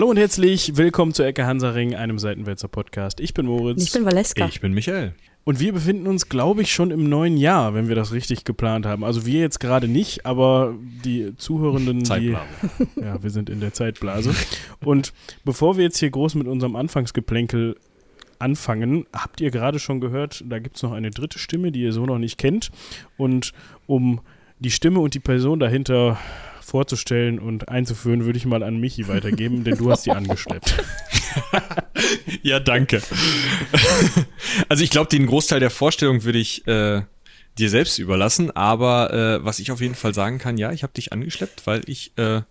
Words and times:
Hallo 0.00 0.08
und 0.08 0.16
herzlich 0.16 0.78
willkommen 0.78 1.12
zu 1.12 1.22
Ecke 1.22 1.44
Hansaring, 1.44 1.94
einem 1.94 2.18
Seitenwälzer 2.18 2.68
Podcast. 2.68 3.20
Ich 3.20 3.34
bin 3.34 3.44
Moritz. 3.44 3.82
Ich 3.82 3.92
bin 3.92 4.06
Valeska. 4.06 4.46
Ich 4.46 4.62
bin 4.62 4.72
Michael. 4.72 5.14
Und 5.44 5.60
wir 5.60 5.74
befinden 5.74 6.06
uns, 6.06 6.30
glaube 6.30 6.62
ich, 6.62 6.72
schon 6.72 6.90
im 6.90 7.10
neuen 7.10 7.36
Jahr, 7.36 7.74
wenn 7.74 7.86
wir 7.88 7.96
das 7.96 8.10
richtig 8.10 8.44
geplant 8.46 8.86
haben. 8.86 9.04
Also 9.04 9.26
wir 9.26 9.40
jetzt 9.40 9.60
gerade 9.60 9.88
nicht, 9.88 10.24
aber 10.24 10.74
die 11.04 11.36
Zuhörenden, 11.36 12.04
die, 12.04 12.30
ja, 12.98 13.22
wir 13.22 13.28
sind 13.28 13.50
in 13.50 13.60
der 13.60 13.74
Zeitblase. 13.74 14.34
Und 14.82 15.12
bevor 15.44 15.76
wir 15.76 15.84
jetzt 15.84 15.98
hier 15.98 16.08
groß 16.08 16.34
mit 16.34 16.46
unserem 16.46 16.76
Anfangsgeplänkel 16.76 17.76
anfangen, 18.38 19.04
habt 19.12 19.42
ihr 19.42 19.50
gerade 19.50 19.78
schon 19.78 20.00
gehört, 20.00 20.42
da 20.48 20.60
gibt 20.60 20.76
es 20.76 20.82
noch 20.82 20.92
eine 20.92 21.10
dritte 21.10 21.38
Stimme, 21.38 21.72
die 21.72 21.82
ihr 21.82 21.92
so 21.92 22.06
noch 22.06 22.18
nicht 22.18 22.38
kennt. 22.38 22.70
Und 23.18 23.52
um 23.86 24.22
die 24.60 24.70
Stimme 24.70 25.00
und 25.00 25.12
die 25.12 25.20
Person 25.20 25.60
dahinter 25.60 26.16
vorzustellen 26.70 27.40
und 27.40 27.68
einzuführen, 27.68 28.24
würde 28.24 28.38
ich 28.38 28.46
mal 28.46 28.62
an 28.62 28.78
Michi 28.78 29.08
weitergeben, 29.08 29.64
denn 29.64 29.76
du 29.76 29.90
hast 29.90 30.06
die 30.06 30.10
angeschleppt. 30.12 30.82
ja, 32.42 32.60
danke. 32.60 33.02
also 34.68 34.84
ich 34.84 34.90
glaube, 34.90 35.10
den 35.10 35.26
Großteil 35.26 35.58
der 35.58 35.70
Vorstellung 35.70 36.22
würde 36.22 36.38
ich 36.38 36.64
äh, 36.68 37.02
dir 37.58 37.70
selbst 37.70 37.98
überlassen, 37.98 38.52
aber 38.52 39.12
äh, 39.12 39.44
was 39.44 39.58
ich 39.58 39.72
auf 39.72 39.80
jeden 39.80 39.96
Fall 39.96 40.14
sagen 40.14 40.38
kann, 40.38 40.58
ja, 40.58 40.70
ich 40.70 40.84
habe 40.84 40.92
dich 40.92 41.12
angeschleppt, 41.12 41.66
weil 41.66 41.82
ich 41.86 42.16
äh, 42.16 42.42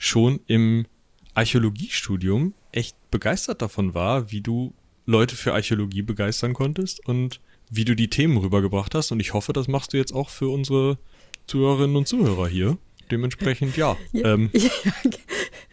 schon 0.00 0.40
im 0.48 0.86
Archäologiestudium 1.34 2.54
echt 2.72 2.96
begeistert 3.12 3.62
davon 3.62 3.94
war, 3.94 4.32
wie 4.32 4.40
du 4.40 4.74
Leute 5.06 5.36
für 5.36 5.54
Archäologie 5.54 6.02
begeistern 6.02 6.52
konntest 6.52 7.06
und 7.06 7.40
wie 7.70 7.84
du 7.84 7.94
die 7.94 8.10
Themen 8.10 8.38
rübergebracht 8.38 8.94
hast. 8.96 9.12
Und 9.12 9.20
ich 9.20 9.34
hoffe, 9.34 9.52
das 9.52 9.68
machst 9.68 9.92
du 9.92 9.96
jetzt 9.96 10.12
auch 10.12 10.30
für 10.30 10.48
unsere 10.48 10.98
Zuhörerinnen 11.46 11.96
und 11.96 12.08
Zuhörer 12.08 12.48
hier. 12.48 12.76
Dementsprechend, 13.10 13.76
ja. 13.76 13.96
ja, 14.12 14.34
ähm, 14.34 14.50
ja 14.52 14.70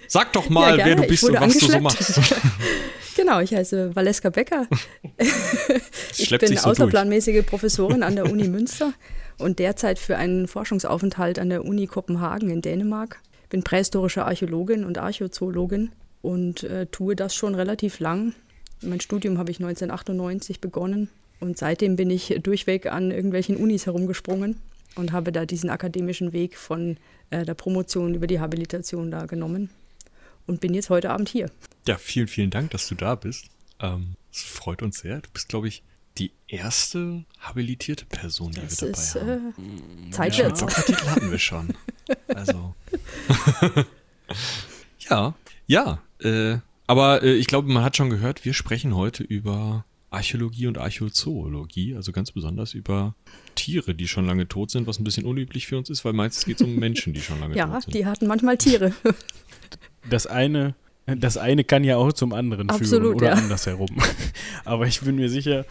sag 0.08 0.34
doch 0.34 0.50
mal, 0.50 0.78
wer 0.78 0.96
du 0.96 1.04
bist 1.04 1.24
und 1.24 1.40
was 1.40 1.58
du 1.58 1.68
so 1.68 1.80
machst. 1.80 2.22
genau, 3.16 3.40
ich 3.40 3.54
heiße 3.54 3.96
Valeska 3.96 4.30
Becker. 4.30 4.68
ich 6.18 6.30
bin 6.30 6.58
so 6.58 6.70
außerplanmäßige 6.70 7.36
durch. 7.36 7.46
Professorin 7.48 8.04
an 8.04 8.16
der 8.16 8.32
Uni 8.32 8.48
Münster 8.48 8.94
und 9.38 9.60
derzeit 9.60 10.00
für 10.00 10.18
einen 10.18 10.48
Forschungsaufenthalt 10.48 11.40
an 11.40 11.50
der 11.50 11.66
Uni 11.66 11.88
Kopenhagen 11.88 12.50
in 12.50 12.62
Dänemark. 12.62 13.20
Bin 13.50 13.64
prähistorische 13.64 14.26
Archäologin 14.26 14.86
und 14.86 14.98
Archäozoologin 14.98 15.92
und 16.22 16.64
äh, 16.64 16.88
tue 16.88 17.16
das 17.16 17.36
schon 17.36 17.56
relativ 17.56 18.00
lang. 18.00 18.34
Mein 18.82 19.00
Studium 19.00 19.38
habe 19.38 19.52
ich 19.52 19.60
1998 19.60 20.62
begonnen 20.62 21.10
und 21.40 21.58
seitdem 21.58 21.96
bin 21.96 22.10
ich 22.10 22.40
durchweg 22.42 22.88
an 22.88 23.12
irgendwelchen 23.12 23.58
Unis 23.58 23.86
herumgesprungen 23.86 24.60
und 24.96 25.12
habe 25.12 25.32
da 25.32 25.46
diesen 25.46 25.70
akademischen 25.70 26.34
Weg 26.34 26.58
von 26.58 26.98
äh, 27.30 27.46
der 27.46 27.54
Promotion 27.54 28.14
über 28.14 28.28
die 28.28 28.40
Habilitation 28.40 29.12
da 29.12 29.26
genommen 29.26 29.70
und 30.48 30.62
bin 30.62 30.74
jetzt 30.74 30.90
heute 30.90 31.10
Abend 31.10 31.30
hier. 31.30 31.50
Ja, 31.88 31.98
vielen, 31.98 32.28
vielen 32.28 32.50
Dank, 32.50 32.72
dass 32.72 32.88
du 32.88 32.96
da 32.96 33.16
bist. 33.16 33.46
Ähm, 33.80 34.16
es 34.32 34.42
freut 34.42 34.82
uns 34.82 35.00
sehr. 35.00 35.22
Du 35.22 35.30
bist, 35.32 35.50
glaube 35.50 35.68
ich, 35.68 35.84
die 36.18 36.32
erste 36.48 37.26
habilitierte 37.40 38.06
Person, 38.06 38.52
die 38.52 38.62
das 38.62 38.82
wir 38.82 38.92
dabei 38.92 39.02
ist, 39.02 39.16
haben. 39.16 39.54
Äh, 40.08 40.12
Zeit 40.12 40.38
ja, 40.38 40.50
Doktortitel 40.50 41.08
hatten 41.08 41.32
wir 41.32 41.40
schon. 41.40 41.74
Also. 42.28 42.76
ja, 45.10 45.36
ja. 45.68 46.02
Äh, 46.20 46.58
aber 46.88 47.24
äh, 47.24 47.34
ich 47.34 47.48
glaube, 47.48 47.72
man 47.72 47.84
hat 47.84 47.98
schon 47.98 48.10
gehört, 48.10 48.46
wir 48.46 48.54
sprechen 48.54 48.96
heute 48.96 49.24
über 49.24 49.86
Archäologie 50.16 50.68
und 50.68 50.78
Archäozoologie, 50.78 51.96
also 51.96 52.12
ganz 52.12 52.32
besonders 52.32 52.74
über 52.74 53.16
Tiere, 53.56 53.94
die 53.94 54.08
schon 54.08 54.26
lange 54.26 54.48
tot 54.48 54.72
sind, 54.72 54.88
was 54.88 55.00
ein 55.00 55.04
bisschen 55.04 55.26
unüblich 55.26 55.68
für 55.68 55.78
uns 55.78 55.90
ist, 55.90 56.06
weil 56.06 56.14
meistens 56.14 56.46
geht 56.46 56.62
es 56.62 56.66
um 56.66 56.76
Menschen, 56.80 57.14
die 57.14 57.22
schon 57.22 57.40
lange 57.40 57.56
ja, 57.56 57.68
tot 57.68 57.84
sind. 57.84 57.96
Ja, 57.96 58.00
die 58.00 58.06
hatten 58.06 58.28
manchmal 58.28 58.58
Tiere. 58.58 58.94
Das 60.08 60.28
eine, 60.28 60.76
das 61.08 61.36
eine 61.36 61.64
kann 61.64 61.84
ja 61.84 61.98
auch 61.98 62.14
zum 62.14 62.32
anderen 62.32 62.70
Absolut, 62.70 62.90
führen 63.02 63.16
oder 63.16 63.28
ja. 63.30 63.34
andersherum. 63.34 63.90
Aber 64.66 64.86
ich 64.86 65.02
bin 65.02 65.16
mir 65.16 65.30
sicher, 65.30 65.66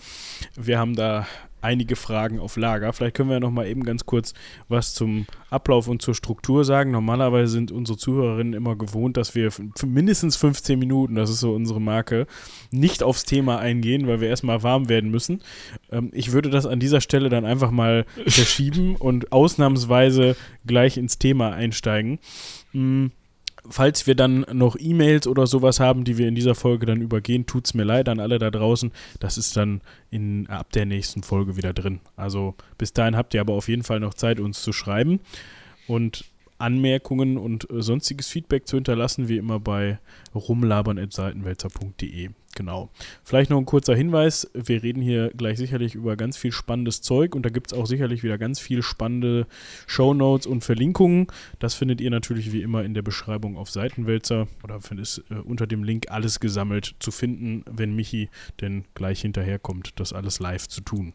wir 0.57 0.81
haben 0.81 0.97
da 0.97 1.29
einige 1.65 1.97
Fragen 1.97 2.39
auf 2.39 2.57
Lager. 2.57 2.93
Vielleicht 2.93 3.17
können 3.17 3.31
wir 3.31 3.35
ja 3.35 3.41
noch 3.41 3.51
mal 3.51 3.67
eben 3.67 3.83
ganz 3.83 4.07
kurz 4.07 4.35
was 4.69 4.95
zum 4.95 5.27
Ablauf 5.51 5.89
und 5.89 6.03
zur 6.03 6.15
Struktur 6.15 6.65
sagen. 6.65 6.91
Normalerweise 6.91 7.53
sind 7.53 7.73
unsere 7.73 7.99
Zuhörerinnen 7.99 8.53
immer 8.53 8.77
gewohnt, 8.77 9.17
dass 9.17 9.35
wir 9.35 9.51
mindestens 9.85 10.37
15 10.37 10.79
Minuten, 10.79 11.15
das 11.15 11.31
ist 11.31 11.41
so 11.41 11.55
unsere 11.55 11.81
Marke, 11.81 12.27
nicht 12.71 13.03
aufs 13.03 13.25
Thema 13.25 13.59
eingehen, 13.59 14.07
weil 14.07 14.21
wir 14.21 14.29
erstmal 14.29 14.63
warm 14.63 14.89
werden 14.89 15.11
müssen. 15.11 15.43
Ähm, 15.91 16.11
ich 16.13 16.33
würde 16.33 16.51
das 16.51 16.67
an 16.67 16.81
dieser 16.81 17.01
Stelle 17.01 17.31
dann 17.31 17.45
einfach 17.45 17.71
mal 17.71 18.05
verschieben 18.27 18.97
und 18.97 19.33
ausnahmsweise 19.33 20.37
gleich 20.67 20.97
ins 20.99 21.19
Thema 21.19 21.53
einsteigen. 21.53 22.19
Hm 22.73 23.11
falls 23.69 24.07
wir 24.07 24.15
dann 24.15 24.45
noch 24.53 24.77
E-Mails 24.79 25.27
oder 25.27 25.47
sowas 25.47 25.81
haben, 25.81 26.05
die 26.05 26.19
wir 26.19 26.29
in 26.29 26.35
dieser 26.35 26.55
Folge 26.55 26.87
dann 26.87 27.01
übergehen, 27.01 27.47
tut 27.47 27.67
es 27.67 27.75
mir 27.75 27.85
leid 27.85 28.09
an 28.09 28.21
alle 28.21 28.39
da 28.39 28.51
draußen. 28.51 28.93
Das 29.21 29.39
ist 29.39 29.57
dann 29.57 29.81
in, 30.11 30.47
ab 30.49 30.73
der 30.73 30.87
nächsten 30.87 31.23
Folge 31.23 31.57
wieder 31.57 31.73
drin. 31.73 32.01
Also 32.17 32.55
bis 32.79 32.93
dahin 32.93 33.17
habt 33.17 33.35
ihr 33.35 33.41
aber 33.41 33.55
auf 33.55 33.69
jeden 33.69 33.83
Fall 33.83 34.01
noch 34.01 34.15
Zeit, 34.15 34.41
uns 34.41 34.63
zu 34.63 34.73
schreiben. 34.73 35.21
Und 35.87 36.25
Anmerkungen 36.65 37.37
und 37.37 37.71
äh, 37.71 37.83
sonstiges 37.83 38.29
Feedback 38.29 38.67
zu 38.67 38.79
hinterlassen, 38.79 39.29
wie 39.29 39.37
immer 39.37 39.61
bei 39.61 39.99
rumlabern.seitenwälzer.de. 40.35 42.31
Genau. 42.55 42.89
Vielleicht 43.23 43.51
noch 43.51 43.59
ein 43.59 43.67
kurzer 43.67 43.95
Hinweis. 43.95 44.51
Wir 44.55 44.83
reden 44.83 45.03
hier 45.03 45.31
gleich 45.37 45.59
sicherlich 45.59 45.95
über 45.95 46.17
ganz 46.17 46.39
viel 46.39 46.53
spannendes 46.53 47.03
Zeug 47.03 47.35
und 47.35 47.45
da 47.45 47.51
gibt 47.51 47.73
es 47.73 47.79
auch 47.79 47.87
sicherlich 47.87 48.23
wieder 48.23 48.39
ganz 48.39 48.61
viel 48.61 48.83
spannende 48.83 49.47
Shownotes 49.87 50.47
und 50.47 50.65
Verlinkungen. 50.65 51.27
Das 51.59 51.75
findet 51.75 52.01
ihr 52.01 52.11
natürlich 52.11 52.53
wie 52.53 52.63
immer 52.63 52.83
in 52.85 52.95
der 52.95 53.03
Beschreibung 53.03 53.59
auf 53.59 53.71
Seitenwälzer 53.71 54.47
oder 54.63 54.79
ist 54.97 55.23
äh, 55.31 55.35
unter 55.35 55.67
dem 55.67 55.85
Link 55.85 56.07
alles 56.11 56.41
gesammelt 56.41 56.95
zu 56.99 57.11
finden, 57.11 57.65
wenn 57.71 57.95
Michi 57.95 58.31
denn 58.61 58.85
gleich 58.95 59.21
hinterherkommt, 59.21 59.93
das 59.97 60.15
alles 60.15 60.39
live 60.39 60.67
zu 60.69 60.81
tun. 60.81 61.13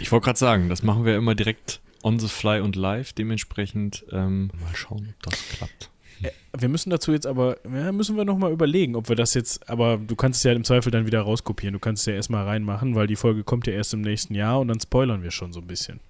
Ich 0.00 0.12
wollte 0.12 0.24
gerade 0.24 0.38
sagen, 0.38 0.68
das 0.68 0.82
machen 0.82 1.04
wir 1.04 1.16
immer 1.16 1.34
direkt 1.34 1.80
on 2.04 2.18
the 2.18 2.28
fly 2.28 2.60
und 2.60 2.76
live. 2.76 3.12
Dementsprechend 3.12 4.04
ähm, 4.12 4.50
mal 4.60 4.74
schauen, 4.74 5.14
ob 5.26 5.32
das 5.32 5.48
klappt. 5.48 5.90
Äh, 6.22 6.30
wir 6.56 6.68
müssen 6.68 6.90
dazu 6.90 7.12
jetzt 7.12 7.26
aber, 7.26 7.56
ja, 7.64 7.90
müssen 7.90 8.16
wir 8.16 8.24
nochmal 8.24 8.52
überlegen, 8.52 8.94
ob 8.94 9.08
wir 9.08 9.16
das 9.16 9.34
jetzt, 9.34 9.68
aber 9.68 9.96
du 9.96 10.14
kannst 10.14 10.38
es 10.38 10.44
ja 10.44 10.52
im 10.52 10.64
Zweifel 10.64 10.92
dann 10.92 11.06
wieder 11.06 11.22
rauskopieren. 11.22 11.72
Du 11.72 11.80
kannst 11.80 12.02
es 12.02 12.06
ja 12.06 12.14
erstmal 12.14 12.44
reinmachen, 12.44 12.94
weil 12.94 13.06
die 13.06 13.16
Folge 13.16 13.42
kommt 13.42 13.66
ja 13.66 13.72
erst 13.72 13.94
im 13.94 14.02
nächsten 14.02 14.34
Jahr 14.34 14.60
und 14.60 14.68
dann 14.68 14.78
spoilern 14.78 15.22
wir 15.22 15.30
schon 15.30 15.52
so 15.52 15.60
ein 15.60 15.66
bisschen. 15.66 16.00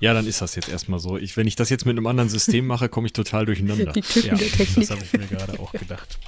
Ja, 0.00 0.14
dann 0.14 0.26
ist 0.26 0.40
das 0.40 0.54
jetzt 0.54 0.68
erstmal 0.68 0.98
so. 0.98 1.18
Ich, 1.18 1.36
wenn 1.36 1.46
ich 1.46 1.56
das 1.56 1.70
jetzt 1.70 1.86
mit 1.86 1.96
einem 1.96 2.06
anderen 2.06 2.30
System 2.30 2.66
mache, 2.66 2.88
komme 2.88 3.06
ich 3.06 3.12
total 3.12 3.46
durcheinander. 3.46 3.92
Die 3.94 4.00
Tücken 4.00 4.28
ja, 4.28 4.34
der 4.34 4.48
Technik. 4.48 4.88
Das 4.88 4.90
habe 4.90 5.02
ich 5.04 5.12
mir 5.12 5.26
gerade 5.26 5.60
auch 5.60 5.72
gedacht. 5.72 6.18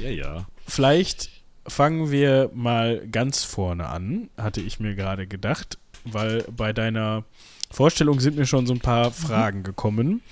Ja, 0.00 0.10
ja. 0.10 0.46
Vielleicht 0.66 1.30
fangen 1.66 2.10
wir 2.10 2.50
mal 2.54 3.06
ganz 3.08 3.44
vorne 3.44 3.86
an, 3.86 4.30
hatte 4.36 4.60
ich 4.60 4.80
mir 4.80 4.94
gerade 4.94 5.26
gedacht, 5.26 5.78
weil 6.04 6.44
bei 6.50 6.72
deiner 6.72 7.24
Vorstellung 7.72 8.20
sind 8.20 8.36
mir 8.36 8.46
schon 8.46 8.66
so 8.66 8.74
ein 8.74 8.80
paar 8.80 9.08
mhm. 9.08 9.14
Fragen 9.14 9.62
gekommen. 9.62 10.22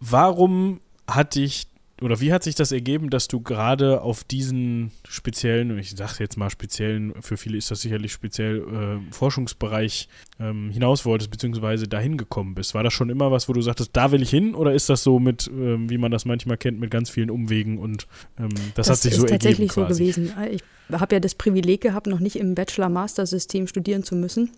Warum 0.00 0.80
hat 1.06 1.34
dich 1.34 1.68
oder 2.00 2.20
wie 2.20 2.32
hat 2.32 2.44
sich 2.44 2.54
das 2.54 2.70
ergeben, 2.70 3.10
dass 3.10 3.26
du 3.26 3.40
gerade 3.40 4.02
auf 4.02 4.22
diesen 4.22 4.92
speziellen, 5.08 5.76
ich 5.78 5.90
sage 5.90 6.14
jetzt 6.20 6.36
mal 6.36 6.50
speziellen, 6.50 7.12
für 7.20 7.36
viele 7.36 7.58
ist 7.58 7.70
das 7.70 7.80
sicherlich 7.80 8.12
speziell, 8.12 8.58
äh, 8.58 9.12
Forschungsbereich 9.12 10.08
ähm, 10.38 10.70
hinaus 10.70 11.04
wolltest, 11.04 11.30
beziehungsweise 11.30 11.88
dahin 11.88 12.16
gekommen 12.16 12.54
bist? 12.54 12.74
War 12.74 12.84
das 12.84 12.92
schon 12.92 13.10
immer 13.10 13.32
was, 13.32 13.48
wo 13.48 13.52
du 13.52 13.62
sagtest, 13.62 13.90
da 13.94 14.12
will 14.12 14.22
ich 14.22 14.30
hin? 14.30 14.54
Oder 14.54 14.74
ist 14.74 14.88
das 14.88 15.02
so 15.02 15.18
mit, 15.18 15.48
ähm, 15.48 15.90
wie 15.90 15.98
man 15.98 16.12
das 16.12 16.24
manchmal 16.24 16.56
kennt, 16.56 16.78
mit 16.78 16.90
ganz 16.90 17.10
vielen 17.10 17.30
Umwegen 17.30 17.78
und 17.78 18.06
ähm, 18.38 18.48
das, 18.74 18.86
das, 18.86 18.90
hat 18.90 18.98
sich 18.98 19.14
so 19.14 19.26
ergeben? 19.26 19.26
Das 19.26 19.32
ist 19.32 19.42
tatsächlich 19.42 19.72
so 19.72 19.84
gewesen. 19.86 20.32
Ich 20.52 20.62
habe 20.92 21.16
ja 21.16 21.20
das 21.20 21.34
Privileg 21.34 21.80
gehabt, 21.80 22.06
noch 22.06 22.20
nicht 22.20 22.36
im 22.36 22.54
Bachelor-Master-System 22.54 23.66
studieren 23.66 24.04
zu 24.04 24.14
müssen. 24.14 24.52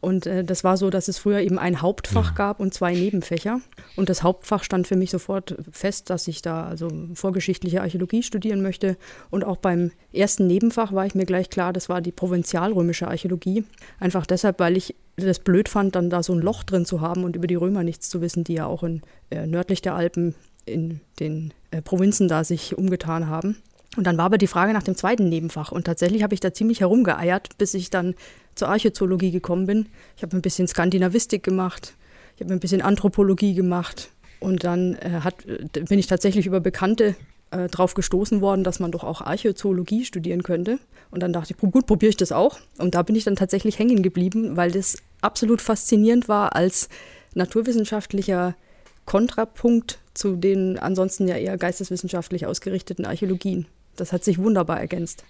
Und 0.00 0.26
äh, 0.26 0.44
das 0.44 0.64
war 0.64 0.76
so, 0.76 0.90
dass 0.90 1.08
es 1.08 1.18
früher 1.18 1.40
eben 1.40 1.58
ein 1.58 1.82
Hauptfach 1.82 2.30
ja. 2.30 2.34
gab 2.34 2.60
und 2.60 2.74
zwei 2.74 2.94
Nebenfächer. 2.94 3.60
Und 3.96 4.08
das 4.08 4.22
Hauptfach 4.22 4.62
stand 4.62 4.86
für 4.86 4.96
mich 4.96 5.10
sofort 5.10 5.56
fest, 5.70 6.10
dass 6.10 6.28
ich 6.28 6.42
da 6.42 6.66
also 6.66 6.90
vorgeschichtliche 7.14 7.80
Archäologie 7.80 8.22
studieren 8.22 8.62
möchte. 8.62 8.96
Und 9.30 9.44
auch 9.44 9.56
beim 9.56 9.90
ersten 10.12 10.46
Nebenfach 10.46 10.92
war 10.92 11.06
ich 11.06 11.14
mir 11.14 11.26
gleich 11.26 11.50
klar, 11.50 11.72
das 11.72 11.88
war 11.88 12.00
die 12.00 12.12
provinzialrömische 12.12 13.08
Archäologie. 13.08 13.64
Einfach 13.98 14.26
deshalb, 14.26 14.60
weil 14.60 14.76
ich 14.76 14.94
das 15.16 15.38
blöd 15.38 15.68
fand, 15.68 15.94
dann 15.96 16.10
da 16.10 16.22
so 16.22 16.34
ein 16.34 16.40
Loch 16.40 16.62
drin 16.62 16.84
zu 16.84 17.00
haben 17.00 17.24
und 17.24 17.36
über 17.36 17.46
die 17.46 17.54
Römer 17.54 17.82
nichts 17.82 18.08
zu 18.08 18.20
wissen, 18.20 18.44
die 18.44 18.54
ja 18.54 18.66
auch 18.66 18.82
in, 18.82 19.02
äh, 19.30 19.46
nördlich 19.46 19.80
der 19.80 19.94
Alpen 19.94 20.34
in 20.66 21.00
den 21.20 21.54
äh, 21.70 21.80
Provinzen 21.80 22.28
da 22.28 22.44
sich 22.44 22.76
umgetan 22.76 23.28
haben. 23.28 23.56
Und 23.96 24.06
dann 24.06 24.18
war 24.18 24.26
aber 24.26 24.38
die 24.38 24.46
Frage 24.46 24.72
nach 24.72 24.82
dem 24.82 24.94
zweiten 24.94 25.28
Nebenfach. 25.28 25.72
Und 25.72 25.84
tatsächlich 25.84 26.22
habe 26.22 26.34
ich 26.34 26.40
da 26.40 26.52
ziemlich 26.52 26.80
herumgeeiert, 26.80 27.56
bis 27.58 27.74
ich 27.74 27.90
dann 27.90 28.14
zur 28.54 28.68
Archäozoologie 28.68 29.30
gekommen 29.30 29.66
bin. 29.66 29.86
Ich 30.16 30.22
habe 30.22 30.36
ein 30.36 30.42
bisschen 30.42 30.68
Skandinavistik 30.68 31.42
gemacht, 31.42 31.94
ich 32.36 32.42
habe 32.42 32.52
ein 32.52 32.60
bisschen 32.60 32.82
Anthropologie 32.82 33.54
gemacht. 33.54 34.10
Und 34.38 34.64
dann 34.64 34.94
äh, 34.96 35.20
hat, 35.22 35.46
äh, 35.46 35.80
bin 35.80 35.98
ich 35.98 36.06
tatsächlich 36.06 36.46
über 36.46 36.60
Bekannte 36.60 37.16
äh, 37.50 37.68
drauf 37.68 37.94
gestoßen 37.94 38.40
worden, 38.40 38.64
dass 38.64 38.80
man 38.80 38.92
doch 38.92 39.04
auch 39.04 39.22
Archäozoologie 39.22 40.04
studieren 40.04 40.42
könnte. 40.42 40.78
Und 41.10 41.22
dann 41.22 41.32
dachte 41.32 41.54
ich, 41.54 41.70
gut, 41.70 41.86
probiere 41.86 42.10
ich 42.10 42.16
das 42.16 42.32
auch. 42.32 42.58
Und 42.78 42.94
da 42.94 43.02
bin 43.02 43.16
ich 43.16 43.24
dann 43.24 43.36
tatsächlich 43.36 43.78
hängen 43.78 44.02
geblieben, 44.02 44.56
weil 44.56 44.70
das 44.70 44.98
absolut 45.20 45.62
faszinierend 45.62 46.28
war 46.28 46.54
als 46.54 46.88
naturwissenschaftlicher 47.34 48.54
Kontrapunkt 49.04 50.00
zu 50.14 50.36
den 50.36 50.78
ansonsten 50.78 51.28
ja 51.28 51.36
eher 51.36 51.56
geisteswissenschaftlich 51.56 52.46
ausgerichteten 52.46 53.04
Archäologien. 53.04 53.66
Das 53.96 54.12
hat 54.12 54.24
sich 54.24 54.38
wunderbar 54.38 54.80
ergänzt. 54.80 55.24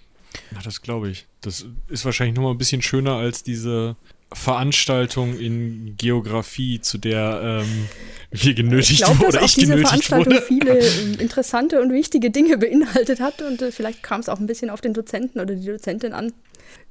Ja, 0.51 0.61
das 0.63 0.81
glaube 0.81 1.09
ich. 1.09 1.25
Das 1.41 1.65
ist 1.87 2.05
wahrscheinlich 2.05 2.35
nochmal 2.35 2.53
ein 2.53 2.57
bisschen 2.57 2.81
schöner 2.81 3.15
als 3.15 3.43
diese 3.43 3.95
Veranstaltung 4.33 5.39
in 5.39 5.95
Geografie, 5.97 6.81
zu 6.81 6.97
der 6.97 7.61
ähm, 7.63 7.87
wir 8.31 8.53
genötigt 8.53 8.91
ich 8.91 8.97
glaub, 8.97 9.19
wurden. 9.19 9.29
Oder 9.29 9.41
ich 9.43 9.55
diese 9.55 9.77
Veranstaltung 9.77 10.33
wurde. 10.33 10.41
viele 10.45 10.79
ähm, 10.79 11.19
interessante 11.19 11.81
und 11.81 11.93
wichtige 11.93 12.29
Dinge 12.29 12.57
beinhaltet 12.57 13.21
hat 13.21 13.41
und 13.41 13.61
äh, 13.61 13.71
vielleicht 13.71 14.03
kam 14.03 14.19
es 14.19 14.27
auch 14.27 14.39
ein 14.39 14.47
bisschen 14.47 14.69
auf 14.69 14.81
den 14.81 14.93
Dozenten 14.93 15.39
oder 15.39 15.55
die 15.55 15.65
Dozentin 15.65 16.13
an. 16.13 16.33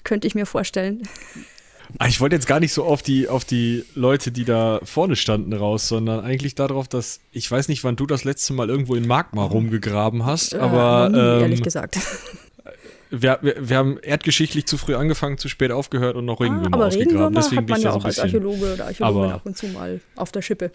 Könnte 0.02 0.26
ich 0.26 0.34
mir 0.34 0.46
vorstellen. 0.46 1.02
Ah, 1.99 2.06
Ich 2.09 2.21
wollte 2.21 2.37
jetzt 2.37 2.47
gar 2.47 2.61
nicht 2.61 2.73
so 2.73 2.85
auf 2.85 3.03
die, 3.03 3.29
auf 3.29 3.44
die 3.44 3.85
Leute, 3.94 4.31
die 4.33 4.44
da 4.44 4.81
vorne 4.85 5.17
standen, 5.17 5.53
raus, 5.53 5.88
sondern 5.88 6.21
eigentlich 6.25 6.55
darauf, 6.55 6.88
dass 6.88 7.21
ich 7.33 7.50
weiß 7.50 7.69
nicht, 7.69 7.85
wann 7.85 7.97
du 7.97 8.06
das 8.06 8.25
letzte 8.25 8.53
Mal 8.53 8.69
irgendwo 8.69 8.94
in 8.94 9.06
Magma 9.06 9.44
rumgegraben 9.44 10.25
hast, 10.25 10.55
Äh, 10.55 10.59
aber 10.59 11.09
nie, 11.11 11.19
ähm, 11.19 11.41
ehrlich 11.43 11.62
gesagt. 11.62 11.99
wir, 13.11 13.38
wir, 13.43 13.69
wir 13.69 13.77
haben 13.77 13.99
erdgeschichtlich 13.99 14.67
zu 14.67 14.79
früh 14.79 14.94
angefangen, 14.94 15.38
zu 15.38 15.49
spät 15.49 15.71
aufgehört 15.71 16.17
und 16.17 16.25
noch 16.25 16.41
Regenwürmer 16.41 16.69
Ah, 16.73 16.77
aber 16.77 16.87
ausgegraben. 16.87 17.17
Regenwürmer 17.17 17.41
Deswegen 17.41 17.56
hat 17.59 17.67
bin 17.67 17.71
man 17.73 17.79
ich 17.79 17.85
ja 17.85 17.93
so 17.93 17.99
auch 17.99 18.05
als. 18.05 18.19
Archäologe 18.19 18.75
oder 18.75 18.87
Archäologin 18.87 19.31
ab 19.33 19.41
und 19.44 19.56
zu 19.56 19.67
mal 19.69 20.00
auf 20.17 20.33
der 20.33 20.43
Schippe. 20.43 20.71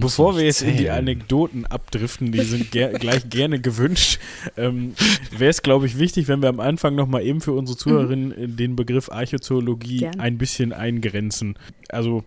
Bevor 0.00 0.36
wir 0.36 0.44
jetzt 0.44 0.62
in 0.62 0.72
die 0.76 0.84
zählen? 0.84 0.90
Anekdoten 0.98 1.66
abdriften, 1.66 2.32
die 2.32 2.42
sind 2.42 2.70
ger 2.70 2.88
gleich 2.98 3.28
gerne 3.28 3.60
gewünscht, 3.60 4.18
ähm, 4.56 4.94
wäre 5.36 5.50
es, 5.50 5.62
glaube 5.62 5.86
ich, 5.86 5.98
wichtig, 5.98 6.28
wenn 6.28 6.40
wir 6.42 6.48
am 6.48 6.60
Anfang 6.60 6.94
nochmal 6.94 7.22
eben 7.24 7.40
für 7.40 7.52
unsere 7.52 7.76
Zuhörerinnen 7.76 8.32
äh, 8.32 8.48
den 8.48 8.76
Begriff 8.76 9.10
Archäozoologie 9.10 9.98
Gern. 9.98 10.20
ein 10.20 10.38
bisschen 10.38 10.72
eingrenzen. 10.72 11.58
Also 11.88 12.24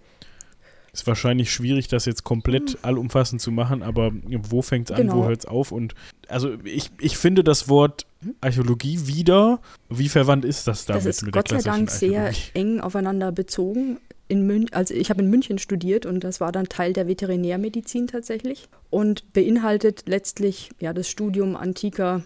ist 0.93 1.07
wahrscheinlich 1.07 1.51
schwierig, 1.53 1.87
das 1.87 2.05
jetzt 2.05 2.25
komplett 2.25 2.79
allumfassend 2.81 3.39
zu 3.39 3.49
machen, 3.51 3.81
aber 3.81 4.11
wo 4.49 4.61
fängt 4.61 4.89
es 4.89 4.95
an, 4.97 5.07
wo 5.07 5.11
Genau. 5.13 5.27
hört 5.27 5.39
es 5.39 5.45
auf? 5.45 5.71
Und 5.71 5.95
also 6.27 6.55
ich, 6.65 6.91
ich 6.99 7.17
finde 7.17 7.45
das 7.45 7.69
Wort 7.69 8.05
Archäologie 8.41 9.07
wieder, 9.07 9.61
wie 9.89 10.09
verwandt 10.09 10.43
ist 10.43 10.67
das 10.67 10.85
damit 10.85 11.05
Das 11.05 11.15
ist 11.15 11.23
mit 11.23 11.33
der 11.33 11.41
Gott 11.43 11.49
sei 11.49 11.61
Dank 11.61 11.89
sehr 11.89 12.31
eng 12.53 12.81
aufeinander 12.81 13.31
bezogen. 13.31 13.99
In 14.31 14.47
Mün 14.47 14.71
also 14.71 14.93
ich 14.93 15.09
habe 15.09 15.21
in 15.21 15.29
München 15.29 15.57
studiert 15.57 16.05
und 16.05 16.23
das 16.23 16.39
war 16.39 16.53
dann 16.53 16.69
Teil 16.69 16.93
der 16.93 17.05
Veterinärmedizin 17.05 18.07
tatsächlich 18.07 18.69
und 18.89 19.33
beinhaltet 19.33 20.03
letztlich 20.05 20.69
ja 20.79 20.93
das 20.93 21.09
Studium 21.09 21.57
antiker 21.57 22.23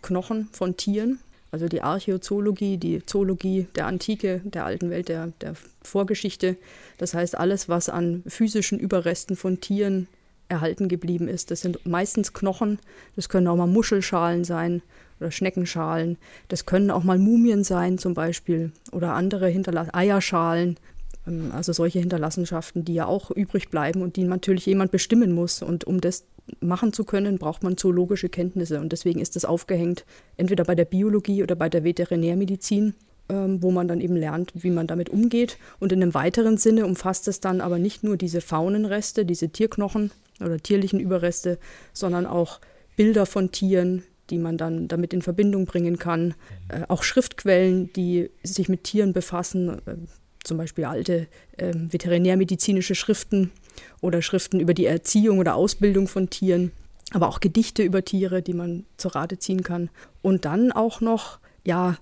Knochen 0.00 0.48
von 0.52 0.78
Tieren, 0.78 1.18
also 1.50 1.68
die 1.68 1.82
Archäozoologie, 1.82 2.78
die 2.78 3.04
Zoologie 3.04 3.66
der 3.76 3.86
Antike, 3.86 4.40
der 4.44 4.64
alten 4.64 4.88
Welt, 4.88 5.10
der, 5.10 5.34
der 5.42 5.52
Vorgeschichte. 5.82 6.56
Das 6.96 7.12
heißt 7.12 7.36
alles, 7.36 7.68
was 7.68 7.90
an 7.90 8.22
physischen 8.26 8.78
Überresten 8.78 9.36
von 9.36 9.60
Tieren 9.60 10.08
erhalten 10.48 10.88
geblieben 10.88 11.28
ist. 11.28 11.50
Das 11.50 11.60
sind 11.60 11.84
meistens 11.84 12.32
Knochen, 12.32 12.78
das 13.14 13.28
können 13.28 13.46
auch 13.48 13.56
mal 13.56 13.66
Muschelschalen 13.66 14.44
sein 14.44 14.80
oder 15.20 15.30
Schneckenschalen. 15.30 16.18
Das 16.48 16.66
können 16.66 16.90
auch 16.90 17.04
mal 17.04 17.18
Mumien 17.18 17.62
sein 17.62 17.98
zum 17.98 18.14
Beispiel 18.14 18.72
oder 18.90 19.12
andere 19.12 19.48
Hinterlass 19.48 19.92
Eierschalen. 19.92 20.78
Ähm, 21.26 21.50
Also 21.52 21.72
solche 21.72 21.98
Hinterlassenschaften, 22.00 22.84
die 22.84 22.94
ja 22.94 23.06
auch 23.06 23.30
übrig 23.30 23.68
bleiben 23.68 24.02
und 24.02 24.16
die 24.16 24.24
natürlich 24.24 24.66
jemand 24.66 24.90
bestimmen 24.90 25.32
muss. 25.32 25.62
Und 25.62 25.84
um 25.84 26.00
das 26.00 26.24
machen 26.60 26.92
zu 26.92 27.04
können, 27.04 27.38
braucht 27.38 27.62
man 27.62 27.76
zoologische 27.76 28.28
Kenntnisse. 28.28 28.80
Und 28.80 28.92
deswegen 28.92 29.20
ist 29.20 29.36
das 29.36 29.44
aufgehängt 29.44 30.04
entweder 30.36 30.64
bei 30.64 30.74
der 30.74 30.84
Biologie 30.84 31.42
oder 31.42 31.54
bei 31.54 31.68
der 31.68 31.84
Veterinärmedizin, 31.84 32.94
ähm, 33.28 33.62
wo 33.62 33.70
man 33.70 33.88
dann 33.88 34.00
eben 34.00 34.16
lernt, 34.16 34.52
wie 34.54 34.70
man 34.70 34.86
damit 34.86 35.10
umgeht. 35.10 35.58
Und 35.78 35.92
in 35.92 36.02
einem 36.02 36.14
weiteren 36.14 36.56
Sinne 36.56 36.84
umfasst 36.84 37.28
es 37.28 37.40
dann 37.40 37.60
aber 37.60 37.78
nicht 37.78 38.02
nur 38.02 38.16
diese 38.16 38.40
Faunenreste, 38.40 39.24
diese 39.24 39.50
Tierknochen 39.50 40.10
oder 40.40 40.58
tierlichen 40.58 40.98
Überreste, 40.98 41.58
sondern 41.92 42.26
auch 42.26 42.60
Bilder 42.96 43.26
von 43.26 43.52
Tieren, 43.52 44.02
die 44.30 44.38
man 44.38 44.56
dann 44.56 44.88
damit 44.88 45.14
in 45.14 45.22
Verbindung 45.22 45.66
bringen 45.66 45.98
kann. 45.98 46.34
Äh, 46.68 46.82
auch 46.88 47.02
Schriftquellen, 47.04 47.92
die 47.92 48.30
sich 48.42 48.68
mit 48.68 48.84
Tieren 48.84 49.12
befassen, 49.12 49.80
äh, 49.86 49.94
zum 50.44 50.58
Beispiel 50.58 50.84
alte 50.84 51.28
äh, 51.56 51.72
veterinärmedizinische 51.74 52.94
Schriften 52.94 53.52
oder 54.00 54.22
Schriften 54.22 54.60
über 54.60 54.74
die 54.74 54.86
Erziehung 54.86 55.38
oder 55.38 55.54
Ausbildung 55.54 56.08
von 56.08 56.30
Tieren, 56.30 56.72
aber 57.12 57.28
auch 57.28 57.40
Gedichte 57.40 57.82
über 57.82 58.04
Tiere, 58.04 58.42
die 58.42 58.54
man 58.54 58.84
zur 58.96 59.14
Rate 59.14 59.38
ziehen 59.38 59.62
kann. 59.62 59.90
Und 60.22 60.44
dann 60.44 60.72
auch 60.72 61.00
noch, 61.00 61.38
ja, 61.64 61.96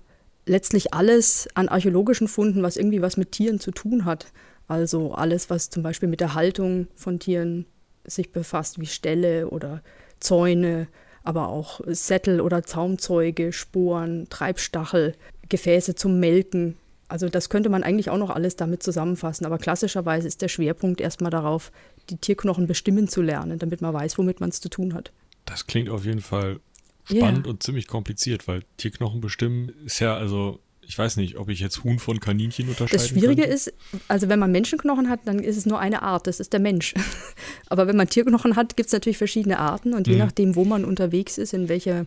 letztlich 0.45 0.93
alles 0.93 1.47
an 1.53 1.69
archäologischen 1.69 2.27
Funden, 2.27 2.63
was 2.63 2.77
irgendwie 2.77 3.01
was 3.01 3.17
mit 3.17 3.31
Tieren 3.31 3.59
zu 3.59 3.71
tun 3.71 4.05
hat. 4.05 4.27
Also 4.67 5.13
alles, 5.13 5.49
was 5.49 5.69
zum 5.69 5.83
Beispiel 5.83 6.09
mit 6.09 6.19
der 6.19 6.33
Haltung 6.33 6.87
von 6.95 7.19
Tieren 7.19 7.65
sich 8.05 8.31
befasst, 8.31 8.79
wie 8.79 8.85
Ställe 8.85 9.49
oder 9.49 9.81
Zäune, 10.19 10.87
aber 11.23 11.49
auch 11.49 11.81
Sättel 11.85 12.41
oder 12.41 12.63
Zaumzeuge, 12.63 13.53
Sporen, 13.53 14.27
Treibstachel, 14.29 15.15
Gefäße 15.49 15.95
zum 15.95 16.19
Melken. 16.19 16.77
Also 17.11 17.29
das 17.29 17.49
könnte 17.49 17.69
man 17.69 17.83
eigentlich 17.83 18.09
auch 18.09 18.17
noch 18.17 18.29
alles 18.29 18.55
damit 18.55 18.81
zusammenfassen. 18.83 19.45
Aber 19.45 19.57
klassischerweise 19.57 20.27
ist 20.27 20.41
der 20.41 20.47
Schwerpunkt 20.47 21.01
erstmal 21.01 21.29
darauf, 21.31 21.71
die 22.09 22.17
Tierknochen 22.17 22.67
bestimmen 22.67 23.07
zu 23.07 23.21
lernen, 23.21 23.59
damit 23.59 23.81
man 23.81 23.93
weiß, 23.93 24.17
womit 24.17 24.39
man 24.39 24.49
es 24.49 24.61
zu 24.61 24.69
tun 24.69 24.93
hat. 24.93 25.11
Das 25.45 25.67
klingt 25.67 25.89
auf 25.89 26.05
jeden 26.05 26.21
Fall 26.21 26.59
spannend 27.03 27.47
und 27.47 27.61
ziemlich 27.63 27.87
kompliziert, 27.87 28.47
weil 28.47 28.63
Tierknochen 28.77 29.21
bestimmen 29.21 29.71
ist 29.85 29.99
ja, 29.99 30.15
also, 30.15 30.59
ich 30.81 30.97
weiß 30.97 31.17
nicht, 31.17 31.37
ob 31.37 31.49
ich 31.49 31.59
jetzt 31.59 31.83
Huhn 31.83 31.99
von 31.99 32.19
Kaninchen 32.19 32.69
unterscheiden 32.69 32.97
Das 32.97 33.07
Schwierige 33.07 33.41
könnte. 33.43 33.53
ist, 33.55 33.73
also 34.07 34.29
wenn 34.29 34.39
man 34.39 34.51
Menschenknochen 34.51 35.09
hat, 35.09 35.21
dann 35.25 35.39
ist 35.39 35.57
es 35.57 35.65
nur 35.65 35.79
eine 35.79 36.01
Art, 36.03 36.27
das 36.27 36.39
ist 36.39 36.53
der 36.53 36.59
Mensch. 36.59 36.93
Aber 37.69 37.87
wenn 37.87 37.95
man 37.97 38.07
Tierknochen 38.07 38.55
hat, 38.55 38.77
gibt 38.77 38.87
es 38.87 38.93
natürlich 38.93 39.17
verschiedene 39.17 39.59
Arten 39.59 39.93
und 39.93 40.07
je 40.07 40.13
Mhm. 40.13 40.19
nachdem, 40.19 40.55
wo 40.55 40.63
man 40.65 40.85
unterwegs 40.85 41.37
ist, 41.37 41.53
in 41.53 41.69
welcher 41.69 42.05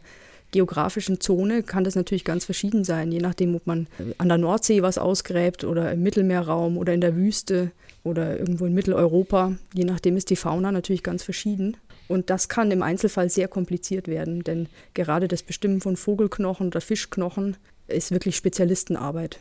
geografischen 0.54 1.20
Zone, 1.20 1.64
kann 1.64 1.82
das 1.82 1.96
natürlich 1.96 2.24
ganz 2.24 2.44
verschieden 2.44 2.84
sein. 2.84 3.10
Je 3.10 3.18
nachdem, 3.18 3.56
ob 3.56 3.66
man 3.66 3.88
an 4.18 4.28
der 4.28 4.38
Nordsee 4.38 4.82
was 4.82 4.98
ausgräbt 4.98 5.64
oder 5.64 5.92
im 5.92 6.02
Mittelmeerraum 6.02 6.78
oder 6.78 6.94
in 6.94 7.00
der 7.00 7.16
Wüste 7.16 7.72
oder 8.04 8.38
irgendwo 8.38 8.64
in 8.64 8.72
Mitteleuropa. 8.72 9.56
Je 9.74 9.84
nachdem 9.84 10.16
ist 10.16 10.30
die 10.30 10.36
Fauna 10.36 10.70
natürlich 10.70 11.02
ganz 11.02 11.24
verschieden. 11.24 11.76
Und 12.06 12.30
das 12.30 12.48
kann 12.48 12.70
im 12.70 12.82
Einzelfall 12.82 13.30
sehr 13.30 13.48
kompliziert 13.48 14.06
werden, 14.06 14.44
denn 14.44 14.68
gerade 14.92 15.26
das 15.26 15.42
Bestimmen 15.42 15.80
von 15.80 15.96
Vogelknochen 15.96 16.68
oder 16.68 16.80
Fischknochen 16.80 17.56
ist 17.88 18.12
wirklich 18.12 18.36
Spezialistenarbeit. 18.36 19.40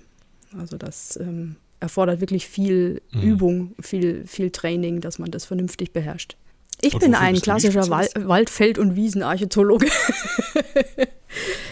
Also 0.58 0.78
das 0.78 1.18
ähm, 1.18 1.58
erfordert 1.80 2.22
wirklich 2.22 2.48
viel 2.48 3.02
Mhm. 3.12 3.22
Übung, 3.22 3.76
viel, 3.82 4.26
viel 4.26 4.50
Training, 4.50 5.02
dass 5.02 5.20
man 5.20 5.30
das 5.30 5.46
vernünftig 5.46 5.92
beherrscht. 5.94 6.38
Ich 6.82 6.98
bin 6.98 7.16
ein 7.16 7.36
klassischer 7.40 7.90
Wal? 7.90 8.08
Waldfeld- 8.16 8.78
und 8.78 8.96
Wiesenarchäologe. 8.96 9.88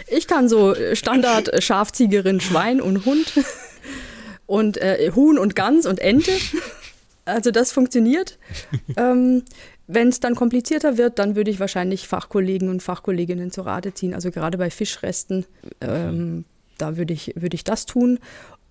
ich 0.08 0.28
kann 0.28 0.50
so 0.50 0.76
Standard 0.94 1.50
äh, 1.50 1.62
Schafziegerin, 1.62 2.40
Schwein 2.40 2.82
und 2.82 3.06
Hund 3.06 3.34
und 4.46 4.78
äh, 4.78 5.12
Huhn 5.16 5.38
und 5.38 5.56
Gans 5.56 5.86
und 5.86 6.00
Ente. 6.00 6.32
Also 7.26 7.52
das 7.52 7.72
funktioniert. 7.72 8.38
ähm, 8.98 9.44
wenn 9.88 10.08
es 10.08 10.20
dann 10.20 10.36
komplizierter 10.36 10.98
wird, 10.98 11.20
dann 11.20 11.36
würde 11.36 11.52
ich 11.52 11.60
wahrscheinlich 11.60 12.08
Fachkollegen 12.08 12.70
und 12.70 12.82
Fachkolleginnen 12.82 13.52
zu 13.52 13.62
Rate 13.62 13.94
ziehen. 13.94 14.14
Also 14.14 14.32
gerade 14.32 14.58
bei 14.58 14.70
Fischresten, 14.70 15.46
ähm, 15.82 16.46
da 16.78 16.98
würde 16.98 17.14
ich, 17.14 17.34
würde 17.36 17.56
ich 17.56 17.64
das 17.64 17.86
tun. 17.86 18.20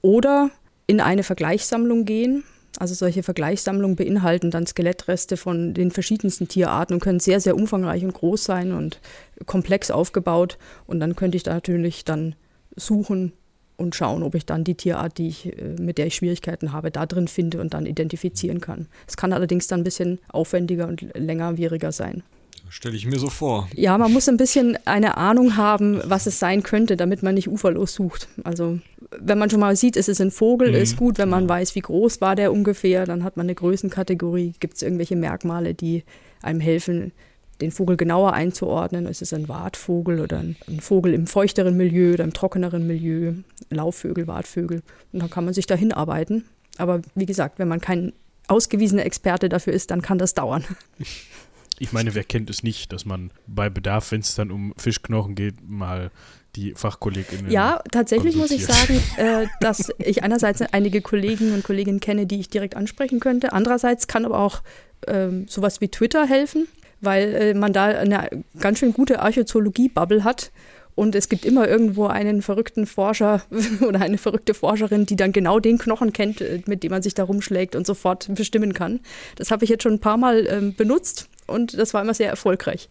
Oder 0.03 0.51
in 0.87 1.01
eine 1.01 1.23
Vergleichssammlung 1.23 2.05
gehen. 2.05 2.45
Also 2.79 2.95
solche 2.95 3.23
Vergleichssammlungen 3.23 3.97
beinhalten 3.97 4.50
dann 4.50 4.67
Skelettreste 4.67 5.37
von 5.37 5.75
den 5.75 5.91
verschiedensten 5.91 6.49
Tierarten 6.49 6.95
und 6.95 7.00
können 7.00 7.21
sehr, 7.21 7.41
sehr 7.41 7.57
umfangreich 7.57 8.05
und 8.05 8.15
groß 8.15 8.45
sein 8.45 8.73
und 8.73 9.00
komplex 9.47 9.91
aufgebaut. 9.91 10.57
Und 10.87 11.00
dann 11.00 11.17
könnte 11.17 11.37
ich 11.37 11.43
da 11.43 11.55
natürlich 11.55 12.05
dann 12.05 12.37
suchen 12.77 13.33
und 13.77 13.95
schauen, 13.95 14.23
ob 14.23 14.35
ich 14.35 14.47
dann 14.47 14.62
die 14.62 14.75
Tierart, 14.75 15.19
die 15.19 15.29
ich, 15.29 15.47
äh, 15.59 15.77
mit 15.81 15.99
der 15.99 16.07
ich 16.07 16.15
Schwierigkeiten 16.15 16.73
habe, 16.73 16.91
da 16.91 17.07
drin 17.07 17.29
finde 17.29 17.61
und 17.61 17.75
dann 17.75 17.87
identifizieren 17.87 18.61
kann. 18.61 18.87
Es 19.09 19.17
kann 19.17 19.33
allerdings 19.33 19.67
dann 19.67 19.81
ein 19.81 19.85
bisschen 19.85 20.21
aufwendiger 20.29 20.87
und 20.87 21.07
längerwieriger 21.15 21.91
sein. 21.91 22.23
Stelle 22.71 22.95
ich 22.97 23.05
mir 23.05 23.19
so 23.19 23.29
vor. 23.29 23.69
Ja, 23.75 23.99
man 23.99 24.12
muss 24.12 24.29
ein 24.29 24.37
bisschen 24.37 24.79
eine 24.87 25.17
Ahnung 25.17 25.57
haben, 25.57 26.00
was 26.05 26.27
es 26.27 26.39
sein 26.39 26.62
könnte, 26.62 26.97
damit 26.97 27.23
man 27.23 27.35
nicht 27.35 27.49
uferlos 27.49 27.95
sucht. 27.95 28.29
Also 28.45 28.79
wenn 29.19 29.39
man 29.39 29.50
schon 29.50 29.59
mal 29.61 29.75
sieht, 29.75 29.97
es 29.97 30.07
ist 30.09 30.21
ein 30.21 30.31
Vogel, 30.31 30.69
Mhm, 30.71 30.75
ist 30.77 30.97
gut. 30.97 31.19
Wenn 31.19 31.29
man 31.29 31.45
genau. 31.45 31.55
weiß, 31.55 31.75
wie 31.75 31.81
groß 31.81 32.21
war 32.21 32.37
der 32.37 32.53
ungefähr, 32.53 33.07
dann 33.07 33.25
hat 33.25 33.37
man 33.37 33.47
eine 33.47 33.57
Größenkategorie. 33.57 34.55
Gibt 34.61 34.77
es 34.77 34.83
irgendwelche 34.83 35.17
Merkmale, 35.17 35.75
die 35.75 36.05
einem 36.43 36.61
helfen, 36.61 37.12
den 37.61 37.73
Vogel 37.73 37.97
genauer 37.97 38.35
einzuordnen? 38.35 39.07
Ist 39.07 39.21
es 39.21 39.33
ein 39.33 39.49
Wartvogel 39.49 40.21
oder 40.21 40.39
ein, 40.39 40.57
ein 40.69 40.81
Vogel 40.81 41.12
im 41.12 41.27
feuchteren 41.27 41.77
Milieu 41.77 42.15
oder 42.15 42.25
im 42.25 42.33
trockeneren 42.33 42.87
Milieu? 42.87 43.33
Laufvögel, 43.71 44.29
Wartvögel. 44.29 44.83
Und 45.12 45.21
dann 45.21 45.29
kann 45.31 45.45
man 45.45 45.55
sich 45.55 45.67
dahin 45.67 45.93
arbeiten. 45.93 46.45
Aber 46.79 47.03
wie 47.17 47.27
gesagt, 47.27 47.59
wenn 47.59 47.69
man 47.69 47.81
kein 47.81 48.12
ausgewiesener 48.47 49.05
Experte 49.05 49.49
dafür 49.49 49.73
ist, 49.73 49.91
dann 49.91 50.03
kann 50.03 50.19
das 50.19 50.35
dauern. 50.35 50.65
Ich 51.83 51.93
meine, 51.93 52.15
wer 52.15 52.25
kennt 52.25 52.51
es 52.51 52.63
nicht, 52.63 52.93
dass 52.93 53.07
man 53.07 53.31
bei 53.47 53.71
Bedarf, 53.71 54.13
wenn 54.13 54.21
es 54.21 54.35
dann 54.35 54.51
um 54.51 54.75
Fischknochen 54.77 55.35
geht, 55.35 55.67
mal 55.67 56.11
die 56.55 56.75
FachkollegInnen. 56.75 57.51
Ja, 57.51 57.83
tatsächlich 57.91 58.37
muss 58.37 58.51
ich 58.51 58.67
sagen, 58.67 59.01
äh, 59.17 59.47
dass 59.63 59.91
ich 59.99 60.23
einerseits 60.23 60.61
einige 60.61 61.01
Kollegen 61.01 61.55
und 61.55 61.65
Kolleginnen 61.65 62.01
kenne, 62.01 62.27
die 62.27 62.39
ich 62.39 62.51
direkt 62.51 62.77
ansprechen 62.77 63.19
könnte. 63.19 63.55
Andererseits 63.55 64.09
kann 64.09 64.27
aber 64.27 64.41
auch 64.41 64.61
ähm, 65.07 65.47
sowas 65.49 65.81
wie 65.81 65.89
Twitter 65.89 66.27
helfen, 66.27 66.69
weil 67.01 67.35
äh, 67.35 67.55
man 67.55 67.73
da 67.73 67.87
eine 67.87 68.29
ganz 68.59 68.79
schön 68.79 68.93
gute 68.93 69.21
Archäologie-Bubble 69.21 70.23
hat. 70.23 70.53
Und 70.95 71.15
es 71.15 71.31
gibt 71.31 71.47
immer 71.47 71.67
irgendwo 71.67 72.09
einen 72.09 72.43
verrückten 72.43 72.85
Forscher 72.85 73.43
oder 73.81 74.03
eine 74.03 74.19
verrückte 74.19 74.53
Forscherin, 74.53 75.07
die 75.07 75.17
dann 75.17 75.33
genau 75.33 75.59
den 75.59 75.79
Knochen 75.79 76.13
kennt, 76.13 76.43
äh, 76.43 76.61
mit 76.67 76.83
dem 76.83 76.91
man 76.91 77.01
sich 77.01 77.15
da 77.15 77.25
rumschlägt 77.25 77.75
und 77.75 77.87
sofort 77.87 78.29
bestimmen 78.35 78.75
kann. 78.75 79.01
Das 79.37 79.51
habe 79.51 79.65
ich 79.65 79.71
jetzt 79.71 79.83
schon 79.83 79.95
ein 79.95 80.01
paar 80.01 80.19
Mal 80.19 80.47
ähm, 80.47 80.75
benutzt 80.75 81.30
und 81.50 81.78
das 81.78 81.95
war 81.95 82.02
immer 82.02 82.14
sehr 82.14 82.28
erfolgreich. 82.28 82.88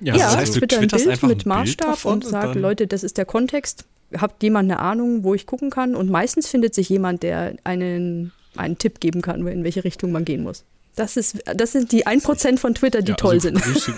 Ja, 0.00 0.14
ja 0.14 0.24
das 0.26 0.36
heißt, 0.36 0.56
du 0.56 0.60
twitter 0.60 0.96
ein 0.96 1.04
Bild 1.04 1.22
mit 1.22 1.46
Maßstab 1.46 2.04
und 2.04 2.24
sage, 2.24 2.58
Leute, 2.58 2.86
das 2.86 3.02
ist 3.04 3.18
der 3.18 3.24
Kontext. 3.24 3.84
Habt 4.16 4.42
jemand 4.42 4.70
eine 4.70 4.80
Ahnung, 4.80 5.24
wo 5.24 5.34
ich 5.34 5.46
gucken 5.46 5.70
kann? 5.70 5.94
Und 5.94 6.10
meistens 6.10 6.48
findet 6.48 6.74
sich 6.74 6.88
jemand, 6.88 7.22
der 7.22 7.56
einen, 7.64 8.32
einen 8.56 8.78
Tipp 8.78 9.00
geben 9.00 9.22
kann, 9.22 9.46
in 9.46 9.64
welche 9.64 9.84
Richtung 9.84 10.12
man 10.12 10.24
gehen 10.24 10.42
muss. 10.42 10.64
Das, 10.96 11.16
ist, 11.16 11.42
das 11.44 11.72
sind 11.72 11.92
die 11.92 12.06
1% 12.06 12.58
von 12.58 12.74
Twitter, 12.74 13.02
die 13.02 13.10
ja, 13.10 13.16
toll 13.16 13.34
also 13.34 13.48
sind. 13.48 13.60
Grüße, 13.60 13.94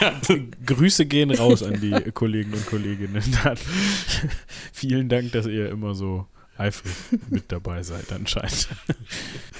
ja. 0.00 0.20
Grüße 0.66 1.06
gehen 1.06 1.30
raus 1.30 1.62
an 1.62 1.80
die 1.80 2.10
Kollegen 2.12 2.52
und 2.52 2.66
Kolleginnen. 2.66 3.22
Vielen 4.72 5.08
Dank, 5.08 5.32
dass 5.32 5.46
ihr 5.46 5.70
immer 5.70 5.94
so 5.94 6.26
eifrig 6.56 6.92
mit 7.30 7.50
dabei 7.52 7.82
seid, 7.82 8.12
anscheinend. 8.12 8.68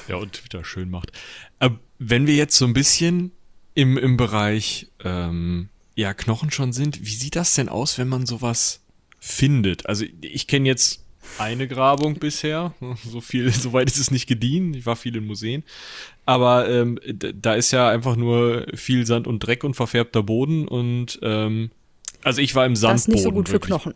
Ja, 0.09 0.17
und 0.17 0.33
Twitter 0.33 0.65
schön 0.65 0.91
macht. 0.91 1.13
Aber 1.59 1.75
äh, 1.75 1.79
wenn 1.99 2.27
wir 2.27 2.35
jetzt 2.35 2.57
so 2.57 2.65
ein 2.65 2.73
bisschen 2.73 3.33
im, 3.75 3.97
im 3.97 4.17
Bereich 4.17 4.89
ähm, 5.05 5.69
ja, 5.95 6.15
Knochen 6.15 6.51
schon 6.51 6.73
sind, 6.73 7.05
wie 7.05 7.15
sieht 7.15 7.37
das 7.37 7.55
denn 7.55 7.69
aus, 7.69 7.99
wenn 7.99 8.09
man 8.09 8.27
sowas 8.27 8.81
findet? 9.19 9.87
Also 9.87 10.05
ich 10.21 10.47
kenne 10.47 10.69
jetzt 10.69 11.05
eine 11.39 11.69
Grabung 11.69 12.15
bisher. 12.15 12.75
So 13.05 13.21
viel, 13.21 13.53
so 13.53 13.73
weit 13.73 13.89
ist 13.89 13.99
es 13.99 14.11
nicht 14.11 14.27
gediehen. 14.27 14.75
Ich 14.75 14.87
war 14.87 14.97
viel 14.97 15.17
in 15.17 15.27
Museen. 15.27 15.65
Aber 16.25 16.69
ähm, 16.69 16.99
da 17.05 17.55
ist 17.55 17.71
ja 17.71 17.89
einfach 17.89 18.17
nur 18.17 18.67
viel 18.75 19.07
Sand 19.07 19.27
und 19.27 19.41
Dreck 19.41 19.65
und 19.65 19.75
verfärbter 19.75 20.23
Boden 20.23 20.69
und 20.69 21.19
ähm, 21.23 21.71
also 22.25 22.43
ich 22.43 22.55
war 22.55 22.67
im 22.67 22.75
Sandboden. 22.75 22.97
Das 22.97 23.03
ist 23.03 23.09
nicht 23.09 23.23
so 23.23 23.33
gut 23.33 23.49
für 23.49 23.61
Knochen. 23.61 23.95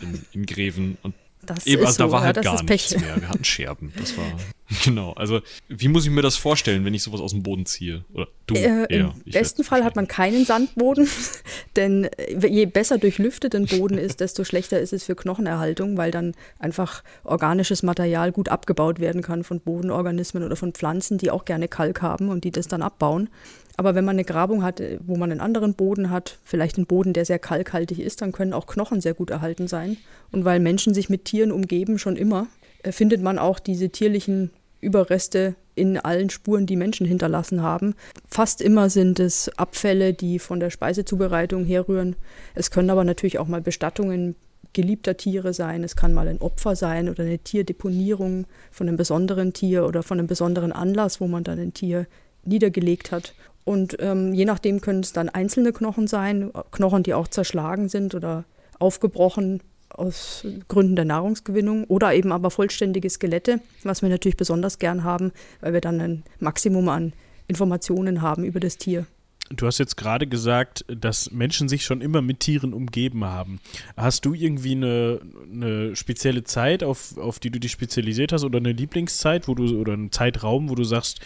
In, 0.00 0.24
in 0.32 0.46
Greven 0.46 0.96
und 1.02 1.14
das 1.44 1.66
Eben, 1.66 1.84
also 1.84 2.04
da 2.04 2.10
war 2.10 2.22
halt 2.22 2.36
ja, 2.36 2.42
gar 2.42 2.62
nichts 2.62 2.98
mehr. 2.98 3.20
Wir 3.20 3.28
hatten 3.28 3.44
Scherben. 3.44 3.92
Das 3.96 4.16
war 4.16 4.24
genau. 4.84 5.12
Also 5.12 5.40
wie 5.68 5.88
muss 5.88 6.04
ich 6.04 6.10
mir 6.10 6.22
das 6.22 6.36
vorstellen, 6.36 6.84
wenn 6.84 6.94
ich 6.94 7.02
sowas 7.02 7.20
aus 7.20 7.32
dem 7.32 7.42
Boden 7.42 7.66
ziehe? 7.66 8.04
Oder 8.12 8.28
du? 8.46 8.54
Äh, 8.54 8.86
Im 8.88 9.12
besten 9.26 9.64
Fall 9.64 9.84
hat 9.84 9.96
man 9.96 10.08
keinen 10.08 10.44
Sandboden, 10.44 11.08
denn 11.76 12.04
äh, 12.04 12.46
je 12.46 12.66
besser 12.66 12.98
durchlüftet 12.98 13.54
ein 13.54 13.66
Boden 13.66 13.98
ist, 13.98 14.20
desto 14.20 14.44
schlechter 14.44 14.80
ist 14.80 14.92
es 14.92 15.04
für 15.04 15.14
Knochenerhaltung, 15.14 15.96
weil 15.96 16.10
dann 16.10 16.34
einfach 16.58 17.02
organisches 17.24 17.82
Material 17.82 18.32
gut 18.32 18.48
abgebaut 18.48 19.00
werden 19.00 19.22
kann 19.22 19.44
von 19.44 19.60
Bodenorganismen 19.60 20.42
oder 20.42 20.56
von 20.56 20.72
Pflanzen, 20.72 21.18
die 21.18 21.30
auch 21.30 21.44
gerne 21.44 21.68
Kalk 21.68 22.02
haben 22.02 22.28
und 22.28 22.44
die 22.44 22.50
das 22.50 22.68
dann 22.68 22.82
abbauen. 22.82 23.28
Aber 23.76 23.94
wenn 23.94 24.04
man 24.04 24.16
eine 24.16 24.24
Grabung 24.24 24.62
hat, 24.62 24.80
äh, 24.80 24.98
wo 25.04 25.16
man 25.16 25.30
einen 25.30 25.40
anderen 25.40 25.74
Boden 25.74 26.10
hat, 26.10 26.38
vielleicht 26.44 26.76
einen 26.76 26.86
Boden, 26.86 27.12
der 27.12 27.24
sehr 27.24 27.38
kalkhaltig 27.38 27.98
ist, 27.98 28.22
dann 28.22 28.32
können 28.32 28.52
auch 28.52 28.66
Knochen 28.66 29.00
sehr 29.00 29.14
gut 29.14 29.30
erhalten 29.30 29.68
sein. 29.68 29.96
Und 30.32 30.44
weil 30.44 30.60
Menschen 30.60 30.94
sich 30.94 31.08
mit 31.08 31.24
Tieren 31.24 31.52
umgeben, 31.52 31.98
schon 31.98 32.16
immer, 32.16 32.46
äh, 32.82 32.92
findet 32.92 33.22
man 33.22 33.38
auch 33.38 33.58
diese 33.58 33.90
tierlichen 33.90 34.50
Überreste 34.80 35.54
in 35.74 35.98
allen 35.98 36.30
Spuren, 36.30 36.66
die 36.66 36.76
Menschen 36.76 37.06
hinterlassen 37.06 37.62
haben. 37.62 37.94
Fast 38.28 38.60
immer 38.60 38.90
sind 38.90 39.18
es 39.18 39.50
Abfälle, 39.58 40.12
die 40.12 40.38
von 40.38 40.60
der 40.60 40.70
Speisezubereitung 40.70 41.64
herrühren. 41.64 42.16
Es 42.54 42.70
können 42.70 42.90
aber 42.90 43.02
natürlich 43.02 43.38
auch 43.38 43.48
mal 43.48 43.60
Bestattungen 43.60 44.36
geliebter 44.72 45.16
Tiere 45.16 45.52
sein. 45.52 45.82
Es 45.82 45.96
kann 45.96 46.12
mal 46.14 46.28
ein 46.28 46.40
Opfer 46.40 46.76
sein 46.76 47.08
oder 47.08 47.24
eine 47.24 47.38
Tierdeponierung 47.38 48.46
von 48.70 48.88
einem 48.88 48.96
besonderen 48.96 49.52
Tier 49.52 49.86
oder 49.86 50.02
von 50.02 50.18
einem 50.18 50.28
besonderen 50.28 50.72
Anlass, 50.72 51.20
wo 51.20 51.26
man 51.26 51.44
dann 51.44 51.58
ein 51.58 51.74
Tier 51.74 52.06
niedergelegt 52.44 53.10
hat. 53.10 53.34
Und 53.64 53.96
ähm, 54.00 54.34
je 54.34 54.44
nachdem 54.44 54.80
können 54.80 55.00
es 55.00 55.12
dann 55.12 55.28
einzelne 55.28 55.72
Knochen 55.72 56.06
sein, 56.06 56.50
Knochen, 56.70 57.02
die 57.02 57.14
auch 57.14 57.28
zerschlagen 57.28 57.88
sind 57.88 58.14
oder 58.14 58.44
aufgebrochen 58.78 59.62
aus 59.88 60.46
Gründen 60.68 60.96
der 60.96 61.04
Nahrungsgewinnung 61.04 61.84
oder 61.84 62.12
eben 62.14 62.32
aber 62.32 62.50
vollständige 62.50 63.08
Skelette, 63.08 63.60
was 63.84 64.02
wir 64.02 64.08
natürlich 64.08 64.36
besonders 64.36 64.78
gern 64.78 65.04
haben, 65.04 65.32
weil 65.60 65.72
wir 65.72 65.80
dann 65.80 66.00
ein 66.00 66.24
Maximum 66.40 66.88
an 66.88 67.12
Informationen 67.46 68.20
haben 68.20 68.44
über 68.44 68.60
das 68.60 68.76
Tier. 68.76 69.06
Du 69.50 69.66
hast 69.66 69.78
jetzt 69.78 69.98
gerade 69.98 70.26
gesagt, 70.26 70.86
dass 70.88 71.30
Menschen 71.30 71.68
sich 71.68 71.84
schon 71.84 72.00
immer 72.00 72.22
mit 72.22 72.40
Tieren 72.40 72.72
umgeben 72.72 73.24
haben. 73.24 73.60
Hast 73.94 74.24
du 74.24 74.32
irgendwie 74.32 74.72
eine, 74.72 75.20
eine 75.52 75.96
spezielle 75.96 76.44
Zeit, 76.44 76.82
auf, 76.82 77.18
auf 77.18 77.40
die 77.40 77.50
du 77.50 77.60
dich 77.60 77.70
spezialisiert 77.70 78.32
hast 78.32 78.44
oder 78.44 78.56
eine 78.56 78.72
Lieblingszeit, 78.72 79.46
wo 79.46 79.54
du 79.54 79.78
oder 79.78 79.92
einen 79.92 80.10
Zeitraum, 80.12 80.70
wo 80.70 80.74
du 80.74 80.84
sagst, 80.84 81.20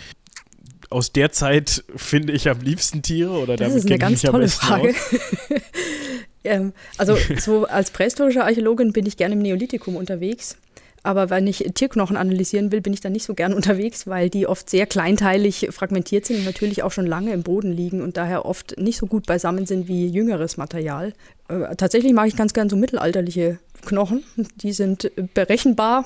aus 0.90 1.12
der 1.12 1.32
Zeit 1.32 1.84
finde 1.96 2.32
ich 2.32 2.48
am 2.48 2.60
liebsten 2.60 3.02
Tiere 3.02 3.32
oder 3.32 3.56
das 3.56 3.68
damit 3.68 3.76
ist 3.78 3.86
eine 3.86 3.98
ganz 3.98 4.22
tolle 4.22 4.48
Frage. 4.48 4.94
ähm, 6.44 6.72
also 6.96 7.16
so 7.38 7.66
als 7.66 7.90
prähistorische 7.90 8.44
Archäologin 8.44 8.92
bin 8.92 9.06
ich 9.06 9.16
gerne 9.16 9.34
im 9.34 9.42
Neolithikum 9.42 9.96
unterwegs. 9.96 10.56
Aber 11.04 11.30
wenn 11.30 11.46
ich 11.46 11.64
Tierknochen 11.74 12.16
analysieren 12.16 12.72
will, 12.72 12.80
bin 12.80 12.92
ich 12.92 13.00
da 13.00 13.08
nicht 13.08 13.24
so 13.24 13.34
gern 13.34 13.52
unterwegs, 13.54 14.06
weil 14.06 14.30
die 14.30 14.46
oft 14.46 14.68
sehr 14.68 14.86
kleinteilig 14.86 15.68
fragmentiert 15.70 16.26
sind 16.26 16.38
und 16.38 16.44
natürlich 16.44 16.82
auch 16.82 16.92
schon 16.92 17.06
lange 17.06 17.32
im 17.32 17.42
Boden 17.42 17.72
liegen 17.72 18.02
und 18.02 18.16
daher 18.16 18.44
oft 18.46 18.78
nicht 18.78 18.98
so 18.98 19.06
gut 19.06 19.26
beisammen 19.26 19.66
sind 19.66 19.88
wie 19.88 20.06
jüngeres 20.06 20.56
Material. 20.56 21.12
Äh, 21.48 21.76
tatsächlich 21.76 22.12
mag 22.12 22.28
ich 22.28 22.36
ganz 22.36 22.52
gern 22.52 22.68
so 22.68 22.76
mittelalterliche 22.76 23.58
Knochen. 23.84 24.24
Die 24.56 24.72
sind 24.72 25.10
berechenbar, 25.34 26.04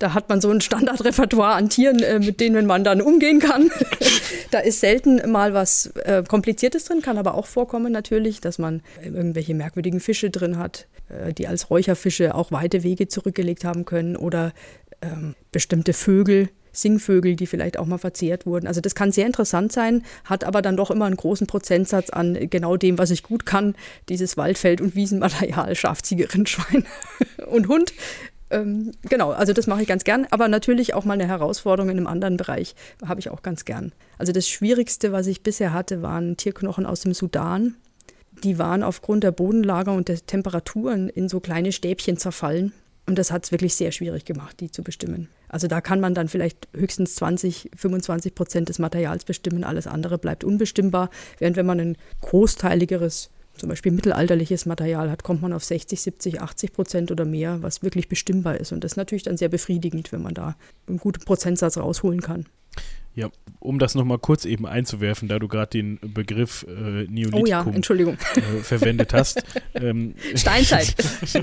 da 0.00 0.14
hat 0.14 0.28
man 0.28 0.40
so 0.40 0.50
ein 0.50 0.60
Standardrepertoire 0.60 1.54
an 1.54 1.68
Tieren, 1.68 2.02
äh, 2.02 2.18
mit 2.18 2.40
denen 2.40 2.66
man 2.66 2.82
dann 2.82 3.00
umgehen 3.00 3.38
kann. 3.38 3.70
da 4.50 4.58
ist 4.58 4.80
selten 4.80 5.30
mal 5.30 5.54
was 5.54 5.86
äh, 6.04 6.24
Kompliziertes 6.26 6.86
drin, 6.86 7.02
kann 7.02 7.18
aber 7.18 7.34
auch 7.34 7.46
vorkommen 7.46 7.92
natürlich, 7.92 8.40
dass 8.40 8.58
man 8.58 8.82
irgendwelche 9.04 9.54
merkwürdigen 9.54 10.00
Fische 10.00 10.30
drin 10.30 10.58
hat, 10.58 10.88
äh, 11.08 11.32
die 11.32 11.46
als 11.46 11.70
Räucherfische 11.70 12.34
auch 12.34 12.50
weite 12.50 12.82
Wege 12.82 13.08
zurückgelegt 13.08 13.64
haben 13.64 13.84
können 13.84 14.16
oder 14.16 14.52
ähm, 15.02 15.34
bestimmte 15.52 15.92
Vögel, 15.92 16.48
Singvögel, 16.72 17.36
die 17.36 17.46
vielleicht 17.46 17.78
auch 17.78 17.86
mal 17.86 17.98
verzehrt 17.98 18.46
wurden. 18.46 18.66
Also 18.66 18.80
das 18.80 18.94
kann 18.94 19.12
sehr 19.12 19.26
interessant 19.26 19.72
sein, 19.72 20.04
hat 20.24 20.44
aber 20.44 20.62
dann 20.62 20.76
doch 20.76 20.90
immer 20.90 21.06
einen 21.06 21.16
großen 21.16 21.46
Prozentsatz 21.46 22.10
an 22.10 22.48
genau 22.48 22.76
dem, 22.76 22.96
was 22.96 23.10
ich 23.10 23.22
gut 23.22 23.44
kann, 23.44 23.74
dieses 24.08 24.36
Waldfeld- 24.36 24.80
und 24.80 24.94
Wiesenmaterial, 24.94 25.74
Schafziege, 25.74 26.32
Rindschwein 26.32 26.86
und 27.50 27.68
Hund 27.68 27.92
ähm, 28.50 28.92
genau, 29.02 29.30
also 29.30 29.52
das 29.52 29.66
mache 29.66 29.82
ich 29.82 29.88
ganz 29.88 30.04
gern, 30.04 30.26
aber 30.30 30.48
natürlich 30.48 30.94
auch 30.94 31.04
mal 31.04 31.14
eine 31.14 31.28
Herausforderung 31.28 31.90
in 31.90 31.98
einem 31.98 32.06
anderen 32.06 32.36
Bereich 32.36 32.74
habe 33.06 33.20
ich 33.20 33.30
auch 33.30 33.42
ganz 33.42 33.64
gern. 33.64 33.92
Also 34.18 34.32
das 34.32 34.48
Schwierigste, 34.48 35.12
was 35.12 35.26
ich 35.26 35.42
bisher 35.42 35.72
hatte, 35.72 36.02
waren 36.02 36.36
Tierknochen 36.36 36.86
aus 36.86 37.00
dem 37.00 37.14
Sudan. 37.14 37.74
Die 38.42 38.58
waren 38.58 38.82
aufgrund 38.82 39.24
der 39.24 39.32
Bodenlager 39.32 39.92
und 39.92 40.08
der 40.08 40.24
Temperaturen 40.24 41.08
in 41.08 41.28
so 41.28 41.40
kleine 41.40 41.72
Stäbchen 41.72 42.16
zerfallen. 42.16 42.72
Und 43.06 43.18
das 43.18 43.32
hat 43.32 43.44
es 43.44 43.52
wirklich 43.52 43.74
sehr 43.74 43.92
schwierig 43.92 44.24
gemacht, 44.24 44.60
die 44.60 44.70
zu 44.70 44.82
bestimmen. 44.82 45.28
Also 45.48 45.66
da 45.66 45.80
kann 45.80 46.00
man 46.00 46.14
dann 46.14 46.28
vielleicht 46.28 46.68
höchstens 46.74 47.16
20, 47.16 47.70
25 47.74 48.34
Prozent 48.34 48.68
des 48.68 48.78
Materials 48.78 49.24
bestimmen, 49.24 49.64
alles 49.64 49.86
andere 49.86 50.16
bleibt 50.16 50.44
unbestimmbar. 50.44 51.10
Während 51.38 51.56
wenn 51.56 51.66
man 51.66 51.80
ein 51.80 51.98
großteiligeres 52.20 53.30
zum 53.56 53.68
Beispiel 53.68 53.92
mittelalterliches 53.92 54.66
Material 54.66 55.10
hat, 55.10 55.22
kommt 55.22 55.42
man 55.42 55.52
auf 55.52 55.64
60, 55.64 56.00
70, 56.00 56.40
80 56.40 56.72
Prozent 56.72 57.10
oder 57.10 57.24
mehr, 57.24 57.62
was 57.62 57.82
wirklich 57.82 58.08
bestimmbar 58.08 58.56
ist. 58.56 58.72
Und 58.72 58.84
das 58.84 58.92
ist 58.92 58.96
natürlich 58.96 59.24
dann 59.24 59.36
sehr 59.36 59.48
befriedigend, 59.48 60.12
wenn 60.12 60.22
man 60.22 60.34
da 60.34 60.56
einen 60.86 60.98
guten 60.98 61.24
Prozentsatz 61.24 61.76
rausholen 61.76 62.20
kann. 62.20 62.46
Ja, 63.14 63.28
um 63.58 63.78
das 63.78 63.94
nochmal 63.96 64.18
kurz 64.18 64.44
eben 64.44 64.66
einzuwerfen, 64.66 65.28
da 65.28 65.38
du 65.38 65.48
gerade 65.48 65.70
den 65.70 65.98
Begriff 66.00 66.64
äh, 66.68 67.06
Neolithikum 67.08 67.42
oh 67.42 67.46
ja, 67.46 67.66
Entschuldigung. 67.66 68.16
Äh, 68.36 68.62
verwendet 68.62 69.12
hast. 69.12 69.42
ähm, 69.74 70.14
Steinzeit. 70.34 70.94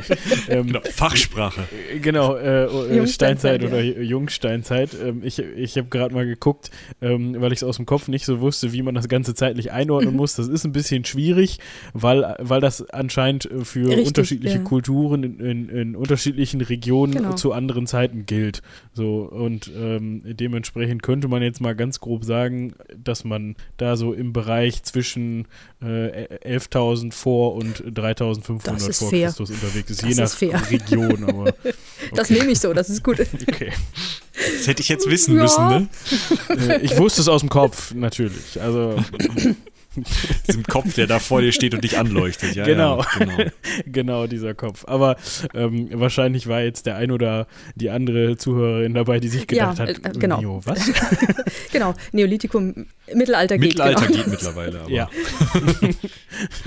ähm, 0.49 0.67
genau, 0.67 0.79
Fachsprache. 0.89 1.61
Äh, 1.93 1.99
genau, 1.99 2.35
äh, 2.35 2.65
äh 2.65 3.07
Steinzeit 3.07 3.63
oder 3.63 3.81
ja. 3.81 4.01
Jungsteinzeit. 4.01 4.95
Ähm, 5.03 5.21
ich 5.23 5.39
ich 5.39 5.77
habe 5.77 5.89
gerade 5.89 6.15
mal 6.15 6.25
geguckt, 6.25 6.71
ähm, 7.01 7.35
weil 7.39 7.51
ich 7.51 7.59
es 7.59 7.63
aus 7.63 7.75
dem 7.75 7.85
Kopf 7.85 8.07
nicht 8.07 8.25
so 8.25 8.39
wusste, 8.39 8.71
wie 8.71 8.81
man 8.81 8.95
das 8.95 9.09
Ganze 9.09 9.35
zeitlich 9.35 9.71
einordnen 9.71 10.15
muss. 10.15 10.35
Das 10.35 10.47
ist 10.47 10.63
ein 10.63 10.71
bisschen 10.71 11.05
schwierig, 11.05 11.59
weil, 11.93 12.35
weil 12.39 12.61
das 12.61 12.89
anscheinend 12.89 13.49
für 13.63 13.89
Richtig, 13.89 14.07
unterschiedliche 14.07 14.57
ja. 14.57 14.63
Kulturen 14.63 15.23
in, 15.23 15.39
in, 15.39 15.69
in, 15.69 15.95
unterschiedlichen 15.95 16.61
Regionen 16.61 17.13
genau. 17.13 17.33
zu 17.33 17.51
anderen 17.53 17.87
Zeiten 17.87 18.25
gilt. 18.25 18.61
So, 18.93 19.23
und 19.23 19.71
ähm, 19.75 20.21
dementsprechend 20.25 21.03
könnte 21.03 21.27
man 21.27 21.41
jetzt 21.41 21.56
mal 21.59 21.67
mal 21.67 21.75
ganz 21.75 21.99
grob 21.99 22.23
sagen, 22.23 22.73
dass 22.95 23.25
man 23.25 23.55
da 23.75 23.97
so 23.97 24.13
im 24.13 24.31
Bereich 24.31 24.83
zwischen 24.83 25.47
äh, 25.81 26.55
11.000 26.57 27.11
vor 27.11 27.55
und 27.55 27.83
3.500 27.83 28.93
vor 28.93 29.09
fair. 29.09 29.27
Christus 29.27 29.51
unterwegs 29.51 29.91
ist, 29.91 30.01
das 30.01 30.09
je 30.09 30.15
nach 30.15 30.61
ist 30.61 30.71
Region. 30.71 31.23
Aber, 31.25 31.47
okay. 31.63 31.73
Das 32.15 32.29
nehme 32.29 32.51
ich 32.51 32.59
so, 32.59 32.73
das 32.73 32.89
ist 32.89 33.03
gut. 33.03 33.19
Okay. 33.47 33.73
Das 34.33 34.67
hätte 34.67 34.81
ich 34.81 34.87
jetzt 34.87 35.09
wissen 35.09 35.35
ja. 35.35 35.41
müssen, 35.41 35.67
ne? 35.67 35.87
Äh, 36.49 36.81
ich 36.81 36.97
wusste 36.97 37.21
es 37.21 37.27
aus 37.27 37.41
dem 37.41 37.49
Kopf, 37.49 37.93
natürlich. 37.93 38.61
Also. 38.61 38.95
Diesem 40.47 40.63
Kopf, 40.63 40.93
der 40.93 41.07
da 41.07 41.19
vor 41.19 41.41
dir 41.41 41.51
steht 41.51 41.73
und 41.73 41.83
dich 41.83 41.97
anleuchtet. 41.97 42.55
Ja, 42.55 42.65
genau. 42.65 42.99
Ja, 42.99 43.07
genau. 43.19 43.37
genau, 43.85 44.27
dieser 44.27 44.53
Kopf. 44.53 44.85
Aber 44.87 45.17
ähm, 45.53 45.89
wahrscheinlich 45.93 46.47
war 46.47 46.61
jetzt 46.61 46.85
der 46.85 46.95
ein 46.97 47.11
oder 47.11 47.47
die 47.75 47.89
andere 47.89 48.37
Zuhörerin 48.37 48.93
dabei, 48.93 49.19
die 49.19 49.27
sich 49.27 49.47
gedacht 49.47 49.79
Ja, 49.79 49.87
hat, 49.87 49.89
äh, 50.05 50.19
genau. 50.19 50.39
Neo, 50.41 50.61
was? 50.65 50.79
genau, 51.71 51.93
Neolithikum, 52.11 52.85
Mittelalter 53.13 53.57
geht. 53.57 53.69
Mittelalter 53.69 54.05
genau. 54.07 54.17
geht 54.17 54.27
mittlerweile. 54.27 54.81
Aber, 54.81 54.89
Ja, 54.91 55.09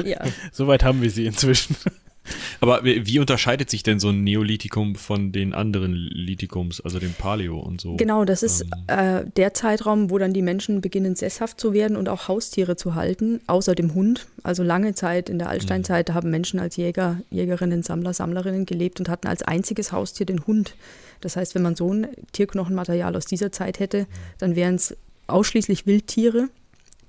Ja. 0.05 0.21
soweit 0.53 0.83
haben 0.85 1.03
wir 1.03 1.11
sie 1.11 1.27
inzwischen. 1.27 1.77
Aber 2.61 2.85
wie 2.85 3.19
unterscheidet 3.19 3.71
sich 3.71 3.83
denn 3.83 3.99
so 3.99 4.11
ein 4.11 4.23
Neolithikum 4.23 4.95
von 4.95 5.33
den 5.33 5.55
anderen 5.55 5.93
Lithikums, 5.95 6.81
also 6.81 6.99
dem 6.99 7.15
Paleo 7.15 7.59
und 7.59 7.81
so? 7.81 7.97
Genau, 7.97 8.25
das 8.25 8.43
ist 8.43 8.63
Ähm. 8.89 9.25
äh, 9.25 9.31
der 9.37 9.55
Zeitraum, 9.55 10.11
wo 10.11 10.19
dann 10.19 10.33
die 10.33 10.43
Menschen 10.43 10.81
beginnen, 10.81 11.17
sesshaft 11.17 11.61
zu 11.61 11.73
werden 11.73 11.97
und 11.97 12.09
auch 12.09 12.29
Haustiere 12.29 12.77
zu 12.77 12.95
halten, 12.95 13.41
außer 13.47 13.75
dem 13.75 13.95
Hund. 13.95 14.27
Also 14.43 14.63
lange 14.63 14.95
Zeit 14.95 15.29
in 15.29 15.39
der 15.39 15.49
Altsteinzeit 15.49 16.09
da 16.09 16.15
haben 16.15 16.31
Menschen 16.31 16.61
als 16.61 16.77
Jäger, 16.77 17.21
Jägerinnen, 17.31 17.83
Sammler, 17.83 18.13
Sammlerinnen 18.15 18.67
gelebt 18.67 19.01
und 19.01 19.09
hatten 19.09 19.27
als 19.27 19.43
einziges 19.43 19.93
Haustier 19.93 20.27
den 20.27 20.47
Hund. 20.47 20.75
Das 21.21 21.37
heißt, 21.37 21.55
wenn 21.55 21.63
man 21.63 21.77
so 21.77 21.93
ein 21.93 22.09
Tierknochenmaterial 22.33 23.15
aus 23.17 23.27
dieser 23.27 23.53
Zeit 23.53 23.79
hätte, 23.79 24.07
dann 24.39 24.57
wären 24.57 24.77
es 24.77 24.97
ausschließlich 25.27 25.87
Wildtiere, 25.87 26.49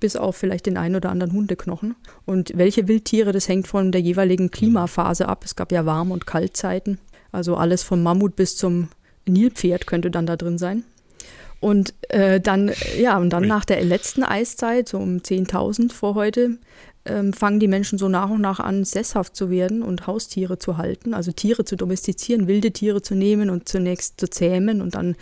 bis 0.01 0.17
auf 0.17 0.36
vielleicht 0.36 0.65
den 0.65 0.77
einen 0.77 0.98
oder 0.98 1.10
anderen 1.10 1.31
Hundeknochen. 1.31 1.96
Und 2.25 2.51
welche 2.55 2.89
Wildtiere, 2.89 3.31
das 3.31 3.48
hängt 3.48 3.70
von 3.70 3.93
der 3.93 4.01
jeweiligen 4.01 4.51
Klimaphase 4.51 5.29
ab. 5.29 5.46
Es 5.46 5.55
gab 5.55 5.72
ja 5.72 5.86
Warm- 5.86 6.12
und 6.12 6.27
Kaltzeiten. 6.27 7.00
Also 7.31 7.55
alles 7.55 7.84
vom 7.84 8.03
Mammut 8.03 8.36
bis 8.36 8.58
zum 8.58 8.89
Nilpferd 9.25 9.88
könnte 9.88 10.12
dann 10.12 10.25
da 10.25 10.36
drin 10.36 10.58
sein. 10.58 10.84
Und 11.62 11.93
äh, 12.10 12.41
dann, 12.41 12.72
ja, 13.00 13.17
und 13.17 13.29
dann 13.29 13.48
nach 13.48 13.65
der 13.65 13.84
letzten 13.84 14.24
Eiszeit, 14.24 14.89
so 14.89 14.98
um 14.98 15.17
10.000 15.17 15.93
vor 15.93 16.15
heute, 16.15 16.58
ähm, 17.05 17.34
fangen 17.34 17.60
die 17.60 17.67
Menschen 17.67 18.00
so 18.00 18.10
nach 18.10 18.29
und 18.29 18.41
nach 18.41 18.60
an, 18.60 18.84
sesshaft 18.84 19.36
zu 19.36 19.50
werden 19.50 19.84
und 19.84 20.08
Haustiere 20.08 20.58
zu 20.58 20.77
halten, 20.77 21.13
also 21.13 21.31
Tiere 21.31 21.63
zu 21.63 21.75
domestizieren, 21.75 22.48
wilde 22.48 22.72
Tiere 22.72 23.01
zu 23.01 23.15
nehmen 23.15 23.50
und 23.50 23.70
zunächst 23.70 24.20
zu 24.20 24.27
zähmen 24.27 24.81
und 24.81 24.96
dann 24.96 25.15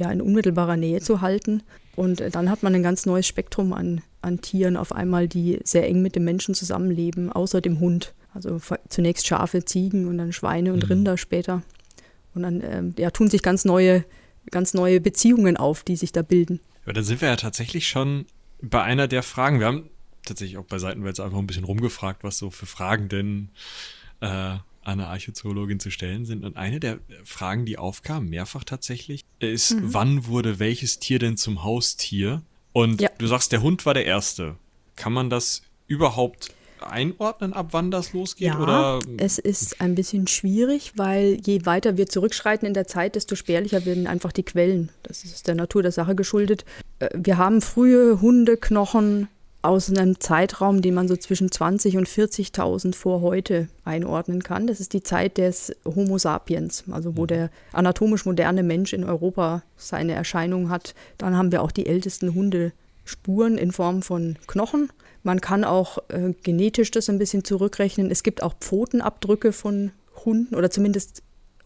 ja 0.00 0.10
in 0.10 0.22
unmittelbarer 0.22 0.76
Nähe 0.76 1.00
zu 1.00 1.20
halten. 1.20 1.62
Und 1.94 2.20
äh, 2.22 2.30
dann 2.30 2.50
hat 2.50 2.62
man 2.62 2.74
ein 2.74 2.82
ganz 2.82 3.06
neues 3.06 3.26
Spektrum 3.26 3.74
an, 3.74 4.00
an 4.22 4.40
Tieren 4.40 4.76
auf 4.76 4.92
einmal, 4.92 5.28
die 5.28 5.60
sehr 5.64 5.86
eng 5.88 6.02
mit 6.02 6.16
dem 6.16 6.24
Menschen 6.24 6.54
zusammenleben, 6.54 7.30
außer 7.32 7.60
dem 7.60 7.80
Hund. 7.80 8.14
Also 8.34 8.60
zunächst 8.88 9.26
Schafe, 9.26 9.64
Ziegen 9.64 10.08
und 10.08 10.16
dann 10.18 10.32
Schweine 10.32 10.72
und 10.72 10.84
Mhm. 10.84 10.88
Rinder 10.88 11.18
später. 11.18 11.62
Und 12.34 12.42
dann 12.42 12.62
ähm, 12.62 12.94
ja, 12.96 13.10
tun 13.10 13.28
sich 13.28 13.42
ganz 13.42 13.64
neue, 13.66 14.04
ganz 14.50 14.72
neue 14.74 15.00
Beziehungen 15.00 15.56
auf, 15.58 15.82
die 15.84 15.96
sich 15.96 16.12
da 16.12 16.22
bilden. 16.22 16.60
Aber 16.84 16.94
dann 16.94 17.04
sind 17.04 17.20
wir 17.20 17.28
ja 17.28 17.36
tatsächlich 17.36 17.88
schon 17.88 18.24
bei 18.62 18.82
einer 18.82 19.06
der 19.06 19.22
Fragen. 19.22 19.58
Wir 19.60 19.66
haben 19.66 19.90
tatsächlich 20.24 20.56
auch 20.56 20.64
bei 20.64 20.78
Seitenwälz 20.78 21.20
einfach 21.20 21.38
ein 21.38 21.46
bisschen 21.46 21.64
rumgefragt, 21.64 22.24
was 22.24 22.38
so 22.38 22.50
für 22.50 22.66
Fragen 22.66 23.08
denn 23.08 23.50
äh, 24.20 24.26
an 24.26 24.62
eine 24.84 25.08
Archäozoologin 25.08 25.78
zu 25.78 25.90
stellen 25.90 26.24
sind. 26.24 26.44
Und 26.44 26.56
eine 26.56 26.80
der 26.80 26.98
Fragen, 27.24 27.66
die 27.66 27.76
aufkam, 27.78 28.28
mehrfach 28.28 28.64
tatsächlich, 28.64 29.24
ist, 29.40 29.74
Mhm. 29.74 29.94
wann 29.94 30.26
wurde 30.26 30.58
welches 30.58 30.98
Tier 31.00 31.18
denn 31.18 31.36
zum 31.36 31.62
Haustier? 31.64 32.42
Und 32.72 33.00
Ja. 33.00 33.08
du 33.18 33.26
sagst, 33.26 33.52
der 33.52 33.62
Hund 33.62 33.84
war 33.86 33.94
der 33.94 34.06
erste. 34.06 34.56
Kann 34.96 35.12
man 35.12 35.30
das 35.30 35.62
überhaupt 35.86 36.54
einordnen, 36.80 37.52
ab 37.52 37.68
wann 37.70 37.90
das 37.90 38.12
losgeht? 38.12 38.48
Ja, 38.48 38.58
oder? 38.60 38.98
es 39.18 39.38
ist 39.38 39.80
ein 39.80 39.94
bisschen 39.94 40.26
schwierig, 40.26 40.92
weil 40.96 41.38
je 41.44 41.64
weiter 41.64 41.96
wir 41.96 42.08
zurückschreiten 42.08 42.66
in 42.66 42.74
der 42.74 42.86
Zeit, 42.88 43.14
desto 43.14 43.36
spärlicher 43.36 43.84
werden 43.86 44.06
einfach 44.08 44.32
die 44.32 44.42
Quellen. 44.42 44.90
Das 45.04 45.22
ist 45.22 45.46
der 45.46 45.54
Natur 45.54 45.82
der 45.82 45.92
Sache 45.92 46.14
geschuldet. 46.16 46.64
Äh, 46.98 47.10
Wir 47.14 47.38
haben 47.38 47.60
frühe 47.60 48.20
Hundeknochen 48.20 49.28
aus 49.62 49.88
einem 49.88 50.18
Zeitraum, 50.18 50.82
den 50.82 50.94
man 50.94 51.06
so 51.06 51.16
zwischen 51.16 51.50
20 51.50 51.96
und 51.96 52.08
40.000 52.08 52.94
vor 52.94 53.20
heute 53.20 53.68
einordnen 53.84 54.42
kann. 54.42 54.66
Das 54.66 54.80
ist 54.80 54.92
die 54.92 55.04
Zeit 55.04 55.38
des 55.38 55.74
Homo 55.84 56.18
sapiens, 56.18 56.84
also 56.90 57.16
wo 57.16 57.26
der 57.26 57.50
anatomisch 57.72 58.26
moderne 58.26 58.64
Mensch 58.64 58.92
in 58.92 59.04
Europa 59.04 59.62
seine 59.76 60.12
Erscheinung 60.12 60.68
hat. 60.68 60.94
Dann 61.16 61.36
haben 61.36 61.52
wir 61.52 61.62
auch 61.62 61.70
die 61.70 61.86
ältesten 61.86 62.34
Hundespuren 62.34 63.56
in 63.56 63.70
Form 63.70 64.02
von 64.02 64.36
Knochen. 64.48 64.90
Man 65.22 65.40
kann 65.40 65.62
auch 65.62 65.98
äh, 66.08 66.34
genetisch 66.42 66.90
das 66.90 67.08
ein 67.08 67.18
bisschen 67.18 67.44
zurückrechnen. 67.44 68.10
Es 68.10 68.24
gibt 68.24 68.42
auch 68.42 68.54
Pfotenabdrücke 68.60 69.52
von 69.52 69.92
Hunden 70.24 70.56
oder 70.56 70.70
zumindest 70.70 71.22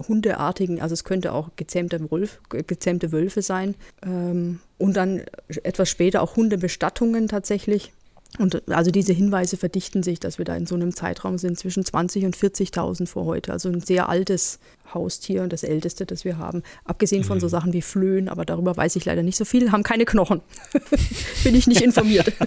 Hundeartigen. 0.09 0.81
Also 0.81 0.93
es 0.95 1.05
könnte 1.05 1.33
auch 1.33 1.51
gezähmte, 1.57 2.11
Wolf, 2.11 2.41
ge- 2.51 2.65
gezähmte 2.67 3.13
Wölfe 3.13 3.43
sein. 3.43 3.75
Ähm, 4.05 4.61
und 4.79 4.97
dann 4.97 5.23
etwas 5.63 5.89
später 5.89 6.23
auch 6.23 6.37
Hundebestattungen 6.37 7.29
tatsächlich. 7.29 7.93
Und 8.39 8.69
also 8.71 8.91
diese 8.91 9.13
Hinweise 9.13 9.57
verdichten 9.57 10.03
sich, 10.03 10.21
dass 10.21 10.39
wir 10.39 10.45
da 10.45 10.55
in 10.57 10.67
so 10.67 10.75
einem 10.75 10.95
Zeitraum 10.95 11.39
sind 11.39 11.59
zwischen 11.59 11.85
20 11.85 12.25
und 12.25 12.37
40.000 12.37 13.07
vor 13.07 13.25
heute. 13.25 13.53
Also 13.53 13.69
ein 13.69 13.81
sehr 13.81 14.09
altes 14.09 14.59
Haustier 14.93 15.43
und 15.43 15.53
das 15.53 15.63
älteste, 15.63 16.07
das 16.07 16.25
wir 16.25 16.39
haben. 16.39 16.63
Abgesehen 16.85 17.25
von 17.25 17.41
so 17.41 17.49
Sachen 17.49 17.73
wie 17.73 17.83
Flöhen, 17.83 18.29
aber 18.29 18.45
darüber 18.45 18.77
weiß 18.77 18.97
ich 18.97 19.05
leider 19.05 19.23
nicht 19.23 19.37
so 19.37 19.45
viel, 19.45 19.73
haben 19.73 19.83
keine 19.83 20.05
Knochen. 20.05 20.43
Bin 21.45 21.55
ich 21.55 21.67
nicht 21.67 21.81
informiert. 21.81 22.33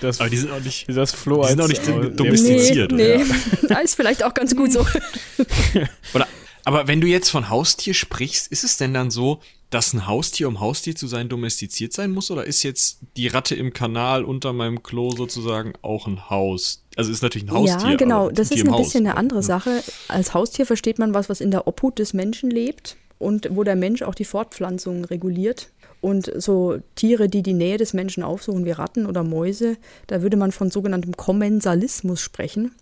Das, 0.00 0.20
Aber 0.20 0.28
die 0.30 0.36
sind 0.38 0.50
auch 0.50 0.60
nicht. 0.60 0.88
das 0.88 1.12
Floh 1.12 1.42
die 1.42 1.50
sind 1.50 1.60
auch 1.60 1.68
nicht 1.68 1.86
domestiziert. 1.86 2.90
Nee, 2.90 3.14
oder? 3.14 3.24
nee. 3.24 3.68
Ja, 3.68 3.78
ist 3.78 3.94
vielleicht 3.94 4.24
auch 4.24 4.34
ganz 4.34 4.56
gut 4.56 4.72
so. 4.72 4.84
Oder, 6.12 6.26
aber 6.64 6.88
wenn 6.88 7.00
du 7.00 7.06
jetzt 7.06 7.30
von 7.30 7.48
Haustier 7.48 7.94
sprichst, 7.94 8.48
ist 8.48 8.64
es 8.64 8.76
denn 8.78 8.92
dann 8.92 9.10
so, 9.10 9.40
dass 9.72 9.94
ein 9.94 10.06
Haustier, 10.06 10.48
um 10.48 10.60
Haustier 10.60 10.94
zu 10.94 11.06
sein, 11.06 11.28
domestiziert 11.28 11.92
sein 11.92 12.12
muss? 12.12 12.30
Oder 12.30 12.44
ist 12.44 12.62
jetzt 12.62 12.98
die 13.16 13.28
Ratte 13.28 13.54
im 13.54 13.72
Kanal 13.72 14.22
unter 14.24 14.52
meinem 14.52 14.82
Klo 14.82 15.10
sozusagen 15.12 15.72
auch 15.80 16.06
ein 16.06 16.28
Haus? 16.28 16.82
Also 16.96 17.10
ist 17.10 17.22
natürlich 17.22 17.48
ein 17.48 17.54
Haustier. 17.54 17.90
ja, 17.90 17.96
genau. 17.96 18.30
Das 18.30 18.50
ist 18.50 18.64
ein 18.64 18.70
Haus. 18.70 18.82
bisschen 18.82 19.06
eine 19.06 19.16
andere. 19.16 19.42
Sache. 19.42 19.82
Als 20.08 20.34
Haustier 20.34 20.66
versteht 20.66 20.98
man 20.98 21.14
was, 21.14 21.30
was 21.30 21.40
in 21.40 21.50
der 21.50 21.66
Obhut 21.66 21.98
des 21.98 22.12
Menschen 22.12 22.50
lebt 22.50 22.96
und 23.18 23.48
wo 23.50 23.64
der 23.64 23.76
Mensch 23.76 24.02
auch 24.02 24.14
die 24.14 24.26
Fortpflanzung 24.26 25.04
reguliert. 25.06 25.70
Und 26.02 26.30
so 26.36 26.78
Tiere, 26.96 27.28
die 27.28 27.42
die 27.42 27.54
Nähe 27.54 27.78
des 27.78 27.94
Menschen 27.94 28.24
aufsuchen, 28.24 28.64
wie 28.66 28.72
Ratten 28.72 29.06
oder 29.06 29.22
Mäuse, 29.22 29.76
da 30.08 30.20
würde 30.20 30.36
man 30.36 30.52
von 30.52 30.70
sogenanntem 30.70 31.16
Kommensalismus 31.16 32.20
sprechen. 32.20 32.72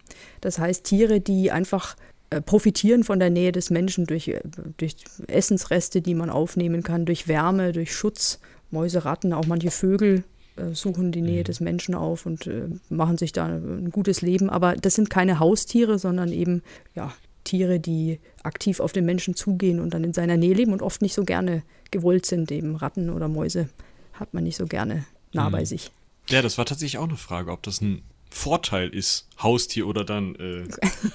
Das 0.41 0.59
heißt, 0.59 0.85
Tiere, 0.85 1.21
die 1.21 1.51
einfach 1.51 1.97
profitieren 2.41 3.03
von 3.03 3.19
der 3.19 3.31
Nähe 3.31 3.53
des 3.53 3.71
Menschen 3.71 4.07
durch, 4.07 4.29
äh, 4.29 4.41
durch 4.77 4.97
Essensreste, 5.27 6.01
die 6.01 6.15
man 6.15 6.31
aufnehmen 6.31 6.83
kann, 6.83 7.05
durch 7.05 7.29
Wärme, 7.29 7.73
durch 7.73 7.95
Schutz. 7.95 8.39
Mäuse, 8.71 9.05
Ratten, 9.05 9.33
auch 9.33 9.47
manche 9.47 9.73
Vögel 9.73 10.23
äh, 10.55 10.75
suchen 10.75 11.11
die 11.11 11.23
Nähe 11.23 11.43
des 11.43 11.59
Menschen 11.59 11.97
auf 11.97 12.25
und 12.25 12.47
äh, 12.47 12.69
machen 12.89 13.19
sich 13.19 13.33
da 13.33 13.47
ein 13.47 13.91
gutes 13.91 14.23
Leben. 14.23 14.49
Aber 14.49 14.77
das 14.77 14.95
sind 14.95 15.11
keine 15.11 15.41
Haustiere, 15.41 15.99
sondern 15.99 16.33
eben 16.33 16.63
ja, 16.95 17.13
Tiere, 17.43 17.81
die 17.81 18.21
aktiv 18.45 18.79
auf 18.79 18.93
den 18.93 19.05
Menschen 19.07 19.35
zugehen 19.35 19.81
und 19.81 19.93
dann 19.93 20.05
in 20.05 20.13
seiner 20.13 20.37
Nähe 20.37 20.55
leben 20.55 20.73
und 20.73 20.83
oft 20.83 21.03
nicht 21.03 21.15
so 21.15 21.25
gerne 21.25 21.65
gewollt 21.91 22.27
sind. 22.27 22.53
Eben 22.53 22.77
Ratten 22.77 23.11
oder 23.11 23.27
Mäuse 23.27 23.69
hat 24.13 24.35
man 24.35 24.45
nicht 24.45 24.57
so 24.57 24.67
gerne 24.67 25.05
nah 25.33 25.49
bei 25.49 25.65
sich. 25.65 25.91
Ja, 26.29 26.43
das 26.43 26.59
war 26.59 26.65
tatsächlich 26.65 26.99
auch 26.99 27.09
eine 27.09 27.17
Frage, 27.17 27.51
ob 27.51 27.63
das 27.65 27.81
ein 27.81 28.03
Vorteil 28.31 28.89
ist, 28.91 29.27
Haustier 29.43 29.87
oder 29.87 30.05
dann 30.05 30.35
äh, 30.37 30.65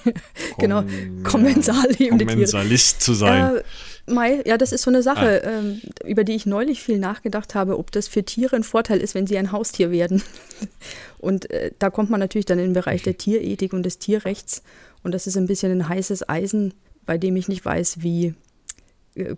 Genau, 0.58 0.80
Kom- 0.80 1.22
kommensal 1.22 1.86
lebende 1.98 2.24
Tiere. 2.24 2.34
Kommensalist 2.36 3.00
zu 3.00 3.14
sein. 3.14 3.56
Äh, 3.56 3.62
Mai, 4.08 4.42
ja, 4.46 4.56
das 4.56 4.70
ist 4.72 4.82
so 4.82 4.90
eine 4.90 5.02
Sache, 5.02 5.42
ähm, 5.44 5.80
über 6.04 6.22
die 6.24 6.34
ich 6.34 6.46
neulich 6.46 6.82
viel 6.82 6.98
nachgedacht 6.98 7.54
habe, 7.56 7.78
ob 7.78 7.90
das 7.90 8.06
für 8.06 8.22
Tiere 8.24 8.54
ein 8.54 8.62
Vorteil 8.62 9.00
ist, 9.00 9.14
wenn 9.14 9.26
sie 9.26 9.36
ein 9.38 9.50
Haustier 9.50 9.90
werden. 9.90 10.22
Und 11.18 11.50
äh, 11.50 11.72
da 11.78 11.90
kommt 11.90 12.10
man 12.10 12.20
natürlich 12.20 12.46
dann 12.46 12.58
in 12.58 12.66
den 12.66 12.72
Bereich 12.74 13.02
der 13.02 13.16
Tierethik 13.18 13.72
und 13.72 13.82
des 13.82 13.98
Tierrechts. 13.98 14.62
Und 15.02 15.12
das 15.12 15.26
ist 15.26 15.36
ein 15.36 15.46
bisschen 15.46 15.72
ein 15.72 15.88
heißes 15.88 16.28
Eisen, 16.28 16.74
bei 17.04 17.18
dem 17.18 17.34
ich 17.36 17.48
nicht 17.48 17.64
weiß, 17.64 18.02
wie 18.02 18.34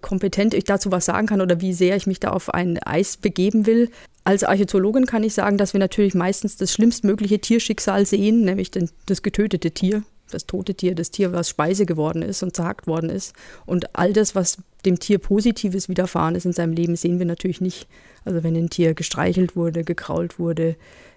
kompetent 0.00 0.54
ich 0.54 0.64
dazu 0.64 0.90
was 0.90 1.04
sagen 1.04 1.26
kann 1.26 1.40
oder 1.40 1.60
wie 1.60 1.72
sehr 1.72 1.96
ich 1.96 2.06
mich 2.06 2.20
da 2.20 2.30
auf 2.30 2.52
ein 2.52 2.78
Eis 2.78 3.16
begeben 3.16 3.66
will. 3.66 3.90
Als 4.24 4.44
Archäologin 4.44 5.06
kann 5.06 5.22
ich 5.22 5.34
sagen, 5.34 5.56
dass 5.56 5.72
wir 5.72 5.80
natürlich 5.80 6.14
meistens 6.14 6.56
das 6.56 6.72
schlimmstmögliche 6.72 7.38
Tierschicksal 7.38 8.04
sehen, 8.04 8.44
nämlich 8.44 8.70
den, 8.70 8.90
das 9.06 9.22
getötete 9.22 9.70
Tier, 9.70 10.02
das 10.30 10.46
tote 10.46 10.74
Tier, 10.74 10.94
das 10.94 11.10
Tier, 11.10 11.32
was 11.32 11.48
Speise 11.48 11.86
geworden 11.86 12.22
ist 12.22 12.42
und 12.42 12.54
zerhackt 12.54 12.86
worden 12.86 13.08
ist. 13.08 13.34
Und 13.64 13.96
all 13.96 14.12
das, 14.12 14.34
was 14.34 14.58
dem 14.84 14.98
Tier 14.98 15.18
Positives 15.18 15.88
widerfahren 15.88 16.34
ist 16.34 16.44
in 16.44 16.52
seinem 16.52 16.72
Leben, 16.72 16.96
sehen 16.96 17.18
wir 17.18 17.26
natürlich 17.26 17.60
nicht. 17.60 17.88
Also 18.24 18.42
wenn 18.42 18.56
ein 18.56 18.70
Tier 18.70 18.94
gestreichelt 18.94 19.56
wurde, 19.56 19.84
gekrault 19.84 20.38
wurde, 20.38 20.76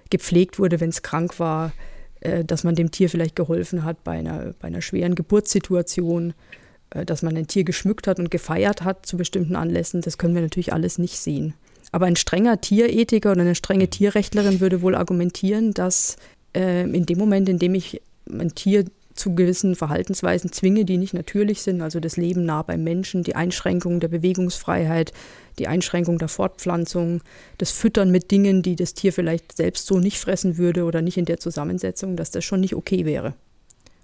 gepflegt 0.10 0.60
wurde, 0.60 0.80
wenn 0.80 0.90
es 0.90 1.02
krank 1.02 1.40
war, 1.40 1.74
äh, 2.22 2.46
dass 2.46 2.64
man 2.64 2.76
dem 2.76 2.92
Tier 2.92 3.10
vielleicht 3.10 3.36
geholfen 3.36 3.84
hat 3.84 4.04
bei 4.04 4.20
einer, 4.20 4.54
bei 4.60 4.68
einer 4.68 4.82
schweren 4.82 5.16
Geburtssituation, 5.16 6.30
äh, 6.30 6.34
dass 6.92 7.22
man 7.22 7.36
ein 7.38 7.48
Tier 7.48 7.64
geschmückt 7.64 8.08
hat 8.08 8.20
und 8.20 8.32
gefeiert 8.32 8.84
hat 8.84 9.06
zu 9.06 9.18
bestimmten 9.18 9.56
Anlässen, 9.56 10.02
das 10.02 10.18
können 10.18 10.36
wir 10.36 10.42
natürlich 10.42 10.74
alles 10.74 10.98
nicht 10.98 11.18
sehen. 11.18 11.54
Aber 11.92 12.06
ein 12.06 12.16
strenger 12.16 12.62
Tierethiker 12.62 13.32
oder 13.32 13.42
eine 13.42 13.56
strenge 13.56 13.90
Tierrechtlerin 13.90 14.60
würde 14.60 14.82
wohl 14.82 14.96
argumentieren, 14.96 15.74
dass 15.74 16.18
äh, 16.56 16.84
in 16.84 17.06
dem 17.06 17.18
Moment, 17.18 17.50
in 17.50 17.60
dem 17.60 17.76
ich 17.76 18.02
ein 18.30 18.56
Tier 18.56 18.86
zu 19.14 19.36
gewissen 19.36 19.76
Verhaltensweisen 19.76 20.52
zwinge, 20.52 20.86
die 20.86 20.98
nicht 20.98 21.14
natürlich 21.14 21.62
sind, 21.62 21.82
also 21.82 22.00
das 22.00 22.18
Leben 22.18 22.46
nah 22.46 22.62
beim 22.62 22.84
Menschen, 22.84 23.24
die 23.24 23.36
Einschränkung 23.36 24.00
der 24.00 24.08
Bewegungsfreiheit, 24.08 25.12
die 25.60 25.68
Einschränkung 25.68 26.18
der 26.18 26.30
Fortpflanzung, 26.30 27.22
das 27.58 27.72
Füttern 27.72 28.12
mit 28.12 28.32
Dingen, 28.32 28.62
die 28.62 28.76
das 28.76 28.94
Tier 28.94 29.12
vielleicht 29.12 29.58
selbst 29.58 29.86
so 29.86 30.00
nicht 30.00 30.18
fressen 30.18 30.58
würde 30.58 30.86
oder 30.86 31.02
nicht 31.02 31.18
in 31.18 31.26
der 31.26 31.40
Zusammensetzung, 31.40 32.16
dass 32.16 32.32
das 32.32 32.46
schon 32.46 32.62
nicht 32.62 32.76
okay 32.76 33.06
wäre. 33.06 33.34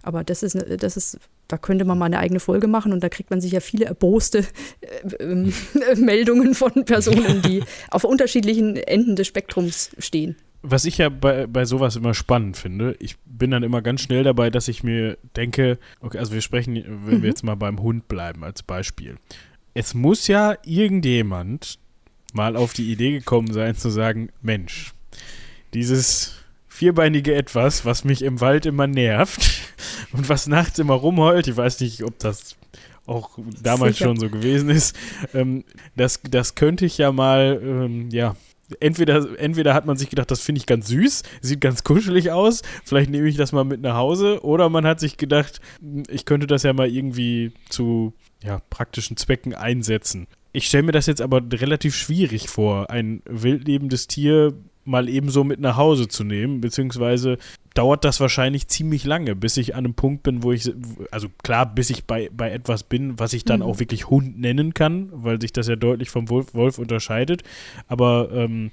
Aber 0.08 0.24
das 0.24 0.42
ist, 0.42 0.56
das 0.82 0.96
ist, 0.96 1.20
da 1.50 1.58
könnte 1.58 1.84
man 1.84 1.98
mal 1.98 2.06
eine 2.06 2.20
eigene 2.20 2.40
Folge 2.40 2.70
machen 2.70 2.94
und 2.94 3.04
da 3.04 3.10
kriegt 3.10 3.30
man 3.30 3.42
sicher 3.42 3.60
viele 3.60 3.84
erboste 3.84 4.46
äh, 4.80 5.24
äh, 5.24 5.96
Meldungen 5.98 6.56
von 6.56 6.86
Personen, 6.86 7.42
die 7.42 7.62
auf 7.92 8.06
unterschiedlichen 8.06 8.78
Enden 8.78 9.18
des 9.18 9.28
Spektrums 9.28 9.92
stehen. 10.00 10.38
Was 10.62 10.86
ich 10.86 10.98
ja 10.98 11.10
bei, 11.10 11.46
bei 11.46 11.66
sowas 11.66 11.98
immer 11.98 12.14
spannend 12.14 12.56
finde, 12.56 12.96
ich 13.00 13.18
bin 13.26 13.52
dann 13.52 13.64
immer 13.64 13.82
ganz 13.82 14.00
schnell 14.00 14.24
dabei, 14.24 14.50
dass 14.50 14.70
ich 14.70 14.82
mir 14.82 15.18
denke, 15.36 15.78
okay, 16.00 16.20
also 16.20 16.32
wir 16.32 16.42
sprechen, 16.42 16.76
wenn 16.76 17.18
mhm. 17.18 17.22
wir 17.22 17.28
jetzt 17.28 17.44
mal 17.44 17.56
beim 17.56 17.82
Hund 17.82 18.08
bleiben 18.08 18.46
als 18.46 18.64
Beispiel. 18.64 19.18
Es 19.74 19.94
muss 19.94 20.28
ja 20.28 20.56
irgendjemand 20.64 21.80
mal 22.32 22.56
auf 22.56 22.72
die 22.72 22.94
Idee 22.94 23.12
gekommen 23.12 23.52
sein 23.52 23.76
zu 23.76 23.90
sagen, 23.90 24.30
Mensch, 24.42 24.94
dieses 25.74 26.38
vierbeinige 26.78 27.34
Etwas, 27.34 27.86
was 27.86 28.04
mich 28.04 28.22
im 28.22 28.40
Wald 28.40 28.66
immer 28.66 28.86
nervt, 28.86 29.42
und 30.12 30.30
was 30.30 30.48
nachts 30.48 30.80
immer 30.80 30.94
rumheult, 30.94 31.48
ich 31.48 31.58
weiß 31.58 31.80
nicht, 31.82 32.04
ob 32.04 32.20
das 32.20 32.56
auch 33.08 33.40
damals 33.64 33.98
Sicher. 33.98 34.10
schon 34.10 34.20
so 34.20 34.30
gewesen 34.30 34.70
ist, 34.70 34.96
ähm, 35.34 35.64
das, 35.96 36.22
das 36.30 36.56
könnte 36.56 36.86
ich 36.86 36.98
ja 36.98 37.12
mal, 37.12 37.60
ähm, 37.64 38.10
ja, 38.12 38.36
entweder, 38.80 39.40
entweder 39.40 39.74
hat 39.74 39.86
man 39.86 39.98
sich 39.98 40.10
gedacht, 40.10 40.30
das 40.30 40.42
finde 40.42 40.60
ich 40.60 40.66
ganz 40.66 40.88
süß, 40.88 41.24
sieht 41.42 41.62
ganz 41.62 41.84
kuschelig 41.84 42.32
aus, 42.32 42.62
vielleicht 42.84 43.10
nehme 43.10 43.28
ich 43.28 43.38
das 43.38 43.54
mal 43.54 43.64
mit 43.64 43.82
nach 43.82 43.96
Hause, 43.96 44.44
oder 44.44 44.70
man 44.70 44.86
hat 44.86 45.00
sich 45.00 45.18
gedacht, 45.18 45.62
ich 46.10 46.26
könnte 46.26 46.48
das 46.48 46.64
ja 46.64 46.74
mal 46.74 46.90
irgendwie 46.90 47.54
zu 47.70 48.14
ja, 48.44 48.60
praktischen 48.70 49.18
Zwecken 49.18 49.56
einsetzen. 49.56 50.28
Ich 50.54 50.68
stelle 50.68 50.84
mir 50.84 50.92
das 50.92 51.08
jetzt 51.08 51.22
aber 51.22 51.42
relativ 51.52 51.96
schwierig 51.96 52.50
vor, 52.50 52.90
ein 52.90 53.22
wildlebendes 53.26 54.08
Tier 54.08 54.54
mal 54.88 55.10
ebenso 55.10 55.44
mit 55.44 55.60
nach 55.60 55.78
Hause 55.78 56.08
zu 56.08 56.24
nehmen, 56.24 56.62
beziehungsweise 56.62 57.38
dauert 57.74 58.04
das 58.06 58.20
wahrscheinlich 58.20 58.68
ziemlich 58.68 59.06
lange, 59.06 59.36
bis 59.36 59.58
ich 59.58 59.76
an 59.76 59.86
einem 59.86 59.94
Punkt 59.94 60.24
bin, 60.24 60.42
wo 60.42 60.52
ich, 60.52 60.74
also 61.12 61.28
klar, 61.44 61.72
bis 61.74 61.90
ich 61.90 62.06
bei, 62.06 62.30
bei 62.36 62.52
etwas 62.52 62.84
bin, 62.84 63.20
was 63.20 63.34
ich 63.34 63.46
dann 63.46 63.60
mhm. 63.60 63.66
auch 63.68 63.80
wirklich 63.80 64.10
Hund 64.10 64.40
nennen 64.40 64.74
kann, 64.74 65.10
weil 65.12 65.40
sich 65.40 65.54
das 65.54 65.68
ja 65.68 65.76
deutlich 65.76 66.10
vom 66.10 66.30
Wolf, 66.30 66.54
Wolf 66.54 66.80
unterscheidet. 66.80 67.44
Aber 67.88 68.30
ähm, 68.32 68.72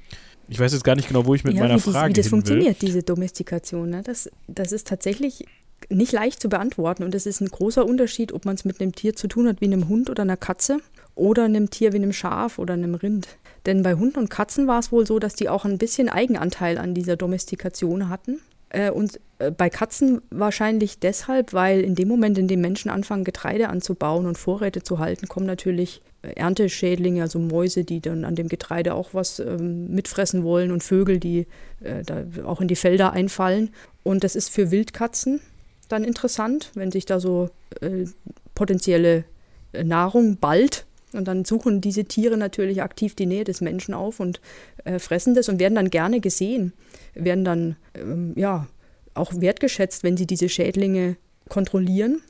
ich 0.49 0.59
weiß 0.59 0.73
jetzt 0.73 0.85
gar 0.85 0.97
nicht 0.97 1.09
genau, 1.09 1.27
wo 1.27 1.35
ich 1.35 1.45
mit 1.45 1.55
ja, 1.55 1.63
meiner 1.63 1.77
wie 1.77 1.81
Frage 1.81 2.15
das, 2.15 2.17
Wie 2.17 2.21
das 2.23 2.29
funktioniert, 2.29 2.81
diese 2.81 3.03
Domestikation. 3.03 3.91
Ne? 3.91 4.03
Das, 4.03 4.31
das 4.47 4.73
ist 4.73 4.87
tatsächlich 4.87 5.45
nicht 5.91 6.13
leicht 6.13 6.41
zu 6.41 6.49
beantworten 6.49 7.03
und 7.03 7.15
es 7.15 7.27
ist 7.27 7.41
ein 7.41 7.49
großer 7.49 7.85
Unterschied, 7.85 8.33
ob 8.33 8.45
man 8.45 8.55
es 8.55 8.65
mit 8.65 8.81
einem 8.81 8.95
Tier 8.95 9.15
zu 9.15 9.29
tun 9.29 9.47
hat 9.49 9.61
wie 9.61 9.67
einem 9.67 9.89
Hund 9.89 10.09
oder 10.09 10.23
einer 10.23 10.37
Katze 10.37 10.79
oder 11.15 11.45
einem 11.45 11.71
Tier 11.71 11.93
wie 11.93 11.99
einem 11.99 12.13
Schaf 12.13 12.59
oder 12.59 12.75
einem 12.75 12.95
Rind. 12.95 13.29
Denn 13.67 13.83
bei 13.83 13.95
Hunden 13.95 14.19
und 14.19 14.31
Katzen 14.31 14.67
war 14.67 14.79
es 14.79 14.93
wohl 14.93 15.07
so, 15.07 15.19
dass 15.19 15.35
die 15.35 15.49
auch 15.49 15.65
ein 15.65 15.79
bisschen 15.79 16.09
Eigenanteil 16.09 16.79
an 16.79 16.95
dieser 16.95 17.17
Domestikation 17.17 18.09
hatten. 18.09 18.41
Äh, 18.75 18.91
und 18.91 19.21
äh, 19.39 19.51
bei 19.51 19.71
Katzen 19.71 20.21
wahrscheinlich 20.31 20.99
deshalb, 20.99 21.53
weil 21.53 21.81
in 21.81 21.95
dem 21.95 22.09
Moment, 22.09 22.37
in 22.39 22.49
dem 22.49 22.61
Menschen 22.61 22.91
anfangen, 22.91 23.25
Getreide 23.25 23.69
anzubauen 23.69 24.27
und 24.27 24.37
Vorräte 24.37 24.83
zu 24.83 24.99
halten, 24.99 25.29
kommen 25.29 25.47
natürlich 25.47 26.03
äh, 26.23 26.33
Ernteschädlinge, 26.35 27.23
also 27.23 27.39
Mäuse, 27.39 27.85
die 27.85 28.01
dann 28.01 28.25
an 28.25 28.35
dem 28.35 28.49
Getreide 28.49 28.95
auch 28.95 29.11
was 29.13 29.39
ähm, 29.39 29.95
mitfressen 29.95 30.43
wollen 30.43 30.73
und 30.73 30.83
Vögel, 30.83 31.19
die 31.21 31.47
äh, 31.81 32.03
da 32.05 32.25
auch 32.45 32.61
in 32.61 32.69
die 32.69 32.77
Felder 32.77 33.13
einfallen. 33.13 33.71
Und 34.03 34.25
das 34.25 34.37
ist 34.37 34.51
für 34.51 34.71
Wildkatzen 34.71 35.41
dann 35.89 36.05
interessant, 36.05 36.71
wenn 36.75 36.91
sich 36.91 37.07
da 37.07 37.21
so 37.21 37.51
äh, 37.81 38.07
potenzielle 38.55 39.25
Nahrung 39.73 40.37
bald 40.37 40.87
und 41.17 41.29
dann 41.29 41.45
suchen 41.45 41.81
diese 41.81 42.05
Tiere 42.05 42.37
natürlich 42.37 42.83
aktiv 42.83 43.15
die 43.15 43.27
Nähe 43.27 43.45
des 43.45 43.61
Menschen 43.61 43.95
auf 43.95 44.21
und 44.21 44.41
äh, 44.85 44.99
fressen 44.99 45.35
das 45.35 45.49
und 45.49 45.59
werden 45.59 45.75
dann 45.75 45.91
gerne 45.91 46.21
gesehen, 46.21 46.73
werden 47.15 47.45
dann 47.45 47.77
ähm, 47.95 48.33
ja 48.37 48.67
auch 49.15 49.33
wertgeschätzt, 49.41 50.05
wenn 50.05 50.17
sie 50.17 50.27
diese 50.27 50.49
Schädlinge 50.49 51.17
kontrollieren. 51.49 52.21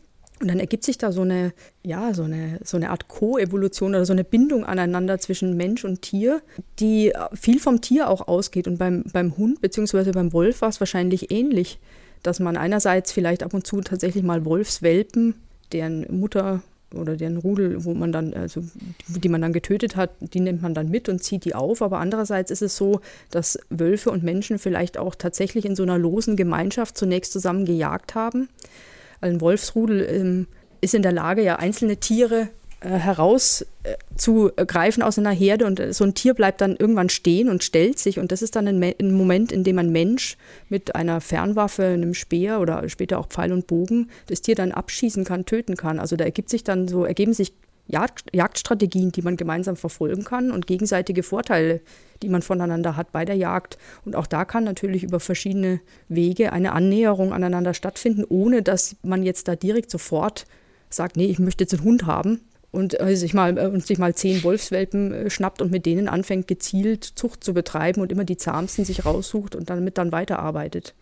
Und 0.41 0.49
dann 0.49 0.59
ergibt 0.59 0.85
sich 0.85 0.99
da 0.99 1.13
so 1.13 1.23
eine, 1.23 1.53
ja, 1.83 2.13
so 2.13 2.25
eine, 2.25 2.59
so 2.65 2.77
eine 2.77 2.91
Art 2.91 3.09
Co-Evolution 3.09 3.91
oder 3.91 4.05
so 4.05 4.13
eine 4.13 4.25
Bindung 4.25 4.65
aneinander 4.65 5.19
zwischen 5.19 5.57
Mensch 5.57 5.85
und 5.85 6.03
Tier, 6.03 6.43
die 6.81 7.13
viel 7.33 7.61
vom 7.61 7.81
Tier 7.81 8.11
auch 8.11 8.27
ausgeht. 8.27 8.67
Und 8.67 8.79
beim, 8.79 9.05
beim 9.13 9.37
Hund 9.37 9.61
bzw. 9.61 10.11
beim 10.11 10.33
Wolf 10.33 10.61
war 10.61 10.69
es 10.69 10.81
wahrscheinlich 10.81 11.31
ähnlich, 11.31 11.79
dass 12.23 12.41
man 12.41 12.57
einerseits 12.57 13.13
vielleicht 13.13 13.43
ab 13.43 13.55
und 13.55 13.67
zu 13.67 13.81
tatsächlich 13.81 14.25
mal 14.25 14.45
Wolfswelpen, 14.45 15.37
deren 15.73 16.19
Mutter 16.19 16.63
oder 16.97 17.17
deren 17.17 17.37
Rudel, 17.37 17.85
wo 17.85 17.95
man 17.95 18.13
dann, 18.13 18.35
also 18.35 18.63
die 19.09 19.29
man 19.29 19.41
dann 19.41 19.53
getötet 19.53 19.97
hat, 19.97 20.11
die 20.21 20.41
nimmt 20.41 20.63
man 20.63 20.75
dann 20.75 20.91
mit 20.91 21.09
und 21.09 21.23
zieht 21.23 21.45
die 21.45 21.55
auf. 21.55 21.83
Aber 21.83 21.99
andererseits 21.99 22.51
ist 22.51 22.63
es 22.63 22.77
so, 22.77 23.01
dass 23.31 23.59
Wölfe 23.71 24.11
und 24.11 24.23
Menschen 24.23 24.59
vielleicht 24.59 24.99
auch 24.99 25.15
tatsächlich 25.15 25.65
in 25.65 25.77
so 25.77 25.83
einer 25.83 25.99
losen 25.99 26.37
Gemeinschaft 26.37 26.97
zunächst 26.97 27.33
zusammen 27.33 27.65
gejagt 27.65 28.15
haben. 28.15 28.49
Ein 29.21 29.41
Wolfsrudel 29.41 30.07
ähm, 30.09 30.47
ist 30.81 30.95
in 30.95 31.03
der 31.03 31.13
Lage, 31.13 31.43
ja 31.43 31.57
einzelne 31.57 31.97
Tiere 31.97 32.49
herauszugreifen 32.89 35.03
äh, 35.03 35.07
aus 35.07 35.19
einer 35.19 35.31
Herde 35.31 35.67
und 35.67 35.81
äh, 35.81 35.93
so 35.93 36.05
ein 36.05 36.15
Tier 36.15 36.35
bleibt 36.35 36.61
dann 36.61 36.77
irgendwann 36.77 37.09
stehen 37.09 37.49
und 37.49 37.65
stellt 37.65 37.99
sich 37.99 38.19
und 38.19 38.31
das 38.31 38.43
ist 38.43 38.57
dann 38.57 38.69
ein, 38.69 38.83
ein, 38.83 39.15
Moment, 39.15 39.53
in 39.53 39.65
dem 39.65 39.79
ein 39.79 39.91
Mensch 39.91 40.37
mit 40.69 40.95
einer 40.95 41.21
Fernwaffe, 41.21 41.85
einem 41.85 42.15
Speer 42.15 42.61
oder 42.61 42.89
später 42.89 43.19
auch 43.19 43.29
Pfeil 43.29 43.53
und 43.53 43.67
Bogen 43.67 44.11
das 44.27 44.43
Tier 44.43 44.55
dann 44.55 44.73
abschießen 44.73 45.25
kann, 45.25 45.47
töten 45.47 45.77
kann. 45.77 45.99
Also 45.99 46.17
da 46.17 46.25
ergibt 46.25 46.51
sich 46.51 46.65
dann 46.65 46.89
so, 46.89 47.05
ergeben 47.05 47.33
sich 47.33 47.53
Jagd, 47.87 48.35
Jagdstrategien, 48.35 49.13
die 49.13 49.23
man 49.23 49.37
gemeinsam 49.37 49.77
verfolgen 49.77 50.25
kann 50.25 50.51
und 50.51 50.67
gegenseitige 50.67 51.23
Vorteile, 51.23 51.81
die 52.23 52.31
man 52.31 52.41
voneinander 52.41 52.97
hat 52.97 53.13
bei 53.13 53.27
der 53.27 53.37
Jagd. 53.37 53.77
Und 54.07 54.17
auch 54.17 54.27
da 54.27 54.47
kann 54.47 54.65
natürlich 54.65 55.03
über 55.03 55.21
verschiedene 55.21 55.81
Wege 56.09 56.53
eine 56.53 56.73
Annäherung 56.73 57.35
aneinander 57.35 57.75
stattfinden, 57.75 58.25
ohne 58.27 58.63
dass 58.63 58.97
man 59.03 59.23
jetzt 59.23 59.49
da 59.49 59.57
direkt 59.57 59.91
sofort 59.91 60.47
sagt, 60.89 61.17
nee, 61.17 61.27
ich 61.27 61.39
möchte 61.39 61.65
jetzt 61.65 61.75
einen 61.75 61.85
Hund 61.85 62.07
haben, 62.07 62.41
und 62.75 63.01
äh, 63.01 63.17
sich 63.17 63.35
mal 63.35 63.57
äh, 63.57 63.67
und 63.67 63.87
sich 63.87 63.99
mal 63.99 64.15
zehn 64.15 64.43
Wolfswelpen 64.43 65.13
äh, 65.13 65.31
schnappt 65.31 65.63
und 65.63 65.71
mit 65.71 65.87
denen 65.87 66.09
anfängt 66.09 66.49
gezielt 66.49 67.05
Zucht 67.05 67.45
zu 67.45 67.55
betreiben 67.55 68.01
und 68.01 68.11
immer 68.11 68.25
die 68.25 68.37
zahmsten 68.37 68.85
sich 68.85 69.07
raussucht 69.07 69.55
und 69.55 69.71
damit 69.71 69.97
dann 69.97 70.13
weiterarbeitet. 70.13 70.95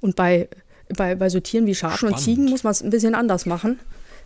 Und 0.00 0.14
bei, 0.14 0.48
bei, 0.94 1.14
bei 1.14 1.28
so 1.30 1.40
Tieren 1.40 1.66
wie 1.66 1.74
Schafen 1.74 1.96
Spannend. 1.96 2.16
und 2.16 2.22
Ziegen 2.22 2.44
muss 2.50 2.64
man 2.64 2.72
es 2.72 2.82
ein 2.82 2.90
bisschen 2.90 3.14
anders 3.14 3.46
machen, 3.46 3.78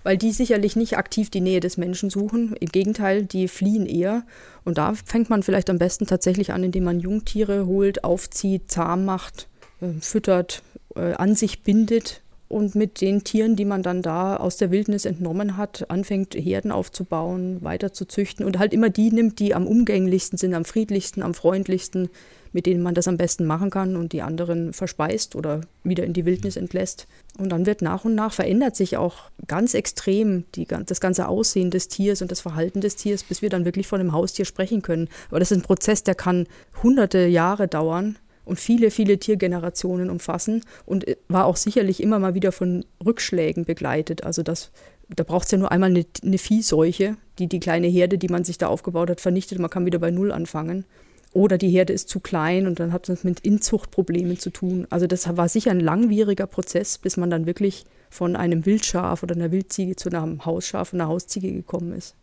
weil 0.03 0.19
die 0.19 0.33
sicherlich 0.33 0.75
nicht 0.75 0.99
aktiv 0.99 1.31
die 1.31 1.41
Nähe 1.41 1.61
des 1.61 1.77
Menschen 1.77 2.11
suchen. 2.11 2.55
Im 2.59 2.69
Gegenteil, 2.69 3.25
die 3.25 3.49
fliehen 3.49 3.87
eher. 3.87 4.25
Und 4.65 4.77
da 4.77 4.95
fängt 4.95 5.31
man 5.31 5.43
vielleicht 5.43 5.71
am 5.71 5.79
besten 5.79 6.07
tatsächlich 6.07 6.53
an, 6.53 6.65
indem 6.65 6.85
man 6.85 6.99
Jungtiere 6.99 7.67
holt, 7.67 8.03
aufzieht, 8.03 8.71
zahm 8.71 9.05
macht, 9.05 9.49
äh, 9.81 10.01
füttert, 10.01 10.63
an 10.97 11.35
sich 11.35 11.65
bindet 11.65 12.23
und 12.49 12.75
mit 12.75 13.01
den 13.01 13.25
Tieren, 13.25 13.57
die 13.57 13.65
man 13.65 13.83
dann 13.83 14.03
da 14.03 14.37
aus 14.37 14.57
der 14.57 14.71
Wildnis 14.71 15.05
entnommen 15.05 15.57
hat, 15.57 15.91
anfängt, 15.91 16.35
Herden 16.35 16.71
aufzubauen, 16.71 17.63
weiter 17.63 17.93
zu 17.93 18.05
züchten 18.05 18.45
und 18.45 18.59
halt 18.59 18.73
immer 18.73 18.91
die 18.91 19.11
nimmt, 19.11 19.39
die 19.39 19.55
am 19.55 19.67
umgänglichsten 19.67 20.39
sind, 20.39 20.55
am 20.55 20.65
friedlichsten, 20.65 21.23
am 21.23 21.35
freundlichsten, 21.35 22.11
mit 22.53 22.67
denen 22.67 22.83
man 22.83 22.95
das 22.95 23.09
am 23.09 23.17
besten 23.17 23.47
machen 23.47 23.71
kann 23.71 23.97
und 23.97 24.13
die 24.13 24.23
anderen 24.23 24.73
verspeist 24.73 25.35
oder 25.35 25.63
wieder 25.83 26.05
in 26.05 26.13
die 26.13 26.25
Wildnis 26.25 26.57
entlässt. 26.57 27.09
Und 27.37 27.49
dann 27.49 27.67
wird 27.67 27.83
nach 27.83 28.05
und 28.05 28.15
nach 28.15 28.33
verändert 28.33 28.77
sich 28.77 28.97
auch 28.97 29.31
ganz 29.49 29.75
extrem 29.75 30.45
die, 30.55 30.67
das 30.67 31.01
ganze 31.01 31.27
Aussehen 31.27 31.73
des 31.73 31.89
Tiers 31.89 32.23
und 32.23 32.31
das 32.31 32.41
Verhalten 32.41 32.81
des 32.81 32.95
Tiers, 32.95 33.25
bis 33.25 33.43
wir 33.43 33.51
dann 33.51 33.65
wirklich 33.65 33.89
von 33.89 34.01
einem 34.01 34.13
Haustier 34.13 34.45
sprechen 34.45 34.83
können. 34.83 35.09
Aber 35.31 35.41
das 35.41 35.51
ist 35.51 35.59
ein 35.59 35.63
Prozess, 35.63 36.05
der 36.05 36.15
kann 36.15 36.47
hunderte 36.83 37.27
Jahre 37.27 37.67
dauern 37.67 38.17
und 38.45 38.61
viele, 38.61 38.91
viele 38.91 39.19
Tiergenerationen 39.19 40.11
umfassen 40.11 40.63
und 40.87 41.07
äh, 41.07 41.17
war 41.29 41.47
auch 41.47 41.57
sicherlich 41.57 42.03
immer 42.03 42.19
mal 42.19 42.35
wieder 42.35 42.53
von 42.53 42.85
Rückschlägen 43.05 43.65
begleitet. 43.65 44.25
Also 44.25 44.43
das, 44.43 44.71
da 45.09 45.25
braucht 45.25 45.47
es 45.47 45.51
ja 45.51 45.59
nur 45.59 45.73
einmal 45.73 45.91
eine, 45.91 46.05
eine 46.23 46.39
Viehseuche, 46.39 47.17
die 47.39 47.49
die 47.49 47.61
kleine 47.61 47.87
Herde, 47.87 48.19
die 48.19 48.29
man 48.29 48.45
sich 48.45 48.59
da 48.59 48.69
aufgebaut 48.69 49.11
hat, 49.11 49.21
vernichtet. 49.21 49.59
Man 49.59 49.71
kann 49.71 49.87
wieder 49.87 49.99
bei 49.99 50.11
Null 50.11 50.33
anfangen. 50.33 50.85
Oder 51.33 51.59
die 51.59 51.71
Herde 51.71 51.93
ist 51.93 52.09
zu 52.09 52.21
klein 52.21 52.69
und 52.69 52.79
dann 52.79 52.93
hat 52.93 53.09
das 53.09 53.25
mit 53.25 53.41
Inzuchtproblemen 53.41 54.39
zu 54.39 54.51
tun. 54.51 54.87
Also 54.91 55.09
das 55.09 55.37
war 55.37 55.49
sicher 55.49 55.73
ein 55.73 55.81
langwieriger 55.81 56.47
Prozess, 56.47 56.97
bis 56.97 57.17
man 57.17 57.29
dann 57.29 57.45
wirklich 57.45 57.87
von 58.09 58.37
einem 58.37 58.65
Wildschaf 58.67 59.25
oder 59.25 59.35
einer 59.35 59.51
Wildziege 59.51 59.97
zu 59.97 60.11
einem 60.11 60.45
Hausschaf 60.45 60.93
und 60.93 61.01
einer 61.01 61.09
Hausziege 61.09 61.51
gekommen 61.51 61.93
ist. 61.93 62.15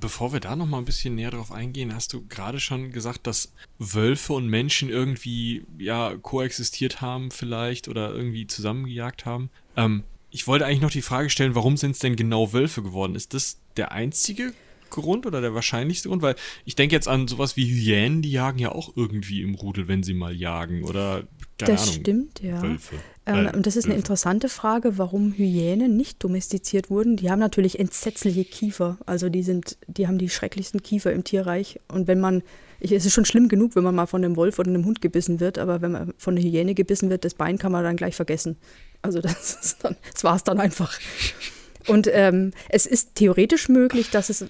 Bevor 0.00 0.32
wir 0.32 0.40
da 0.40 0.56
noch 0.56 0.66
mal 0.66 0.78
ein 0.78 0.84
bisschen 0.86 1.14
näher 1.14 1.30
drauf 1.30 1.52
eingehen, 1.52 1.94
hast 1.94 2.12
du 2.14 2.26
gerade 2.26 2.58
schon 2.58 2.90
gesagt, 2.90 3.26
dass 3.26 3.52
Wölfe 3.78 4.32
und 4.32 4.48
Menschen 4.48 4.88
irgendwie 4.88 5.66
ja 5.78 6.16
koexistiert 6.16 7.00
haben 7.02 7.30
vielleicht 7.30 7.88
oder 7.88 8.14
irgendwie 8.14 8.46
zusammengejagt 8.46 9.26
haben. 9.26 9.50
Ähm, 9.76 10.04
ich 10.30 10.46
wollte 10.46 10.66
eigentlich 10.66 10.80
noch 10.80 10.90
die 10.90 11.02
Frage 11.02 11.30
stellen, 11.30 11.54
warum 11.54 11.76
sind 11.76 11.92
es 11.92 11.98
denn 11.98 12.16
genau 12.16 12.52
Wölfe 12.52 12.82
geworden? 12.82 13.14
Ist 13.14 13.34
das 13.34 13.60
der 13.76 13.92
einzige 13.92 14.52
Grund 14.90 15.26
oder 15.26 15.40
der 15.40 15.54
wahrscheinlichste 15.54 16.08
Grund? 16.08 16.22
Weil 16.22 16.36
ich 16.64 16.74
denke 16.74 16.94
jetzt 16.94 17.08
an 17.08 17.28
sowas 17.28 17.56
wie 17.56 17.66
Hyänen, 17.66 18.22
die 18.22 18.30
jagen 18.30 18.58
ja 18.58 18.72
auch 18.72 18.96
irgendwie 18.96 19.42
im 19.42 19.54
Rudel, 19.54 19.88
wenn 19.88 20.02
sie 20.02 20.14
mal 20.14 20.34
jagen. 20.34 20.84
Oder 20.84 21.24
keine 21.58 21.72
das 21.72 21.82
Ahnung. 21.82 22.00
stimmt, 22.00 22.40
ja. 22.40 22.62
Wölfe. 22.62 22.96
Ähm, 23.28 23.46
Äh, 23.46 23.56
und 23.56 23.66
das 23.66 23.76
ist 23.76 23.84
eine 23.84 23.94
interessante 23.94 24.48
Frage, 24.48 24.98
warum 24.98 25.32
Hyänen 25.32 25.96
nicht 25.96 26.24
domestiziert 26.24 26.90
wurden. 26.90 27.16
Die 27.16 27.30
haben 27.30 27.38
natürlich 27.38 27.78
entsetzliche 27.78 28.44
Kiefer. 28.44 28.98
Also 29.06 29.28
die 29.28 29.42
sind, 29.42 29.76
die 29.86 30.08
haben 30.08 30.18
die 30.18 30.28
schrecklichsten 30.28 30.82
Kiefer 30.82 31.12
im 31.12 31.24
Tierreich. 31.24 31.80
Und 31.88 32.08
wenn 32.08 32.20
man, 32.20 32.42
ich, 32.80 32.92
es 32.92 33.04
ist 33.06 33.12
schon 33.12 33.24
schlimm 33.24 33.48
genug, 33.48 33.76
wenn 33.76 33.84
man 33.84 33.94
mal 33.94 34.06
von 34.06 34.24
einem 34.24 34.36
Wolf 34.36 34.58
oder 34.58 34.70
einem 34.70 34.84
Hund 34.84 35.00
gebissen 35.00 35.40
wird, 35.40 35.58
aber 35.58 35.82
wenn 35.82 35.92
man 35.92 36.14
von 36.16 36.36
einer 36.36 36.44
Hyäne 36.44 36.74
gebissen 36.74 37.10
wird, 37.10 37.24
das 37.24 37.34
Bein 37.34 37.58
kann 37.58 37.72
man 37.72 37.84
dann 37.84 37.96
gleich 37.96 38.16
vergessen. 38.16 38.56
Also 39.02 39.20
das 39.20 39.58
ist 39.62 39.84
dann, 39.84 39.96
das 40.12 40.24
war 40.24 40.36
es 40.36 40.44
dann 40.44 40.58
einfach. 40.58 40.98
Und 41.86 42.08
ähm, 42.12 42.52
es 42.68 42.86
ist 42.86 43.14
theoretisch 43.14 43.68
möglich, 43.68 44.10
dass 44.10 44.30
es 44.30 44.44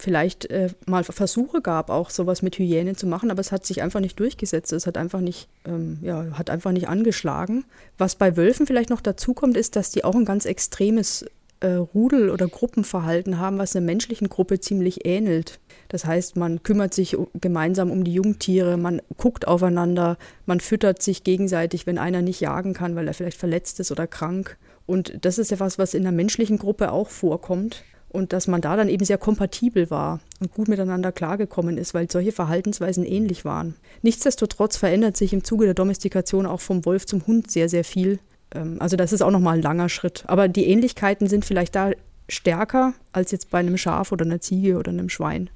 vielleicht 0.00 0.46
äh, 0.46 0.70
mal 0.86 1.04
Versuche 1.04 1.60
gab, 1.60 1.90
auch 1.90 2.10
sowas 2.10 2.42
mit 2.42 2.58
Hyänen 2.58 2.96
zu 2.96 3.06
machen, 3.06 3.30
aber 3.30 3.40
es 3.40 3.52
hat 3.52 3.66
sich 3.66 3.82
einfach 3.82 4.00
nicht 4.00 4.18
durchgesetzt. 4.18 4.72
Es 4.72 4.86
hat 4.86 4.96
einfach 4.96 5.20
nicht, 5.20 5.48
ähm, 5.64 5.98
ja, 6.02 6.26
hat 6.32 6.50
einfach 6.50 6.72
nicht 6.72 6.88
angeschlagen. 6.88 7.64
Was 7.98 8.14
bei 8.14 8.36
Wölfen 8.36 8.66
vielleicht 8.66 8.90
noch 8.90 9.00
dazu 9.00 9.34
kommt, 9.34 9.56
ist, 9.56 9.76
dass 9.76 9.90
die 9.90 10.04
auch 10.04 10.14
ein 10.14 10.24
ganz 10.24 10.44
extremes 10.44 11.24
äh, 11.60 11.74
Rudel- 11.74 12.30
oder 12.30 12.48
Gruppenverhalten 12.48 13.38
haben, 13.38 13.58
was 13.58 13.76
einer 13.76 13.84
menschlichen 13.84 14.28
Gruppe 14.28 14.60
ziemlich 14.60 15.06
ähnelt. 15.06 15.60
Das 15.88 16.04
heißt, 16.04 16.36
man 16.36 16.62
kümmert 16.62 16.94
sich 16.94 17.16
gemeinsam 17.40 17.90
um 17.90 18.04
die 18.04 18.14
Jungtiere, 18.14 18.76
man 18.76 19.02
guckt 19.16 19.46
aufeinander, 19.46 20.16
man 20.46 20.60
füttert 20.60 21.02
sich 21.02 21.24
gegenseitig, 21.24 21.86
wenn 21.86 21.98
einer 21.98 22.22
nicht 22.22 22.40
jagen 22.40 22.74
kann, 22.74 22.96
weil 22.96 23.08
er 23.08 23.14
vielleicht 23.14 23.38
verletzt 23.38 23.80
ist 23.80 23.92
oder 23.92 24.06
krank. 24.06 24.56
Und 24.86 25.24
das 25.24 25.38
ist 25.38 25.50
ja 25.50 25.60
was, 25.60 25.78
was 25.78 25.94
in 25.94 26.02
der 26.02 26.12
menschlichen 26.12 26.58
Gruppe 26.58 26.92
auch 26.92 27.10
vorkommt. 27.10 27.84
Und 28.10 28.32
dass 28.32 28.48
man 28.48 28.60
da 28.60 28.74
dann 28.76 28.88
eben 28.88 29.04
sehr 29.04 29.18
kompatibel 29.18 29.88
war 29.88 30.20
und 30.40 30.52
gut 30.52 30.66
miteinander 30.68 31.12
klargekommen 31.12 31.78
ist, 31.78 31.94
weil 31.94 32.10
solche 32.10 32.32
Verhaltensweisen 32.32 33.04
ähnlich 33.04 33.44
waren. 33.44 33.76
Nichtsdestotrotz 34.02 34.76
verändert 34.76 35.16
sich 35.16 35.32
im 35.32 35.44
Zuge 35.44 35.64
der 35.64 35.74
Domestikation 35.74 36.44
auch 36.44 36.60
vom 36.60 36.84
Wolf 36.84 37.06
zum 37.06 37.24
Hund 37.26 37.50
sehr, 37.50 37.68
sehr 37.68 37.84
viel. 37.84 38.18
Ähm, 38.52 38.78
Also 38.80 38.96
das 38.96 39.12
ist 39.12 39.22
auch 39.22 39.30
nochmal 39.30 39.58
ein 39.58 39.62
langer 39.62 39.88
Schritt. 39.88 40.24
Aber 40.26 40.48
die 40.48 40.66
Ähnlichkeiten 40.66 41.28
sind 41.28 41.44
vielleicht 41.44 41.76
da 41.76 41.92
stärker 42.28 42.94
als 43.12 43.30
jetzt 43.30 43.50
bei 43.50 43.58
einem 43.58 43.76
Schaf 43.76 44.12
oder 44.12 44.24
einer 44.24 44.40
Ziege 44.40 44.76
oder 44.78 44.90
einem 44.90 45.08
Schwein. 45.08 45.50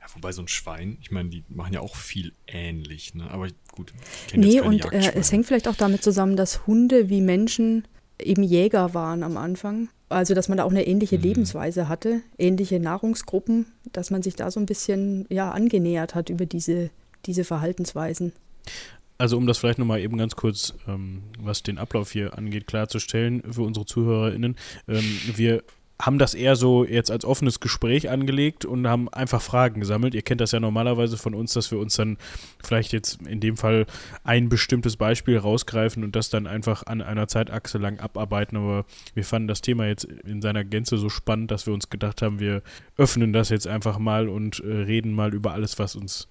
Ja, 0.00 0.06
wobei 0.14 0.32
so 0.32 0.42
ein 0.42 0.48
Schwein, 0.48 0.98
ich 1.00 1.10
meine, 1.10 1.28
die 1.28 1.44
machen 1.48 1.74
ja 1.74 1.80
auch 1.80 1.96
viel 1.96 2.32
ähnlich, 2.46 3.14
ne? 3.14 3.30
Aber 3.30 3.48
gut, 3.72 3.92
ich 4.28 4.34
Nee, 4.34 4.60
und 4.60 4.92
äh, 4.92 5.12
es 5.14 5.32
hängt 5.32 5.46
vielleicht 5.46 5.68
auch 5.68 5.76
damit 5.76 6.02
zusammen, 6.02 6.36
dass 6.36 6.66
Hunde 6.66 7.08
wie 7.08 7.20
Menschen 7.20 7.84
eben 8.20 8.42
Jäger 8.42 8.94
waren 8.94 9.22
am 9.22 9.36
Anfang. 9.36 9.88
Also, 10.14 10.34
dass 10.34 10.48
man 10.48 10.58
da 10.58 10.64
auch 10.64 10.70
eine 10.70 10.86
ähnliche 10.86 11.16
Mhm. 11.16 11.22
Lebensweise 11.22 11.88
hatte, 11.88 12.20
ähnliche 12.38 12.78
Nahrungsgruppen, 12.78 13.66
dass 13.92 14.10
man 14.10 14.22
sich 14.22 14.36
da 14.36 14.50
so 14.50 14.60
ein 14.60 14.66
bisschen 14.66 15.26
ja, 15.28 15.50
angenähert 15.50 16.14
hat 16.14 16.30
über 16.30 16.46
diese, 16.46 16.90
diese 17.26 17.44
Verhaltensweisen. 17.44 18.32
Also 19.18 19.36
um 19.36 19.46
das 19.46 19.58
vielleicht 19.58 19.78
nochmal 19.78 20.00
eben 20.00 20.16
ganz 20.16 20.34
kurz, 20.36 20.74
ähm, 20.88 21.22
was 21.38 21.62
den 21.62 21.78
Ablauf 21.78 22.12
hier 22.12 22.36
angeht, 22.36 22.66
klarzustellen 22.66 23.42
für 23.52 23.62
unsere 23.62 23.86
ZuhörerInnen. 23.86 24.56
Ähm, 24.88 25.04
wir 25.36 25.62
haben 26.00 26.18
das 26.18 26.34
eher 26.34 26.56
so 26.56 26.84
jetzt 26.84 27.10
als 27.10 27.24
offenes 27.24 27.60
Gespräch 27.60 28.10
angelegt 28.10 28.64
und 28.64 28.86
haben 28.86 29.08
einfach 29.10 29.40
Fragen 29.40 29.80
gesammelt. 29.80 30.14
Ihr 30.14 30.22
kennt 30.22 30.40
das 30.40 30.50
ja 30.52 30.58
normalerweise 30.58 31.16
von 31.16 31.34
uns, 31.34 31.52
dass 31.52 31.70
wir 31.70 31.78
uns 31.78 31.94
dann 31.94 32.18
vielleicht 32.62 32.92
jetzt 32.92 33.22
in 33.22 33.40
dem 33.40 33.56
Fall 33.56 33.86
ein 34.24 34.48
bestimmtes 34.48 34.96
Beispiel 34.96 35.38
rausgreifen 35.38 36.02
und 36.02 36.16
das 36.16 36.30
dann 36.30 36.46
einfach 36.48 36.84
an 36.86 37.00
einer 37.00 37.28
Zeitachse 37.28 37.78
lang 37.78 38.00
abarbeiten. 38.00 38.56
Aber 38.56 38.84
wir 39.14 39.24
fanden 39.24 39.46
das 39.46 39.60
Thema 39.60 39.86
jetzt 39.86 40.04
in 40.04 40.42
seiner 40.42 40.64
Gänze 40.64 40.98
so 40.98 41.08
spannend, 41.08 41.52
dass 41.52 41.66
wir 41.66 41.72
uns 41.72 41.88
gedacht 41.90 42.22
haben, 42.22 42.40
wir 42.40 42.62
öffnen 42.96 43.32
das 43.32 43.48
jetzt 43.48 43.68
einfach 43.68 43.98
mal 43.98 44.28
und 44.28 44.60
äh, 44.60 44.66
reden 44.66 45.12
mal 45.12 45.32
über 45.32 45.52
alles, 45.52 45.78
was 45.78 45.94
uns 45.94 46.28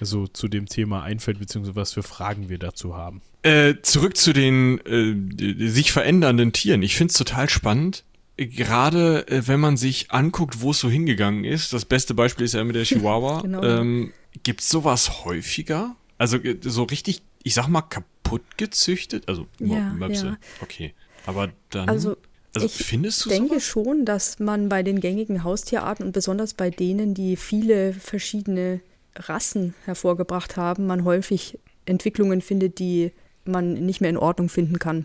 so 0.00 0.26
zu 0.26 0.48
dem 0.48 0.66
Thema 0.66 1.02
einfällt, 1.02 1.38
beziehungsweise 1.38 1.76
was 1.76 1.92
für 1.92 2.02
Fragen 2.02 2.48
wir 2.48 2.58
dazu 2.58 2.96
haben. 2.96 3.20
Äh, 3.42 3.74
zurück 3.82 4.16
zu 4.16 4.32
den 4.32 4.78
äh, 4.86 5.68
sich 5.68 5.92
verändernden 5.92 6.52
Tieren. 6.52 6.82
Ich 6.82 6.96
finde 6.96 7.10
es 7.10 7.18
total 7.18 7.50
spannend. 7.50 8.04
Gerade 8.36 9.26
äh, 9.28 9.46
wenn 9.46 9.60
man 9.60 9.76
sich 9.76 10.10
anguckt, 10.10 10.60
wo 10.62 10.70
es 10.70 10.80
so 10.80 10.88
hingegangen 10.88 11.44
ist. 11.44 11.72
Das 11.72 11.84
beste 11.84 12.14
Beispiel 12.14 12.44
ist 12.46 12.54
ja 12.54 12.64
mit 12.64 12.76
der 12.76 12.84
Chihuahua. 12.84 13.40
Genau. 13.42 13.62
ähm, 13.62 14.12
Gibt 14.42 14.60
es 14.62 14.68
sowas 14.70 15.24
häufiger? 15.24 15.94
Also 16.18 16.38
äh, 16.38 16.56
so 16.62 16.84
richtig, 16.84 17.22
ich 17.42 17.54
sag 17.54 17.68
mal, 17.68 17.82
kaputt 17.82 18.42
gezüchtet? 18.56 19.28
Also, 19.28 19.46
Ja, 19.58 19.92
Möpse. 19.92 20.26
ja. 20.26 20.36
Okay. 20.62 20.94
Aber 21.26 21.50
dann. 21.70 21.88
Also, 21.88 22.16
also 22.54 22.66
ich 22.66 22.72
findest 22.84 23.24
du 23.24 23.30
Ich 23.30 23.36
denke 23.36 23.54
sowas? 23.54 23.64
schon, 23.64 24.04
dass 24.04 24.38
man 24.38 24.68
bei 24.68 24.82
den 24.82 25.00
gängigen 25.00 25.44
Haustierarten 25.44 26.06
und 26.06 26.12
besonders 26.12 26.54
bei 26.54 26.70
denen, 26.70 27.14
die 27.14 27.36
viele 27.36 27.92
verschiedene 27.92 28.80
Rassen 29.16 29.74
hervorgebracht 29.84 30.56
haben, 30.56 30.86
man 30.86 31.04
häufig 31.04 31.58
Entwicklungen 31.84 32.40
findet, 32.40 32.78
die 32.78 33.12
man 33.44 33.74
nicht 33.74 34.00
mehr 34.00 34.10
in 34.10 34.16
Ordnung 34.16 34.48
finden 34.48 34.78
kann. 34.78 35.04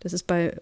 Das 0.00 0.12
ist 0.12 0.26
bei 0.26 0.56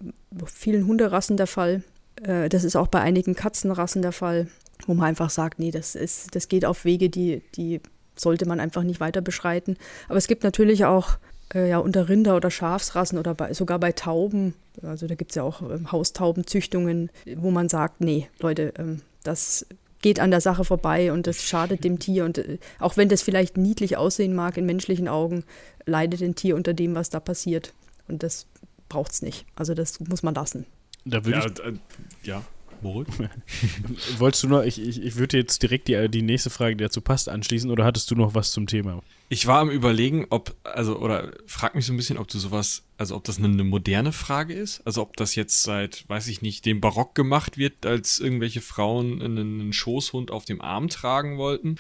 vielen 0.46 0.86
Hunderassen 0.86 1.36
der 1.36 1.46
Fall. 1.46 1.82
Äh, 2.22 2.48
Das 2.48 2.64
ist 2.64 2.77
auch 2.77 2.88
bei 2.88 3.00
einigen 3.00 3.35
Katzenrassen 3.35 4.03
der 4.03 4.12
Fall, 4.12 4.48
wo 4.87 4.94
man 4.94 5.07
einfach 5.07 5.31
sagt, 5.31 5.59
nee, 5.59 5.70
das, 5.70 5.94
ist, 5.94 6.35
das 6.35 6.48
geht 6.48 6.64
auf 6.64 6.85
Wege, 6.85 7.11
die, 7.11 7.42
die 7.57 7.81
sollte 8.16 8.46
man 8.46 8.61
einfach 8.61 8.83
nicht 8.83 9.00
weiter 9.00 9.20
beschreiten. 9.20 9.77
Aber 10.09 10.18
es 10.18 10.27
gibt 10.27 10.44
natürlich 10.44 10.85
auch 10.85 11.18
äh, 11.55 11.68
ja, 11.68 11.79
unter 11.79 12.09
Rinder- 12.09 12.37
oder 12.37 12.50
Schafsrassen 12.50 13.18
oder 13.18 13.35
bei, 13.35 13.53
sogar 13.53 13.79
bei 13.79 13.92
Tauben, 13.92 14.55
also 14.83 15.07
da 15.07 15.14
gibt 15.14 15.31
es 15.31 15.37
ja 15.37 15.42
auch 15.42 15.62
ähm, 15.62 15.92
Haustaubenzüchtungen, 15.92 17.11
wo 17.37 17.50
man 17.50 17.68
sagt, 17.68 18.00
nee, 18.00 18.29
Leute, 18.40 18.72
ähm, 18.79 19.03
das 19.22 19.66
geht 20.03 20.20
an 20.20 20.31
der 20.31 20.40
Sache 20.40 20.64
vorbei 20.64 21.12
und 21.12 21.27
das 21.27 21.42
schadet 21.42 21.83
dem 21.85 21.98
Tier. 21.98 22.24
Und 22.24 22.38
äh, 22.38 22.59
auch 22.79 22.96
wenn 22.96 23.09
das 23.09 23.22
vielleicht 23.22 23.57
niedlich 23.57 23.96
aussehen 23.96 24.35
mag 24.35 24.57
in 24.57 24.66
menschlichen 24.66 25.09
Augen, 25.09 25.44
leidet 25.87 26.22
ein 26.22 26.35
Tier 26.35 26.57
unter 26.57 26.74
dem, 26.74 26.94
was 26.94 27.11
da 27.11 27.20
passiert. 27.20 27.72
Und 28.07 28.22
das 28.22 28.46
braucht 28.88 29.12
es 29.12 29.22
nicht. 29.22 29.46
Also 29.57 29.74
das 29.74 30.00
muss 30.00 30.22
man 30.22 30.35
lassen. 30.35 30.66
Da 31.04 31.24
würde 31.24 31.38
Ja, 31.38 31.46
ich 31.46 31.58
äh, 31.60 31.78
ja. 32.22 32.44
Moritz? 32.82 33.08
Wolltest 34.18 34.42
du 34.42 34.48
noch, 34.48 34.62
ich, 34.62 34.80
ich, 34.80 35.02
ich 35.02 35.16
würde 35.16 35.38
jetzt 35.38 35.62
direkt 35.62 35.88
die, 35.88 36.08
die 36.08 36.22
nächste 36.22 36.50
Frage, 36.50 36.76
die 36.76 36.84
dazu 36.84 37.00
passt, 37.00 37.28
anschließen 37.28 37.70
oder 37.70 37.84
hattest 37.84 38.10
du 38.10 38.14
noch 38.14 38.34
was 38.34 38.52
zum 38.52 38.66
Thema? 38.66 39.02
Ich 39.30 39.46
war 39.46 39.60
am 39.60 39.70
überlegen, 39.70 40.26
ob, 40.30 40.54
also, 40.64 40.98
oder 40.98 41.32
frag 41.46 41.74
mich 41.74 41.86
so 41.86 41.92
ein 41.92 41.96
bisschen, 41.96 42.18
ob 42.18 42.28
du 42.28 42.38
sowas, 42.38 42.82
also 42.98 43.16
ob 43.16 43.24
das 43.24 43.38
eine, 43.38 43.48
eine 43.48 43.64
moderne 43.64 44.12
Frage 44.12 44.52
ist, 44.54 44.82
also 44.86 45.00
ob 45.02 45.16
das 45.16 45.34
jetzt 45.34 45.62
seit, 45.62 46.04
weiß 46.08 46.28
ich 46.28 46.42
nicht, 46.42 46.66
dem 46.66 46.80
Barock 46.80 47.14
gemacht 47.14 47.56
wird, 47.56 47.86
als 47.86 48.18
irgendwelche 48.18 48.60
Frauen 48.60 49.22
einen, 49.22 49.60
einen 49.60 49.72
Schoßhund 49.72 50.30
auf 50.30 50.44
dem 50.44 50.60
Arm 50.60 50.88
tragen 50.88 51.38
wollten, 51.38 51.76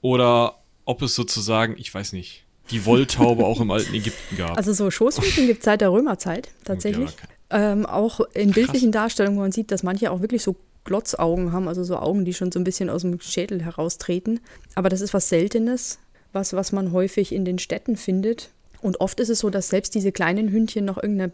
oder 0.00 0.62
ob 0.86 1.02
es 1.02 1.14
sozusagen, 1.14 1.76
ich 1.76 1.92
weiß 1.92 2.12
nicht, 2.12 2.44
die 2.70 2.84
Wolltaube 2.84 3.44
auch 3.44 3.60
im 3.60 3.70
alten 3.70 3.94
Ägypten 3.94 4.36
gab. 4.36 4.56
Also 4.56 4.72
so 4.72 4.90
Schoßhunden 4.90 5.46
gibt 5.46 5.58
es 5.58 5.64
seit 5.66 5.80
der 5.82 5.92
Römerzeit 5.92 6.48
tatsächlich. 6.64 7.10
Ja, 7.10 7.28
Ähm, 7.50 7.86
auch 7.86 8.20
in 8.34 8.50
bildlichen 8.50 8.92
Darstellungen, 8.92 9.38
wo 9.38 9.42
man 9.42 9.52
sieht, 9.52 9.70
dass 9.70 9.82
manche 9.82 10.10
auch 10.10 10.20
wirklich 10.20 10.42
so 10.42 10.56
Glotzaugen 10.84 11.52
haben, 11.52 11.68
also 11.68 11.84
so 11.84 11.96
Augen, 11.96 12.24
die 12.24 12.34
schon 12.34 12.50
so 12.50 12.58
ein 12.58 12.64
bisschen 12.64 12.88
aus 12.90 13.02
dem 13.02 13.20
Schädel 13.20 13.62
heraustreten. 13.62 14.40
Aber 14.74 14.88
das 14.88 15.00
ist 15.00 15.14
was 15.14 15.28
Seltenes, 15.28 15.98
was, 16.32 16.52
was 16.54 16.72
man 16.72 16.92
häufig 16.92 17.32
in 17.32 17.44
den 17.44 17.58
Städten 17.58 17.96
findet. 17.96 18.50
Und 18.80 19.00
oft 19.00 19.20
ist 19.20 19.28
es 19.28 19.40
so, 19.40 19.50
dass 19.50 19.68
selbst 19.68 19.94
diese 19.94 20.12
kleinen 20.12 20.50
Hündchen 20.50 20.84
noch 20.84 21.02
irgendeine 21.02 21.32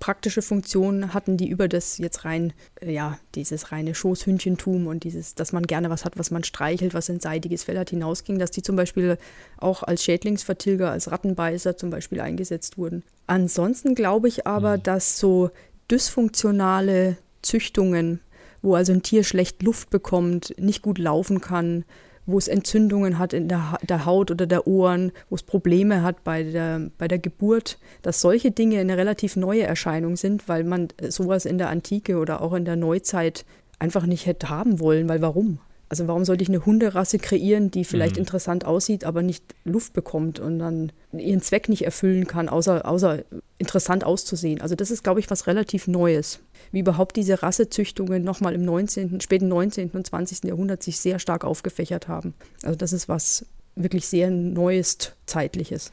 praktische 0.00 0.42
Funktion 0.42 1.14
hatten, 1.14 1.36
die 1.36 1.48
über 1.48 1.68
das 1.68 1.98
jetzt 1.98 2.24
rein, 2.24 2.52
äh, 2.80 2.92
ja, 2.92 3.18
dieses 3.36 3.70
reine 3.70 3.94
Schoßhündchentum 3.94 4.88
und 4.88 5.04
dieses, 5.04 5.34
dass 5.36 5.52
man 5.52 5.66
gerne 5.66 5.90
was 5.90 6.04
hat, 6.04 6.18
was 6.18 6.30
man 6.32 6.42
streichelt, 6.42 6.94
was 6.94 7.08
in 7.08 7.20
seidiges 7.20 7.62
Fell 7.62 7.78
hat, 7.78 7.90
hinausging, 7.90 8.38
dass 8.38 8.50
die 8.50 8.62
zum 8.62 8.74
Beispiel 8.74 9.18
auch 9.58 9.82
als 9.84 10.02
Schädlingsvertilger, 10.02 10.90
als 10.90 11.12
Rattenbeißer 11.12 11.76
zum 11.76 11.90
Beispiel 11.90 12.20
eingesetzt 12.20 12.78
wurden. 12.78 13.04
Ansonsten 13.26 13.94
glaube 13.94 14.26
ich 14.26 14.46
aber, 14.46 14.78
dass 14.78 15.18
so 15.18 15.50
dysfunktionale 15.90 17.16
Züchtungen, 17.42 18.20
wo 18.62 18.74
also 18.74 18.92
ein 18.92 19.02
Tier 19.02 19.22
schlecht 19.22 19.62
Luft 19.62 19.90
bekommt, 19.90 20.54
nicht 20.58 20.82
gut 20.82 20.98
laufen 20.98 21.40
kann, 21.40 21.84
wo 22.30 22.38
es 22.38 22.48
Entzündungen 22.48 23.18
hat 23.18 23.32
in 23.32 23.48
der, 23.48 23.78
der 23.82 24.06
Haut 24.06 24.30
oder 24.30 24.46
der 24.46 24.66
Ohren, 24.66 25.12
wo 25.28 25.36
es 25.36 25.42
Probleme 25.42 26.02
hat 26.02 26.24
bei 26.24 26.42
der, 26.42 26.90
bei 26.98 27.08
der 27.08 27.18
Geburt, 27.18 27.78
dass 28.02 28.20
solche 28.20 28.50
Dinge 28.50 28.78
eine 28.80 28.96
relativ 28.96 29.36
neue 29.36 29.62
Erscheinung 29.62 30.16
sind, 30.16 30.48
weil 30.48 30.64
man 30.64 30.88
sowas 31.08 31.44
in 31.44 31.58
der 31.58 31.70
Antike 31.70 32.18
oder 32.18 32.42
auch 32.42 32.54
in 32.54 32.64
der 32.64 32.76
Neuzeit 32.76 33.44
einfach 33.78 34.06
nicht 34.06 34.26
hätte 34.26 34.50
haben 34.50 34.80
wollen, 34.80 35.08
weil 35.08 35.22
warum? 35.22 35.58
Also 35.90 36.06
warum 36.06 36.24
sollte 36.24 36.42
ich 36.44 36.48
eine 36.48 36.64
Hunderasse 36.64 37.18
kreieren, 37.18 37.72
die 37.72 37.84
vielleicht 37.84 38.14
Mhm. 38.14 38.20
interessant 38.20 38.64
aussieht, 38.64 39.04
aber 39.04 39.22
nicht 39.22 39.44
Luft 39.64 39.92
bekommt 39.92 40.38
und 40.38 40.60
dann 40.60 40.92
ihren 41.12 41.42
Zweck 41.42 41.68
nicht 41.68 41.84
erfüllen 41.84 42.28
kann, 42.28 42.48
außer, 42.48 42.88
außer 42.88 43.24
interessant 43.58 44.04
auszusehen? 44.04 44.60
Also 44.60 44.76
das 44.76 44.92
ist, 44.92 45.02
glaube 45.02 45.18
ich, 45.18 45.28
was 45.30 45.48
relativ 45.48 45.88
Neues. 45.88 46.38
Wie 46.70 46.78
überhaupt 46.78 47.16
diese 47.16 47.42
Rassezüchtungen 47.42 48.22
nochmal 48.22 48.54
im 48.54 48.64
19., 48.64 49.20
späten 49.20 49.48
19. 49.48 49.90
und 49.90 50.06
20. 50.06 50.44
Jahrhundert 50.44 50.80
sich 50.84 51.00
sehr 51.00 51.18
stark 51.18 51.44
aufgefächert 51.44 52.06
haben. 52.06 52.34
Also 52.62 52.76
das 52.76 52.92
ist 52.92 53.08
was 53.08 53.44
wirklich 53.74 54.06
sehr 54.06 54.30
Neues, 54.30 55.12
Zeitliches. 55.26 55.90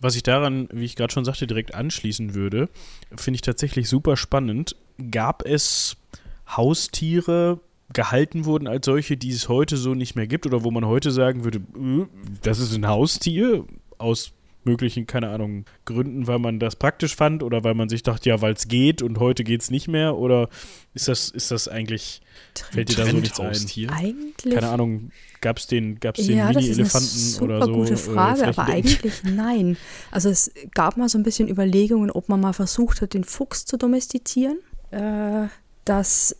Was 0.00 0.14
ich 0.14 0.22
daran, 0.22 0.68
wie 0.70 0.84
ich 0.84 0.94
gerade 0.94 1.12
schon 1.12 1.24
sagte, 1.24 1.48
direkt 1.48 1.74
anschließen 1.74 2.34
würde, 2.34 2.68
finde 3.16 3.34
ich 3.34 3.42
tatsächlich 3.42 3.88
super 3.88 4.16
spannend. 4.16 4.76
Gab 5.10 5.44
es 5.44 5.96
Haustiere 6.46 7.58
gehalten 7.92 8.44
wurden 8.44 8.66
als 8.66 8.86
solche, 8.86 9.16
die 9.16 9.30
es 9.30 9.48
heute 9.48 9.76
so 9.76 9.94
nicht 9.94 10.14
mehr 10.14 10.26
gibt 10.26 10.46
oder 10.46 10.64
wo 10.64 10.70
man 10.70 10.86
heute 10.86 11.10
sagen 11.10 11.44
würde, 11.44 11.58
äh, 11.58 12.06
das 12.42 12.58
ist 12.58 12.74
ein 12.74 12.86
Haustier 12.86 13.64
aus 13.98 14.32
möglichen, 14.64 15.06
keine 15.06 15.30
Ahnung, 15.30 15.64
Gründen, 15.86 16.26
weil 16.26 16.38
man 16.38 16.60
das 16.60 16.76
praktisch 16.76 17.16
fand 17.16 17.42
oder 17.42 17.64
weil 17.64 17.74
man 17.74 17.88
sich 17.88 18.02
dachte, 18.02 18.28
ja, 18.28 18.40
weil 18.42 18.52
es 18.52 18.68
geht 18.68 19.00
und 19.02 19.18
heute 19.18 19.44
geht 19.44 19.62
es 19.62 19.70
nicht 19.70 19.88
mehr 19.88 20.16
oder 20.16 20.48
ist 20.94 21.08
das, 21.08 21.30
ist 21.30 21.50
das 21.50 21.68
eigentlich, 21.68 22.20
fällt 22.70 22.90
dir 22.90 22.96
da 22.96 23.06
so 23.06 23.16
nichts 23.16 23.40
ein? 23.40 23.90
Eigentlich. 23.90 24.54
Keine 24.54 24.68
Ahnung, 24.68 25.10
gab 25.40 25.58
es 25.58 25.66
den, 25.66 25.98
gab's 26.00 26.26
den 26.26 26.36
ja, 26.36 26.48
Mini-Elefanten 26.48 27.42
oder 27.42 27.64
so? 27.64 27.72
gute 27.72 27.94
äh, 27.94 27.96
Frage, 27.96 28.48
aber 28.48 28.64
eigentlich 28.66 29.22
nein. 29.24 29.76
Also 30.10 30.28
es 30.28 30.52
gab 30.74 30.96
mal 30.96 31.08
so 31.08 31.18
ein 31.18 31.22
bisschen 31.22 31.48
Überlegungen, 31.48 32.10
ob 32.10 32.28
man 32.28 32.40
mal 32.40 32.52
versucht 32.52 33.00
hat, 33.00 33.14
den 33.14 33.24
Fuchs 33.24 33.64
zu 33.64 33.78
domestizieren. 33.78 34.58
Äh, 34.90 35.48
das 35.84 36.36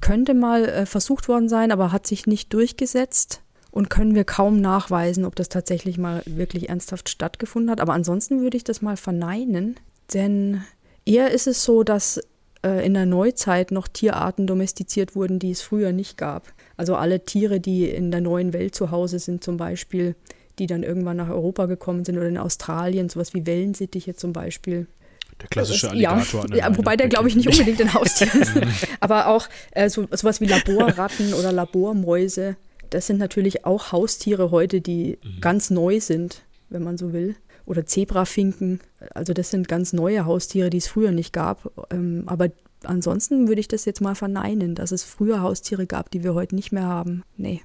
könnte 0.00 0.34
mal 0.34 0.64
äh, 0.64 0.86
versucht 0.86 1.28
worden 1.28 1.48
sein, 1.48 1.72
aber 1.72 1.92
hat 1.92 2.06
sich 2.06 2.26
nicht 2.26 2.52
durchgesetzt 2.52 3.42
und 3.70 3.90
können 3.90 4.14
wir 4.14 4.24
kaum 4.24 4.60
nachweisen, 4.60 5.24
ob 5.24 5.36
das 5.36 5.48
tatsächlich 5.48 5.98
mal 5.98 6.22
wirklich 6.26 6.68
ernsthaft 6.68 7.08
stattgefunden 7.08 7.70
hat. 7.70 7.80
Aber 7.80 7.92
ansonsten 7.92 8.40
würde 8.40 8.56
ich 8.56 8.64
das 8.64 8.82
mal 8.82 8.96
verneinen, 8.96 9.76
denn 10.12 10.62
eher 11.04 11.30
ist 11.30 11.46
es 11.46 11.64
so, 11.64 11.82
dass 11.82 12.20
äh, 12.62 12.84
in 12.84 12.94
der 12.94 13.06
Neuzeit 13.06 13.70
noch 13.70 13.88
Tierarten 13.88 14.46
domestiziert 14.46 15.14
wurden, 15.14 15.38
die 15.38 15.50
es 15.50 15.62
früher 15.62 15.92
nicht 15.92 16.16
gab. 16.16 16.52
Also 16.76 16.96
alle 16.96 17.24
Tiere, 17.24 17.60
die 17.60 17.88
in 17.88 18.10
der 18.10 18.20
neuen 18.20 18.52
Welt 18.52 18.74
zu 18.74 18.90
Hause 18.90 19.18
sind, 19.18 19.44
zum 19.44 19.56
Beispiel, 19.56 20.14
die 20.58 20.66
dann 20.66 20.82
irgendwann 20.82 21.16
nach 21.16 21.30
Europa 21.30 21.66
gekommen 21.66 22.04
sind 22.04 22.18
oder 22.18 22.28
in 22.28 22.38
Australien, 22.38 23.08
sowas 23.08 23.34
wie 23.34 23.46
Wellensittiche 23.46 24.14
zum 24.14 24.32
Beispiel. 24.32 24.86
Der 25.40 25.48
klassische 25.48 25.90
Alligator. 25.90 26.46
Ja, 26.50 26.56
ja 26.68 26.76
wobei 26.76 26.96
der, 26.96 27.08
glaube 27.08 27.28
ich, 27.28 27.36
nicht 27.36 27.48
unbedingt 27.48 27.80
ein 27.80 27.94
Haustier 27.94 28.34
ist. 28.34 28.52
Aber 29.00 29.28
auch 29.28 29.48
äh, 29.72 29.88
so, 29.88 30.06
sowas 30.10 30.40
wie 30.40 30.46
Laborratten 30.46 31.34
oder 31.34 31.52
Labormäuse 31.52 32.56
das 32.90 33.06
sind 33.06 33.18
natürlich 33.18 33.64
auch 33.64 33.92
Haustiere 33.92 34.50
heute, 34.50 34.80
die 34.80 35.18
mhm. 35.22 35.40
ganz 35.40 35.70
neu 35.70 36.00
sind, 36.00 36.42
wenn 36.68 36.82
man 36.82 36.98
so 36.98 37.12
will. 37.12 37.36
Oder 37.64 37.86
Zebrafinken. 37.86 38.80
Also 39.14 39.32
das 39.32 39.50
sind 39.50 39.68
ganz 39.68 39.92
neue 39.92 40.26
Haustiere, 40.26 40.70
die 40.70 40.78
es 40.78 40.88
früher 40.88 41.12
nicht 41.12 41.32
gab. 41.32 41.72
Ähm, 41.92 42.24
aber 42.26 42.48
ansonsten 42.82 43.46
würde 43.46 43.60
ich 43.60 43.68
das 43.68 43.84
jetzt 43.84 44.00
mal 44.00 44.16
verneinen, 44.16 44.74
dass 44.74 44.90
es 44.90 45.04
früher 45.04 45.40
Haustiere 45.40 45.86
gab, 45.86 46.10
die 46.10 46.24
wir 46.24 46.34
heute 46.34 46.56
nicht 46.56 46.72
mehr 46.72 46.86
haben. 46.86 47.22
Nee. 47.36 47.62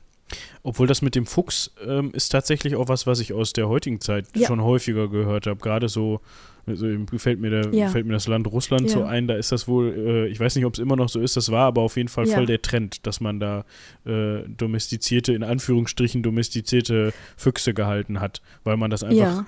Obwohl 0.63 0.85
das 0.85 1.01
mit 1.01 1.15
dem 1.15 1.25
Fuchs 1.25 1.71
ähm, 1.85 2.11
ist 2.13 2.29
tatsächlich 2.29 2.75
auch 2.75 2.87
was, 2.87 3.07
was 3.07 3.19
ich 3.19 3.33
aus 3.33 3.53
der 3.53 3.67
heutigen 3.67 3.99
Zeit 3.99 4.25
ja. 4.35 4.47
schon 4.47 4.61
häufiger 4.61 5.07
gehört 5.07 5.47
habe. 5.47 5.59
Gerade 5.59 5.89
so 5.89 6.21
also 6.67 6.87
fällt 7.17 7.39
mir, 7.39 7.49
der, 7.49 7.73
ja. 7.73 7.89
fällt 7.89 8.05
mir 8.05 8.13
das 8.13 8.27
Land 8.27 8.47
Russland 8.47 8.83
ja. 8.83 8.89
so 8.89 9.03
ein, 9.03 9.27
da 9.27 9.35
ist 9.35 9.51
das 9.51 9.67
wohl, 9.67 9.93
äh, 9.95 10.27
ich 10.27 10.39
weiß 10.39 10.55
nicht, 10.55 10.65
ob 10.65 10.73
es 10.73 10.79
immer 10.79 10.95
noch 10.95 11.09
so 11.09 11.19
ist, 11.19 11.37
das 11.37 11.51
war 11.51 11.67
aber 11.67 11.81
auf 11.81 11.95
jeden 11.95 12.09
Fall 12.09 12.27
ja. 12.27 12.35
voll 12.35 12.45
der 12.45 12.61
Trend, 12.61 13.05
dass 13.05 13.21
man 13.21 13.39
da 13.39 13.65
äh, 14.05 14.39
domestizierte, 14.47 15.33
in 15.33 15.43
Anführungsstrichen 15.43 16.23
domestizierte 16.23 17.13
Füchse 17.37 17.73
gehalten 17.73 18.19
hat, 18.19 18.41
weil 18.63 18.77
man 18.77 18.89
das 18.89 19.03
einfach 19.03 19.45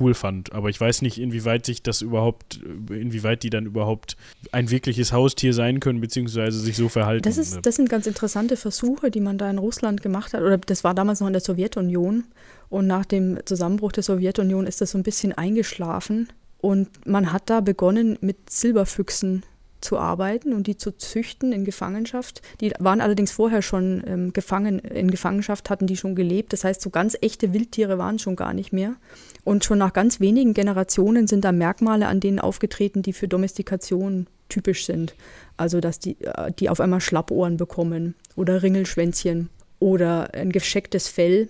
cool 0.00 0.14
fand. 0.14 0.52
Aber 0.52 0.68
ich 0.68 0.80
weiß 0.80 1.02
nicht, 1.02 1.18
inwieweit 1.18 1.64
sich 1.64 1.82
das 1.82 2.02
überhaupt, 2.02 2.60
inwieweit 2.90 3.42
die 3.42 3.50
dann 3.50 3.66
überhaupt 3.66 4.16
ein 4.52 4.70
wirkliches 4.70 5.12
Haustier 5.12 5.54
sein 5.54 5.80
können, 5.80 6.00
beziehungsweise 6.00 6.58
sich 6.58 6.76
so 6.76 6.88
verhalten. 6.88 7.22
Das, 7.22 7.38
ist, 7.38 7.64
das 7.64 7.76
sind 7.76 7.88
ganz 7.88 8.06
interessante 8.06 8.56
Versuche, 8.56 9.10
die 9.10 9.20
man 9.20 9.38
da 9.38 9.48
in 9.48 9.58
Russland 9.58 10.02
gemacht 10.02 10.34
hat, 10.34 10.42
oder 10.42 10.58
das 10.58 10.84
war 10.84 10.94
damals 10.94 11.20
noch 11.20 11.26
in 11.26 11.32
der 11.32 11.42
Sowjetunion. 11.42 12.24
Und 12.70 12.86
nach 12.86 13.06
dem 13.06 13.38
Zusammenbruch 13.46 13.92
der 13.92 14.02
Sowjetunion 14.02 14.66
ist 14.66 14.80
das 14.80 14.90
so 14.90 14.98
ein 14.98 15.02
bisschen 15.02 15.32
eingeschlafen. 15.32 16.28
Und 16.60 17.06
man 17.06 17.32
hat 17.32 17.50
da 17.50 17.60
begonnen, 17.60 18.18
mit 18.20 18.50
Silberfüchsen 18.50 19.44
zu 19.80 19.98
arbeiten 19.98 20.52
und 20.52 20.66
die 20.66 20.76
zu 20.76 20.96
züchten 20.96 21.52
in 21.52 21.64
Gefangenschaft. 21.64 22.42
Die 22.60 22.72
waren 22.78 23.00
allerdings 23.00 23.30
vorher 23.30 23.62
schon 23.62 24.02
ähm, 24.06 24.32
gefangen, 24.32 24.80
in 24.80 25.10
Gefangenschaft 25.10 25.70
hatten 25.70 25.86
die 25.86 25.96
schon 25.96 26.14
gelebt. 26.14 26.52
Das 26.52 26.64
heißt, 26.64 26.80
so 26.80 26.90
ganz 26.90 27.16
echte 27.20 27.52
Wildtiere 27.52 27.98
waren 27.98 28.18
schon 28.18 28.36
gar 28.36 28.54
nicht 28.54 28.72
mehr. 28.72 28.96
Und 29.44 29.64
schon 29.64 29.78
nach 29.78 29.92
ganz 29.92 30.20
wenigen 30.20 30.52
Generationen 30.52 31.26
sind 31.26 31.44
da 31.44 31.52
Merkmale 31.52 32.08
an 32.08 32.20
denen 32.20 32.40
aufgetreten, 32.40 33.02
die 33.02 33.12
für 33.12 33.28
Domestikation 33.28 34.26
typisch 34.48 34.84
sind. 34.84 35.14
Also, 35.56 35.80
dass 35.80 35.98
die, 36.00 36.16
äh, 36.22 36.52
die 36.58 36.68
auf 36.68 36.80
einmal 36.80 37.00
Schlappohren 37.00 37.56
bekommen 37.56 38.14
oder 38.34 38.62
Ringelschwänzchen 38.62 39.48
oder 39.78 40.34
ein 40.34 40.50
geschecktes 40.50 41.08
Fell. 41.08 41.48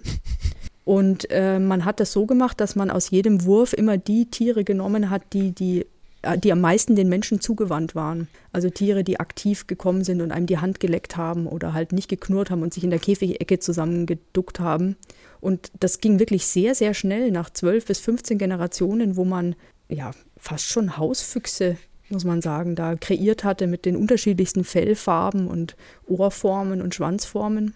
Und 0.88 1.30
äh, 1.30 1.58
man 1.58 1.84
hat 1.84 2.00
das 2.00 2.12
so 2.12 2.24
gemacht, 2.24 2.62
dass 2.62 2.74
man 2.74 2.90
aus 2.90 3.10
jedem 3.10 3.44
Wurf 3.44 3.74
immer 3.74 3.98
die 3.98 4.30
Tiere 4.30 4.64
genommen 4.64 5.10
hat, 5.10 5.20
die, 5.34 5.52
die, 5.52 5.84
äh, 6.22 6.38
die 6.38 6.50
am 6.50 6.62
meisten 6.62 6.96
den 6.96 7.10
Menschen 7.10 7.42
zugewandt 7.42 7.94
waren. 7.94 8.26
Also 8.52 8.70
Tiere, 8.70 9.04
die 9.04 9.20
aktiv 9.20 9.66
gekommen 9.66 10.02
sind 10.02 10.22
und 10.22 10.32
einem 10.32 10.46
die 10.46 10.56
Hand 10.56 10.80
geleckt 10.80 11.18
haben 11.18 11.46
oder 11.46 11.74
halt 11.74 11.92
nicht 11.92 12.08
geknurrt 12.08 12.48
haben 12.48 12.62
und 12.62 12.72
sich 12.72 12.84
in 12.84 12.88
der 12.88 13.00
Käfigecke 13.00 13.58
zusammengeduckt 13.58 14.60
haben. 14.60 14.96
Und 15.42 15.70
das 15.78 16.00
ging 16.00 16.18
wirklich 16.20 16.46
sehr, 16.46 16.74
sehr 16.74 16.94
schnell 16.94 17.32
nach 17.32 17.50
zwölf 17.50 17.84
bis 17.84 17.98
15 17.98 18.38
Generationen, 18.38 19.18
wo 19.18 19.26
man 19.26 19.56
ja 19.90 20.12
fast 20.38 20.64
schon 20.64 20.96
Hausfüchse 20.96 21.76
muss 22.10 22.24
man 22.24 22.40
sagen, 22.40 22.74
da 22.74 22.94
kreiert 22.96 23.44
hatte 23.44 23.66
mit 23.66 23.84
den 23.84 23.94
unterschiedlichsten 23.94 24.64
Fellfarben 24.64 25.46
und 25.46 25.76
Ohrformen 26.06 26.80
und 26.80 26.94
Schwanzformen. 26.94 27.74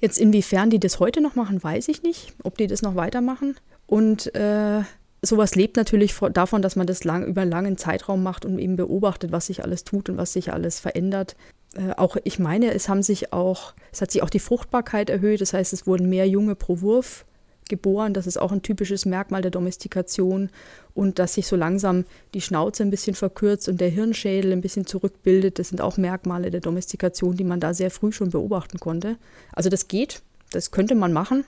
Jetzt 0.00 0.18
inwiefern 0.18 0.70
die 0.70 0.78
das 0.78 1.00
heute 1.00 1.20
noch 1.20 1.34
machen, 1.34 1.62
weiß 1.62 1.88
ich 1.88 2.02
nicht, 2.02 2.32
ob 2.44 2.56
die 2.56 2.66
das 2.66 2.82
noch 2.82 2.94
weitermachen. 2.94 3.56
Und 3.86 4.34
äh, 4.34 4.82
sowas 5.22 5.54
lebt 5.54 5.76
natürlich 5.76 6.14
davon, 6.32 6.62
dass 6.62 6.76
man 6.76 6.86
das 6.86 7.04
lang, 7.04 7.26
über 7.26 7.42
einen 7.42 7.50
langen 7.50 7.76
Zeitraum 7.76 8.22
macht 8.22 8.44
und 8.44 8.58
eben 8.58 8.76
beobachtet, 8.76 9.32
was 9.32 9.46
sich 9.46 9.64
alles 9.64 9.84
tut 9.84 10.08
und 10.08 10.16
was 10.16 10.32
sich 10.32 10.52
alles 10.52 10.78
verändert. 10.78 11.36
Äh, 11.74 11.92
auch 11.96 12.16
ich 12.22 12.38
meine, 12.38 12.72
es 12.72 12.88
haben 12.88 13.02
sich 13.02 13.32
auch, 13.32 13.74
es 13.92 14.00
hat 14.00 14.12
sich 14.12 14.22
auch 14.22 14.30
die 14.30 14.38
Fruchtbarkeit 14.38 15.10
erhöht. 15.10 15.40
Das 15.40 15.52
heißt, 15.52 15.72
es 15.72 15.86
wurden 15.86 16.08
mehr 16.08 16.28
Junge 16.28 16.54
pro 16.54 16.80
Wurf 16.80 17.24
geboren. 17.68 18.14
Das 18.14 18.26
ist 18.26 18.38
auch 18.38 18.52
ein 18.52 18.62
typisches 18.62 19.06
Merkmal 19.06 19.42
der 19.42 19.50
Domestikation. 19.50 20.50
Und 20.94 21.18
dass 21.18 21.34
sich 21.34 21.46
so 21.46 21.56
langsam 21.56 22.04
die 22.34 22.40
Schnauze 22.40 22.82
ein 22.82 22.90
bisschen 22.90 23.14
verkürzt 23.14 23.68
und 23.68 23.80
der 23.80 23.88
Hirnschädel 23.88 24.52
ein 24.52 24.60
bisschen 24.60 24.86
zurückbildet, 24.86 25.58
das 25.58 25.68
sind 25.68 25.80
auch 25.80 25.96
Merkmale 25.96 26.50
der 26.50 26.60
Domestikation, 26.60 27.36
die 27.36 27.44
man 27.44 27.60
da 27.60 27.74
sehr 27.74 27.90
früh 27.90 28.12
schon 28.12 28.30
beobachten 28.30 28.78
konnte. 28.78 29.16
Also 29.52 29.70
das 29.70 29.88
geht, 29.88 30.22
das 30.50 30.70
könnte 30.70 30.94
man 30.94 31.12
machen. 31.12 31.44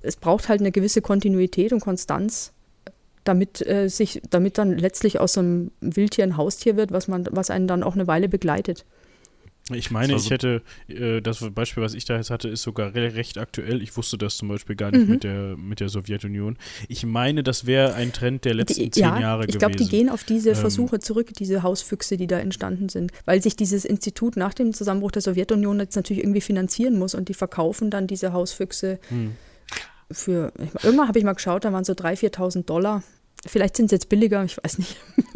Es 0.00 0.16
braucht 0.16 0.48
halt 0.48 0.60
eine 0.60 0.72
gewisse 0.72 1.00
Kontinuität 1.00 1.72
und 1.72 1.80
Konstanz, 1.80 2.52
damit 3.24 3.64
äh, 3.66 3.88
sich, 3.88 4.20
damit 4.30 4.58
dann 4.58 4.76
letztlich 4.76 5.20
aus 5.20 5.34
so 5.34 5.40
einem 5.40 5.70
Wildtier 5.80 6.24
ein 6.24 6.36
Haustier 6.36 6.76
wird, 6.76 6.90
was 6.90 7.06
man, 7.06 7.28
was 7.30 7.50
einen 7.50 7.68
dann 7.68 7.84
auch 7.84 7.94
eine 7.94 8.08
Weile 8.08 8.28
begleitet. 8.28 8.84
Ich 9.74 9.90
meine, 9.90 10.14
ich 10.14 10.30
hätte, 10.30 10.62
äh, 10.88 11.20
das 11.20 11.44
Beispiel, 11.52 11.82
was 11.82 11.94
ich 11.94 12.04
da 12.04 12.16
jetzt 12.16 12.30
hatte, 12.30 12.48
ist 12.48 12.62
sogar 12.62 12.94
re 12.94 13.14
recht 13.14 13.38
aktuell. 13.38 13.82
Ich 13.82 13.96
wusste 13.96 14.18
das 14.18 14.36
zum 14.36 14.48
Beispiel 14.48 14.76
gar 14.76 14.90
nicht 14.90 15.06
mhm. 15.06 15.12
mit, 15.12 15.24
der, 15.24 15.56
mit 15.56 15.80
der 15.80 15.88
Sowjetunion. 15.88 16.56
Ich 16.88 17.04
meine, 17.04 17.42
das 17.42 17.66
wäre 17.66 17.94
ein 17.94 18.12
Trend 18.12 18.44
der 18.44 18.54
letzten 18.54 18.84
die, 18.84 18.90
zehn 18.90 19.02
ja, 19.02 19.20
Jahre 19.20 19.42
ich 19.44 19.48
gewesen. 19.48 19.56
Ich 19.56 19.58
glaube, 19.58 19.76
die 19.76 19.88
gehen 19.88 20.08
auf 20.08 20.24
diese 20.24 20.50
ähm, 20.50 20.56
Versuche 20.56 20.98
zurück, 20.98 21.32
diese 21.38 21.62
Hausfüchse, 21.62 22.16
die 22.16 22.26
da 22.26 22.38
entstanden 22.38 22.88
sind, 22.88 23.12
weil 23.24 23.42
sich 23.42 23.56
dieses 23.56 23.84
Institut 23.84 24.36
nach 24.36 24.54
dem 24.54 24.72
Zusammenbruch 24.72 25.12
der 25.12 25.22
Sowjetunion 25.22 25.78
jetzt 25.80 25.96
natürlich 25.96 26.22
irgendwie 26.22 26.40
finanzieren 26.40 26.98
muss 26.98 27.14
und 27.14 27.28
die 27.28 27.34
verkaufen 27.34 27.90
dann 27.90 28.06
diese 28.06 28.32
Hausfüchse 28.32 28.98
hm. 29.08 29.32
für, 30.10 30.52
irgendwann 30.82 31.08
habe 31.08 31.18
ich 31.18 31.24
mal 31.24 31.34
geschaut, 31.34 31.64
da 31.64 31.72
waren 31.72 31.84
so 31.84 31.92
3.000, 31.92 32.34
4.000 32.34 32.64
Dollar. 32.64 33.02
Vielleicht 33.44 33.76
sind 33.76 33.88
sie 33.88 33.96
jetzt 33.96 34.08
billiger, 34.08 34.44
ich 34.44 34.56
weiß 34.56 34.78
nicht. 34.78 34.96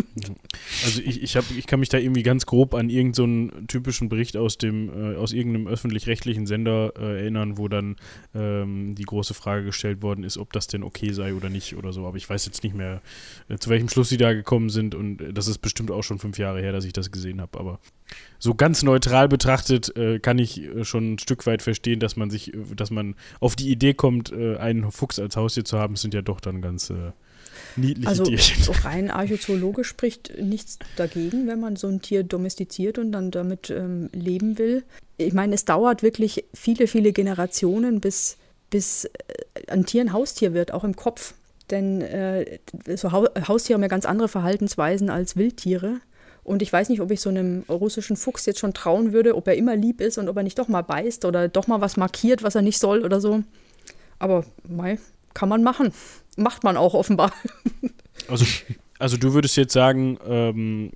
Also 0.85 1.03
ich, 1.03 1.23
ich, 1.23 1.37
hab, 1.37 1.45
ich 1.51 1.67
kann 1.67 1.81
mich 1.81 1.91
da 1.91 1.99
irgendwie 1.99 2.23
ganz 2.23 2.47
grob 2.47 2.75
an 2.75 2.89
irgendeinen 2.89 3.51
so 3.51 3.61
typischen 3.67 4.09
Bericht 4.09 4.37
aus 4.37 4.57
dem, 4.57 4.89
äh, 4.89 5.17
aus 5.17 5.33
irgendeinem 5.33 5.69
öffentlich-rechtlichen 5.69 6.47
Sender 6.47 6.95
äh, 6.99 7.21
erinnern, 7.21 7.59
wo 7.59 7.69
dann 7.69 7.97
ähm, 8.35 8.95
die 8.95 9.05
große 9.05 9.35
Frage 9.35 9.65
gestellt 9.65 10.03
worden 10.03 10.25
ist, 10.25 10.39
ob 10.39 10.53
das 10.53 10.67
denn 10.69 10.83
okay 10.83 11.13
sei 11.13 11.35
oder 11.35 11.51
nicht 11.51 11.77
oder 11.77 11.93
so. 11.93 12.07
Aber 12.07 12.17
ich 12.17 12.29
weiß 12.29 12.47
jetzt 12.47 12.63
nicht 12.65 12.75
mehr, 12.75 13.03
äh, 13.49 13.59
zu 13.59 13.69
welchem 13.69 13.89
Schluss 13.89 14.09
sie 14.09 14.17
da 14.17 14.33
gekommen 14.33 14.71
sind 14.71 14.95
und 14.95 15.21
äh, 15.21 15.33
das 15.33 15.49
ist 15.49 15.59
bestimmt 15.59 15.91
auch 15.91 16.03
schon 16.03 16.19
fünf 16.19 16.39
Jahre 16.39 16.61
her, 16.61 16.73
dass 16.73 16.87
ich 16.87 16.95
das 16.95 17.11
gesehen 17.11 17.41
habe. 17.41 17.59
Aber 17.59 17.79
so 18.39 18.55
ganz 18.55 18.83
neutral 18.83 19.29
betrachtet 19.29 19.95
äh, 19.97 20.19
kann 20.19 20.39
ich 20.39 20.63
äh, 20.63 20.85
schon 20.85 21.15
ein 21.15 21.19
Stück 21.19 21.47
weit 21.47 21.61
verstehen, 21.61 22.01
dass 22.01 22.17
man 22.17 22.31
sich, 22.31 22.53
dass 22.75 22.91
man 22.91 23.17
auf 23.41 23.55
die 23.55 23.71
Idee 23.71 23.93
kommt, 23.95 24.33
einen 24.33 24.91
Fuchs 24.91 25.19
als 25.19 25.37
Haustier 25.37 25.65
zu 25.65 25.79
haben, 25.79 25.95
das 25.95 26.03
sind 26.03 26.15
ja 26.15 26.23
doch 26.23 26.41
dann 26.41 26.63
ganz 26.63 26.93
Niedliche 27.77 28.09
also 28.09 28.25
Tierchen. 28.25 28.75
rein 28.85 29.11
archäologisch 29.11 29.89
spricht 29.89 30.33
nichts 30.41 30.79
dagegen, 30.97 31.47
wenn 31.47 31.61
man 31.61 31.77
so 31.77 31.89
ein 31.89 32.03
Tier 32.03 32.23
domestiziert 32.23 32.99
und 32.99 33.13
dann 33.13 33.31
damit 33.31 33.71
ähm, 33.71 34.09
leben 34.13 34.59
will. 34.59 34.85
Ich 35.19 35.33
meine, 35.33 35.55
es 35.55 35.65
dauert 35.65 36.03
wirklich 36.03 36.45
viele, 36.55 36.87
viele 36.87 37.13
Generationen, 37.13 38.01
bis, 38.01 38.37
bis 38.71 39.05
äh, 39.05 39.11
ein 39.69 39.87
Tier 39.87 40.03
ein 40.03 40.13
Haustier 40.13 40.55
wird, 40.55 40.73
auch 40.73 40.85
im 40.85 40.97
Kopf. 40.97 41.35
Denn 41.71 42.01
äh, 42.01 42.59
so 42.97 43.11
Haustiere 43.13 43.75
haben 43.77 43.83
ja 43.83 43.89
ganz 43.89 44.07
andere 44.07 44.29
Verhaltensweisen 44.29 45.11
als 45.11 45.37
Wildtiere. 45.37 46.01
Und 46.45 46.63
ich 46.63 46.73
weiß 46.73 46.91
nicht, 46.91 47.01
ob 47.01 47.11
ich 47.11 47.21
so 47.21 47.29
einem 47.29 47.65
russischen 47.69 48.17
Fuchs 48.17 48.47
jetzt 48.47 48.61
schon 48.61 48.73
trauen 48.73 49.13
würde, 49.13 49.35
ob 49.35 49.49
er 49.49 49.57
immer 49.57 49.75
lieb 49.75 50.01
ist 50.01 50.17
und 50.17 50.29
ob 50.29 50.37
er 50.37 50.45
nicht 50.45 50.59
doch 50.61 50.69
mal 50.69 50.83
beißt 50.83 51.25
oder 51.25 51.49
doch 51.49 51.67
mal 51.67 51.81
was 51.81 51.97
markiert, 51.97 52.45
was 52.45 52.55
er 52.55 52.63
nicht 52.63 52.79
soll 52.79 53.05
oder 53.05 53.21
so. 53.21 53.43
Aber 54.21 54.45
mei, 54.69 54.99
kann 55.37 55.49
man 55.51 55.63
machen 55.63 55.93
macht 56.37 56.65
man 56.65 56.77
auch 56.77 56.95
offenbar. 56.95 57.33
Also, 58.29 58.45
also 58.99 59.17
du 59.17 59.35
würdest 59.35 59.57
jetzt 59.57 59.73
sagen, 59.73 60.19
ähm, 60.27 60.91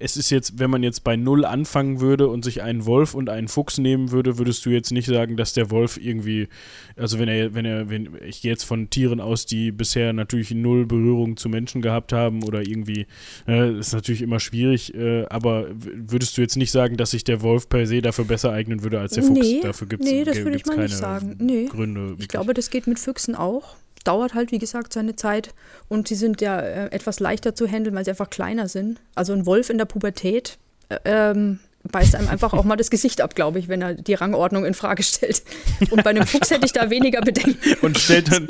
es 0.00 0.16
ist 0.16 0.30
jetzt, 0.30 0.58
wenn 0.58 0.70
man 0.70 0.82
jetzt 0.82 1.04
bei 1.04 1.16
Null 1.16 1.44
anfangen 1.44 2.00
würde 2.00 2.28
und 2.28 2.42
sich 2.42 2.62
einen 2.62 2.86
Wolf 2.86 3.14
und 3.14 3.28
einen 3.28 3.48
Fuchs 3.48 3.76
nehmen 3.76 4.10
würde, 4.10 4.38
würdest 4.38 4.64
du 4.64 4.70
jetzt 4.70 4.90
nicht 4.92 5.06
sagen, 5.06 5.36
dass 5.36 5.52
der 5.52 5.70
Wolf 5.70 5.98
irgendwie, 6.02 6.48
also 6.96 7.18
wenn 7.18 7.28
er, 7.28 7.54
wenn 7.54 7.66
er, 7.66 7.90
wenn, 7.90 8.16
ich 8.26 8.40
gehe 8.40 8.50
jetzt 8.50 8.64
von 8.64 8.88
Tieren 8.88 9.20
aus, 9.20 9.44
die 9.44 9.70
bisher 9.70 10.14
natürlich 10.14 10.52
null 10.52 10.86
Berührung 10.86 11.36
zu 11.36 11.50
Menschen 11.50 11.82
gehabt 11.82 12.14
haben 12.14 12.42
oder 12.42 12.66
irgendwie, 12.66 13.06
äh, 13.46 13.78
ist 13.78 13.92
natürlich 13.92 14.22
immer 14.22 14.40
schwierig, 14.40 14.94
äh, 14.94 15.26
aber 15.26 15.66
würdest 15.70 16.36
du 16.38 16.40
jetzt 16.40 16.56
nicht 16.56 16.70
sagen, 16.70 16.96
dass 16.96 17.10
sich 17.10 17.24
der 17.24 17.42
Wolf 17.42 17.68
per 17.68 17.86
se 17.86 18.00
dafür 18.00 18.24
besser 18.24 18.52
eignen 18.52 18.82
würde 18.82 19.00
als 19.00 19.12
der 19.12 19.22
Fuchs? 19.22 19.38
Nee, 19.38 19.60
dafür 19.62 19.86
gibt 19.86 20.02
es 20.02 20.10
nee, 20.10 20.24
das 20.24 20.38
würde 20.38 20.56
ich 20.56 20.64
mal 20.64 20.78
nicht 20.78 20.96
sagen. 20.96 21.36
Nee. 21.38 21.66
Gründe. 21.66 22.00
Ich 22.00 22.08
wirklich. 22.10 22.28
glaube, 22.28 22.54
das 22.54 22.70
geht 22.70 22.86
mit 22.86 22.98
Füchsen 22.98 23.34
auch. 23.34 23.76
Dauert 24.04 24.34
halt, 24.34 24.50
wie 24.50 24.58
gesagt, 24.58 24.92
seine 24.92 25.14
Zeit. 25.16 25.52
Und 25.88 26.08
sie 26.08 26.14
sind 26.14 26.40
ja 26.40 26.58
äh, 26.58 26.86
etwas 26.90 27.20
leichter 27.20 27.54
zu 27.54 27.66
handeln, 27.66 27.94
weil 27.94 28.04
sie 28.04 28.10
einfach 28.10 28.30
kleiner 28.30 28.68
sind. 28.68 29.00
Also 29.14 29.32
ein 29.32 29.44
Wolf 29.46 29.68
in 29.70 29.78
der 29.78 29.84
Pubertät 29.84 30.58
äh, 30.88 30.98
ähm, 31.04 31.60
beißt 31.84 32.14
einem 32.14 32.28
einfach 32.28 32.52
auch 32.52 32.64
mal 32.64 32.76
das 32.76 32.90
Gesicht 32.90 33.20
ab, 33.20 33.34
glaube 33.34 33.58
ich, 33.58 33.68
wenn 33.68 33.82
er 33.82 33.94
die 33.94 34.14
Rangordnung 34.14 34.64
in 34.64 34.74
Frage 34.74 35.02
stellt. 35.02 35.42
Und 35.90 36.02
bei 36.04 36.10
einem 36.10 36.26
Fuchs 36.26 36.50
hätte 36.50 36.66
ich 36.66 36.72
da 36.72 36.90
weniger 36.90 37.20
Bedenken. 37.20 37.58
und 37.82 37.98
stellt 37.98 38.30
dann 38.32 38.48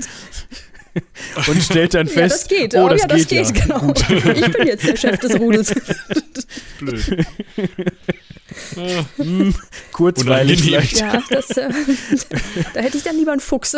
und 1.46 1.62
stellt 1.62 1.94
dann 1.94 2.09
Ja, 2.09 2.12
fest, 2.12 2.42
das 2.42 2.48
geht. 2.48 2.74
oh, 2.74 2.84
Oh, 2.84 2.88
das 2.88 3.03
ja, 3.03 3.07
das 3.07 3.26
geht, 3.28 3.46
geht, 3.55 3.68
ja. 3.68 3.78
genau. 3.78 3.94
Ich 4.34 4.53
bin 4.53 4.66
jetzt 4.66 4.86
der 4.86 4.96
Chef 4.96 5.18
des 5.20 5.38
Rudels. 5.38 5.72
Blöd. 6.80 7.26
Hm, 9.16 9.55
kurzweilig 9.92 10.62
vielleicht. 10.62 10.98
Ja, 10.98 11.22
das, 11.30 11.51
äh, 11.51 11.68
da 12.74 12.80
hätte 12.80 12.96
ich 12.96 13.05
dann 13.05 13.16
lieber 13.16 13.30
einen 13.32 13.40
Fuchs. 13.40 13.76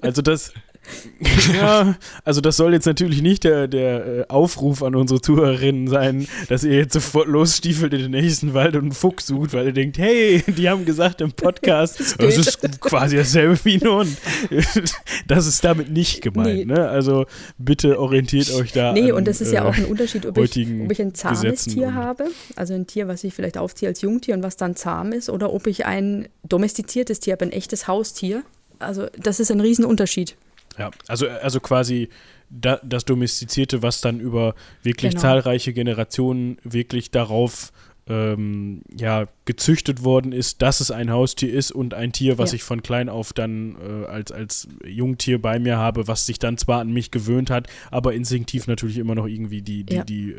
Also 0.00 0.22
das, 0.22 0.52
ja, 1.54 1.94
also 2.24 2.40
das 2.40 2.56
soll 2.56 2.72
jetzt 2.72 2.86
natürlich 2.86 3.22
nicht 3.22 3.44
der, 3.44 3.68
der 3.68 4.06
äh, 4.06 4.24
Aufruf 4.28 4.82
an 4.82 4.94
unsere 4.94 5.20
Zuhörerinnen 5.20 5.88
sein, 5.88 6.26
dass 6.48 6.64
ihr 6.64 6.74
jetzt 6.74 6.94
sofort 6.94 7.28
losstiefelt 7.28 7.92
in 7.92 8.00
den 8.00 8.10
nächsten 8.12 8.54
Wald 8.54 8.74
und 8.76 8.82
einen 8.82 8.92
Fuchs 8.92 9.26
sucht, 9.26 9.52
weil 9.52 9.66
ihr 9.66 9.72
denkt, 9.72 9.98
hey, 9.98 10.42
die 10.46 10.68
haben 10.68 10.84
gesagt 10.84 11.20
im 11.20 11.32
Podcast, 11.32 12.00
das 12.00 12.16
geht. 12.16 12.36
ist 12.38 12.80
quasi 12.80 13.16
dasselbe 13.16 13.58
wie 13.64 13.76
ein 13.82 13.88
Hund. 13.90 14.16
Das 15.26 15.46
ist 15.46 15.62
damit 15.64 15.90
nicht 15.90 16.22
gemeint, 16.22 16.66
Nee. 16.66 16.74
ne? 16.74 16.88
Also 16.88 17.26
bitte 17.58 18.00
orientiert 18.00 18.52
euch 18.52 18.72
da 18.72 18.92
Nee, 18.92 19.10
an, 19.10 19.18
und 19.18 19.28
das 19.28 19.40
ist 19.40 19.52
ja 19.52 19.64
äh, 19.64 19.68
auch 19.68 19.76
ein 19.76 19.84
Unterschied, 19.84 20.26
ob 20.26 20.36
ich, 20.38 20.66
ob 20.82 20.90
ich 20.90 21.00
ein 21.00 21.14
zahmes 21.14 21.42
Gesetzen 21.42 21.74
Tier 21.74 21.94
habe, 21.94 22.24
also 22.56 22.74
ein 22.74 22.86
Tier, 22.86 23.06
was 23.06 23.22
ich 23.24 23.34
vielleicht 23.34 23.58
aufziehe 23.58 23.88
als 23.88 24.00
Jungtier 24.00 24.34
und 24.34 24.42
was 24.42 24.56
dann 24.56 24.76
zahm 24.76 25.12
ist, 25.12 25.30
oder 25.30 25.52
ob 25.52 25.66
ich 25.66 25.86
ein 25.86 26.28
domestiziertes 26.48 27.20
Tier 27.20 27.32
habe, 27.34 27.44
ein 27.44 27.52
echtes 27.52 27.86
Haustier. 27.86 28.42
Also 28.78 29.06
das 29.18 29.40
ist 29.40 29.50
ein 29.50 29.60
Riesenunterschied. 29.60 30.36
Ja, 30.78 30.90
also, 31.08 31.28
also 31.28 31.60
quasi 31.60 32.08
da, 32.48 32.80
das 32.82 33.04
Domestizierte, 33.04 33.82
was 33.82 34.00
dann 34.00 34.18
über 34.20 34.54
wirklich 34.82 35.12
Genau. 35.12 35.22
zahlreiche 35.22 35.72
Generationen 35.72 36.58
wirklich 36.64 37.10
darauf 37.10 37.72
ähm, 38.06 38.82
ja, 38.96 39.26
gezüchtet 39.44 40.02
worden 40.02 40.32
ist, 40.32 40.62
dass 40.62 40.80
es 40.80 40.90
ein 40.90 41.10
Haustier 41.12 41.52
ist 41.52 41.70
und 41.70 41.94
ein 41.94 42.10
Tier, 42.12 42.38
was 42.38 42.50
Ja. 42.50 42.56
ich 42.56 42.62
von 42.64 42.82
klein 42.82 43.08
auf 43.08 43.32
dann 43.32 43.76
äh, 43.76 44.06
als, 44.06 44.32
als 44.32 44.68
Jungtier 44.84 45.40
bei 45.40 45.60
mir 45.60 45.76
habe, 45.76 46.08
was 46.08 46.26
sich 46.26 46.40
dann 46.40 46.58
zwar 46.58 46.80
an 46.80 46.92
mich 46.92 47.12
gewöhnt 47.12 47.50
hat, 47.50 47.68
aber 47.92 48.14
instinktiv 48.14 48.66
natürlich 48.66 48.98
immer 48.98 49.14
noch 49.14 49.26
irgendwie 49.26 49.62
die, 49.62 49.84
die, 49.84 49.94
Ja. 49.94 50.02
die 50.04 50.34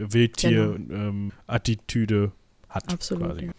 Wildtier-Attitüde 1.48 2.32
hat. 2.70 2.92
Absolut. 2.92 3.28
Quasi. 3.30 3.46
Ja. 3.46 3.52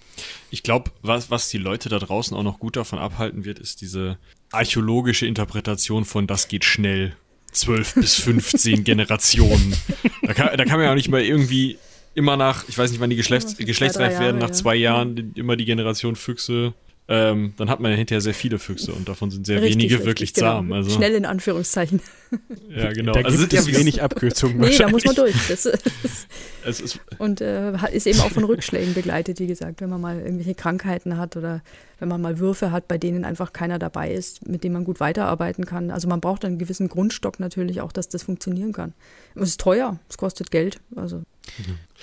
Ich 0.50 0.62
glaube, 0.62 0.90
was, 1.02 1.30
was 1.30 1.48
die 1.48 1.58
Leute 1.58 1.88
da 1.88 1.98
draußen 1.98 2.36
auch 2.36 2.42
noch 2.42 2.58
gut 2.58 2.76
davon 2.76 2.98
abhalten 2.98 3.44
wird, 3.44 3.58
ist 3.58 3.80
diese 3.80 4.18
archäologische 4.52 5.26
Interpretation 5.26 6.04
von 6.04 6.26
das 6.26 6.48
geht 6.48 6.64
schnell. 6.64 7.16
12 7.52 7.94
bis 7.94 8.14
15 8.14 8.84
Generationen. 8.84 9.76
Da 10.22 10.32
kann, 10.32 10.56
da 10.56 10.64
kann 10.64 10.78
man 10.78 10.84
ja 10.84 10.90
auch 10.90 10.96
nicht 10.96 11.10
mal 11.10 11.20
irgendwie 11.20 11.78
immer 12.14 12.36
nach, 12.36 12.66
ich 12.68 12.76
weiß 12.78 12.90
nicht, 12.90 13.00
wann 13.00 13.10
die 13.10 13.16
Geschlechts, 13.16 13.56
geschlechtsreif 13.56 14.18
werden, 14.18 14.38
nach 14.38 14.50
zwei 14.50 14.74
Jahren 14.74 15.32
immer 15.34 15.56
die 15.56 15.64
Generation 15.64 16.16
Füchse. 16.16 16.74
Ähm, 17.14 17.52
dann 17.58 17.68
hat 17.68 17.78
man 17.78 17.90
ja 17.90 17.96
hinterher 17.98 18.22
sehr 18.22 18.32
viele 18.32 18.58
Füchse 18.58 18.90
und 18.92 19.06
davon 19.06 19.30
sind 19.30 19.44
sehr 19.44 19.60
Richtig, 19.60 19.74
wenige 19.74 19.94
richtig, 19.96 20.06
wirklich 20.06 20.32
genau. 20.32 20.46
zahm. 20.46 20.72
Also, 20.72 20.92
Schnell 20.92 21.12
in 21.12 21.26
Anführungszeichen. 21.26 22.00
ja, 22.74 22.90
genau. 22.90 23.12
Da 23.12 23.20
Also 23.20 23.38
gibt 23.38 23.50
sind 23.50 23.60
es 23.60 23.66
ja 23.70 23.78
wenig 23.78 24.00
Abkürzungen 24.02 24.58
Nee, 24.58 24.78
da 24.78 24.88
muss 24.88 25.04
man 25.04 25.14
durch. 25.14 25.34
Das, 25.46 25.66
es 26.64 26.80
ist, 26.80 27.00
und 27.18 27.42
äh, 27.42 27.74
ist 27.92 28.06
eben 28.06 28.18
auch 28.20 28.30
von 28.30 28.44
Rückschlägen 28.44 28.94
begleitet, 28.94 29.40
wie 29.40 29.46
gesagt, 29.46 29.82
wenn 29.82 29.90
man 29.90 30.00
mal 30.00 30.20
irgendwelche 30.20 30.54
Krankheiten 30.54 31.18
hat 31.18 31.36
oder 31.36 31.60
wenn 31.98 32.08
man 32.08 32.22
mal 32.22 32.38
Würfe 32.38 32.72
hat, 32.72 32.88
bei 32.88 32.96
denen 32.96 33.26
einfach 33.26 33.52
keiner 33.52 33.78
dabei 33.78 34.10
ist, 34.10 34.48
mit 34.48 34.64
dem 34.64 34.72
man 34.72 34.84
gut 34.84 34.98
weiterarbeiten 34.98 35.66
kann. 35.66 35.90
Also 35.90 36.08
man 36.08 36.22
braucht 36.22 36.46
einen 36.46 36.58
gewissen 36.58 36.88
Grundstock 36.88 37.40
natürlich 37.40 37.82
auch, 37.82 37.92
dass 37.92 38.08
das 38.08 38.22
funktionieren 38.22 38.72
kann. 38.72 38.94
Es 39.34 39.50
ist 39.50 39.60
teuer, 39.60 39.98
es 40.08 40.16
kostet 40.16 40.50
Geld. 40.50 40.80
Also 40.96 41.24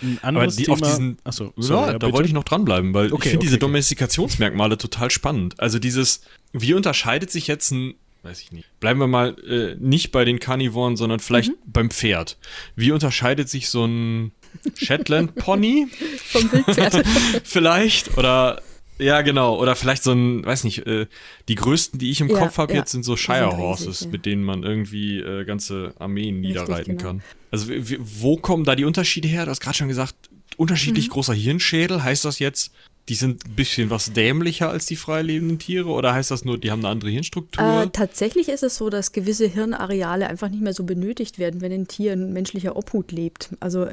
Ein 0.01 0.17
aber 0.21 0.27
anderes 0.27 0.55
die, 0.55 0.63
Thema. 0.63 0.73
auf 0.73 0.81
diesen, 0.81 1.17
Achso, 1.23 1.45
ja, 1.45 1.51
sorry, 1.57 1.91
da 1.93 1.97
bitte. 1.97 2.13
wollte 2.13 2.27
ich 2.27 2.33
noch 2.33 2.43
dranbleiben, 2.43 2.93
weil 2.93 3.07
Okay, 3.07 3.15
ich 3.15 3.23
finde 3.23 3.37
okay, 3.37 3.45
diese 3.45 3.55
okay. 3.55 3.59
Domestikationsmerkmale 3.61 4.77
total 4.77 5.11
spannend. 5.11 5.59
Also 5.59 5.79
dieses, 5.79 6.21
wie 6.53 6.73
unterscheidet 6.73 7.31
sich 7.31 7.47
jetzt 7.47 7.71
ein, 7.71 7.95
weiß 8.23 8.41
ich 8.41 8.51
nicht, 8.51 8.67
bleiben 8.79 8.99
wir 8.99 9.07
mal 9.07 9.35
äh, 9.47 9.75
nicht 9.79 10.11
bei 10.11 10.25
den 10.25 10.39
Karnivoren, 10.39 10.95
sondern 10.95 11.19
vielleicht 11.19 11.51
beim 11.65 11.89
Pferd. 11.89 12.37
Wie 12.75 12.91
unterscheidet 12.91 13.49
sich 13.49 13.69
so 13.69 13.85
ein 13.85 14.31
Shetland 14.75 15.35
Pony 15.35 15.87
vom 16.25 16.51
Wildpferd. 16.51 17.05
vielleicht 17.43 18.17
oder 18.17 18.61
ja, 18.99 19.21
genau. 19.21 19.57
Oder 19.59 19.75
vielleicht 19.75 20.03
so 20.03 20.11
ein, 20.11 20.45
weiß 20.45 20.63
nicht, 20.63 20.85
äh, 20.85 21.07
die 21.47 21.55
größten, 21.55 21.99
die 21.99 22.11
ich 22.11 22.21
im 22.21 22.29
Ja, 22.29 22.39
Kopf 22.39 22.57
habe 22.57 22.73
ja. 22.73 22.79
jetzt, 22.79 22.91
sind 22.91 23.03
so 23.03 23.15
Shire 23.15 23.57
Horses, 23.57 24.07
mit 24.07 24.25
denen 24.25 24.43
man 24.43 24.63
irgendwie 24.63 25.19
äh, 25.19 25.45
ganze 25.45 25.93
Armeen 25.99 26.41
niederreiten 26.41 26.97
genau. 26.97 27.09
kann. 27.09 27.21
Also 27.51 27.67
wo 27.99 28.37
kommen 28.37 28.63
da 28.65 28.75
die 28.75 28.85
Unterschiede 28.85 29.27
her? 29.27 29.45
Du 29.45 29.51
hast 29.51 29.61
gerade 29.61 29.77
schon 29.77 29.87
gesagt, 29.87 30.15
unterschiedlich 30.57 31.07
Mhm. 31.07 31.11
großer 31.13 31.33
Hirnschädel. 31.33 32.03
Heißt 32.03 32.25
das 32.25 32.39
jetzt, 32.39 32.71
die 33.07 33.15
sind 33.15 33.43
ein 33.45 33.55
bisschen 33.55 33.89
was 33.89 34.13
dämlicher 34.13 34.69
als 34.69 34.85
die 34.85 34.95
freilebenden 34.95 35.57
Tiere? 35.57 35.89
Oder 35.89 36.13
heißt 36.13 36.29
das 36.29 36.45
nur, 36.45 36.57
die 36.59 36.69
haben 36.69 36.79
eine 36.81 36.89
andere 36.89 37.09
Hirnstruktur? 37.09 37.83
Äh, 37.83 37.89
tatsächlich 37.91 38.49
ist 38.49 38.61
es 38.61 38.75
so, 38.75 38.89
dass 38.91 39.11
gewisse 39.13 39.47
Hirnareale 39.47 40.27
einfach 40.27 40.49
nicht 40.49 40.61
mehr 40.61 40.73
so 40.73 40.83
benötigt 40.83 41.39
werden, 41.39 41.61
wenn 41.61 41.71
ein 41.71 41.87
Tier 41.87 42.13
in 42.13 42.33
menschlicher 42.33 42.75
Obhut 42.75 43.11
lebt. 43.11 43.49
Also 43.59 43.87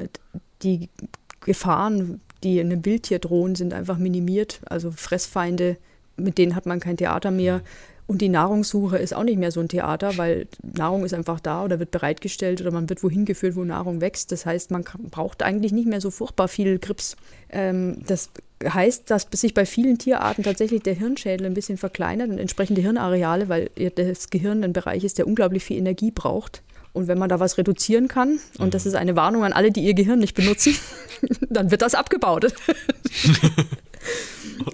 die 0.61 0.89
Gefahren, 1.41 2.21
die 2.43 2.59
einem 2.59 2.85
Wildtier 2.85 3.19
drohen, 3.19 3.55
sind 3.55 3.73
einfach 3.73 3.97
minimiert. 3.97 4.61
Also 4.65 4.91
Fressfeinde, 4.91 5.77
mit 6.17 6.37
denen 6.37 6.55
hat 6.55 6.65
man 6.65 6.79
kein 6.79 6.97
Theater 6.97 7.31
mehr. 7.31 7.61
Und 8.07 8.21
die 8.21 8.29
Nahrungssuche 8.29 8.97
ist 8.97 9.13
auch 9.13 9.23
nicht 9.23 9.37
mehr 9.37 9.51
so 9.51 9.59
ein 9.59 9.67
Theater, 9.67 10.17
weil 10.17 10.47
Nahrung 10.63 11.03
ist 11.03 11.13
einfach 11.13 11.41
da 11.41 11.65
oder 11.65 11.79
wird 11.79 11.91
bereitgestellt 11.91 12.61
oder 12.61 12.71
man 12.71 12.89
wird 12.89 13.03
wohin 13.03 13.25
geführt, 13.25 13.57
wo 13.57 13.65
Nahrung 13.65 13.99
wächst. 13.99 14.31
Das 14.31 14.45
heißt, 14.45 14.71
man 14.71 14.85
braucht 15.11 15.43
eigentlich 15.43 15.73
nicht 15.73 15.89
mehr 15.89 15.99
so 15.99 16.09
furchtbar 16.09 16.47
viel 16.47 16.79
Grips. 16.79 17.17
Ähm, 17.49 17.97
das 18.07 18.29
heißt, 18.63 19.11
dass 19.11 19.27
sich 19.33 19.53
bei 19.53 19.65
vielen 19.65 19.97
Tierarten 19.97 20.43
tatsächlich 20.43 20.83
der 20.83 20.93
Hirnschädel 20.93 21.45
ein 21.45 21.53
bisschen 21.53 21.77
verkleinert 21.77 22.29
und 22.29 22.39
entsprechende 22.39 22.81
Hirnareale, 22.81 23.49
weil 23.49 23.69
das 23.95 24.29
Gehirn 24.29 24.63
ein 24.63 24.73
Bereich 24.73 25.03
ist, 25.03 25.17
der 25.17 25.27
unglaublich 25.27 25.65
viel 25.65 25.77
Energie 25.77 26.11
braucht. 26.11 26.63
Und 26.97 27.07
wenn 27.07 27.17
man 27.17 27.29
da 27.29 27.39
was 27.39 27.57
reduzieren 27.57 28.07
kann, 28.07 28.39
und 28.57 28.73
das 28.73 28.85
ist 28.85 28.95
eine 28.95 29.15
Warnung 29.15 29.43
an 29.43 29.53
alle, 29.53 29.71
die 29.71 29.81
ihr 29.81 29.93
Gehirn 29.93 30.19
nicht 30.19 30.35
benutzen, 30.35 30.75
dann 31.49 31.71
wird 31.71 31.81
das 31.81 31.95
abgebaut. 31.95 32.45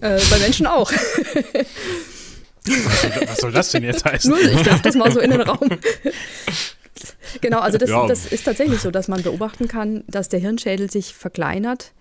äh, 0.02 0.20
bei 0.30 0.40
Menschen 0.40 0.68
auch. 0.68 0.92
Was 3.26 3.38
soll 3.38 3.52
das 3.52 3.72
denn 3.72 3.84
jetzt 3.84 4.06
heißen? 4.06 4.30
Nur, 4.30 4.40
ich 4.40 4.66
werfe 4.66 4.84
das 4.84 4.96
mal 4.96 5.12
so 5.12 5.20
in 5.20 5.32
den 5.32 5.42
Raum. 5.42 5.70
Genau, 7.42 7.60
also 7.60 7.78
das, 7.78 7.90
Ja. 7.90 8.08
das 8.08 8.26
ist 8.26 8.46
tatsächlich 8.46 8.80
so, 8.80 8.92
dass 8.92 9.08
man 9.08 9.22
beobachten 9.22 9.68
kann, 9.68 10.04
dass 10.08 10.30
der 10.30 10.40
Hirnschädel 10.40 10.90
sich 10.90 11.14
verkleinert, 11.14 11.92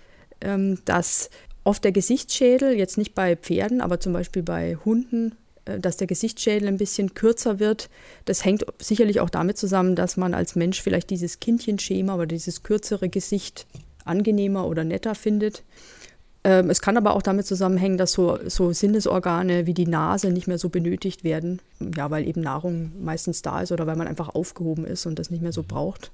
ähm, 0.41 0.79
dass 0.85 1.31
oft 1.65 1.85
der 1.85 1.93
Gesichtsschädel, 1.93 2.77
jetzt 2.77 2.99
nicht 2.99 3.15
bei 3.15 3.37
Pferden, 3.37 3.81
aber 3.81 4.01
zum 4.01 4.13
Beispiel 4.13 4.43
bei 4.43 4.77
Hunden, 4.85 5.35
dass 5.65 5.97
der 5.97 6.07
Gesichtsschädel 6.07 6.69
ein 6.69 6.79
bisschen 6.79 7.15
kürzer 7.15 7.59
wird. 7.61 7.89
Das 8.25 8.45
hängt 8.45 8.65
sicherlich 8.81 9.21
auch 9.21 9.31
damit 9.31 9.59
zusammen, 9.59 9.95
dass 9.95 10.17
man 10.17 10.35
als 10.35 10.57
Mensch 10.57 10.83
vielleicht 10.83 11.11
dieses 11.11 11.41
Kindchenschema 11.41 12.15
oder 12.15 12.27
dieses 12.27 12.63
kürzere 12.63 13.09
Gesicht 13.09 13.67
angenehmer 14.05 14.67
oder 14.67 14.85
netter 14.85 15.15
findet. 15.15 15.63
Ähm, 16.45 16.71
es 16.71 16.81
kann 16.81 16.97
aber 16.97 17.15
auch 17.15 17.23
damit 17.23 17.47
zusammenhängen, 17.47 17.99
dass 17.99 18.13
so, 18.13 18.39
so 18.49 18.73
Sinnesorgane 18.73 19.67
wie 19.67 19.75
die 19.75 19.87
Nase 19.87 20.31
nicht 20.31 20.49
mehr 20.49 20.59
so 20.59 20.69
benötigt 20.69 21.23
werden. 21.23 21.61
Ja, 21.97 22.11
weil 22.11 22.27
eben 22.27 22.41
Nahrung 22.41 22.93
meistens 23.01 23.43
da 23.43 23.61
ist 23.61 23.71
oder 23.71 23.87
weil 23.87 23.97
man 23.97 24.09
einfach 24.09 24.31
aufgehoben 24.31 24.85
ist 24.85 25.07
und 25.07 25.19
das 25.19 25.31
nicht 25.31 25.43
mehr 25.43 25.53
so 25.53 25.63
braucht. 25.63 26.11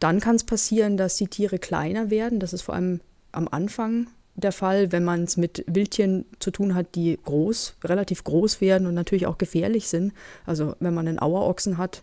Dann 0.00 0.20
kann 0.20 0.36
es 0.36 0.44
passieren, 0.44 0.96
dass 0.96 1.16
die 1.16 1.28
Tiere 1.28 1.58
kleiner 1.58 2.10
werden. 2.10 2.40
Das 2.40 2.52
ist 2.52 2.62
vor 2.62 2.74
allem 2.74 3.00
am 3.30 3.48
Anfang 3.48 4.08
der 4.38 4.52
Fall, 4.52 4.92
wenn 4.92 5.04
man 5.04 5.24
es 5.24 5.36
mit 5.36 5.64
Wildtieren 5.66 6.24
zu 6.38 6.50
tun 6.50 6.74
hat, 6.74 6.94
die 6.94 7.18
groß, 7.24 7.74
relativ 7.84 8.24
groß 8.24 8.60
werden 8.60 8.86
und 8.86 8.94
natürlich 8.94 9.26
auch 9.26 9.38
gefährlich 9.38 9.88
sind. 9.88 10.12
Also 10.46 10.74
wenn 10.80 10.94
man 10.94 11.08
einen 11.08 11.20
Auerochsen 11.20 11.76
hat, 11.76 12.02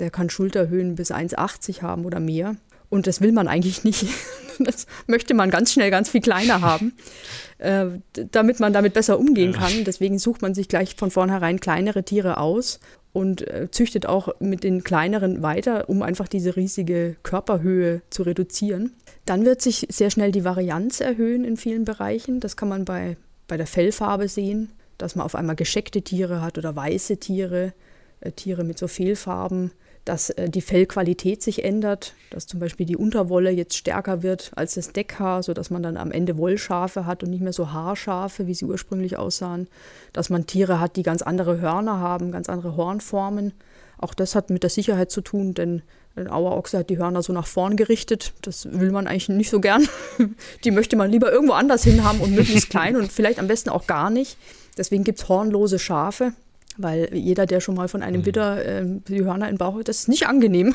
der 0.00 0.10
kann 0.10 0.30
Schulterhöhen 0.30 0.94
bis 0.94 1.12
1,80 1.12 1.82
haben 1.82 2.04
oder 2.04 2.20
mehr. 2.20 2.56
Und 2.88 3.06
das 3.06 3.20
will 3.20 3.32
man 3.32 3.48
eigentlich 3.48 3.84
nicht. 3.84 4.06
Das 4.60 4.86
möchte 5.08 5.34
man 5.34 5.50
ganz 5.50 5.72
schnell 5.72 5.90
ganz 5.90 6.08
viel 6.08 6.20
kleiner 6.20 6.60
haben, 6.60 6.92
äh, 7.58 7.86
damit 8.30 8.60
man 8.60 8.72
damit 8.72 8.94
besser 8.94 9.18
umgehen 9.18 9.52
kann. 9.52 9.82
Deswegen 9.82 10.20
sucht 10.20 10.42
man 10.42 10.54
sich 10.54 10.68
gleich 10.68 10.94
von 10.94 11.10
vornherein 11.10 11.58
kleinere 11.58 12.04
Tiere 12.04 12.38
aus. 12.38 12.78
Und 13.14 13.46
äh, 13.48 13.70
züchtet 13.70 14.06
auch 14.06 14.28
mit 14.40 14.64
den 14.64 14.82
kleineren 14.82 15.40
weiter, 15.40 15.88
um 15.88 16.02
einfach 16.02 16.26
diese 16.26 16.56
riesige 16.56 17.14
Körperhöhe 17.22 18.02
zu 18.10 18.24
reduzieren. 18.24 18.92
Dann 19.24 19.44
wird 19.44 19.62
sich 19.62 19.86
sehr 19.88 20.10
schnell 20.10 20.32
die 20.32 20.44
Varianz 20.44 21.00
erhöhen 21.00 21.44
in 21.44 21.56
vielen 21.56 21.84
Bereichen. 21.84 22.40
Das 22.40 22.56
kann 22.56 22.68
man 22.68 22.84
bei, 22.84 23.16
bei 23.46 23.56
der 23.56 23.68
Fellfarbe 23.68 24.26
sehen, 24.26 24.72
dass 24.98 25.14
man 25.14 25.24
auf 25.24 25.36
einmal 25.36 25.54
gescheckte 25.54 26.02
Tiere 26.02 26.42
hat 26.42 26.58
oder 26.58 26.74
weiße 26.74 27.18
Tiere, 27.18 27.72
äh, 28.20 28.32
Tiere 28.32 28.64
mit 28.64 28.78
so 28.78 28.88
Fehlfarben 28.88 29.70
dass 30.04 30.30
äh, 30.30 30.50
die 30.50 30.60
Fellqualität 30.60 31.42
sich 31.42 31.64
ändert, 31.64 32.14
dass 32.30 32.46
zum 32.46 32.60
Beispiel 32.60 32.86
die 32.86 32.96
Unterwolle 32.96 33.50
jetzt 33.50 33.76
stärker 33.76 34.22
wird 34.22 34.52
als 34.54 34.74
das 34.74 34.92
Deckhaar, 34.92 35.42
sodass 35.42 35.70
man 35.70 35.82
dann 35.82 35.96
am 35.96 36.10
Ende 36.10 36.36
Wollschafe 36.36 37.06
hat 37.06 37.22
und 37.22 37.30
nicht 37.30 37.42
mehr 37.42 37.52
so 37.52 37.72
Haarschafe, 37.72 38.46
wie 38.46 38.54
sie 38.54 38.66
ursprünglich 38.66 39.16
aussahen, 39.16 39.68
dass 40.12 40.30
man 40.30 40.46
Tiere 40.46 40.80
hat, 40.80 40.96
die 40.96 41.02
ganz 41.02 41.22
andere 41.22 41.60
Hörner 41.60 42.00
haben, 42.00 42.32
ganz 42.32 42.48
andere 42.48 42.76
Hornformen. 42.76 43.52
Auch 43.98 44.14
das 44.14 44.34
hat 44.34 44.50
mit 44.50 44.62
der 44.62 44.70
Sicherheit 44.70 45.10
zu 45.10 45.20
tun, 45.20 45.54
denn 45.54 45.82
ein 46.16 46.28
Auerochse 46.28 46.78
hat 46.78 46.90
die 46.90 46.98
Hörner 46.98 47.22
so 47.22 47.32
nach 47.32 47.46
vorn 47.46 47.76
gerichtet. 47.76 48.34
Das 48.42 48.68
will 48.70 48.92
man 48.92 49.06
eigentlich 49.06 49.28
nicht 49.30 49.50
so 49.50 49.60
gern. 49.60 49.88
Die 50.64 50.70
möchte 50.70 50.94
man 50.94 51.10
lieber 51.10 51.32
irgendwo 51.32 51.54
anders 51.54 51.82
hin 51.82 52.04
haben 52.04 52.20
und 52.20 52.34
möglichst 52.34 52.70
klein 52.70 52.96
und 52.96 53.10
vielleicht 53.10 53.40
am 53.40 53.48
besten 53.48 53.70
auch 53.70 53.88
gar 53.88 54.10
nicht. 54.10 54.36
Deswegen 54.78 55.02
gibt 55.02 55.18
es 55.18 55.28
hornlose 55.28 55.80
Schafe. 55.80 56.32
Weil 56.76 57.08
jeder, 57.14 57.46
der 57.46 57.60
schon 57.60 57.76
mal 57.76 57.88
von 57.88 58.02
einem 58.02 58.22
mhm. 58.22 58.26
Widder 58.26 58.64
äh, 58.64 58.84
die 59.08 59.24
Hörner 59.24 59.48
im 59.48 59.58
Bauch 59.58 59.78
hat, 59.78 59.88
das 59.88 60.00
ist 60.00 60.08
nicht 60.08 60.26
angenehm. 60.26 60.74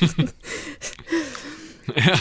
ja, 1.96 2.18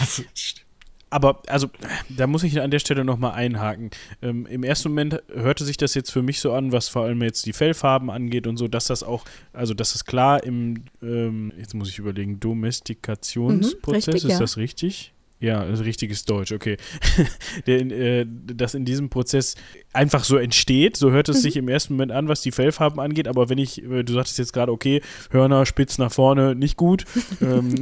aber 1.15 1.41
also, 1.47 1.69
da 2.09 2.27
muss 2.27 2.43
ich 2.43 2.59
an 2.59 2.71
der 2.71 2.79
Stelle 2.79 3.05
nochmal 3.05 3.35
einhaken. 3.35 3.89
Ähm, 4.21 4.45
Im 4.47 4.63
ersten 4.63 4.89
Moment 4.89 5.23
hörte 5.33 5.63
sich 5.63 5.77
das 5.77 5.93
jetzt 5.93 6.11
für 6.11 6.21
mich 6.21 6.41
so 6.41 6.51
an, 6.51 6.73
was 6.73 6.89
vor 6.89 7.03
allem 7.03 7.21
jetzt 7.21 7.45
die 7.45 7.53
Fellfarben 7.53 8.09
angeht 8.09 8.47
und 8.47 8.57
so, 8.57 8.67
dass 8.67 8.87
das 8.87 9.01
auch, 9.01 9.23
also 9.53 9.73
dass 9.73 9.93
das 9.93 10.03
klar 10.03 10.43
im, 10.43 10.83
ähm, 11.01 11.53
jetzt 11.57 11.73
muss 11.73 11.87
ich 11.87 11.99
überlegen, 11.99 12.41
Domestikationsprozess, 12.41 14.07
mhm, 14.07 14.11
richtig, 14.13 14.15
ist 14.15 14.31
ja. 14.31 14.39
das 14.39 14.57
richtig? 14.57 15.13
Ja, 15.45 15.59
also 15.59 15.83
richtiges 15.83 16.25
Deutsch, 16.25 16.51
okay. 16.51 16.77
Der, 17.67 17.81
äh, 17.81 18.25
dass 18.27 18.73
in 18.73 18.83
diesem 18.83 19.09
Prozess 19.11 19.53
einfach 19.93 20.23
so 20.23 20.37
entsteht, 20.37 20.97
so 20.97 21.11
hört 21.11 21.29
es 21.29 21.37
mhm. 21.37 21.41
sich 21.41 21.57
im 21.57 21.69
ersten 21.69 21.93
Moment 21.93 22.11
an, 22.11 22.27
was 22.27 22.41
die 22.41 22.51
Fellfarben 22.51 22.99
angeht, 22.99 23.27
aber 23.27 23.47
wenn 23.47 23.59
ich, 23.59 23.83
äh, 23.83 24.01
du 24.03 24.13
sagtest 24.13 24.39
jetzt 24.39 24.53
gerade, 24.53 24.71
okay, 24.71 25.01
Hörner 25.29 25.67
spitz 25.67 25.99
nach 25.99 26.11
vorne, 26.11 26.55
nicht 26.55 26.77
gut. 26.77 27.05
ähm, 27.41 27.75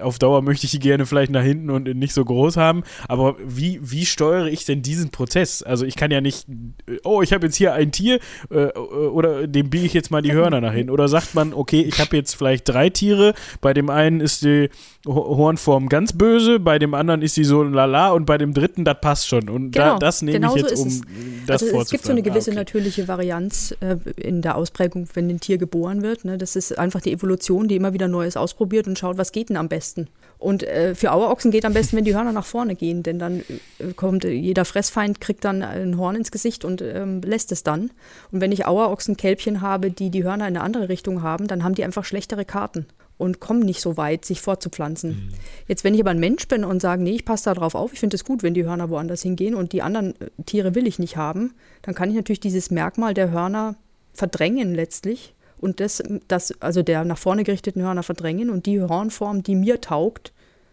auf 0.00 0.18
Dauer 0.18 0.42
möchte 0.42 0.64
ich 0.64 0.72
die 0.72 0.80
gerne 0.80 1.06
vielleicht 1.06 1.30
nach 1.30 1.44
hinten 1.44 1.70
und 1.70 1.84
nicht 1.94 2.12
so 2.12 2.24
groß 2.24 2.56
haben, 2.56 2.82
aber 3.06 3.36
wie, 3.44 3.78
wie 3.80 4.04
steuere 4.04 4.48
ich 4.48 4.64
denn 4.64 4.82
diesen 4.82 5.10
Prozess? 5.10 5.62
Also 5.62 5.86
ich 5.86 5.94
kann 5.94 6.10
ja 6.10 6.20
nicht, 6.20 6.48
äh, 6.88 6.98
oh, 7.04 7.22
ich 7.22 7.32
habe 7.32 7.46
jetzt 7.46 7.56
hier 7.56 7.72
ein 7.74 7.92
Tier 7.92 8.18
äh, 8.50 8.64
äh, 8.64 8.78
oder 8.78 9.46
dem 9.46 9.70
biege 9.70 9.86
ich 9.86 9.94
jetzt 9.94 10.10
mal 10.10 10.22
die 10.22 10.32
Hörner 10.32 10.60
nach 10.60 10.72
hinten. 10.72 10.90
Oder 10.90 11.06
sagt 11.06 11.36
man, 11.36 11.54
okay, 11.54 11.82
ich 11.82 12.00
habe 12.00 12.16
jetzt 12.16 12.34
vielleicht 12.34 12.68
drei 12.68 12.90
Tiere, 12.90 13.34
bei 13.60 13.72
dem 13.72 13.90
einen 13.90 14.20
ist 14.20 14.42
die 14.42 14.70
Hornform 15.06 15.88
ganz 15.88 16.12
böse, 16.12 16.47
bei 16.58 16.78
dem 16.78 16.94
anderen 16.94 17.22
ist 17.22 17.34
sie 17.34 17.44
so 17.44 17.62
lala 17.62 18.10
und 18.10 18.24
bei 18.24 18.38
dem 18.38 18.54
dritten, 18.54 18.84
das 18.84 19.00
passt 19.00 19.28
schon. 19.28 19.48
Und 19.48 19.72
genau, 19.72 19.94
da, 19.94 19.98
das 19.98 20.22
nehme 20.22 20.46
ich 20.46 20.62
jetzt, 20.62 20.78
um 20.78 21.02
das 21.46 21.62
also 21.62 21.80
Es 21.80 21.90
gibt 21.90 22.04
so 22.04 22.12
eine 22.12 22.22
gewisse 22.22 22.50
ah, 22.50 22.52
okay. 22.52 22.60
natürliche 22.60 23.08
Varianz 23.08 23.74
äh, 23.80 23.96
in 24.16 24.42
der 24.42 24.56
Ausprägung, 24.56 25.08
wenn 25.14 25.28
ein 25.28 25.40
Tier 25.40 25.58
geboren 25.58 26.02
wird. 26.02 26.24
Ne? 26.24 26.38
Das 26.38 26.56
ist 26.56 26.78
einfach 26.78 27.00
die 27.00 27.12
Evolution, 27.12 27.68
die 27.68 27.76
immer 27.76 27.92
wieder 27.92 28.08
Neues 28.08 28.36
ausprobiert 28.36 28.86
und 28.86 28.98
schaut, 28.98 29.18
was 29.18 29.32
geht 29.32 29.48
denn 29.48 29.56
am 29.56 29.68
besten. 29.68 30.08
Und 30.38 30.62
äh, 30.62 30.94
für 30.94 31.12
Auerochsen 31.12 31.50
geht 31.50 31.64
am 31.64 31.74
besten, 31.74 31.96
wenn 31.96 32.04
die 32.04 32.14
Hörner 32.14 32.32
nach 32.32 32.46
vorne 32.46 32.76
gehen, 32.76 33.02
denn 33.02 33.18
dann 33.18 33.40
äh, 33.78 33.92
kommt 33.96 34.24
äh, 34.24 34.30
jeder 34.30 34.64
Fressfeind, 34.64 35.20
kriegt 35.20 35.44
dann 35.44 35.62
ein 35.62 35.98
Horn 35.98 36.14
ins 36.14 36.30
Gesicht 36.30 36.64
und 36.64 36.80
ähm, 36.80 37.20
lässt 37.22 37.50
es 37.50 37.64
dann. 37.64 37.90
Und 38.30 38.40
wenn 38.40 38.52
ich 38.52 38.66
Auerochsen-Kälbchen 38.66 39.60
habe, 39.60 39.90
die 39.90 40.10
die 40.10 40.22
Hörner 40.22 40.46
in 40.46 40.56
eine 40.56 40.62
andere 40.62 40.88
Richtung 40.88 41.22
haben, 41.22 41.48
dann 41.48 41.64
haben 41.64 41.74
die 41.74 41.84
einfach 41.84 42.04
schlechtere 42.04 42.44
Karten 42.44 42.86
und 43.18 43.40
kommen 43.40 43.60
nicht 43.60 43.80
so 43.80 43.96
weit, 43.96 44.24
sich 44.24 44.40
fortzupflanzen. 44.40 45.10
Mhm. 45.10 45.34
Jetzt, 45.66 45.84
wenn 45.84 45.94
ich 45.94 46.00
aber 46.00 46.10
ein 46.10 46.20
Mensch 46.20 46.48
bin 46.48 46.64
und 46.64 46.80
sage, 46.80 47.02
nee, 47.02 47.16
ich 47.16 47.24
passe 47.24 47.46
da 47.46 47.54
drauf 47.54 47.74
auf, 47.74 47.92
ich 47.92 48.00
finde 48.00 48.16
es 48.16 48.24
gut, 48.24 48.42
wenn 48.42 48.54
die 48.54 48.64
Hörner 48.64 48.88
woanders 48.88 49.22
hingehen 49.22 49.54
und 49.54 49.72
die 49.72 49.82
anderen 49.82 50.14
äh, 50.20 50.30
Tiere 50.46 50.74
will 50.74 50.86
ich 50.86 50.98
nicht 50.98 51.16
haben, 51.16 51.52
dann 51.82 51.94
kann 51.94 52.08
ich 52.08 52.16
natürlich 52.16 52.40
dieses 52.40 52.70
Merkmal 52.70 53.12
der 53.12 53.30
Hörner 53.30 53.74
verdrängen 54.14 54.74
letztlich 54.74 55.34
und 55.60 55.80
das, 55.80 56.02
das 56.28 56.54
also 56.62 56.82
der 56.82 57.04
nach 57.04 57.18
vorne 57.18 57.44
gerichteten 57.44 57.82
Hörner 57.82 58.02
verdrängen 58.02 58.50
und 58.50 58.66
die 58.66 58.80
Hornform, 58.80 59.42
die 59.42 59.56
mir 59.56 59.80
taugt, 59.80 60.32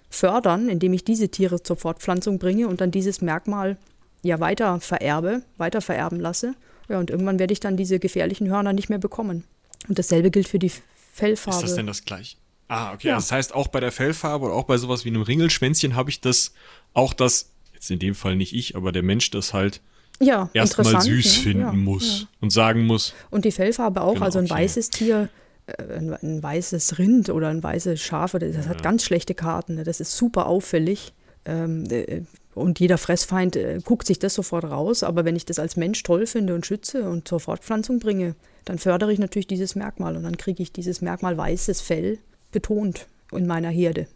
fördern, 0.10 0.70
indem 0.70 0.93
ich 0.93 1.04
diese 1.04 1.30
Tiere 1.30 1.62
zur 1.62 1.76
Fortpflanzung 1.76 2.39
bringe 2.39 2.68
und 2.68 2.80
dann 2.82 2.91
dieses 2.91 3.22
Merkmal 3.22 3.78
ja 4.22 4.39
weiter 4.39 4.80
vererbe, 4.80 5.41
weiter 5.58 5.82
vererben 5.82 6.20
lasse. 6.20 6.56
Ja, 6.88 7.00
und 7.00 7.10
irgendwann 7.10 7.39
werde 7.39 7.54
ich 7.54 7.60
dann 7.60 7.78
diese 7.78 8.00
gefährlichen 8.00 8.50
Hörner 8.50 8.74
nicht 8.74 8.89
mehr 8.89 9.00
bekommen. 9.00 9.43
Und 9.88 10.00
dasselbe 10.00 10.32
gilt 10.32 10.48
für 10.48 10.60
die 10.60 10.72
Fellfarbe. 11.16 11.59
Ist 11.59 11.63
das 11.63 11.76
denn 11.76 11.88
das 11.88 12.03
gleiche? 12.03 12.36
Ah, 12.68 12.93
okay. 12.93 13.07
Ja. 13.07 13.16
Das 13.16 13.32
heißt, 13.32 13.55
auch 13.55 13.70
bei 13.70 13.80
der 13.80 13.93
Fellfarbe 13.93 14.47
oder 14.47 14.53
auch 14.53 14.66
bei 14.66 14.76
sowas 14.76 15.05
wie 15.05 15.09
einem 15.09 15.22
Ringelschwänzchen 15.22 15.95
habe 15.95 16.09
ich 16.09 16.20
das, 16.20 16.53
auch 16.93 17.13
das, 17.13 17.51
jetzt 17.74 17.89
in 17.89 17.99
dem 17.99 18.16
Fall 18.16 18.36
nicht 18.36 18.53
ich, 18.53 18.76
aber 18.76 18.91
der 18.91 19.01
Mensch 19.01 19.32
das 19.32 19.53
halt 19.53 19.80
ja, 20.20 20.49
erstmal 20.53 21.01
süß 21.01 21.38
ne? 21.38 21.43
finden 21.43 21.61
ja, 21.61 21.72
muss 21.72 22.22
ja. 22.22 22.28
und 22.41 22.49
sagen 22.51 22.86
muss. 22.86 23.13
Und 23.32 23.45
die 23.45 23.51
Fellfarbe 23.51 24.01
auch, 24.01 24.16
genau, 24.16 24.26
also 24.26 24.39
ein 24.39 24.45
okay. 24.45 24.55
weißes 24.55 24.89
Tier, 24.89 25.30
äh, 25.68 25.84
ein, 25.84 26.13
ein, 26.13 26.43
weißes 26.43 26.99
Rind 26.99 27.30
oder 27.30 27.47
ein 27.47 27.63
weißes 27.63 28.01
Schaf, 28.01 28.34
das 28.34 28.68
hat 28.68 28.84
ganz 28.84 29.05
schlechte 29.05 29.36
Karten, 29.36 29.76
ne? 29.76 29.84
das 29.86 30.01
ist 30.01 30.18
super 30.18 30.47
auffällig. 30.47 31.13
Ähm, 31.45 31.86
äh, 31.89 32.24
und 32.55 32.82
jeder 32.82 32.97
Fressfeind 32.97 33.55
äh, 33.55 33.80
guckt 33.86 34.05
sich 34.05 34.20
das 34.20 34.34
sofort 34.34 34.66
raus, 34.66 35.03
aber 35.03 35.24
wenn 35.24 35.38
ich 35.38 35.45
das 35.45 35.59
als 35.59 35.78
Mensch 35.78 36.03
toll 36.03 36.28
finde 36.28 36.55
und 36.55 36.66
schütze 36.66 37.09
und 37.09 37.26
zur 37.26 37.39
Fortpflanzung 37.39 37.99
bringe, 37.99 38.36
dann 38.66 38.80
fördere 38.80 39.13
ich 39.13 39.20
natürlich 39.20 39.47
dieses 39.47 39.76
Merkmal 39.76 40.18
und 40.18 40.24
dann 40.24 40.38
kriege 40.38 40.61
ich 40.61 40.72
dieses 40.72 41.01
Merkmal 41.01 41.38
weißes 41.38 41.82
Fell 41.82 42.20
betont 42.51 43.07
in 43.32 43.47
meiner 43.47 43.70
Herde. 43.70 44.07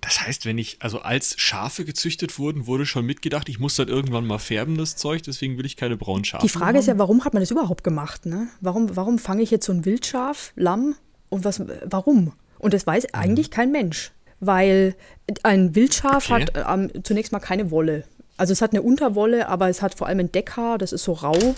Das 0.00 0.20
heißt, 0.20 0.46
wenn 0.46 0.58
ich, 0.58 0.78
also 0.80 1.00
als 1.00 1.38
Schafe 1.38 1.84
gezüchtet 1.84 2.38
wurden, 2.38 2.66
wurde 2.66 2.86
schon 2.86 3.06
mitgedacht, 3.06 3.48
ich 3.48 3.60
muss 3.60 3.76
das 3.76 3.88
irgendwann 3.88 4.26
mal 4.26 4.38
färben, 4.38 4.76
das 4.76 4.96
Zeug, 4.96 5.22
deswegen 5.22 5.58
will 5.58 5.66
ich 5.66 5.76
keine 5.76 5.96
braunen 5.96 6.24
Schafe. 6.24 6.44
Die 6.44 6.50
Frage 6.50 6.78
ist 6.78 6.86
ja, 6.86 6.98
warum 6.98 7.24
hat 7.24 7.34
man 7.34 7.42
das 7.42 7.50
überhaupt 7.50 7.84
gemacht? 7.84 8.26
Ne? 8.26 8.48
Warum, 8.60 8.96
warum 8.96 9.18
fange 9.18 9.42
ich 9.42 9.50
jetzt 9.50 9.66
so 9.66 9.72
ein 9.72 9.84
Wildschaf, 9.84 10.52
Lamm 10.56 10.96
und 11.28 11.44
was, 11.44 11.62
warum? 11.84 12.32
Und 12.58 12.74
das 12.74 12.86
weiß 12.86 13.04
mhm. 13.04 13.08
eigentlich 13.12 13.50
kein 13.50 13.70
Mensch, 13.70 14.12
weil 14.40 14.96
ein 15.42 15.74
Wildschaf 15.74 16.30
okay. 16.30 16.46
hat 16.54 16.66
ähm, 16.68 16.90
zunächst 17.04 17.32
mal 17.32 17.38
keine 17.38 17.70
Wolle. 17.70 18.04
Also 18.36 18.52
es 18.52 18.62
hat 18.62 18.72
eine 18.72 18.82
Unterwolle, 18.82 19.48
aber 19.48 19.68
es 19.68 19.82
hat 19.82 19.94
vor 19.94 20.06
allem 20.06 20.20
ein 20.20 20.32
Deckhaar, 20.32 20.78
das 20.78 20.92
ist 20.92 21.04
so 21.04 21.12
rau 21.12 21.54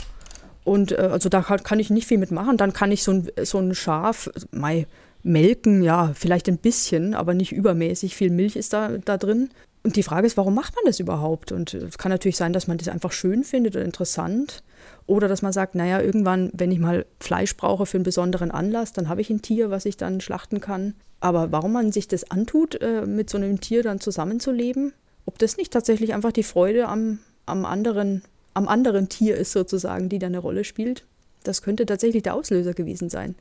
und 0.65 0.93
äh, 0.93 0.97
also 0.97 1.29
da 1.29 1.43
kann, 1.43 1.81
ich 1.81 1.91
nicht 1.91 2.07
viel 2.07 2.19
mitmachen. 2.19 2.57
Dann 2.57 2.73
kann 2.73 2.93
ich 2.93 3.03
so 3.03 3.13
ein, 3.13 3.29
so 3.43 3.59
ein 3.59 3.75
Schaf, 3.75 4.31
mei, 4.51 4.87
melken, 5.23 5.83
ja, 5.83 6.13
vielleicht 6.15 6.49
ein 6.49 6.59
bisschen, 6.59 7.15
aber 7.15 7.35
nicht 7.35 7.53
übermäßig. 7.53 8.17
Viel 8.17 8.31
Milch 8.31 8.57
ist 8.57 8.73
da, 8.73 8.99
da 9.05 9.17
drin. 9.17 9.51
Und 9.85 9.97
die 9.97 10.05
Frage 10.05 10.27
ist, 10.27 10.37
warum 10.37 10.55
macht 10.55 10.77
man 10.77 10.85
das 10.87 11.01
überhaupt? 11.01 11.51
Und 11.51 11.75
es 11.75 11.99
kann 11.99 12.11
natürlich 12.11 12.37
sein, 12.37 12.53
dass 12.53 12.69
man 12.69 12.79
das 12.79 12.89
einfach 12.89 13.11
schön 13.11 13.43
findet 13.43 13.75
oder 13.75 13.85
interessant. 13.85 14.63
Oder 15.07 15.27
dass 15.27 15.43
man 15.43 15.53
sagt, 15.53 15.75
naja, 15.75 16.01
irgendwann, 16.01 16.51
wenn 16.55 16.71
ich 16.71 16.79
mal 16.79 17.05
Fleisch 17.19 17.57
brauche 17.57 17.87
für 17.87 17.97
einen 17.97 18.05
besonderen 18.05 18.53
Anlass, 18.53 18.93
dann 18.93 19.09
habe 19.09 19.21
ich 19.21 19.31
ein 19.31 19.43
Tier, 19.43 19.71
was 19.71 19.85
ich 19.85 19.97
dann 19.97 20.21
schlachten 20.21 20.61
kann. 20.61 20.95
Aber 21.19 21.51
warum 21.51 21.73
man 21.73 21.91
sich 21.91 22.07
das 22.07 22.31
antut, 22.31 22.81
äh, 22.81 23.07
mit 23.07 23.29
so 23.29 23.39
einem 23.39 23.61
Tier 23.61 23.83
dann 23.83 24.01
zusammenzuleben, 24.01 24.93
ob 25.27 25.39
das 25.39 25.57
nicht 25.57 25.73
tatsächlich 25.73 26.15
einfach 26.15 26.33
die 26.33 26.43
Freude 26.43 26.87
am, 26.89 27.19
am 27.47 27.65
anderen 27.65 28.23
am 28.55 28.69
anderen 28.69 29.09
Tier 29.09 29.37
ist 29.37 29.53
sozusagen, 29.53 30.09
die 30.09 30.19
da 30.19 30.27
eine 30.27 30.39
Rolle 30.39 30.65
spielt. 30.65 31.05
Das 31.45 31.63
könnte 31.63 31.87
tatsächlich 31.87 32.23
der 32.23 32.35
Auslöser 32.35 32.75
gewesen 32.75 33.11
sein. 33.11 33.35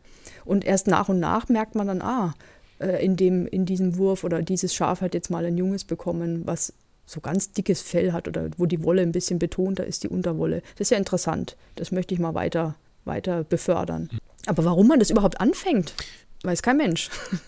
Und 0.45 0.66
erst 0.66 0.88
nach 0.88 1.09
und 1.09 1.20
nach 1.20 1.49
merkt 1.49 1.76
man 1.76 1.88
dann, 1.88 2.01
ah, 2.01 2.34
äh, 2.80 3.03
in, 3.03 3.16
dem, 3.16 3.45
in 3.47 3.66
diesem 3.66 3.97
Wurf 3.97 4.24
oder 4.24 4.41
dieses 4.41 4.74
Schaf 4.74 5.01
hat 5.01 5.14
jetzt 5.14 5.30
mal 5.30 5.45
ein 5.45 5.57
Junges 5.57 5.84
bekommen, 5.84 6.41
was 6.45 6.74
so 7.05 7.20
ganz 7.20 7.51
dickes 7.51 7.82
Fell 7.82 8.14
hat 8.14 8.28
oder 8.28 8.49
wo 8.57 8.66
die 8.66 8.84
Wolle 8.84 9.01
ein 9.01 9.12
bisschen 9.12 9.38
betonter 9.38 9.86
ist, 9.86 10.03
die 10.03 10.07
Unterwolle. 10.07 10.62
Das 10.76 10.88
ist 10.88 10.91
ja 10.91 10.97
interessant. 10.97 11.57
Das 11.76 11.91
möchte 11.91 12.14
ich 12.14 12.20
mal 12.20 12.34
weiter, 12.34 12.76
weiter 13.05 13.43
befördern. 13.43 14.09
Aber 14.45 14.66
warum 14.66 14.88
man 14.88 14.99
das 14.99 15.09
überhaupt 15.09 15.39
anfängt, 15.39 15.93
weiß 16.43 16.62
kein 16.62 16.78
Mensch. 16.78 17.09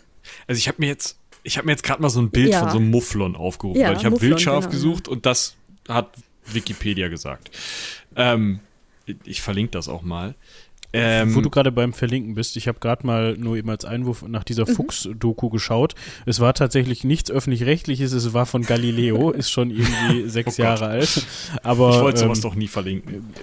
Also 0.47 0.57
ich 0.57 0.69
habe 0.69 0.77
mir 0.79 0.87
jetzt, 0.87 1.17
ich 1.43 1.57
habe 1.57 1.65
mir 1.65 1.73
jetzt 1.73 1.83
gerade 1.83 2.01
mal 2.01 2.09
so 2.09 2.21
ein 2.21 2.29
Bild 2.29 2.51
ja. 2.51 2.61
von 2.61 2.69
so 2.69 2.77
einem 2.77 2.89
Mufflon 2.89 3.35
aufgerufen. 3.35 3.81
Ja, 3.81 3.91
ich 3.91 4.05
habe 4.05 4.21
Wildschaf 4.21 4.63
genau, 4.63 4.71
gesucht 4.71 5.07
ja. 5.07 5.11
und 5.11 5.25
das 5.25 5.55
hat 5.89 6.11
Wikipedia 6.51 7.07
gesagt. 7.07 7.51
Ähm, 8.15 8.59
ich 9.25 9.41
verlinke 9.41 9.71
das 9.71 9.89
auch 9.89 10.01
mal. 10.01 10.35
Ähm, 10.95 11.33
Wo 11.33 11.41
du 11.41 11.49
gerade 11.49 11.71
beim 11.71 11.91
Verlinken 11.91 12.35
bist, 12.35 12.55
ich 12.55 12.67
habe 12.67 12.79
gerade 12.79 13.05
mal 13.05 13.35
nur 13.35 13.57
eben 13.57 13.69
als 13.71 13.83
Einwurf 13.83 14.21
nach 14.27 14.43
dieser 14.43 14.69
mhm. 14.69 14.75
Fuchs-Doku 14.75 15.49
geschaut. 15.49 15.95
Es 16.27 16.39
war 16.39 16.53
tatsächlich 16.53 17.03
nichts 17.03 17.31
öffentlich-rechtliches, 17.31 18.13
es 18.13 18.33
war 18.33 18.45
von 18.45 18.61
Galileo, 18.61 19.31
ist 19.31 19.49
schon 19.49 19.71
irgendwie 19.71 20.29
sechs 20.29 20.59
oh 20.59 20.61
Jahre 20.61 20.85
alt. 20.85 21.25
Aber, 21.63 21.89
ich 21.95 22.01
wollte 22.01 22.19
sowas 22.19 22.37
ähm, 22.37 22.43
doch 22.43 22.53
nie 22.53 22.67
verlinken. 22.67 23.33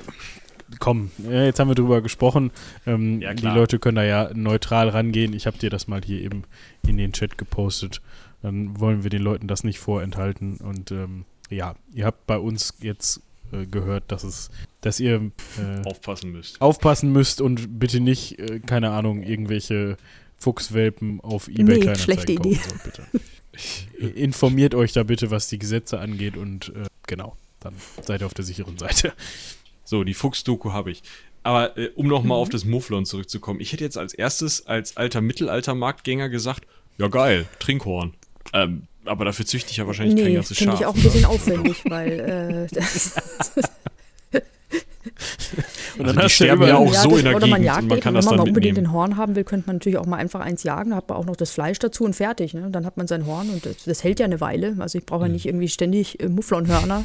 Komm, 0.79 1.11
jetzt 1.29 1.59
haben 1.59 1.67
wir 1.67 1.75
drüber 1.75 2.01
gesprochen. 2.01 2.53
Ähm, 2.87 3.21
ja, 3.21 3.35
die 3.35 3.47
Leute 3.47 3.81
können 3.81 3.97
da 3.97 4.05
ja 4.05 4.31
neutral 4.33 4.89
rangehen. 4.89 5.33
Ich 5.33 5.49
habe 5.49 5.59
dir 5.59 5.71
das 5.71 5.89
mal 5.89 6.01
hier 6.05 6.23
eben 6.23 6.45
in 6.87 6.97
den 6.97 7.13
Chat 7.13 7.37
gepostet. 7.37 8.01
Dann 8.43 8.79
wollen 8.79 9.03
wir 9.03 9.11
den 9.11 9.23
Leuten 9.23 9.49
das 9.49 9.65
nicht 9.65 9.81
vorenthalten 9.81 10.59
und 10.59 10.93
ähm, 10.93 11.25
ja, 11.51 11.75
ihr 11.93 12.07
habt 12.07 12.27
bei 12.27 12.39
uns 12.39 12.75
jetzt 12.81 13.21
äh, 13.53 13.67
gehört, 13.67 14.05
dass 14.09 14.25
es 14.25 14.51
dass 14.81 14.99
ihr 14.99 15.31
äh, 15.59 15.87
aufpassen 15.87 16.33
müsst. 16.33 16.61
Aufpassen 16.61 17.13
müsst 17.13 17.41
und 17.41 17.79
bitte 17.79 18.01
nicht, 18.01 18.39
äh, 18.39 18.61
keine 18.61 18.91
Ahnung, 18.91 19.23
irgendwelche 19.23 19.97
Fuchswelpen 20.39 21.21
auf 21.21 21.49
eBay 21.49 21.85
nee, 21.85 21.95
schlechte 21.97 22.33
Idee. 22.33 22.55
Sollt, 22.55 22.83
bitte. 22.83 23.07
Informiert 24.15 24.75
euch 24.75 24.93
da 24.93 25.03
bitte, 25.03 25.31
was 25.31 25.49
die 25.49 25.59
Gesetze 25.59 26.01
angeht 26.01 26.37
und 26.37 26.71
äh, 26.71 26.87
genau, 27.07 27.37
dann 27.61 27.75
seid 28.03 28.23
ihr 28.23 28.27
auf 28.27 28.35
der 28.35 28.45
sicheren 28.45 28.79
Seite. 28.79 29.13
So, 29.85 30.05
die 30.05 30.15
Fuchsdoku 30.15 30.73
habe 30.73 30.93
ich. 30.93 31.03
Aber 31.43 31.77
äh, 31.77 31.91
um 31.95 32.07
nochmal 32.07 32.39
mhm. 32.39 32.43
auf 32.43 32.49
das 32.49 32.65
Mufflon 32.65 33.05
zurückzukommen, 33.05 33.61
ich 33.61 33.73
hätte 33.73 33.85
jetzt 33.85 33.99
als 33.99 34.15
erstes 34.15 34.67
als 34.67 34.97
alter 34.97 35.21
Mittelalter-Marktgänger 35.21 36.29
gesagt, 36.29 36.67
ja 36.97 37.09
geil, 37.09 37.47
Trinkhorn. 37.59 38.15
Ähm, 38.53 38.87
aber 39.05 39.25
dafür 39.25 39.47
züchte 39.47 39.71
ich 39.71 39.79
ja 39.79 39.87
wahrscheinlich 39.87 40.15
nee, 40.15 40.23
kein 40.25 40.35
ganzes 40.35 40.57
Schaf. 40.57 40.65
finde 40.65 40.77
ich 40.77 40.87
auch 40.87 40.95
ein 40.95 41.03
bisschen 41.03 41.25
aufwendig, 41.25 41.83
weil 41.89 42.69
äh, 42.71 42.75
das, 42.75 43.15
und 45.99 46.07
dann 46.07 46.19
also 46.19 46.21
die 46.21 46.31
sterben 46.31 46.63
ja 46.67 46.77
auch 46.77 46.93
so 46.95 47.17
in 47.17 47.25
der 47.25 47.37
oder 47.37 47.47
Gegend. 47.47 47.51
Man 47.51 47.63
jagt 47.63 47.89
man 47.89 48.01
kann 48.01 48.15
eben, 48.15 48.17
das 48.17 48.27
wenn 48.27 48.37
man 48.37 48.45
mal 48.45 48.49
unbedingt 48.49 48.77
den 48.77 48.93
Horn 48.93 49.17
haben 49.17 49.35
will, 49.37 49.45
könnte 49.45 49.67
man 49.67 49.77
natürlich 49.77 49.99
auch 49.99 50.07
mal 50.07 50.17
einfach 50.17 50.41
eins 50.41 50.63
jagen, 50.63 50.95
hat 50.95 51.09
man 51.09 51.19
auch 51.19 51.25
noch 51.25 51.37
das 51.37 51.51
Fleisch 51.51 51.79
dazu 51.79 52.05
und 52.05 52.15
fertig. 52.15 52.55
Ne? 52.55 52.69
Dann 52.71 52.87
hat 52.87 52.97
man 52.97 53.07
sein 53.07 53.27
Horn 53.27 53.51
und 53.51 53.67
das, 53.67 53.85
das 53.85 54.05
hält 54.05 54.21
ja 54.21 54.27
eine 54.27 54.41
Weile. 54.41 54.77
Also 54.79 54.99
ich 54.99 55.07
brauche 55.07 55.23
ja 55.23 55.27
hm. 55.27 55.33
nicht 55.33 55.47
irgendwie 55.47 55.69
ständig 55.69 56.21
äh, 56.21 56.29
Mufflonhörner. 56.29 57.05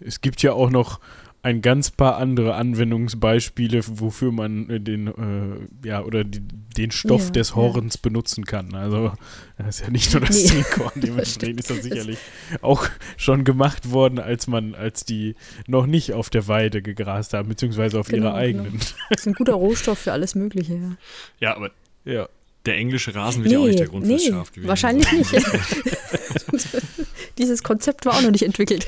Es 0.00 0.20
gibt 0.20 0.42
ja 0.42 0.52
auch 0.52 0.70
noch 0.70 1.00
ein 1.44 1.60
ganz 1.60 1.90
paar 1.90 2.16
andere 2.16 2.54
Anwendungsbeispiele, 2.54 3.82
wofür 3.86 4.32
man 4.32 4.70
äh, 4.70 4.80
den, 4.80 5.08
äh, 5.08 5.86
ja, 5.86 6.02
oder 6.02 6.24
die, 6.24 6.40
den 6.40 6.90
Stoff 6.90 7.26
ja, 7.26 7.30
des 7.32 7.54
Horns 7.54 7.96
ja. 7.96 8.00
benutzen 8.02 8.46
kann. 8.46 8.74
Also, 8.74 9.12
das 9.58 9.76
ist 9.76 9.80
ja 9.82 9.90
nicht 9.90 10.10
nur 10.14 10.22
das 10.22 10.38
nee. 10.38 10.46
Zielkorn, 10.46 10.92
dementsprechend 10.96 11.60
ist 11.60 11.68
das 11.68 11.82
sicherlich 11.82 12.16
auch 12.62 12.88
schon 13.18 13.44
gemacht 13.44 13.90
worden, 13.90 14.18
als 14.18 14.46
man, 14.46 14.74
als 14.74 15.04
die 15.04 15.34
noch 15.66 15.84
nicht 15.84 16.14
auf 16.14 16.30
der 16.30 16.48
Weide 16.48 16.80
gegrast 16.80 17.34
haben, 17.34 17.50
beziehungsweise 17.50 18.00
auf 18.00 18.08
genau, 18.08 18.28
ihrer 18.28 18.30
genau. 18.30 18.42
eigenen. 18.42 18.72
Genau. 18.72 18.84
Das 19.10 19.20
ist 19.20 19.26
ein 19.26 19.34
guter 19.34 19.52
Rohstoff 19.52 19.98
für 19.98 20.12
alles 20.12 20.34
Mögliche, 20.34 20.74
ja. 20.76 20.96
Ja, 21.40 21.56
aber 21.56 21.72
ja. 22.06 22.26
der 22.64 22.76
englische 22.76 23.14
Rasen 23.14 23.44
wird 23.44 23.52
nee, 23.52 23.58
ja 23.58 23.60
auch 23.60 23.66
nicht 23.66 23.78
der 23.80 23.88
Grund 23.88 24.06
nee, 24.06 24.16
fürs 24.16 24.28
Schaf 24.28 24.50
gewesen. 24.50 24.68
Wahrscheinlich 24.68 25.06
sein. 25.06 25.18
nicht. 25.18 26.68
Dieses 27.38 27.62
Konzept 27.62 28.06
war 28.06 28.14
auch 28.14 28.22
noch 28.22 28.30
nicht 28.30 28.44
entwickelt. 28.44 28.86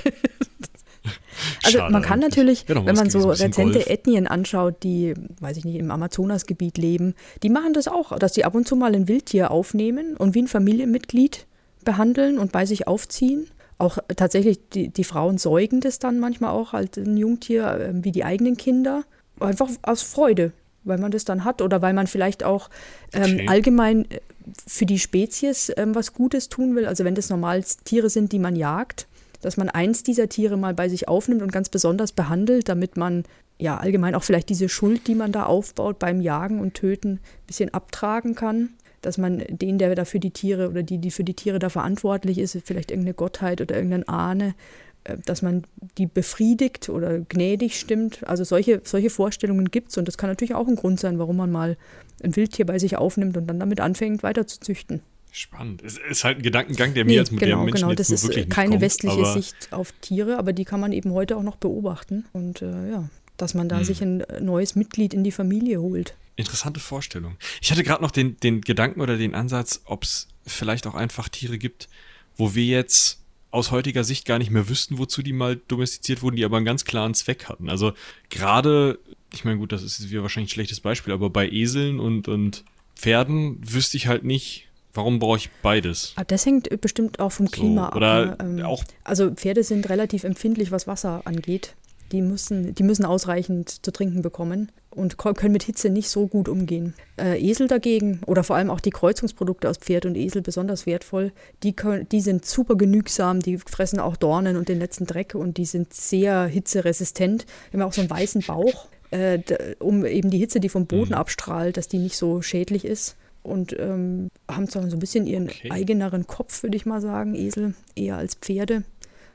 Also 1.64 1.78
Schade 1.78 1.92
man 1.92 2.02
kann 2.02 2.20
natürlich, 2.20 2.64
wenn 2.68 2.84
man 2.84 3.10
so 3.10 3.28
rezente 3.30 3.78
Golf. 3.78 3.86
Ethnien 3.86 4.26
anschaut, 4.26 4.82
die, 4.82 5.14
weiß 5.40 5.56
ich 5.56 5.64
nicht, 5.64 5.76
im 5.76 5.90
Amazonasgebiet 5.90 6.78
leben, 6.78 7.14
die 7.42 7.50
machen 7.50 7.72
das 7.72 7.88
auch, 7.88 8.18
dass 8.18 8.32
die 8.32 8.44
ab 8.44 8.54
und 8.54 8.66
zu 8.66 8.76
mal 8.76 8.94
ein 8.94 9.08
Wildtier 9.08 9.50
aufnehmen 9.50 10.16
und 10.16 10.34
wie 10.34 10.42
ein 10.42 10.48
Familienmitglied 10.48 11.46
behandeln 11.84 12.38
und 12.38 12.52
bei 12.52 12.66
sich 12.66 12.86
aufziehen. 12.86 13.48
Auch 13.78 13.98
tatsächlich, 14.16 14.58
die, 14.72 14.88
die 14.88 15.04
Frauen 15.04 15.38
säugen 15.38 15.80
das 15.80 15.98
dann 15.98 16.18
manchmal 16.18 16.50
auch 16.50 16.72
als 16.72 16.96
ein 16.96 17.16
Jungtier 17.16 17.66
äh, 17.66 18.04
wie 18.04 18.12
die 18.12 18.24
eigenen 18.24 18.56
Kinder. 18.56 19.04
Einfach 19.38 19.68
aus 19.82 20.02
Freude, 20.02 20.52
weil 20.84 20.98
man 20.98 21.10
das 21.10 21.26
dann 21.26 21.44
hat 21.44 21.60
oder 21.60 21.82
weil 21.82 21.92
man 21.92 22.06
vielleicht 22.06 22.42
auch 22.42 22.70
ähm, 23.12 23.22
okay. 23.22 23.48
allgemein 23.48 24.10
äh, 24.10 24.20
für 24.66 24.86
die 24.86 24.98
Spezies 24.98 25.70
ähm, 25.76 25.94
was 25.94 26.14
Gutes 26.14 26.48
tun 26.48 26.74
will. 26.74 26.86
Also 26.86 27.04
wenn 27.04 27.14
das 27.14 27.28
normal 27.28 27.64
Tiere 27.84 28.08
sind, 28.08 28.32
die 28.32 28.38
man 28.38 28.56
jagt, 28.56 29.06
dass 29.46 29.56
man 29.56 29.68
eins 29.68 30.02
dieser 30.02 30.28
Tiere 30.28 30.56
mal 30.56 30.74
bei 30.74 30.88
sich 30.88 31.06
aufnimmt 31.06 31.40
und 31.40 31.52
ganz 31.52 31.68
besonders 31.68 32.10
behandelt, 32.10 32.68
damit 32.68 32.96
man 32.96 33.22
ja 33.58 33.76
allgemein 33.76 34.16
auch 34.16 34.24
vielleicht 34.24 34.48
diese 34.48 34.68
Schuld, 34.68 35.06
die 35.06 35.14
man 35.14 35.30
da 35.30 35.44
aufbaut 35.44 36.00
beim 36.00 36.20
Jagen 36.20 36.58
und 36.58 36.74
Töten, 36.74 37.12
ein 37.12 37.46
bisschen 37.46 37.72
abtragen 37.72 38.34
kann. 38.34 38.70
Dass 39.02 39.18
man 39.18 39.44
den, 39.48 39.78
der 39.78 39.94
dafür 39.94 40.18
die 40.18 40.32
Tiere 40.32 40.68
oder 40.68 40.82
die, 40.82 40.98
die 40.98 41.12
für 41.12 41.22
die 41.22 41.34
Tiere 41.34 41.60
da 41.60 41.68
verantwortlich 41.68 42.38
ist, 42.38 42.58
vielleicht 42.64 42.90
irgendeine 42.90 43.14
Gottheit 43.14 43.60
oder 43.60 43.76
irgendein 43.76 44.08
Ahne, 44.08 44.56
äh, 45.04 45.16
dass 45.24 45.42
man 45.42 45.62
die 45.96 46.06
befriedigt 46.06 46.88
oder 46.88 47.20
gnädig 47.20 47.78
stimmt. 47.78 48.26
Also 48.26 48.42
solche, 48.42 48.80
solche 48.82 49.10
Vorstellungen 49.10 49.70
gibt 49.70 49.90
es 49.90 49.96
und 49.96 50.08
das 50.08 50.18
kann 50.18 50.28
natürlich 50.28 50.56
auch 50.56 50.66
ein 50.66 50.74
Grund 50.74 50.98
sein, 50.98 51.20
warum 51.20 51.36
man 51.36 51.52
mal 51.52 51.76
ein 52.20 52.34
Wildtier 52.34 52.66
bei 52.66 52.80
sich 52.80 52.96
aufnimmt 52.96 53.36
und 53.36 53.46
dann 53.46 53.60
damit 53.60 53.80
anfängt, 53.80 54.24
weiter 54.24 54.48
zu 54.48 54.58
züchten. 54.58 55.02
Spannend. 55.36 55.82
Es 55.82 55.98
ist 55.98 56.24
halt 56.24 56.38
ein 56.38 56.42
Gedankengang, 56.42 56.94
der 56.94 57.04
nee, 57.04 57.12
mir 57.12 57.20
als 57.20 57.30
modernen 57.30 57.50
genau, 57.52 57.64
Menschen 57.64 57.80
genau. 57.80 57.90
jetzt 57.90 57.98
das 57.98 58.10
ist 58.10 58.22
wirklich 58.26 58.48
keine 58.48 58.70
kommt, 58.70 58.80
westliche 58.80 59.26
Sicht 59.34 59.70
auf 59.70 59.92
Tiere, 60.00 60.38
aber 60.38 60.54
die 60.54 60.64
kann 60.64 60.80
man 60.80 60.92
eben 60.92 61.12
heute 61.12 61.36
auch 61.36 61.42
noch 61.42 61.56
beobachten. 61.56 62.24
Und 62.32 62.62
äh, 62.62 62.90
ja, 62.90 63.10
dass 63.36 63.52
man 63.52 63.68
da 63.68 63.76
hm. 63.76 63.84
sich 63.84 64.00
ein 64.00 64.24
neues 64.40 64.76
Mitglied 64.76 65.12
in 65.12 65.24
die 65.24 65.32
Familie 65.32 65.82
holt. 65.82 66.14
Interessante 66.36 66.80
Vorstellung. 66.80 67.36
Ich 67.60 67.70
hatte 67.70 67.84
gerade 67.84 68.02
noch 68.02 68.12
den, 68.12 68.38
den 68.38 68.62
Gedanken 68.62 69.02
oder 69.02 69.18
den 69.18 69.34
Ansatz, 69.34 69.82
ob 69.84 70.04
es 70.04 70.28
vielleicht 70.46 70.86
auch 70.86 70.94
einfach 70.94 71.28
Tiere 71.28 71.58
gibt, 71.58 71.90
wo 72.38 72.54
wir 72.54 72.64
jetzt 72.64 73.20
aus 73.50 73.70
heutiger 73.70 74.04
Sicht 74.04 74.24
gar 74.24 74.38
nicht 74.38 74.50
mehr 74.50 74.70
wüssten, 74.70 74.96
wozu 74.96 75.20
die 75.20 75.34
mal 75.34 75.60
domestiziert 75.68 76.22
wurden, 76.22 76.36
die 76.36 76.46
aber 76.46 76.56
einen 76.56 76.64
ganz 76.64 76.86
klaren 76.86 77.12
Zweck 77.12 77.44
hatten. 77.50 77.68
Also 77.68 77.92
gerade, 78.30 78.98
ich 79.34 79.44
meine, 79.44 79.58
gut, 79.58 79.72
das 79.72 79.82
ist 79.82 80.10
wieder 80.10 80.22
wahrscheinlich 80.22 80.50
ein 80.50 80.54
schlechtes 80.54 80.80
Beispiel, 80.80 81.12
aber 81.12 81.28
bei 81.28 81.46
Eseln 81.46 82.00
und, 82.00 82.26
und 82.26 82.64
Pferden 82.94 83.58
wüsste 83.62 83.98
ich 83.98 84.06
halt 84.06 84.24
nicht, 84.24 84.66
Warum 84.96 85.18
brauche 85.18 85.38
ich 85.38 85.50
beides? 85.62 86.14
Ah, 86.16 86.24
das 86.24 86.46
hängt 86.46 86.80
bestimmt 86.80 87.20
auch 87.20 87.32
vom 87.32 87.50
Klima 87.50 87.90
so, 87.90 87.96
oder 87.96 88.32
ab. 88.32 88.42
Ne? 88.42 88.60
Ähm, 88.60 88.64
auch 88.64 88.84
also 89.04 89.30
Pferde 89.30 89.62
sind 89.62 89.88
relativ 89.88 90.24
empfindlich, 90.24 90.72
was 90.72 90.86
Wasser 90.86 91.22
angeht. 91.24 91.74
Die 92.12 92.22
müssen, 92.22 92.74
die 92.74 92.82
müssen 92.82 93.04
ausreichend 93.04 93.84
zu 93.84 93.90
trinken 93.90 94.22
bekommen 94.22 94.70
und 94.90 95.18
können 95.18 95.52
mit 95.52 95.64
Hitze 95.64 95.90
nicht 95.90 96.08
so 96.08 96.28
gut 96.28 96.48
umgehen. 96.48 96.94
Äh, 97.20 97.40
Esel 97.42 97.66
dagegen 97.66 98.20
oder 98.26 98.44
vor 98.44 98.56
allem 98.56 98.70
auch 98.70 98.80
die 98.80 98.90
Kreuzungsprodukte 98.90 99.68
aus 99.68 99.78
Pferd 99.78 100.06
und 100.06 100.16
Esel 100.16 100.40
besonders 100.40 100.86
wertvoll. 100.86 101.32
Die, 101.62 101.72
können, 101.72 102.08
die 102.08 102.20
sind 102.20 102.46
super 102.46 102.76
genügsam, 102.76 103.40
die 103.40 103.58
fressen 103.58 103.98
auch 103.98 104.16
Dornen 104.16 104.56
und 104.56 104.68
den 104.68 104.78
letzten 104.78 105.06
Dreck 105.06 105.34
und 105.34 105.58
die 105.58 105.66
sind 105.66 105.92
sehr 105.92 106.46
hitzeresistent. 106.46 107.44
Die 107.44 107.76
haben 107.76 107.82
auch 107.82 107.92
so 107.92 108.00
einen 108.00 108.10
weißen 108.10 108.42
Bauch, 108.46 108.86
äh, 109.10 109.40
um 109.80 110.06
eben 110.06 110.30
die 110.30 110.38
Hitze, 110.38 110.60
die 110.60 110.68
vom 110.68 110.86
Boden 110.86 111.10
mhm. 111.10 111.18
abstrahlt, 111.18 111.76
dass 111.76 111.88
die 111.88 111.98
nicht 111.98 112.16
so 112.16 112.40
schädlich 112.40 112.84
ist 112.84 113.16
und 113.46 113.78
ähm, 113.78 114.28
haben 114.50 114.68
zwar 114.68 114.88
so 114.88 114.96
ein 114.96 115.00
bisschen 115.00 115.26
ihren 115.26 115.48
okay. 115.48 115.70
eigeneren 115.70 116.26
Kopf, 116.26 116.62
würde 116.62 116.76
ich 116.76 116.86
mal 116.86 117.00
sagen, 117.00 117.34
Esel 117.34 117.74
eher 117.94 118.16
als 118.16 118.34
Pferde, 118.34 118.82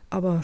aber 0.09 0.41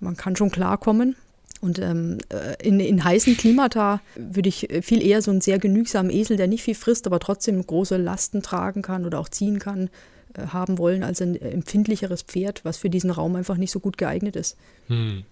man 0.00 0.16
kann 0.16 0.36
schon 0.36 0.50
klarkommen. 0.50 1.16
Und 1.62 1.78
ähm, 1.78 2.18
äh, 2.28 2.54
in, 2.62 2.80
in 2.80 3.02
heißen 3.02 3.36
Klimata 3.36 4.00
würde 4.14 4.48
ich 4.48 4.68
viel 4.82 5.02
eher 5.02 5.22
so 5.22 5.30
einen 5.30 5.40
sehr 5.40 5.58
genügsamen 5.58 6.10
Esel, 6.10 6.36
der 6.36 6.48
nicht 6.48 6.62
viel 6.62 6.74
frisst, 6.74 7.06
aber 7.06 7.18
trotzdem 7.18 7.66
große 7.66 7.96
Lasten 7.96 8.42
tragen 8.42 8.82
kann 8.82 9.06
oder 9.06 9.18
auch 9.18 9.30
ziehen 9.30 9.58
kann, 9.58 9.88
äh, 10.34 10.48
haben 10.48 10.76
wollen, 10.76 11.02
als 11.02 11.22
ein 11.22 11.34
empfindlicheres 11.40 12.22
Pferd, 12.22 12.64
was 12.64 12.76
für 12.76 12.90
diesen 12.90 13.10
Raum 13.10 13.36
einfach 13.36 13.56
nicht 13.56 13.70
so 13.70 13.80
gut 13.80 13.96
geeignet 13.96 14.36
ist. 14.36 14.56
Hm. 14.88 15.24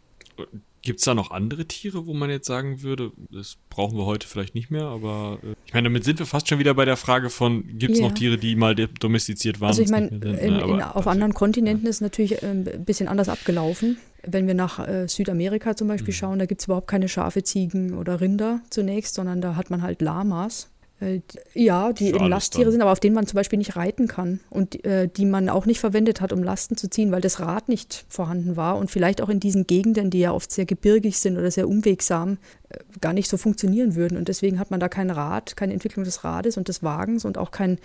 Gibt 0.84 0.98
es 1.00 1.06
da 1.06 1.14
noch 1.14 1.30
andere 1.30 1.64
Tiere, 1.64 2.06
wo 2.06 2.12
man 2.12 2.28
jetzt 2.28 2.46
sagen 2.46 2.82
würde, 2.82 3.10
das 3.30 3.56
brauchen 3.70 3.96
wir 3.96 4.04
heute 4.04 4.28
vielleicht 4.28 4.54
nicht 4.54 4.70
mehr, 4.70 4.84
aber 4.84 5.38
äh, 5.42 5.54
ich 5.64 5.72
meine, 5.72 5.88
damit 5.88 6.04
sind 6.04 6.18
wir 6.18 6.26
fast 6.26 6.46
schon 6.46 6.58
wieder 6.58 6.74
bei 6.74 6.84
der 6.84 6.98
Frage 6.98 7.30
von, 7.30 7.78
gibt 7.78 7.94
es 7.94 8.00
ja. 8.00 8.06
noch 8.06 8.12
Tiere, 8.12 8.36
die 8.36 8.54
mal 8.54 8.74
domestiziert 8.74 9.62
waren? 9.62 9.68
Also 9.68 9.80
ich 9.80 9.88
meine, 9.88 10.10
ne? 10.10 10.94
auf 10.94 11.06
anderen 11.06 11.32
Kontinenten 11.32 11.84
ja. 11.86 11.90
ist 11.90 12.02
natürlich 12.02 12.42
ein 12.42 12.64
bisschen 12.84 13.08
anders 13.08 13.30
abgelaufen. 13.30 13.96
Wenn 14.26 14.46
wir 14.46 14.54
nach 14.54 14.86
äh, 14.86 15.08
Südamerika 15.08 15.74
zum 15.74 15.88
Beispiel 15.88 16.12
mhm. 16.12 16.18
schauen, 16.18 16.38
da 16.38 16.46
gibt 16.46 16.60
es 16.60 16.66
überhaupt 16.66 16.86
keine 16.86 17.08
Schafe, 17.08 17.42
Ziegen 17.42 17.94
oder 17.94 18.20
Rinder 18.20 18.60
zunächst, 18.68 19.14
sondern 19.14 19.40
da 19.40 19.56
hat 19.56 19.70
man 19.70 19.80
halt 19.80 20.02
Lamas. 20.02 20.70
Äh, 21.00 21.20
ja, 21.54 21.92
die 21.92 22.08
eben 22.08 22.28
Lasttiere 22.28 22.66
dann. 22.66 22.72
sind, 22.72 22.82
aber 22.82 22.92
auf 22.92 23.00
denen 23.00 23.14
man 23.14 23.26
zum 23.26 23.36
Beispiel 23.36 23.58
nicht 23.58 23.74
reiten 23.74 24.06
kann 24.06 24.40
und 24.48 24.84
äh, 24.84 25.08
die 25.08 25.26
man 25.26 25.48
auch 25.48 25.66
nicht 25.66 25.80
verwendet 25.80 26.20
hat, 26.20 26.32
um 26.32 26.42
Lasten 26.42 26.76
zu 26.76 26.88
ziehen, 26.88 27.10
weil 27.10 27.20
das 27.20 27.40
Rad 27.40 27.68
nicht 27.68 28.06
vorhanden 28.08 28.56
war 28.56 28.78
und 28.78 28.90
vielleicht 28.90 29.20
auch 29.20 29.28
in 29.28 29.40
diesen 29.40 29.66
Gegenden, 29.66 30.10
die 30.10 30.20
ja 30.20 30.32
oft 30.32 30.52
sehr 30.52 30.66
gebirgig 30.66 31.18
sind 31.18 31.36
oder 31.36 31.50
sehr 31.50 31.68
unwegsam, 31.68 32.38
äh, 32.68 32.78
gar 33.00 33.12
nicht 33.12 33.28
so 33.28 33.36
funktionieren 33.36 33.96
würden. 33.96 34.16
Und 34.16 34.28
deswegen 34.28 34.58
hat 34.60 34.70
man 34.70 34.78
da 34.78 34.88
kein 34.88 35.10
Rad, 35.10 35.56
keine 35.56 35.72
Entwicklung 35.72 36.04
des 36.04 36.22
Rades 36.22 36.56
und 36.56 36.68
des 36.68 36.82
Wagens 36.84 37.24
und 37.24 37.38
auch 37.38 37.50
kein 37.50 37.78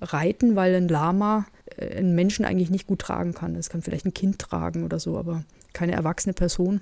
Reiten, 0.00 0.54
weil 0.54 0.74
ein 0.74 0.88
Lama 0.88 1.46
äh, 1.76 1.96
einen 1.96 2.14
Menschen 2.14 2.44
eigentlich 2.44 2.70
nicht 2.70 2.86
gut 2.86 3.00
tragen 3.00 3.34
kann. 3.34 3.56
Es 3.56 3.70
kann 3.70 3.82
vielleicht 3.82 4.06
ein 4.06 4.14
Kind 4.14 4.38
tragen 4.38 4.84
oder 4.84 5.00
so, 5.00 5.18
aber 5.18 5.44
keine 5.72 5.92
erwachsene 5.92 6.32
Person. 6.32 6.80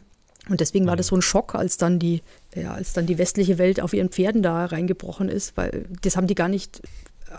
Und 0.49 0.61
deswegen 0.61 0.87
war 0.87 0.97
das 0.97 1.09
so 1.09 1.17
ein 1.17 1.23
Schock, 1.23 1.55
als 1.55 1.77
dann 1.77 1.99
die, 1.99 2.23
ja, 2.55 2.73
als 2.73 2.93
dann 2.93 3.07
die 3.07 3.19
westliche 3.19 3.59
Welt 3.59 3.81
auf 3.81 3.93
ihren 3.93 4.09
Pferden 4.09 4.43
da 4.43 4.65
reingebrochen 4.65 5.29
ist, 5.29 5.57
weil 5.57 5.87
das 6.03 6.17
haben 6.17 6.27
die 6.27 6.35
gar 6.35 6.49
nicht 6.49 6.83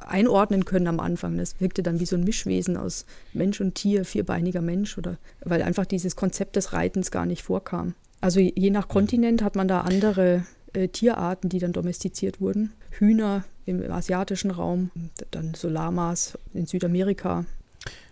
einordnen 0.07 0.65
können 0.65 0.87
am 0.87 0.99
Anfang. 0.99 1.37
Das 1.37 1.59
wirkte 1.59 1.83
dann 1.83 1.99
wie 1.99 2.05
so 2.05 2.15
ein 2.15 2.23
Mischwesen 2.23 2.77
aus 2.77 3.05
Mensch 3.33 3.59
und 3.59 3.75
Tier, 3.75 4.05
vierbeiniger 4.05 4.61
Mensch, 4.61 4.97
oder 4.97 5.17
weil 5.43 5.61
einfach 5.61 5.85
dieses 5.85 6.15
Konzept 6.15 6.55
des 6.55 6.73
Reitens 6.73 7.11
gar 7.11 7.25
nicht 7.25 7.43
vorkam. 7.43 7.93
Also 8.21 8.39
je 8.39 8.69
nach 8.69 8.87
Kontinent 8.87 9.41
hat 9.41 9.55
man 9.55 9.67
da 9.67 9.81
andere 9.81 10.45
äh, 10.73 10.87
Tierarten, 10.87 11.49
die 11.49 11.59
dann 11.59 11.73
domestiziert 11.73 12.39
wurden. 12.39 12.71
Hühner 12.91 13.43
im 13.65 13.91
asiatischen 13.91 14.51
Raum, 14.51 14.91
dann 15.31 15.53
so 15.53 15.69
Lamas 15.69 16.37
in 16.53 16.65
Südamerika, 16.65 17.45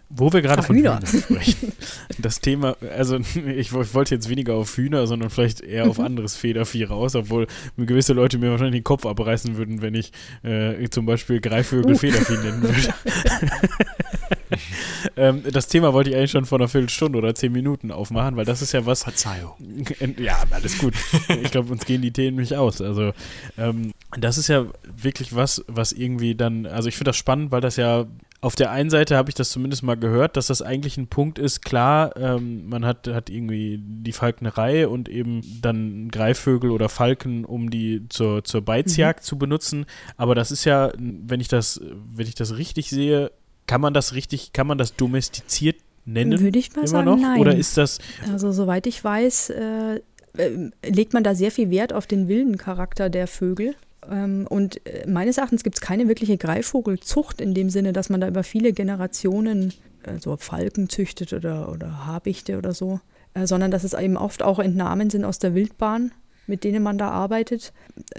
wo 0.10 0.34
wir 0.34 0.42
gerade 0.42 0.64
von 0.64 0.76
Hühner. 0.76 1.00
Hühnern 1.00 1.22
sprechen. 1.24 1.72
Das 2.18 2.42
Thema, 2.42 2.76
also 2.98 3.18
ich 3.56 3.72
wollte 3.72 4.16
jetzt 4.16 4.28
weniger 4.28 4.56
auf 4.56 4.76
Hühner, 4.76 5.08
sondern 5.08 5.30
vielleicht 5.30 5.62
eher 5.62 5.88
auf 5.88 6.00
anderes 6.00 6.36
Federvieh 6.36 6.86
raus, 6.86 7.16
obwohl 7.16 7.48
gewisse 7.78 8.14
Leute 8.14 8.38
mir 8.38 8.52
wahrscheinlich 8.52 8.82
den 8.82 8.84
Kopf 8.84 9.06
abreißen 9.06 9.56
würden, 9.58 9.82
wenn 9.82 9.94
ich 9.94 10.12
äh, 10.44 10.90
zum 10.90 11.06
Beispiel 11.06 11.40
Greifvögel 11.40 11.94
uh. 11.94 11.98
Federvieh 11.98 12.38
nennen 12.38 12.64
würde. 12.64 12.94
ähm, 15.18 15.44
das 15.52 15.68
Thema 15.68 15.94
wollte 15.94 16.10
ich 16.10 16.16
eigentlich 16.16 16.32
schon 16.32 16.46
vor 16.46 16.60
einer 16.60 16.68
Viertelstunde 16.68 17.18
oder 17.18 17.36
zehn 17.36 17.52
Minuten 17.52 17.92
aufmachen, 17.92 18.36
weil 18.36 18.46
das 18.46 18.62
ist 18.62 18.72
ja 18.72 18.86
was. 18.86 19.04
Verzeihung. 19.04 19.54
Ja, 20.18 20.44
alles 20.52 20.78
gut. 20.78 20.94
ich 21.44 21.52
glaube, 21.52 21.72
uns 21.72 21.86
gehen 21.86 22.02
die 22.02 22.12
Themen 22.12 22.38
nicht 22.38 22.56
aus. 22.56 22.82
Also, 22.82 23.14
ähm, 23.58 23.94
das 24.18 24.38
ist 24.38 24.48
ja 24.48 24.66
wirklich 24.84 25.36
was, 25.36 25.64
was 25.68 25.92
irgendwie 25.92 26.36
dann. 26.36 26.66
Also, 26.66 26.90
ich 26.90 26.96
finde 26.96 27.10
das 27.10 27.18
spannend, 27.18 27.52
weil 27.52 27.62
das 27.62 27.76
ja 27.76 28.06
auf 28.42 28.56
der 28.56 28.72
einen 28.72 28.90
Seite 28.90 29.18
habe 29.18 29.30
ich 29.30 29.36
das 29.36 29.50
zumindest 29.50 29.84
mal 29.84 29.98
gehört, 29.98 30.38
dass 30.38 30.48
das 30.48 30.62
eigentlich 30.62 30.98
ein 30.98 31.08
Punkt 31.08 31.40
ist, 31.40 31.62
klar, 31.62 32.16
ähm, 32.16 32.70
man 32.70 32.86
hat, 32.86 33.08
hat 33.08 33.30
irgendwie 33.30 33.80
die 33.82 34.14
Falknerei 34.14 34.88
und 34.88 35.10
eben 35.10 35.42
dann 35.62 36.10
Greifvögel 36.10 36.72
oder 36.72 36.88
Falken, 36.88 37.44
um 37.44 37.70
die 37.70 38.08
zur, 38.08 38.44
zur 38.46 38.62
Beizjagd 38.62 39.22
mhm. 39.22 39.26
zu 39.26 39.38
benutzen. 39.38 39.86
Aber 40.16 40.36
das 40.36 40.52
ist 40.52 40.64
ja, 40.64 40.94
wenn 40.98 41.42
ich 41.42 41.50
das, 41.50 41.82
wenn 42.14 42.28
ich 42.28 42.36
das 42.36 42.58
richtig 42.58 42.90
sehe, 42.90 43.32
kann 43.68 43.82
man 43.82 43.94
das 43.94 44.14
richtig, 44.14 44.54
kann 44.54 44.68
man 44.68 44.78
das 44.78 44.96
domestiziert 44.96 45.78
nennen? 46.06 46.40
Würde 46.40 46.60
ich 46.60 46.74
mal 46.76 46.88
sagen, 46.88 47.06
noch? 47.06 47.18
nein. 47.18 47.42
Oder 47.42 47.56
ist 47.56 47.78
das. 47.78 48.00
Also, 48.32 48.54
soweit 48.54 48.88
ich 48.88 49.04
weiß, 49.04 49.50
äh, 49.50 49.96
äh 50.38 50.70
legt 50.88 51.14
man 51.14 51.24
da 51.24 51.36
sehr 51.36 51.52
viel 51.52 51.70
Wert 51.70 51.92
auf 51.92 52.08
den 52.08 52.30
wilden 52.30 52.58
Charakter 52.58 53.10
der 53.10 53.28
Vögel. 53.28 53.76
Ähm, 54.10 54.48
und 54.50 54.86
äh, 54.86 55.08
meines 55.08 55.38
Erachtens 55.38 55.64
gibt 55.64 55.78
es 55.78 55.82
keine 55.82 56.08
wirkliche 56.08 56.38
Greifvogelzucht 56.38 57.42
in 57.42 57.54
dem 57.54 57.70
Sinne, 57.70 57.94
dass 57.94 58.10
man 58.10 58.22
da 58.22 58.28
über 58.28 58.44
viele 58.44 58.74
Generationen 58.74 59.74
äh, 60.04 60.20
so 60.20 60.36
Falken 60.38 60.90
züchtet 60.90 61.34
oder, 61.34 61.72
oder 61.72 62.06
Habichte 62.06 62.58
oder 62.58 62.74
so, 62.74 63.00
äh, 63.34 63.46
sondern 63.46 63.72
dass 63.72 63.84
es 63.84 63.94
eben 63.94 64.18
oft 64.18 64.44
auch 64.44 64.60
Entnahmen 64.60 65.10
sind 65.10 65.26
aus 65.26 65.40
der 65.40 65.54
Wildbahn, 65.54 66.12
mit 66.48 66.64
denen 66.64 66.82
man 66.82 66.98
da 66.98 67.10
arbeitet, 67.10 67.74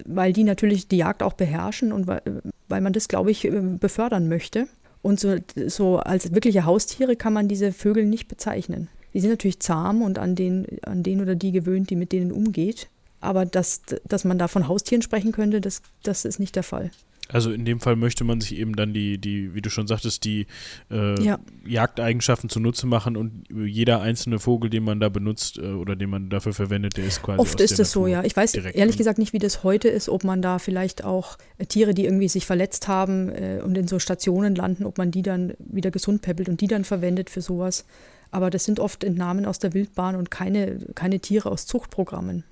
weil 0.05 0.32
die 0.32 0.45
natürlich 0.45 0.86
die 0.86 0.99
Jagd 0.99 1.22
auch 1.22 1.32
beherrschen 1.32 1.93
und 1.93 2.07
weil, 2.07 2.22
weil 2.68 2.80
man 2.80 2.93
das, 2.93 3.09
glaube 3.09 3.32
ich, 3.32 3.51
befördern 3.80 4.28
möchte. 4.28 4.68
Und 5.03 5.18
so, 5.18 5.36
so 5.66 5.97
als 5.97 6.32
wirkliche 6.34 6.64
Haustiere 6.64 7.16
kann 7.16 7.32
man 7.32 7.49
diese 7.49 7.72
Vögel 7.72 8.05
nicht 8.05 8.28
bezeichnen. 8.28 8.88
Die 9.14 9.20
sind 9.20 9.30
natürlich 9.30 9.61
zahm 9.61 10.03
und 10.03 10.18
an 10.18 10.36
den, 10.36 10.66
an 10.82 11.03
den 11.03 11.20
oder 11.20 11.34
die 11.34 11.51
gewöhnt, 11.53 11.91
die 11.91 11.97
mit 11.97 12.12
denen 12.12 12.30
umgeht. 12.30 12.88
Aber 13.20 13.44
dass, 13.44 13.82
dass 14.04 14.24
man 14.24 14.38
da 14.38 14.48
von 14.48 14.68
Haustieren 14.68 15.02
sprechen 15.02 15.32
könnte, 15.32 15.60
das, 15.60 15.82
das 16.02 16.24
ist 16.24 16.40
nicht 16.40 16.56
der 16.56 16.62
Fall. 16.62 16.90
Also 17.32 17.52
in 17.52 17.64
dem 17.64 17.80
Fall 17.80 17.96
möchte 17.96 18.24
man 18.24 18.40
sich 18.40 18.56
eben 18.56 18.74
dann 18.74 18.92
die, 18.92 19.18
die 19.18 19.54
wie 19.54 19.62
du 19.62 19.70
schon 19.70 19.86
sagtest, 19.86 20.24
die 20.24 20.46
äh, 20.90 21.22
ja. 21.22 21.38
Jagdeigenschaften 21.64 22.50
zunutze 22.50 22.86
machen 22.86 23.16
und 23.16 23.44
jeder 23.50 24.00
einzelne 24.00 24.38
Vogel, 24.38 24.70
den 24.70 24.84
man 24.84 25.00
da 25.00 25.08
benutzt 25.08 25.58
äh, 25.58 25.72
oder 25.72 25.96
den 25.96 26.10
man 26.10 26.28
dafür 26.28 26.52
verwendet, 26.52 26.96
der 26.96 27.04
ist 27.04 27.22
quasi. 27.22 27.38
Oft 27.38 27.60
ist 27.60 27.78
es 27.78 27.92
so, 27.92 28.06
ja. 28.06 28.24
Ich 28.24 28.36
weiß 28.36 28.54
ehrlich 28.54 28.96
gesagt 28.96 29.18
nicht, 29.18 29.32
wie 29.32 29.38
das 29.38 29.62
heute 29.62 29.88
ist, 29.88 30.08
ob 30.08 30.24
man 30.24 30.42
da 30.42 30.58
vielleicht 30.58 31.04
auch 31.04 31.38
äh, 31.58 31.66
Tiere, 31.66 31.94
die 31.94 32.04
irgendwie 32.04 32.28
sich 32.28 32.46
verletzt 32.46 32.88
haben 32.88 33.28
äh, 33.28 33.60
und 33.64 33.76
in 33.78 33.86
so 33.86 33.98
Stationen 33.98 34.54
landen, 34.54 34.84
ob 34.84 34.98
man 34.98 35.10
die 35.10 35.22
dann 35.22 35.54
wieder 35.58 35.90
gesund 35.90 36.22
peppelt 36.22 36.48
und 36.48 36.60
die 36.60 36.66
dann 36.66 36.84
verwendet 36.84 37.30
für 37.30 37.42
sowas. 37.42 37.84
Aber 38.32 38.50
das 38.50 38.64
sind 38.64 38.80
oft 38.80 39.02
Entnahmen 39.04 39.44
aus 39.44 39.58
der 39.58 39.74
Wildbahn 39.74 40.14
und 40.14 40.30
keine, 40.30 40.78
keine 40.94 41.20
Tiere 41.20 41.50
aus 41.50 41.66
Zuchtprogrammen. 41.66 42.44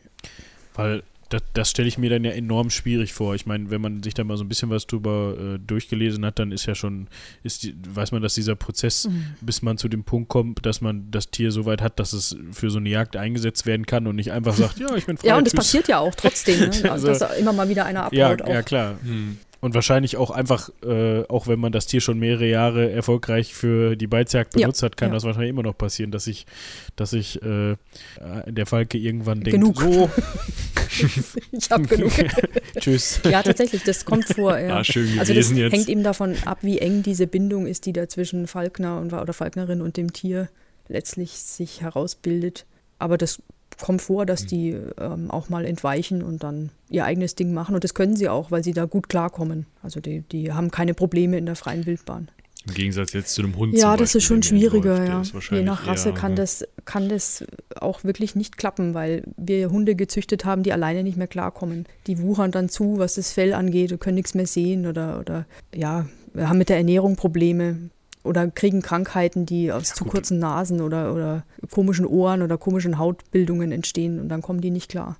Weil 0.78 1.02
das, 1.28 1.42
das 1.52 1.70
stelle 1.70 1.88
ich 1.88 1.98
mir 1.98 2.08
dann 2.08 2.24
ja 2.24 2.30
enorm 2.30 2.70
schwierig 2.70 3.12
vor. 3.12 3.34
Ich 3.34 3.46
meine, 3.46 3.70
wenn 3.70 3.80
man 3.80 4.02
sich 4.02 4.14
da 4.14 4.24
mal 4.24 4.36
so 4.36 4.44
ein 4.44 4.48
bisschen 4.48 4.70
was 4.70 4.86
drüber 4.86 5.34
äh, 5.38 5.58
durchgelesen 5.58 6.24
hat, 6.24 6.38
dann 6.38 6.52
ist 6.52 6.66
ja 6.66 6.74
schon, 6.74 7.08
ist 7.42 7.64
die, 7.64 7.74
weiß 7.86 8.12
man, 8.12 8.22
dass 8.22 8.34
dieser 8.34 8.54
Prozess, 8.54 9.08
mhm. 9.08 9.34
bis 9.40 9.60
man 9.60 9.76
zu 9.76 9.88
dem 9.88 10.04
Punkt 10.04 10.28
kommt, 10.28 10.64
dass 10.64 10.80
man 10.80 11.10
das 11.10 11.30
Tier 11.30 11.50
so 11.50 11.66
weit 11.66 11.82
hat, 11.82 11.98
dass 11.98 12.12
es 12.12 12.36
für 12.52 12.70
so 12.70 12.78
eine 12.78 12.88
Jagd 12.88 13.16
eingesetzt 13.16 13.66
werden 13.66 13.86
kann 13.86 14.06
und 14.06 14.16
nicht 14.16 14.32
einfach 14.32 14.54
sagt, 14.54 14.78
ja, 14.78 14.94
ich 14.94 15.06
bin 15.06 15.18
frei. 15.18 15.28
Ja, 15.28 15.36
und 15.36 15.46
das 15.46 15.54
passiert 15.54 15.88
ja 15.88 15.98
auch 15.98 16.14
trotzdem, 16.14 16.60
ne? 16.60 16.70
also, 16.90 17.08
dass 17.08 17.38
immer 17.38 17.52
mal 17.52 17.68
wieder 17.68 17.84
einer 17.84 18.04
abhaut. 18.04 18.12
Ja, 18.14 18.36
ja 18.36 18.62
klar. 18.62 18.98
Mhm. 19.02 19.38
Und 19.60 19.74
wahrscheinlich 19.74 20.16
auch 20.16 20.30
einfach, 20.30 20.70
äh, 20.84 21.24
auch 21.24 21.48
wenn 21.48 21.58
man 21.58 21.72
das 21.72 21.86
Tier 21.86 22.00
schon 22.00 22.18
mehrere 22.18 22.46
Jahre 22.46 22.92
erfolgreich 22.92 23.54
für 23.54 23.96
die 23.96 24.06
Beizjagd 24.06 24.52
benutzt 24.52 24.82
ja, 24.82 24.86
hat, 24.86 24.96
kann 24.96 25.08
ja. 25.08 25.14
das 25.14 25.24
wahrscheinlich 25.24 25.50
immer 25.50 25.64
noch 25.64 25.76
passieren, 25.76 26.12
dass 26.12 26.28
ich, 26.28 26.46
dass 26.94 27.12
ich 27.12 27.42
äh, 27.42 27.76
der 28.46 28.66
Falke 28.66 28.98
irgendwann 28.98 29.40
denkt, 29.40 29.58
genug. 29.58 29.80
so. 29.80 30.10
ich 31.52 31.70
habe 31.70 31.88
genug. 31.88 32.12
Tschüss. 32.78 33.20
Ja, 33.28 33.42
tatsächlich, 33.42 33.82
das 33.82 34.04
kommt 34.04 34.26
vor. 34.26 34.56
Ja. 34.58 34.78
Ah, 34.78 34.84
schön 34.84 35.18
also 35.18 35.34
das 35.34 35.50
jetzt. 35.50 35.72
hängt 35.72 35.88
eben 35.88 36.04
davon 36.04 36.36
ab, 36.44 36.58
wie 36.62 36.78
eng 36.78 37.02
diese 37.02 37.26
Bindung 37.26 37.66
ist, 37.66 37.86
die 37.86 37.92
da 37.92 38.08
zwischen 38.08 38.46
Falkner 38.46 39.00
und, 39.00 39.12
oder 39.12 39.32
Falknerin 39.32 39.82
und 39.82 39.96
dem 39.96 40.12
Tier 40.12 40.48
letztlich 40.86 41.32
sich 41.32 41.80
herausbildet. 41.80 42.64
Aber 43.00 43.18
das 43.18 43.42
kommt 43.80 44.02
vor, 44.02 44.26
dass 44.26 44.42
hm. 44.42 44.48
die 44.48 44.76
ähm, 45.00 45.30
auch 45.30 45.48
mal 45.48 45.64
entweichen 45.64 46.22
und 46.22 46.42
dann 46.42 46.70
ihr 46.90 47.04
eigenes 47.04 47.34
Ding 47.34 47.52
machen. 47.52 47.74
Und 47.74 47.84
das 47.84 47.94
können 47.94 48.16
sie 48.16 48.28
auch, 48.28 48.50
weil 48.50 48.64
sie 48.64 48.72
da 48.72 48.84
gut 48.84 49.08
klarkommen. 49.08 49.66
Also 49.82 50.00
die, 50.00 50.22
die 50.22 50.52
haben 50.52 50.70
keine 50.70 50.94
Probleme 50.94 51.38
in 51.38 51.46
der 51.46 51.56
freien 51.56 51.86
Wildbahn. 51.86 52.28
Im 52.66 52.74
Gegensatz 52.74 53.12
jetzt 53.14 53.34
zu 53.34 53.42
einem 53.42 53.56
Hund. 53.56 53.74
Ja, 53.74 53.96
das 53.96 54.14
ist 54.14 54.24
schon 54.24 54.42
schwieriger, 54.42 55.04
ja. 55.04 55.22
Je 55.50 55.62
nach 55.62 55.86
Rasse 55.86 56.10
eher, 56.10 56.14
kann, 56.14 56.36
das, 56.36 56.66
kann 56.84 57.08
das 57.08 57.44
auch 57.76 58.04
wirklich 58.04 58.34
nicht 58.34 58.58
klappen, 58.58 58.92
weil 58.94 59.22
wir 59.36 59.70
Hunde 59.70 59.94
gezüchtet 59.94 60.44
haben, 60.44 60.62
die 60.62 60.72
alleine 60.72 61.02
nicht 61.02 61.16
mehr 61.16 61.28
klarkommen. 61.28 61.86
Die 62.06 62.20
wuchern 62.20 62.50
dann 62.50 62.68
zu, 62.68 62.98
was 62.98 63.14
das 63.14 63.32
Fell 63.32 63.54
angeht, 63.54 63.92
und 63.92 64.00
können 64.00 64.16
nichts 64.16 64.34
mehr 64.34 64.46
sehen 64.46 64.86
oder, 64.86 65.18
oder 65.20 65.46
ja, 65.74 66.06
wir 66.34 66.48
haben 66.48 66.58
mit 66.58 66.68
der 66.68 66.76
Ernährung 66.76 67.16
Probleme 67.16 67.90
oder 68.24 68.50
kriegen 68.50 68.82
Krankheiten, 68.82 69.46
die 69.46 69.72
aus 69.72 69.90
ja, 69.90 69.94
zu 69.94 70.04
gut. 70.04 70.14
kurzen 70.14 70.38
Nasen 70.38 70.80
oder, 70.80 71.14
oder 71.14 71.44
komischen 71.70 72.06
Ohren 72.06 72.42
oder 72.42 72.58
komischen 72.58 72.98
Hautbildungen 72.98 73.72
entstehen 73.72 74.20
und 74.20 74.28
dann 74.28 74.42
kommen 74.42 74.60
die 74.60 74.70
nicht 74.70 74.90
klar. 74.90 75.16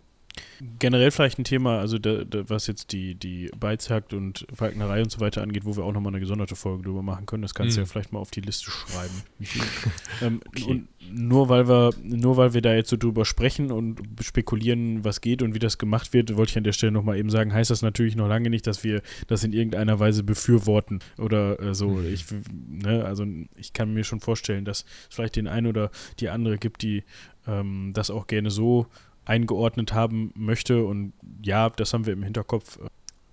Generell 0.79 1.11
vielleicht 1.11 1.39
ein 1.39 1.45
Thema, 1.45 1.79
also 1.79 1.99
da, 1.99 2.25
da, 2.25 2.49
was 2.49 2.67
jetzt 2.67 2.93
die, 2.93 3.15
die 3.15 3.51
Beizjagd 3.59 4.13
und 4.13 4.47
Falknerei 4.53 5.03
und 5.03 5.11
so 5.11 5.21
weiter 5.21 5.43
angeht, 5.43 5.65
wo 5.65 5.77
wir 5.77 5.85
auch 5.85 5.93
nochmal 5.93 6.13
eine 6.13 6.21
gesonderte 6.21 6.57
Folge 6.57 6.85
drüber 6.85 7.03
machen 7.03 7.27
können. 7.27 7.43
Das 7.43 7.55
kannst 7.55 7.77
mhm. 7.77 7.83
du 7.83 7.83
ja 7.83 7.87
vielleicht 7.87 8.13
mal 8.13 8.19
auf 8.19 8.31
die 8.31 8.41
Liste 8.41 8.71
schreiben. 8.71 9.23
ähm, 10.23 10.41
okay. 10.49 10.65
Und 10.65 10.89
nur 11.11 11.49
weil 11.49 11.69
wir, 11.69 11.91
nur 12.03 12.37
weil 12.37 12.55
wir 12.55 12.61
da 12.61 12.75
jetzt 12.75 12.91
so 12.91 12.97
drüber 12.97 13.25
sprechen 13.25 13.71
und 13.71 14.01
spekulieren, 14.21 15.05
was 15.05 15.21
geht 15.21 15.43
und 15.43 15.55
wie 15.55 15.59
das 15.59 15.79
gemacht 15.79 16.13
wird, 16.13 16.37
wollte 16.37 16.51
ich 16.51 16.59
an 16.59 16.65
der 16.65 16.73
Stelle 16.73 16.93
nochmal 16.93 17.19
eben 17.19 17.31
sagen, 17.31 17.53
heißt 17.53 17.71
das 17.71 17.83
natürlich 17.83 18.17
noch 18.17 18.29
lange 18.29 18.51
nicht, 18.51 18.67
dass 18.67 18.85
wir 18.85 19.03
das 19.27 19.45
in 19.45 19.53
irgendeiner 19.53 19.99
Weise 20.01 20.23
befürworten 20.23 21.01
oder 21.17 21.61
äh, 21.61 21.75
so. 21.75 21.89
Mhm. 21.89 22.13
Ich, 22.13 22.25
ne, 22.69 23.05
also 23.05 23.25
ich 23.57 23.73
kann 23.73 23.95
mir 23.95 24.05
schon 24.05 24.21
vorstellen, 24.21 24.65
dass 24.65 24.85
es 25.09 25.15
vielleicht 25.15 25.37
den 25.37 25.49
einen 25.49 25.67
oder 25.67 25.91
die 26.21 26.29
andere 26.29 26.59
gibt, 26.59 26.83
die 26.83 27.05
ähm, 27.47 27.93
das 27.95 28.11
auch 28.11 28.27
gerne 28.27 28.51
so 28.51 28.87
eingeordnet 29.29 29.93
haben 29.93 30.33
möchte. 30.35 30.85
Und 30.85 31.13
ja, 31.43 31.71
das 31.71 31.93
haben 31.93 32.07
wir 32.07 32.13
im 32.13 32.23
Hinterkopf. 32.23 32.79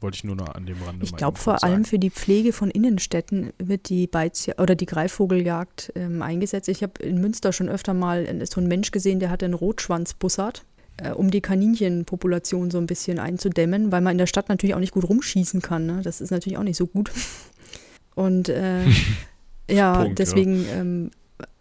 Wollte 0.02 0.18
ich 0.18 0.24
nur 0.26 0.36
noch 0.36 0.50
an 0.54 0.66
dem 0.66 0.82
Rande 0.84 1.06
Ich 1.06 1.16
glaube, 1.16 1.39
vor 1.39 1.64
allem 1.64 1.86
für 1.86 1.98
die 1.98 2.10
Pflege 2.10 2.52
von 2.52 2.70
Innenstädten 2.70 3.54
wird 3.58 3.89
die 3.89 4.08
Beiz 4.08 4.50
oder 4.58 4.76
die 4.76 4.86
Greifvogeljagd 4.86 5.93
ähm, 5.96 6.22
eingesetzt. 6.22 6.68
Ich 6.68 6.84
habe 6.84 7.02
in 7.02 7.22
Münster 7.22 7.54
schon 7.54 7.70
öfter 7.70 7.93
mal 7.93 8.46
so 8.46 8.60
einen 8.60 8.68
Mensch 8.68 8.91
gesehen, 8.91 9.20
der 9.20 9.30
hatte 9.30 9.46
einen 9.46 9.54
Rotschwanzbussard, 9.54 10.66
äh, 10.98 11.12
um 11.12 11.32
die 11.32 11.39
Kaninchenpopulation 11.39 12.72
so 12.72 12.78
ein 12.78 12.88
bisschen 12.88 13.20
einzudämmen, 13.20 13.91
weil 13.93 14.02
man 14.02 14.12
in 14.12 14.18
der 14.18 14.28
Stadt 14.28 14.50
natürlich 14.50 14.76
auch 14.76 14.80
nicht 14.80 14.93
gut 14.93 15.08
rumschießen 15.08 15.62
kann. 15.62 15.86
Ne? 15.86 16.02
Das 16.04 16.20
ist 16.20 16.30
natürlich 16.30 16.58
auch 16.58 16.64
nicht 16.64 16.78
so 16.78 16.88
gut. 16.88 17.10
Und 18.16 18.50
äh, 18.50 18.84
ja, 19.72 20.04
Punkt, 20.04 20.20
deswegen, 20.20 20.66
ja. 20.66 20.82
Ähm, 20.82 21.12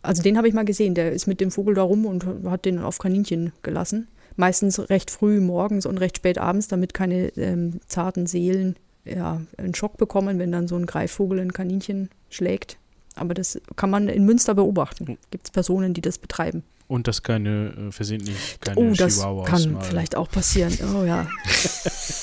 also 0.02 0.22
den 0.22 0.36
habe 0.36 0.48
ich 0.48 0.54
mal 0.54 0.64
gesehen, 0.64 0.94
der 0.94 1.12
ist 1.12 1.28
mit 1.28 1.40
dem 1.40 1.52
Vogel 1.52 1.76
da 1.76 1.82
rum 1.82 2.04
und 2.04 2.26
hat 2.46 2.64
den 2.64 2.78
auf 2.78 2.98
Kaninchen 2.98 3.52
gelassen 3.62 4.06
meistens 4.36 4.78
recht 4.90 5.10
früh 5.10 5.40
morgens 5.40 5.86
und 5.86 5.98
recht 5.98 6.16
spät 6.16 6.38
abends, 6.38 6.68
damit 6.68 6.94
keine 6.94 7.28
ähm, 7.36 7.80
zarten 7.86 8.26
Seelen 8.26 8.76
ja, 9.04 9.40
einen 9.58 9.74
Schock 9.74 9.96
bekommen, 9.98 10.38
wenn 10.38 10.50
dann 10.52 10.66
so 10.68 10.76
ein 10.76 10.86
Greifvogel 10.86 11.40
ein 11.40 11.52
Kaninchen 11.52 12.08
schlägt. 12.30 12.78
Aber 13.16 13.34
das 13.34 13.60
kann 13.76 13.90
man 13.90 14.08
in 14.08 14.24
Münster 14.24 14.54
beobachten. 14.54 15.18
Gibt 15.30 15.46
es 15.46 15.50
Personen, 15.50 15.94
die 15.94 16.00
das 16.00 16.18
betreiben. 16.18 16.64
Und 16.88 17.06
dass 17.08 17.22
keine 17.22 17.72
äh, 17.88 17.92
versehentlich 17.92 18.58
keine 18.60 18.76
Oh, 18.78 18.92
das 18.94 19.16
Chihuahuas 19.16 19.48
kann 19.48 19.72
mal. 19.72 19.80
vielleicht 19.82 20.16
auch 20.16 20.28
passieren. 20.30 20.76
Oh 20.94 21.04
ja. 21.04 21.26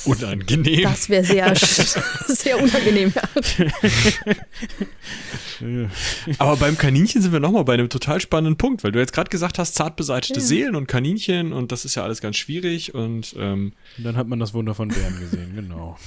unangenehm. 0.06 0.84
Das 0.84 1.10
wäre 1.10 1.24
sehr, 1.24 1.54
sehr 2.28 2.62
unangenehm. 2.62 3.14
Aber 6.38 6.58
beim 6.58 6.78
Kaninchen 6.78 7.22
sind 7.22 7.32
wir 7.32 7.40
nochmal 7.40 7.64
bei 7.64 7.74
einem 7.74 7.90
total 7.90 8.20
spannenden 8.20 8.58
Punkt, 8.58 8.84
weil 8.84 8.92
du 8.92 9.00
jetzt 9.00 9.14
gerade 9.14 9.30
gesagt 9.30 9.60
hast, 9.60 9.76
zart 9.76 9.96
beseitete 9.96 10.40
ja. 10.40 10.46
Seelen 10.46 10.76
und 10.76 10.88
Kaninchen 10.88 11.54
und 11.54 11.72
das 11.72 11.86
ist 11.86 11.96
ja 11.96 12.04
alles 12.04 12.22
ganz 12.22 12.38
schwierig 12.38 12.94
und 12.96 13.36
ähm, 13.38 13.74
dann 13.98 14.18
hat 14.18 14.28
man 14.28 14.40
das 14.40 14.54
Wunder 14.54 14.74
von 14.76 14.90
Bären 14.90 15.20
gesehen, 15.20 15.56
genau. 15.56 15.98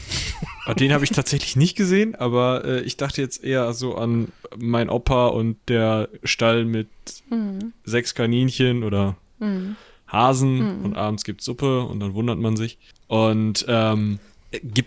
Den 0.79 0.93
habe 0.93 1.05
ich 1.05 1.11
tatsächlich 1.11 1.57
nicht 1.57 1.77
gesehen, 1.77 2.15
aber 2.15 2.65
äh, 2.65 2.81
ich 2.81 2.97
dachte 2.97 3.21
jetzt 3.21 3.45
eher 3.45 3.73
so 3.75 3.95
an 3.97 4.33
mein 4.57 4.89
Opa 4.89 5.29
und 5.29 5.57
der 5.69 6.09
Stall 6.25 6.65
mit 6.65 6.89
mhm. 7.31 7.73
sechs 7.85 8.15
Kaninchen 8.15 8.83
oder 8.83 9.17
mhm. 9.39 9.77
Hasen 10.15 10.79
mhm. 10.79 10.85
und 10.85 10.97
abends 10.97 11.25
gibt 11.25 11.41
es 11.41 11.45
Suppe 11.45 11.83
und 11.83 12.01
dann 12.01 12.15
wundert 12.15 12.39
man 12.39 12.57
sich. 12.57 12.79
Und 13.07 13.65
ähm, 13.69 14.19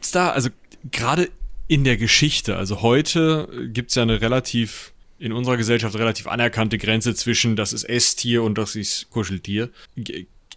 es 0.05 0.11
da, 0.11 0.29
also 0.29 0.49
gerade 0.91 1.29
in 1.67 1.83
der 1.83 1.97
Geschichte, 1.97 2.55
also 2.55 2.81
heute 2.81 3.49
gibt 3.73 3.89
es 3.89 3.95
ja 3.95 4.03
eine 4.03 4.21
relativ, 4.21 4.93
in 5.19 5.33
unserer 5.33 5.57
Gesellschaft 5.57 5.95
relativ 5.95 6.27
anerkannte 6.27 6.77
Grenze 6.77 7.13
zwischen 7.13 7.55
das 7.55 7.73
ist 7.73 7.83
Esstier 7.83 8.43
und 8.43 8.57
das 8.57 8.75
ist 8.75 9.09
Kuscheltier. 9.09 9.69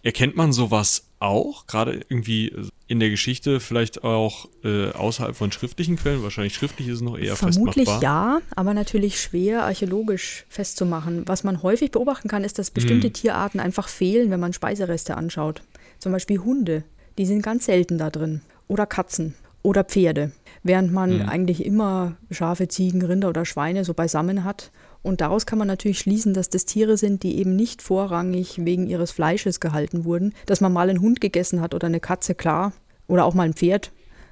Erkennt 0.03 0.35
man 0.35 0.53
sowas 0.53 1.10
auch, 1.21 1.67
gerade 1.67 2.01
irgendwie 2.09 2.53
in 2.87 2.99
der 2.99 3.09
Geschichte, 3.09 3.59
vielleicht 3.59 4.03
auch 4.03 4.47
äh, 4.63 4.91
außerhalb 4.91 5.35
von 5.35 5.51
schriftlichen 5.51 5.95
Quellen. 5.95 6.23
Wahrscheinlich 6.23 6.53
schriftlich 6.55 6.87
ist 6.89 6.95
es 6.95 7.01
noch 7.01 7.17
eher 7.17 7.35
Vermutlich 7.37 7.87
festmachbar. 7.87 8.01
ja, 8.01 8.41
aber 8.55 8.73
natürlich 8.73 9.21
schwer 9.21 9.63
archäologisch 9.63 10.45
festzumachen. 10.49 11.23
Was 11.27 11.43
man 11.43 11.63
häufig 11.63 11.91
beobachten 11.91 12.27
kann, 12.27 12.43
ist, 12.43 12.59
dass 12.59 12.71
bestimmte 12.71 13.07
Hm. 13.07 13.13
Tierarten 13.13 13.59
einfach 13.59 13.87
fehlen, 13.87 14.29
wenn 14.29 14.39
man 14.41 14.51
Speisereste 14.53 15.15
anschaut. 15.15 15.61
Zum 15.99 16.11
Beispiel 16.11 16.39
Hunde, 16.39 16.83
die 17.17 17.25
sind 17.25 17.41
ganz 17.43 17.65
selten 17.65 17.97
da 17.97 18.09
drin. 18.09 18.41
Oder 18.67 18.85
Katzen 18.85 19.35
oder 19.63 19.83
Pferde. 19.83 20.31
Während 20.63 20.91
man 20.91 21.21
Hm. 21.21 21.29
eigentlich 21.29 21.65
immer 21.65 22.17
Schafe, 22.29 22.67
Ziegen, 22.67 23.01
Rinder 23.03 23.29
oder 23.29 23.45
Schweine 23.45 23.85
so 23.85 23.93
beisammen 23.93 24.43
hat. 24.43 24.71
Und 25.03 25.21
daraus 25.21 25.45
kann 25.45 25.57
man 25.57 25.67
natürlich 25.67 25.99
schließen, 25.99 26.33
dass 26.33 26.49
das 26.49 26.65
Tiere 26.65 26.97
sind, 26.97 27.23
die 27.23 27.37
eben 27.37 27.55
nicht 27.55 27.81
vorrangig 27.81 28.63
wegen 28.65 28.87
ihres 28.87 29.11
Fleisches 29.11 29.59
gehalten 29.59 30.05
wurden. 30.05 30.33
Dass 30.45 30.61
man 30.61 30.73
mal 30.73 30.89
einen 30.89 31.01
Hund 31.01 31.21
gegessen 31.21 31.61
hat 31.61 31.73
oder 31.73 31.87
eine 31.87 31.99
Katze, 31.99 32.35
klar. 32.35 32.73
Oder 33.07 33.25
auch 33.25 33.33
mal 33.33 33.43
ein 33.43 33.53
Pferd. 33.53 33.91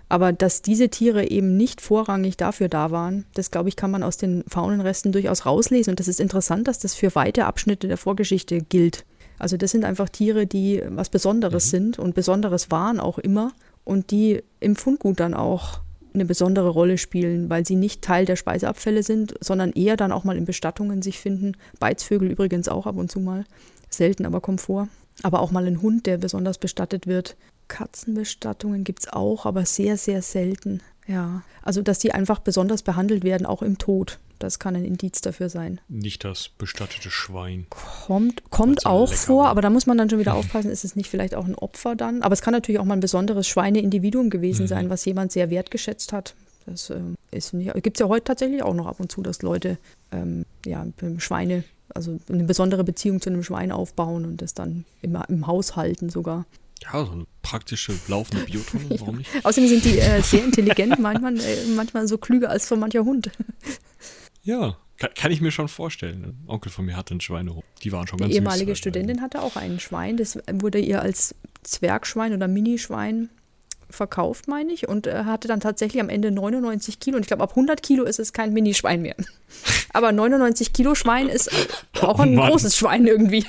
Aber 0.10 0.34
dass 0.34 0.64
diese 0.64 0.90
Tiere 0.90 1.30
eben 1.30 1.56
nicht 1.56 1.82
vorrangig 1.82 2.36
dafür 2.36 2.68
da 2.68 2.90
waren, 2.90 3.26
das 3.36 3.52
glaube 3.52 3.70
ich, 3.70 3.76
kann 3.76 3.92
man 3.92 4.02
aus 4.02 4.18
den 4.18 4.44
Faunenresten 4.48 5.12
durchaus 5.12 5.46
rauslesen. 5.46 5.92
Und 5.92 6.00
das 6.00 6.08
ist 6.08 6.20
interessant, 6.20 6.68
dass 6.68 6.80
das 6.80 6.96
für 6.96 7.14
weite 7.14 7.46
Abschnitte 7.46 7.88
der 7.88 7.98
Vorgeschichte 7.98 8.60
gilt. 8.62 9.06
Also 9.38 9.56
das 9.56 9.72
sind 9.72 9.86
einfach 9.86 10.10
Tiere, 10.10 10.48
die 10.48 10.84
was 10.88 11.10
Besonderes 11.10 11.70
sind 11.70 11.98
und 11.98 12.16
Besonderes 12.16 12.72
waren 12.72 13.00
auch 13.00 13.20
immer 13.20 13.54
und 13.86 14.12
die 14.12 14.44
im 14.60 14.76
Fundgut 14.76 15.20
dann 15.20 15.34
auch 15.34 15.80
eine 16.14 16.26
besondere 16.26 16.70
Rolle 16.70 16.98
spielen, 16.98 17.50
weil 17.50 17.66
sie 17.66 17.76
nicht 17.76 18.02
Teil 18.02 18.26
der 18.26 18.36
Speiseabfälle 18.36 19.04
sind, 19.04 19.36
sondern 19.42 19.72
eher 19.72 19.98
dann 19.98 20.12
auch 20.12 20.24
mal 20.24 20.38
in 20.38 20.46
Bestattungen 20.46 21.02
sich 21.02 21.20
finden. 21.20 21.54
Beizvögel 21.80 22.32
übrigens 22.32 22.68
auch 22.68 22.88
ab 22.88 22.98
und 22.98 23.12
zu 23.12 23.20
mal. 23.20 23.46
Selten, 23.90 24.26
aber 24.26 24.42
kommt 24.42 24.62
vor. 24.62 24.88
Aber 25.24 25.42
auch 25.42 25.52
mal 25.52 25.68
ein 25.68 25.82
Hund, 25.82 26.06
der 26.06 26.18
besonders 26.18 26.58
bestattet 26.58 27.08
wird. 27.08 27.36
Katzenbestattungen 27.68 28.84
gibt 28.84 29.02
es 29.02 29.14
auch, 29.14 29.46
aber 29.46 29.66
sehr, 29.66 29.98
sehr 29.98 30.22
selten. 30.22 30.82
Ja, 31.08 31.44
also 31.64 31.82
dass 31.82 32.00
die 32.00 32.14
einfach 32.14 32.40
besonders 32.40 32.84
behandelt 32.84 33.24
werden, 33.24 33.46
auch 33.46 33.62
im 33.62 33.78
Tod. 33.78 34.20
Das 34.40 34.58
kann 34.58 34.76
ein 34.76 34.86
Indiz 34.86 35.20
dafür 35.22 35.50
sein. 35.50 35.82
Nicht 35.90 36.24
das 36.24 36.50
bestattete 36.50 37.12
Schwein. 37.12 37.68
Kommt, 37.70 38.50
kommt 38.50 38.82
so 38.82 38.90
auch 38.90 39.14
vor, 39.14 39.44
war. 39.44 39.50
aber 39.50 39.62
da 39.62 39.70
muss 39.70 39.86
man 39.86 39.98
dann 39.98 40.10
schon 40.10 40.20
wieder 40.20 40.34
aufpassen, 40.36 40.72
ist 40.72 40.86
es 40.86 40.96
nicht 40.96 41.10
vielleicht 41.10 41.36
auch 41.36 41.46
ein 41.46 41.56
Opfer 41.56 41.96
dann? 41.96 42.22
Aber 42.22 42.34
es 42.34 42.42
kann 42.42 42.54
natürlich 42.54 42.80
auch 42.80 42.86
mal 42.86 42.94
ein 42.94 43.02
besonderes 43.02 43.48
Schweineindividuum 43.48 44.30
gewesen 44.30 44.68
sein, 44.68 44.90
was 44.90 45.04
jemand 45.06 45.34
sehr 45.34 45.50
wertgeschätzt 45.50 46.14
hat. 46.14 46.36
Das 46.66 46.90
ähm, 46.90 47.16
ist 47.32 47.54
nicht, 47.54 47.74
gibt 47.84 47.98
es 47.98 48.00
ja 48.00 48.08
heute 48.08 48.26
tatsächlich 48.26 48.64
auch 48.64 48.74
noch 48.74 48.86
ab 48.86 49.00
und 49.00 49.12
zu, 49.12 49.22
dass 49.22 49.42
Leute 49.42 49.78
ähm, 50.12 50.46
ja, 50.66 50.86
Schweine, 51.18 51.64
also 51.94 52.20
eine 52.30 52.44
besondere 52.44 52.84
Beziehung 52.84 53.22
zu 53.22 53.30
einem 53.30 53.44
Schwein 53.44 53.72
aufbauen 53.72 54.26
und 54.26 54.42
das 54.42 54.54
dann 54.54 54.86
immer 55.02 55.28
im 55.30 55.48
Haus 55.48 55.76
halten 55.76 56.10
sogar. 56.10 56.46
Ja, 56.84 57.06
so 57.06 57.12
eine 57.12 57.26
praktische 57.42 57.94
laufende 58.08 58.46
Biotonne, 58.46 58.86
warum 59.00 59.18
nicht? 59.18 59.30
Außerdem 59.44 59.70
sind 59.70 59.86
die 59.86 60.00
äh, 60.00 60.22
sehr 60.22 60.44
intelligent, 60.46 61.00
manchmal, 61.00 61.38
äh, 61.40 61.66
manchmal 61.76 62.08
so 62.08 62.18
klüger 62.18 62.50
als 62.50 62.68
so 62.68 62.76
mancher 62.76 63.04
Hund. 63.04 63.32
Ja, 64.44 64.78
kann, 64.98 65.10
kann 65.16 65.32
ich 65.32 65.42
mir 65.42 65.52
schon 65.52 65.68
vorstellen. 65.68 66.24
Ein 66.24 66.50
Onkel 66.50 66.72
von 66.72 66.86
mir 66.86 66.96
hatte 66.98 67.12
einen 67.12 67.22
Schweinehof. 67.22 67.64
Die 67.84 67.92
waren 67.92 68.08
schon 68.08 68.18
Die 68.18 68.24
ganz 68.24 68.36
ehemalige 68.36 68.72
süß. 68.72 68.78
Studentin 68.80 69.22
hatte 69.22 69.42
auch 69.42 69.56
ein 69.56 69.80
Schwein, 69.80 70.18
das 70.18 70.38
wurde 70.52 70.80
ihr 70.80 71.02
als 71.02 71.36
Zwergschwein 71.64 72.34
oder 72.34 72.48
Minischwein 72.48 73.30
verkauft, 73.90 74.48
meine 74.48 74.72
ich, 74.72 74.88
und 74.88 75.08
äh, 75.08 75.24
hatte 75.26 75.48
dann 75.48 75.60
tatsächlich 75.62 76.00
am 76.02 76.10
Ende 76.10 76.30
99 76.32 77.00
Kilo. 77.00 77.16
Und 77.18 77.22
ich 77.24 77.28
glaube, 77.28 77.42
ab 77.44 77.52
100 77.52 77.82
Kilo 77.82 78.04
ist 78.04 78.20
es 78.20 78.34
kein 78.34 78.54
Minischwein 78.54 79.02
mehr. 79.02 79.16
Aber 79.94 80.12
99 80.12 80.74
Kilo 80.74 80.94
Schwein 80.96 81.28
ist 81.28 81.50
auch 82.02 82.20
Oh 82.20 82.22
ein 82.22 82.36
Mann. 82.36 82.50
großes 82.52 82.78
Schwein 82.78 83.08
irgendwie. 83.08 83.46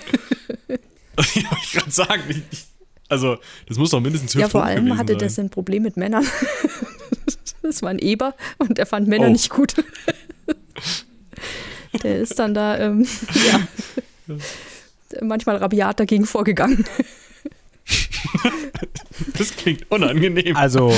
ich 1.19 1.73
gerade 1.73 1.91
sagen. 1.91 2.23
ich- 2.51 2.65
Also, 3.09 3.37
das 3.67 3.77
muss 3.77 3.91
doch 3.91 4.01
mindestens 4.01 4.33
Ja, 4.35 4.49
vor 4.49 4.65
allem 4.65 4.97
hatte 4.97 5.13
sein. 5.13 5.19
das 5.19 5.39
ein 5.39 5.51
Problem 5.51 5.83
mit 5.83 5.97
Männern. 5.97 6.25
Das 7.63 7.83
war 7.83 7.91
ein 7.91 7.99
Eber 7.99 8.35
und 8.59 8.79
der 8.79 8.87
fand 8.87 9.07
Männer 9.07 9.27
Oh. 9.29 9.31
nicht 9.31 9.51
gut. 9.51 9.75
Der 12.03 12.19
ist 12.19 12.39
dann 12.39 12.55
da, 12.55 12.79
ähm, 12.79 13.07
ja, 14.29 14.37
manchmal 15.23 15.57
rabiat 15.57 15.99
dagegen 16.01 16.27
vorgegangen. 16.27 16.85
Das 19.37 19.57
klingt 19.57 19.91
unangenehm. 19.91 20.57
Also, 20.57 20.95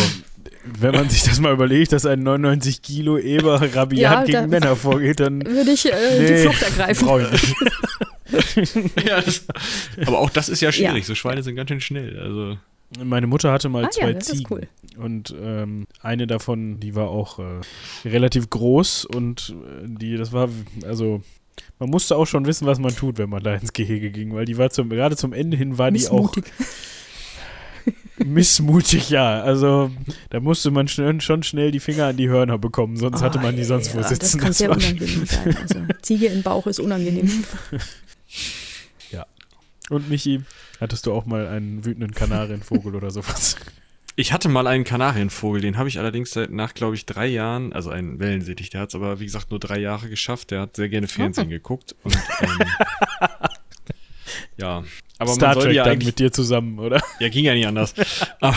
wenn 0.65 0.95
man 0.95 1.09
sich 1.09 1.23
das 1.23 1.41
mal 1.41 1.53
überlegt, 1.53 1.93
dass 1.93 2.07
ein 2.07 2.23
99 2.23 2.83
Kilo 2.83 3.19
Eber 3.19 3.61
rabiat 3.75 4.29
Ja, 4.29 4.41
gegen 4.41 4.51
Männer 4.51 4.77
vorgeht, 4.77 5.21
dann 5.21 5.45
Würde 5.45 5.71
ich 5.73 5.87
äh, 5.87 6.19
die 6.19 6.33
Nee, 6.33 6.39
Flucht 6.43 6.63
ergreifen. 6.63 7.09
ich 8.57 8.75
nicht. 8.77 9.07
ja, 9.09 9.21
das, 9.21 9.45
aber 10.07 10.19
auch 10.19 10.31
das 10.31 10.49
ist 10.49 10.61
ja 10.61 10.71
schwierig. 10.73 11.03
Ja. 11.03 11.05
So 11.05 11.15
Schweine 11.15 11.43
sind 11.43 11.57
ganz 11.57 11.69
schön 11.71 11.81
schnell. 11.81 12.19
Also, 12.19 12.59
Meine 13.03 13.27
Mutter 13.27 13.53
hatte 13.53 13.69
mal 13.69 13.87
Ah 13.87 13.91
zwei 13.91 14.11
ja, 14.11 14.21
Ziegen. 14.21 14.47
cool. 14.51 14.69
Und 14.97 15.35
ähm, 15.41 15.87
eine 16.03 16.27
davon, 16.27 16.79
die 16.81 16.95
war 16.95 17.09
auch 17.09 17.39
äh, 17.39 17.61
relativ 18.05 18.51
groß 18.51 19.05
und 19.07 19.55
äh, 19.83 19.87
die, 19.89 20.17
das 20.17 20.33
war, 20.33 20.49
also 20.85 21.23
man 21.79 21.89
musste 21.91 22.17
auch 22.17 22.27
schon 22.27 22.45
wissen, 22.47 22.67
was 22.67 22.79
man 22.79 22.95
tut, 22.95 23.19
wenn 23.19 23.31
man 23.31 23.43
da 23.43 23.55
ins 23.55 23.73
Gehege 23.73 24.11
ging, 24.11 24.35
weil 24.35 24.45
die 24.45 24.59
war 24.59 24.71
zum, 24.71 24.91
gerade 24.91 25.17
zum 25.17 25.33
Ende 25.33 25.57
hin 25.57 25.79
war 25.79 25.91
die 25.91 26.07
auch 26.09 26.35
Missmutig. 26.37 26.45
missmutig, 28.27 29.11
ja. 29.11 29.41
Also 29.43 29.91
da 30.31 30.41
musste 30.41 30.71
man 30.71 30.87
schnell, 30.89 31.21
schon 31.21 31.43
schnell 31.43 31.71
die 31.71 31.81
Finger 31.81 32.07
an 32.09 32.17
die 32.17 32.29
Hörner 32.29 32.59
bekommen, 32.59 32.97
sonst 32.97 33.23
hatte 33.23 33.39
Ah, 33.39 33.43
man 33.43 33.57
die 33.57 33.65
sonst 33.65 33.95
wo 33.95 33.99
ja, 34.01 34.05
sitzen. 34.09 34.39
Das 34.39 34.45
kann 34.45 34.53
sehr 34.53 34.69
war- 34.71 34.77
unangenehm 34.77 35.27
sein. 35.27 35.57
Also, 35.61 35.81
Ziege 36.03 36.27
im 36.27 36.43
Bauch 36.43 36.67
ist 36.67 36.79
unangenehm. 36.81 37.45
Und 39.91 40.09
Michi, 40.09 40.41
hattest 40.83 41.07
du 41.07 41.13
auch 41.13 41.27
mal 41.27 41.47
einen 41.47 41.85
wütenden 41.85 42.13
Kanarienvogel 42.13 42.95
oder 42.95 43.11
sowas? 43.11 43.57
ich 44.17 44.33
hatte 44.33 44.49
mal 44.49 44.67
einen 44.67 44.85
Kanarienvogel, 44.85 45.63
den 45.63 45.79
habe 45.79 45.89
ich 45.89 45.99
allerdings 45.99 46.33
seit 46.33 46.51
nach, 46.51 46.75
glaube 46.75 46.95
ich, 46.95 47.07
drei 47.07 47.27
Jahren, 47.27 47.73
also 47.73 47.91
einen 47.91 48.19
Wellensittich, 48.19 48.71
der 48.71 48.83
hat 48.83 48.91
es 48.91 48.95
aber, 48.95 49.21
wie 49.21 49.25
gesagt, 49.25 49.51
nur 49.51 49.61
drei 49.61 49.79
Jahre 49.79 50.09
geschafft. 50.09 50.51
Der 50.51 50.61
hat 50.63 50.77
sehr 50.77 50.89
gerne 50.89 51.09
Fernsehen 51.09 51.49
geguckt. 51.49 51.95
Und, 52.03 52.17
ähm, 52.41 52.59
ja, 54.59 54.85
aber 55.19 55.33
Star 55.33 55.49
man 55.51 55.55
soll 55.55 55.63
Trek 55.65 55.77
ja 55.77 55.85
dann 55.85 55.99
mit 55.99 56.19
dir 56.19 56.33
zusammen, 56.33 56.79
oder? 56.79 57.01
Ja, 57.21 57.29
ging 57.29 57.45
ja 57.45 57.55
nicht 57.55 57.67
anders. 57.67 57.95
aber 58.41 58.57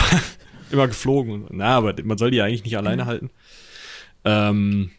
immer 0.70 0.88
geflogen. 0.88 1.44
Und, 1.44 1.56
na, 1.56 1.76
aber 1.76 1.94
man 2.02 2.18
soll 2.18 2.30
die 2.30 2.38
ja 2.38 2.44
eigentlich 2.44 2.64
nicht 2.64 2.76
alleine 2.76 3.06
halten. 3.06 3.30
Ähm, 4.24 4.90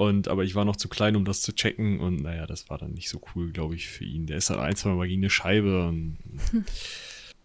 und, 0.00 0.28
aber 0.28 0.44
ich 0.44 0.54
war 0.54 0.64
noch 0.64 0.76
zu 0.76 0.88
klein, 0.88 1.14
um 1.16 1.24
das 1.24 1.42
zu 1.42 1.52
checken. 1.54 2.00
Und 2.00 2.22
naja, 2.22 2.46
das 2.46 2.68
war 2.70 2.78
dann 2.78 2.92
nicht 2.94 3.08
so 3.08 3.20
cool, 3.34 3.52
glaube 3.52 3.74
ich, 3.74 3.88
für 3.88 4.04
ihn. 4.04 4.26
Der 4.26 4.38
ist 4.38 4.50
halt 4.50 4.58
ein, 4.60 4.74
zwei 4.76 4.90
Mal 4.90 5.06
gegen 5.08 5.20
eine 5.22 5.30
Scheibe 5.30 5.86
und 5.88 6.16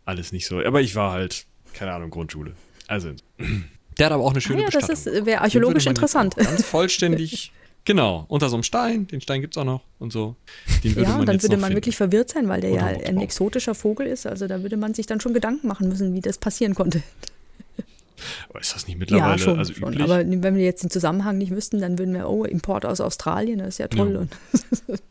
alles 0.06 0.32
nicht 0.32 0.46
so. 0.48 0.60
Aber 0.64 0.82
ich 0.82 0.96
war 0.96 1.12
halt, 1.12 1.46
keine 1.74 1.94
Ahnung, 1.94 2.10
Grundschule. 2.10 2.54
Also, 2.88 3.12
der 3.98 4.06
hat 4.08 4.14
aber 4.14 4.24
auch 4.24 4.32
eine 4.32 4.42
schöne 4.42 4.60
Ah 4.60 4.66
ja, 4.66 4.70
das 4.70 4.88
Bestattung. 4.88 5.14
ist- 5.14 5.26
wäre 5.26 5.38
Den 5.38 5.44
archäologisch 5.44 5.86
interessant. 5.88 6.36
Ganz 6.36 6.64
vollständig. 6.64 7.52
Genau, 7.88 8.26
unter 8.30 8.50
so 8.50 8.56
einem 8.56 8.64
Stein. 8.64 9.06
Den 9.06 9.22
Stein 9.22 9.42
gibt 9.42 9.56
es 9.56 9.60
auch 9.62 9.64
noch 9.64 9.84
und 10.00 10.12
so. 10.12 10.36
Den 10.84 10.96
würde 10.96 11.04
Ja, 11.04 11.10
man 11.12 11.20
und 11.20 11.26
dann 11.30 11.40
würde 11.44 11.56
man 11.58 11.66
finden. 11.66 11.76
wirklich 11.78 11.96
verwirrt 11.96 12.32
sein, 12.32 12.48
weil 12.50 12.60
der 12.60 12.72
Oder 12.72 13.00
ja 13.00 13.08
ein 13.10 13.22
exotischer 13.22 13.76
Vogel 13.76 14.08
ist. 14.08 14.26
Also 14.26 14.48
da 14.48 14.64
würde 14.64 14.76
man 14.76 14.96
sich 14.96 15.06
dann 15.06 15.20
schon 15.22 15.36
Gedanken 15.36 15.68
machen 15.68 15.88
müssen, 15.90 16.12
wie 16.16 16.20
das 16.20 16.40
passieren 16.40 16.74
konnte. 16.74 17.04
Aber 18.50 18.60
ist 18.60 18.74
das 18.76 18.88
nicht 18.88 18.98
mittlerweile 18.98 19.32
ja, 19.32 19.38
schon, 19.38 19.58
also 19.58 19.74
schon. 19.74 19.94
üblich? 19.94 20.04
Aber 20.04 20.20
wenn 20.20 20.56
wir 20.56 20.64
jetzt 20.64 20.84
den 20.84 20.90
Zusammenhang 20.90 21.38
nicht 21.38 21.52
wüssten, 21.52 21.80
dann 21.80 21.98
würden 22.00 22.14
wir, 22.14 22.30
oh, 22.30 22.44
Import 22.44 22.86
aus 22.86 23.02
Australien, 23.02 23.60
das 23.60 23.70
ist 23.70 23.78
ja 23.80 23.88
toll. 23.88 24.14
Ja. 24.14 24.20
Und 24.20 24.32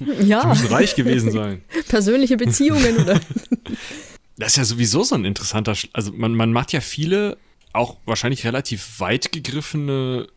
Die 0.00 0.26
ja, 0.26 0.46
müssen 0.46 0.66
reich 0.66 0.94
gewesen 0.94 1.30
sein. 1.30 1.62
persönliche 1.88 2.36
Beziehungen 2.36 2.98
oder 2.98 3.20
Das 4.36 4.52
ist 4.52 4.56
ja 4.56 4.64
sowieso 4.64 5.02
so 5.02 5.16
ein 5.16 5.24
interessanter, 5.24 5.74
Sch 5.74 5.88
also 5.92 6.12
man, 6.12 6.34
man 6.34 6.52
macht 6.52 6.72
ja 6.72 6.80
viele, 6.80 7.38
auch 7.72 7.96
wahrscheinlich 8.04 8.44
relativ 8.44 9.00
weit 9.00 9.32
gegriffene 9.32 10.28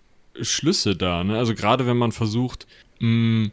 Schlüsse 0.42 0.96
da, 0.96 1.24
ne? 1.24 1.38
Also 1.38 1.54
gerade 1.54 1.86
wenn 1.86 1.98
man 1.98 2.12
versucht, 2.12 2.66
mh, 3.00 3.52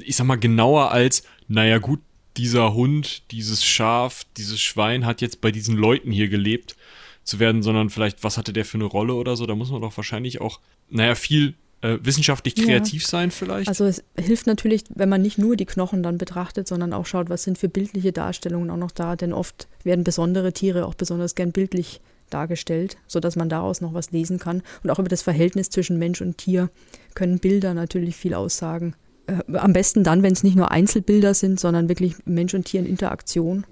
ich 0.00 0.16
sag 0.16 0.26
mal 0.26 0.36
genauer 0.36 0.90
als, 0.90 1.22
naja 1.48 1.78
gut, 1.78 2.00
dieser 2.36 2.74
Hund, 2.74 3.30
dieses 3.30 3.64
Schaf, 3.64 4.24
dieses 4.36 4.60
Schwein 4.60 5.04
hat 5.06 5.20
jetzt 5.20 5.40
bei 5.40 5.50
diesen 5.50 5.76
Leuten 5.76 6.12
hier 6.12 6.28
gelebt 6.28 6.76
zu 7.24 7.38
werden, 7.38 7.62
sondern 7.62 7.90
vielleicht, 7.90 8.24
was 8.24 8.38
hatte 8.38 8.52
der 8.52 8.64
für 8.64 8.78
eine 8.78 8.84
Rolle 8.84 9.14
oder 9.14 9.36
so, 9.36 9.46
da 9.46 9.54
muss 9.54 9.70
man 9.70 9.82
doch 9.82 9.96
wahrscheinlich 9.96 10.40
auch, 10.40 10.60
naja, 10.88 11.14
viel 11.14 11.54
äh, 11.82 11.98
wissenschaftlich 12.02 12.56
Ja. 12.58 12.64
kreativ 12.64 13.06
sein 13.06 13.30
vielleicht. 13.30 13.68
Also 13.68 13.84
es 13.84 14.02
hilft 14.18 14.46
natürlich, 14.46 14.84
wenn 14.94 15.08
man 15.08 15.22
nicht 15.22 15.38
nur 15.38 15.56
die 15.56 15.64
Knochen 15.64 16.02
dann 16.02 16.18
betrachtet, 16.18 16.68
sondern 16.68 16.92
auch 16.92 17.06
schaut, 17.06 17.30
was 17.30 17.42
sind 17.42 17.58
für 17.58 17.68
bildliche 17.68 18.12
Darstellungen 18.12 18.70
auch 18.70 18.76
noch 18.76 18.90
da, 18.90 19.16
denn 19.16 19.32
oft 19.32 19.66
werden 19.82 20.04
besondere 20.04 20.52
Tiere 20.52 20.86
auch 20.86 20.94
besonders 20.94 21.34
gern 21.34 21.52
bildlich 21.52 22.00
dargestellt, 22.28 22.96
sodass 23.06 23.34
man 23.34 23.48
daraus 23.48 23.80
noch 23.80 23.94
was 23.94 24.12
lesen 24.12 24.38
kann. 24.38 24.62
Und 24.82 24.90
auch 24.90 24.98
über 24.98 25.08
das 25.08 25.22
Verhältnis 25.22 25.70
zwischen 25.70 25.98
Mensch 25.98 26.20
und 26.20 26.38
Tier 26.38 26.70
können 27.14 27.38
Bilder 27.38 27.74
natürlich 27.74 28.14
viel 28.14 28.34
aussagen. 28.34 28.94
Äh, 29.30 29.56
am 29.56 29.72
besten 29.72 30.04
dann, 30.04 30.22
wenn 30.22 30.32
es 30.32 30.42
nicht 30.42 30.56
nur 30.56 30.70
Einzelbilder 30.70 31.34
sind, 31.34 31.60
sondern 31.60 31.88
wirklich 31.88 32.16
Mensch 32.24 32.54
und 32.54 32.64
Tier 32.64 32.80
in 32.80 32.86
Interaktion, 32.86 33.64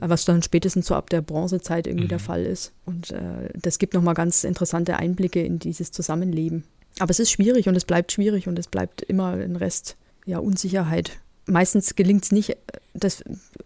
äh, 0.00 0.08
was 0.08 0.24
dann 0.24 0.42
spätestens 0.42 0.86
so 0.86 0.94
ab 0.94 1.10
der 1.10 1.22
Bronzezeit 1.22 1.86
irgendwie 1.86 2.08
der 2.08 2.18
Fall 2.18 2.44
ist. 2.44 2.72
Und 2.84 3.10
äh, 3.10 3.50
das 3.60 3.78
gibt 3.78 3.94
nochmal 3.94 4.14
ganz 4.14 4.44
interessante 4.44 4.96
Einblicke 4.96 5.42
in 5.42 5.58
dieses 5.58 5.90
Zusammenleben. 5.90 6.64
Aber 6.98 7.10
es 7.10 7.20
ist 7.20 7.30
schwierig 7.30 7.68
und 7.68 7.76
es 7.76 7.84
bleibt 7.84 8.12
schwierig 8.12 8.48
und 8.48 8.58
es 8.58 8.68
bleibt 8.68 9.02
immer 9.02 9.32
ein 9.32 9.56
Rest 9.56 9.96
ja, 10.24 10.38
Unsicherheit 10.38 11.20
meistens 11.46 11.94
gelingt 11.94 12.24
es 12.24 12.32
nicht, 12.32 12.56
das 12.94 13.24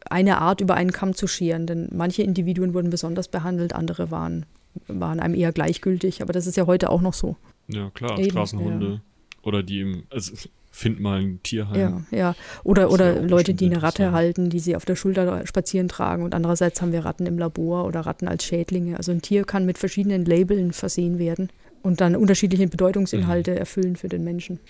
eine 0.08 0.38
Art 0.38 0.60
über 0.60 0.74
einen 0.74 0.92
Kamm 0.92 1.14
zu 1.14 1.26
scheren, 1.26 1.66
denn 1.66 1.88
manche 1.92 2.22
Individuen 2.22 2.74
wurden 2.74 2.90
besonders 2.90 3.28
behandelt, 3.28 3.74
andere 3.74 4.10
waren, 4.10 4.46
waren 4.86 5.20
einem 5.20 5.34
eher 5.34 5.52
gleichgültig, 5.52 6.22
aber 6.22 6.32
das 6.32 6.46
ist 6.46 6.56
ja 6.56 6.66
heute 6.66 6.90
auch 6.90 7.00
noch 7.00 7.14
so. 7.14 7.36
Ja, 7.68 7.90
klar, 7.90 8.18
Eben, 8.18 8.30
Straßenhunde. 8.30 8.86
Ja. 8.86 9.00
Oder 9.42 9.62
die 9.62 9.80
im, 9.80 10.02
also 10.10 10.34
find 10.80 10.98
mal 10.98 11.20
ein 11.20 11.40
Tierheim. 11.42 12.06
Ja, 12.10 12.18
ja. 12.18 12.34
Oder, 12.64 12.90
oder 12.90 13.16
ja 13.16 13.22
Leute, 13.22 13.54
die 13.54 13.66
eine 13.66 13.82
Ratte 13.82 14.12
halten, 14.12 14.50
die 14.50 14.58
sie 14.58 14.76
auf 14.76 14.84
der 14.84 14.96
Schulter 14.96 15.46
spazieren 15.46 15.88
tragen. 15.88 16.24
Und 16.24 16.34
andererseits 16.34 16.80
haben 16.80 16.92
wir 16.92 17.04
Ratten 17.04 17.26
im 17.26 17.38
Labor 17.38 17.84
oder 17.84 18.00
Ratten 18.00 18.28
als 18.28 18.44
Schädlinge. 18.44 18.96
Also 18.96 19.12
ein 19.12 19.22
Tier 19.22 19.44
kann 19.44 19.66
mit 19.66 19.78
verschiedenen 19.78 20.24
Labeln 20.24 20.72
versehen 20.72 21.18
werden 21.18 21.50
und 21.82 22.00
dann 22.00 22.16
unterschiedliche 22.16 22.66
Bedeutungsinhalte 22.66 23.52
mhm. 23.52 23.56
erfüllen 23.56 23.96
für 23.96 24.08
den 24.08 24.24
Menschen. 24.24 24.60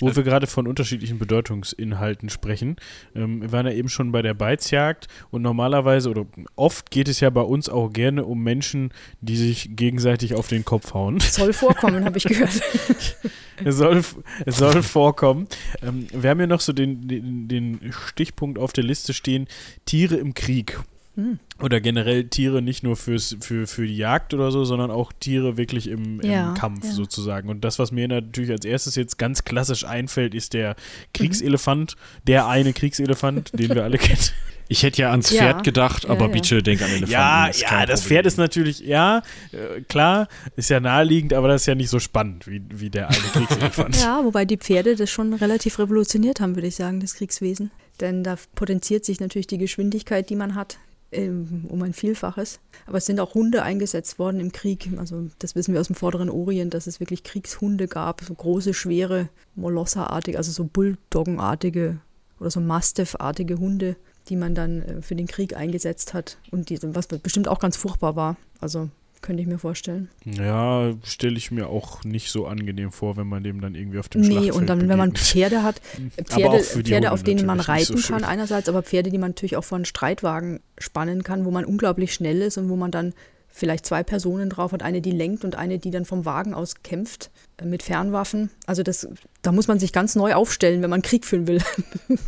Wo 0.00 0.14
wir 0.14 0.22
gerade 0.22 0.46
von 0.46 0.66
unterschiedlichen 0.66 1.18
Bedeutungsinhalten 1.18 2.28
sprechen, 2.28 2.76
ähm, 3.14 3.42
wir 3.42 3.52
waren 3.52 3.66
ja 3.66 3.72
eben 3.72 3.88
schon 3.88 4.12
bei 4.12 4.22
der 4.22 4.34
Beizjagd 4.34 5.08
und 5.30 5.42
normalerweise 5.42 6.10
oder 6.10 6.26
oft 6.54 6.90
geht 6.90 7.08
es 7.08 7.20
ja 7.20 7.30
bei 7.30 7.42
uns 7.42 7.68
auch 7.68 7.92
gerne 7.92 8.24
um 8.24 8.42
Menschen, 8.42 8.90
die 9.20 9.36
sich 9.36 9.76
gegenseitig 9.76 10.34
auf 10.34 10.48
den 10.48 10.64
Kopf 10.64 10.94
hauen. 10.94 11.20
Soll 11.20 11.52
vorkommen, 11.52 12.04
habe 12.04 12.18
ich 12.18 12.24
gehört. 12.24 12.60
es, 13.64 13.76
soll, 13.76 14.02
es 14.44 14.56
soll 14.56 14.82
vorkommen. 14.82 15.46
Ähm, 15.82 16.06
wir 16.12 16.30
haben 16.30 16.40
ja 16.40 16.46
noch 16.46 16.60
so 16.60 16.72
den, 16.72 17.08
den, 17.08 17.48
den 17.48 17.92
Stichpunkt 17.92 18.58
auf 18.58 18.72
der 18.72 18.84
Liste 18.84 19.14
stehen, 19.14 19.46
Tiere 19.84 20.16
im 20.16 20.34
Krieg. 20.34 20.80
Hm. 21.16 21.38
Oder 21.62 21.80
generell 21.80 22.24
Tiere 22.24 22.60
nicht 22.60 22.82
nur 22.82 22.94
fürs, 22.94 23.36
für, 23.40 23.66
für 23.66 23.86
die 23.86 23.96
Jagd 23.96 24.34
oder 24.34 24.50
so, 24.50 24.66
sondern 24.66 24.90
auch 24.90 25.12
Tiere 25.18 25.56
wirklich 25.56 25.88
im, 25.88 26.20
im 26.20 26.30
ja, 26.30 26.52
Kampf 26.52 26.84
ja. 26.84 26.92
sozusagen. 26.92 27.48
Und 27.48 27.64
das, 27.64 27.78
was 27.78 27.90
mir 27.90 28.06
natürlich 28.06 28.50
als 28.50 28.66
erstes 28.66 28.96
jetzt 28.96 29.18
ganz 29.18 29.44
klassisch 29.44 29.84
einfällt, 29.84 30.34
ist 30.34 30.52
der 30.52 30.76
Kriegselefant, 31.14 31.96
mhm. 31.96 32.24
der 32.26 32.48
eine 32.48 32.74
Kriegselefant, 32.74 33.52
den 33.58 33.74
wir 33.74 33.84
alle 33.84 33.96
kennen. 33.96 34.20
Ich 34.68 34.82
hätte 34.82 35.00
ja 35.00 35.10
ans 35.10 35.30
ja, 35.30 35.42
Pferd 35.42 35.64
gedacht, 35.64 36.06
aber 36.06 36.28
bitte 36.28 36.62
denk 36.62 36.82
an 36.82 36.88
Elefanten. 36.88 37.12
Ja, 37.12 37.46
das 37.46 37.60
ja, 37.60 37.86
das 37.86 38.02
Pferd 38.02 38.26
ist 38.26 38.36
natürlich, 38.36 38.80
ja, 38.80 39.22
äh, 39.52 39.80
klar, 39.82 40.28
ist 40.56 40.70
ja 40.70 40.80
naheliegend, 40.80 41.32
aber 41.32 41.48
das 41.48 41.62
ist 41.62 41.66
ja 41.66 41.76
nicht 41.76 41.88
so 41.88 42.00
spannend 42.00 42.48
wie, 42.48 42.60
wie 42.68 42.90
der 42.90 43.08
eine 43.08 43.16
Kriegselefant. 43.16 43.96
ja, 43.96 44.24
wobei 44.24 44.44
die 44.44 44.56
Pferde 44.56 44.96
das 44.96 45.08
schon 45.08 45.32
relativ 45.32 45.78
revolutioniert 45.78 46.40
haben, 46.40 46.56
würde 46.56 46.66
ich 46.66 46.74
sagen, 46.74 47.00
das 47.00 47.14
Kriegswesen. 47.14 47.70
Denn 48.00 48.24
da 48.24 48.36
potenziert 48.56 49.04
sich 49.04 49.20
natürlich 49.20 49.46
die 49.46 49.56
Geschwindigkeit, 49.56 50.28
die 50.28 50.36
man 50.36 50.54
hat 50.56 50.78
um 51.18 51.82
ein 51.82 51.92
Vielfaches. 51.92 52.60
Aber 52.86 52.98
es 52.98 53.06
sind 53.06 53.20
auch 53.20 53.34
Hunde 53.34 53.62
eingesetzt 53.62 54.18
worden 54.18 54.40
im 54.40 54.52
Krieg. 54.52 54.90
Also 54.98 55.28
das 55.38 55.54
wissen 55.54 55.72
wir 55.74 55.80
aus 55.80 55.88
dem 55.88 55.96
vorderen 55.96 56.30
Orient, 56.30 56.74
dass 56.74 56.86
es 56.86 57.00
wirklich 57.00 57.22
Kriegshunde 57.22 57.88
gab, 57.88 58.22
so 58.22 58.34
große, 58.34 58.74
schwere, 58.74 59.28
Molosser-artige, 59.54 60.38
also 60.38 60.52
so 60.52 60.64
Bulldoggenartige 60.64 61.98
oder 62.38 62.50
so 62.50 62.60
Mastiff-artige 62.60 63.58
Hunde, 63.58 63.96
die 64.28 64.36
man 64.36 64.54
dann 64.54 64.82
äh, 64.82 65.02
für 65.02 65.14
den 65.14 65.26
Krieg 65.26 65.56
eingesetzt 65.56 66.14
hat 66.14 66.38
und 66.50 66.70
die, 66.70 66.78
was 66.82 67.06
bestimmt 67.06 67.48
auch 67.48 67.58
ganz 67.58 67.76
furchtbar 67.76 68.16
war. 68.16 68.36
Also 68.60 68.90
könnte 69.22 69.42
ich 69.42 69.48
mir 69.48 69.58
vorstellen. 69.58 70.08
Ja, 70.24 70.92
stelle 71.04 71.36
ich 71.36 71.50
mir 71.50 71.68
auch 71.68 72.04
nicht 72.04 72.30
so 72.30 72.46
angenehm 72.46 72.92
vor, 72.92 73.16
wenn 73.16 73.26
man 73.26 73.42
dem 73.42 73.60
dann 73.60 73.74
irgendwie 73.74 73.98
auf 73.98 74.08
dem 74.08 74.20
nee, 74.20 74.26
Schlachtfeld 74.28 74.54
Nee, 74.54 74.58
und 74.58 74.66
dann, 74.68 74.78
begegnet. 74.78 74.90
wenn 74.90 74.98
man 74.98 75.16
Pferde 75.16 75.62
hat, 75.62 75.80
Pferde, 76.24 76.62
Pferde 76.62 77.12
auf 77.12 77.22
denen 77.22 77.46
man 77.46 77.60
reiten 77.60 77.96
so 77.96 78.12
kann 78.12 78.24
einerseits, 78.24 78.68
aber 78.68 78.82
Pferde, 78.82 79.10
die 79.10 79.18
man 79.18 79.30
natürlich 79.30 79.56
auch 79.56 79.64
von 79.64 79.84
Streitwagen 79.84 80.60
spannen 80.78 81.22
kann, 81.22 81.44
wo 81.44 81.50
man 81.50 81.64
unglaublich 81.64 82.14
schnell 82.14 82.42
ist 82.42 82.58
und 82.58 82.68
wo 82.68 82.76
man 82.76 82.90
dann 82.90 83.14
vielleicht 83.48 83.86
zwei 83.86 84.02
Personen 84.02 84.50
drauf 84.50 84.72
hat, 84.72 84.82
eine, 84.82 85.00
die 85.00 85.10
lenkt 85.10 85.44
und 85.44 85.56
eine, 85.56 85.78
die 85.78 85.90
dann 85.90 86.04
vom 86.04 86.26
Wagen 86.26 86.52
aus 86.52 86.82
kämpft 86.82 87.30
äh, 87.56 87.64
mit 87.64 87.82
Fernwaffen. 87.82 88.50
Also 88.66 88.82
das, 88.82 89.08
da 89.40 89.50
muss 89.50 89.66
man 89.66 89.78
sich 89.78 89.92
ganz 89.92 90.14
neu 90.14 90.34
aufstellen, 90.34 90.82
wenn 90.82 90.90
man 90.90 91.00
Krieg 91.00 91.24
führen 91.24 91.46
will, 91.46 91.62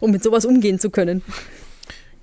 um 0.00 0.10
mit 0.10 0.24
sowas 0.24 0.44
umgehen 0.44 0.80
zu 0.80 0.90
können. 0.90 1.22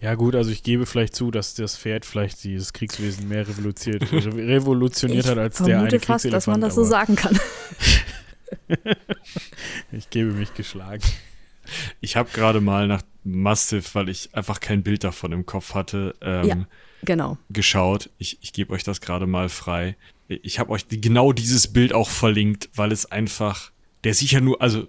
Ja 0.03 0.15
gut, 0.15 0.35
also 0.35 0.51
ich 0.51 0.63
gebe 0.63 0.85
vielleicht 0.85 1.15
zu, 1.15 1.31
dass 1.31 1.53
das 1.53 1.77
Pferd 1.77 2.05
vielleicht 2.05 2.43
dieses 2.43 2.73
Kriegswesen 2.73 3.29
mehr 3.29 3.47
revolutioniert, 3.47 4.11
revolutioniert 4.11 5.25
hat 5.27 5.37
als 5.37 5.59
der 5.59 5.79
eine 5.79 5.99
fast, 6.01 6.25
dass 6.25 6.45
man 6.45 6.59
das 6.59 6.75
so 6.75 6.83
sagen 6.83 7.15
kann. 7.15 7.39
ich 9.93 10.09
gebe 10.09 10.33
mich 10.33 10.53
geschlagen. 10.55 11.03
Ich 12.01 12.17
habe 12.17 12.29
gerade 12.33 12.59
mal 12.59 12.89
nach 12.89 13.01
Mastiff, 13.23 13.95
weil 13.95 14.09
ich 14.09 14.35
einfach 14.35 14.59
kein 14.59 14.83
Bild 14.83 15.05
davon 15.05 15.31
im 15.31 15.45
Kopf 15.45 15.73
hatte, 15.73 16.15
ähm, 16.19 16.47
ja, 16.49 16.57
genau. 17.05 17.37
geschaut. 17.49 18.09
Ich, 18.17 18.39
ich 18.41 18.51
gebe 18.51 18.73
euch 18.73 18.83
das 18.83 18.99
gerade 18.99 19.25
mal 19.25 19.47
frei. 19.47 19.95
Ich 20.27 20.59
habe 20.59 20.71
euch 20.71 20.85
genau 20.89 21.31
dieses 21.31 21.71
Bild 21.71 21.93
auch 21.93 22.09
verlinkt, 22.09 22.69
weil 22.75 22.91
es 22.91 23.09
einfach, 23.09 23.71
der 24.03 24.13
sicher 24.13 24.41
nur, 24.41 24.61
also 24.61 24.85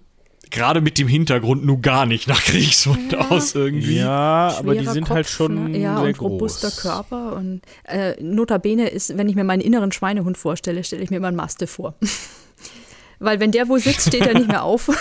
gerade 0.55 0.81
mit 0.81 0.99
dem 0.99 1.09
Hintergrund 1.09 1.65
nur 1.65 1.81
gar 1.81 2.07
nicht 2.07 2.29
nach 2.29 2.43
Kriegshund 2.43 3.13
ja. 3.13 3.31
aus 3.31 3.55
irgendwie. 3.55 3.97
Ja, 3.97 4.55
aber 4.57 4.75
die 4.75 4.87
sind 4.87 4.95
halt 4.95 5.07
Kopf, 5.09 5.15
halt 5.17 5.29
schon 5.29 5.73
ne? 5.73 5.79
ja, 5.79 5.99
sehr 5.99 6.09
und 6.09 6.21
robuster 6.21 6.71
Körper 6.71 7.35
und 7.35 7.61
äh, 7.85 8.15
notabene 8.23 8.89
ist, 8.89 9.19
wenn 9.19 9.29
ich 9.29 9.35
mir 9.35 9.45
meinen 9.45 9.61
inneren 9.61 9.93
Schweinehund 9.93 10.39
vorstelle, 10.39 10.85
stelle 10.85 11.03
ich 11.03 11.11
mir 11.11 11.17
immer 11.17 11.29
einen 11.29 11.37
Maste 11.37 11.67
vor. 11.67 11.95
Weil 13.19 13.41
wenn 13.41 13.51
der 13.51 13.69
wo 13.69 13.79
sitzt, 13.79 14.09
steht 14.09 14.27
er 14.27 14.35
nicht 14.35 14.49
mehr 14.49 14.63
auf. 14.63 14.91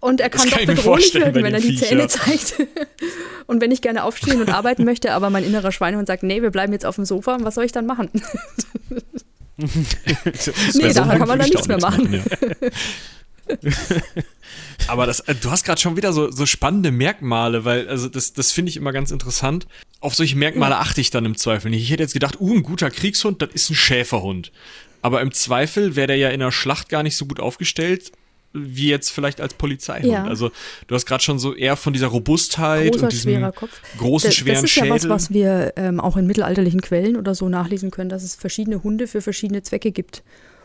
Und 0.00 0.20
er 0.20 0.30
kann, 0.30 0.50
kann 0.50 0.66
doch 0.66 0.74
bedrohlich 0.74 1.14
werden, 1.14 1.44
wenn 1.44 1.54
er 1.54 1.60
die 1.60 1.76
Zähne 1.76 2.08
zeigt. 2.08 2.56
Und 3.46 3.60
wenn 3.60 3.70
ich 3.70 3.82
gerne 3.82 4.02
aufstehen 4.02 4.40
und 4.40 4.50
arbeiten 4.50 4.84
möchte, 4.84 5.12
aber 5.12 5.30
mein 5.30 5.44
innerer 5.44 5.70
Schweinehund 5.70 6.08
sagt, 6.08 6.24
nee, 6.24 6.42
wir 6.42 6.50
bleiben 6.50 6.72
jetzt 6.72 6.84
auf 6.84 6.96
dem 6.96 7.04
Sofa, 7.04 7.38
was 7.42 7.54
soll 7.54 7.64
ich 7.64 7.72
dann 7.72 7.86
machen? 7.86 8.10
nee, 9.58 10.92
da 10.92 11.04
kann 11.04 11.28
man 11.28 11.38
dann 11.38 11.48
nichts 11.48 11.68
mehr 11.68 11.78
machen. 11.80 12.10
machen 12.10 12.24
ja. 12.60 12.70
Aber 14.88 15.06
das, 15.06 15.20
äh, 15.20 15.34
du 15.34 15.50
hast 15.50 15.64
gerade 15.64 15.80
schon 15.80 15.96
wieder 15.96 16.12
so, 16.12 16.30
so 16.30 16.46
spannende 16.46 16.90
Merkmale, 16.90 17.64
weil, 17.64 17.88
also 17.88 18.08
das, 18.08 18.32
das 18.32 18.52
finde 18.52 18.70
ich 18.70 18.76
immer 18.76 18.92
ganz 18.92 19.10
interessant. 19.10 19.66
Auf 20.00 20.14
solche 20.14 20.36
Merkmale 20.36 20.78
achte 20.78 21.00
ich 21.00 21.10
dann 21.10 21.24
im 21.24 21.36
Zweifel 21.36 21.70
nicht. 21.70 21.82
Ich 21.82 21.90
hätte 21.90 22.02
jetzt 22.02 22.14
gedacht, 22.14 22.40
uh, 22.40 22.54
ein 22.54 22.62
guter 22.62 22.90
Kriegshund, 22.90 23.42
das 23.42 23.50
ist 23.52 23.70
ein 23.70 23.74
Schäferhund. 23.74 24.52
Aber 25.00 25.20
im 25.20 25.32
Zweifel 25.32 25.96
wäre 25.96 26.08
der 26.08 26.16
ja 26.16 26.28
in 26.30 26.40
der 26.40 26.52
Schlacht 26.52 26.88
gar 26.88 27.02
nicht 27.02 27.16
so 27.16 27.26
gut 27.26 27.40
aufgestellt, 27.40 28.12
wie 28.52 28.88
jetzt 28.88 29.10
vielleicht 29.10 29.40
als 29.40 29.54
Polizeihund. 29.54 30.06
Ja. 30.06 30.24
Also 30.24 30.50
du 30.86 30.94
hast 30.94 31.06
gerade 31.06 31.22
schon 31.22 31.38
so 31.38 31.54
eher 31.54 31.76
von 31.76 31.92
dieser 31.92 32.08
Robustheit 32.08 32.92
Großer, 32.92 33.04
und 33.04 33.12
diesem 33.12 33.32
schwerer 33.32 33.52
Kopf. 33.52 33.80
großen, 33.98 34.28
das, 34.28 34.36
schweren 34.36 34.68
Schädel. 34.68 34.90
Das 34.90 34.98
ist 34.98 35.04
ja 35.06 35.10
was, 35.10 35.22
was 35.22 35.30
wir 35.32 35.72
ähm, 35.76 36.00
auch 36.00 36.16
in 36.16 36.26
mittelalterlichen 36.26 36.82
Quellen 36.82 37.16
oder 37.16 37.34
so 37.34 37.48
nachlesen 37.48 37.90
können, 37.90 38.10
dass 38.10 38.22
es 38.22 38.34
verschiedene 38.34 38.82
Hunde 38.82 39.06
für 39.06 39.22
verschiedene 39.22 39.62
Zwecke 39.62 39.90
gibt 39.90 40.22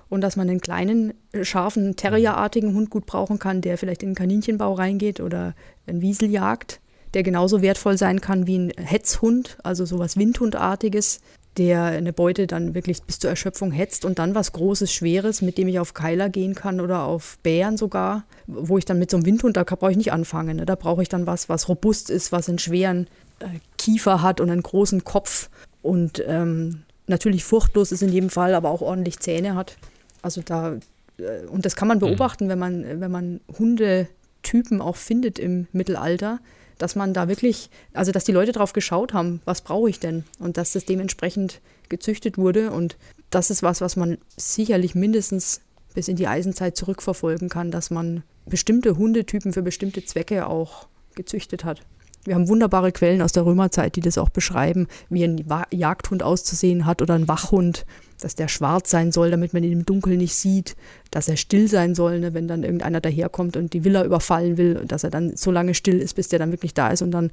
und 0.10 0.22
dass 0.22 0.36
man 0.36 0.50
einen 0.50 0.62
kleinen, 0.62 1.14
äh, 1.32 1.44
scharfen, 1.44 1.96
terrierartigen 1.96 2.74
Hund 2.74 2.90
gut 2.90 3.06
brauchen 3.06 3.40
kann, 3.40 3.62
der 3.62 3.78
vielleicht 3.78 4.04
in 4.04 4.10
den 4.10 4.16
Kaninchenbau 4.16 4.74
reingeht 4.74 5.20
oder 5.20 5.54
einen 5.86 6.02
Wiesel 6.02 6.30
jagt, 6.30 6.80
der 7.14 7.24
genauso 7.24 7.62
wertvoll 7.62 7.98
sein 7.98 8.22
kann 8.22 8.48
wie 8.48 8.58
ein 8.58 8.72
Hetzhund, 8.78 9.58
also 9.64 9.86
sowas 9.86 10.18
Windhundartiges, 10.18 11.22
der 11.58 11.84
eine 11.84 12.14
Beute 12.14 12.46
dann 12.46 12.76
wirklich 12.76 13.02
bis 13.02 13.20
zur 13.20 13.32
Erschöpfung 13.32 13.72
hetzt 13.72 14.06
und 14.06 14.20
dann 14.20 14.36
was 14.36 14.52
Großes, 14.52 14.94
Schweres, 14.94 15.42
mit 15.42 15.58
dem 15.58 15.68
ich 15.68 15.80
auf 15.80 15.94
Keiler 15.94 16.30
gehen 16.30 16.54
kann 16.54 16.80
oder 16.80 17.04
auf 17.04 17.40
Bären 17.42 17.78
sogar, 17.78 18.26
wo 18.46 18.78
ich 18.78 18.86
dann 18.86 19.00
mit 19.00 19.10
so 19.10 19.18
einem 19.18 19.26
Windhund, 19.26 19.58
da 19.58 19.64
brauche 19.64 19.92
ich 19.92 19.98
nicht 19.98 20.12
anfangen. 20.12 20.58
Ne? 20.58 20.66
Da 20.66 20.76
brauche 20.76 21.02
ich 21.02 21.10
dann 21.10 21.26
was, 21.26 21.50
was 21.50 21.68
robust 21.68 22.12
ist, 22.12 22.32
was 22.32 22.48
einen 22.48 22.60
schweren 22.60 23.08
äh, 23.40 23.48
Kiefer 23.78 24.22
hat 24.22 24.40
und 24.40 24.52
einen 24.52 24.62
großen 24.62 25.04
Kopf 25.04 25.50
und 25.82 26.24
ähm, 26.28 26.84
natürlich 27.08 27.44
furchtlos 27.44 27.92
ist 27.92 28.04
in 28.04 28.12
jedem 28.12 28.30
Fall, 28.30 28.54
aber 28.54 28.70
auch 28.70 28.82
ordentlich 28.82 29.20
Zähne 29.20 29.56
hat. 29.56 29.78
Also 30.22 30.42
da, 30.42 30.78
äh, 31.18 31.46
und 31.48 31.66
das 31.66 31.76
kann 31.76 31.88
man 31.88 31.98
mhm. 31.98 32.02
beobachten, 32.02 32.46
mhm. 32.46 32.50
wenn 32.50 32.60
man, 32.60 33.02
wenn 33.02 33.12
man 33.12 33.42
Hundetypen 33.58 34.82
auch 34.82 34.96
findet 34.96 35.40
im 35.40 35.68
Mittelalter, 35.72 36.40
dass 36.78 36.96
man 36.96 37.14
da 37.14 37.28
wirklich, 37.28 37.70
also 37.94 38.12
dass 38.12 38.24
die 38.24 38.32
Leute 38.32 38.52
drauf 38.52 38.74
geschaut 38.74 39.14
haben, 39.14 39.42
was 39.46 39.62
brauche 39.62 39.90
ich 39.90 40.00
denn? 40.00 40.26
Und 40.40 40.58
dass 40.58 40.74
das 40.74 40.86
dementsprechend 40.86 41.60
gezüchtet 41.90 42.38
wurde. 42.38 42.72
Und 42.72 42.98
das 43.30 43.50
ist 43.50 43.64
was, 43.64 43.82
was 43.82 43.96
man 43.96 44.18
sicherlich 44.36 44.94
mindestens 44.94 45.62
bis 45.94 46.08
in 46.08 46.16
die 46.16 46.28
Eisenzeit 46.28 46.78
zurückverfolgen 46.78 47.50
kann, 47.50 47.72
dass 47.72 47.90
man 47.90 48.24
bestimmte 48.46 48.98
Hundetypen 48.98 49.54
für 49.54 49.64
bestimmte 49.64 50.06
Zwecke 50.06 50.48
auch 50.48 50.88
gezüchtet 51.16 51.66
hat. 51.66 51.82
Wir 52.24 52.36
haben 52.36 52.50
wunderbare 52.50 52.92
Quellen 52.92 53.22
aus 53.22 53.32
der 53.32 53.46
Römerzeit, 53.46 53.96
die 53.96 54.02
das 54.02 54.18
auch 54.18 54.30
beschreiben, 54.30 54.88
wie 55.10 55.24
ein 55.24 55.46
Jagdhund 55.72 56.24
auszusehen 56.24 56.86
hat 56.86 57.02
oder 57.02 57.16
ein 57.16 57.28
Wachhund 57.28 57.86
dass 58.22 58.36
der 58.36 58.48
schwarz 58.48 58.90
sein 58.90 59.12
soll, 59.12 59.32
damit 59.32 59.54
man 59.54 59.64
ihn 59.64 59.72
im 59.72 59.86
Dunkeln 59.86 60.18
nicht 60.18 60.36
sieht, 60.36 60.76
dass 61.12 61.28
er 61.28 61.38
still 61.38 61.68
sein 61.68 61.96
soll, 61.96 62.20
ne, 62.20 62.34
wenn 62.34 62.48
dann 62.48 62.64
irgendeiner 62.64 63.02
daherkommt 63.02 63.58
und 63.58 63.74
die 63.74 63.84
Villa 63.84 64.04
überfallen 64.04 64.58
will, 64.58 64.78
und 64.78 64.92
dass 64.92 65.04
er 65.04 65.12
dann 65.12 65.36
so 65.36 65.52
lange 65.52 65.74
still 65.74 66.00
ist, 66.00 66.16
bis 66.16 66.28
der 66.28 66.40
dann 66.40 66.52
wirklich 66.52 66.74
da 66.74 66.90
ist 66.90 67.02
und 67.02 67.12
dann 67.12 67.32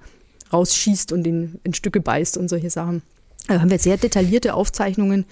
rausschießt 0.52 1.12
und 1.12 1.26
ihn 1.26 1.58
in 1.64 1.74
Stücke 1.74 2.00
beißt 2.00 2.36
und 2.36 2.48
solche 2.48 2.70
Sachen. 2.70 3.02
Da 3.48 3.60
haben 3.60 3.70
wir 3.70 3.78
sehr 3.78 3.96
detaillierte 3.96 4.54
Aufzeichnungen, 4.54 5.24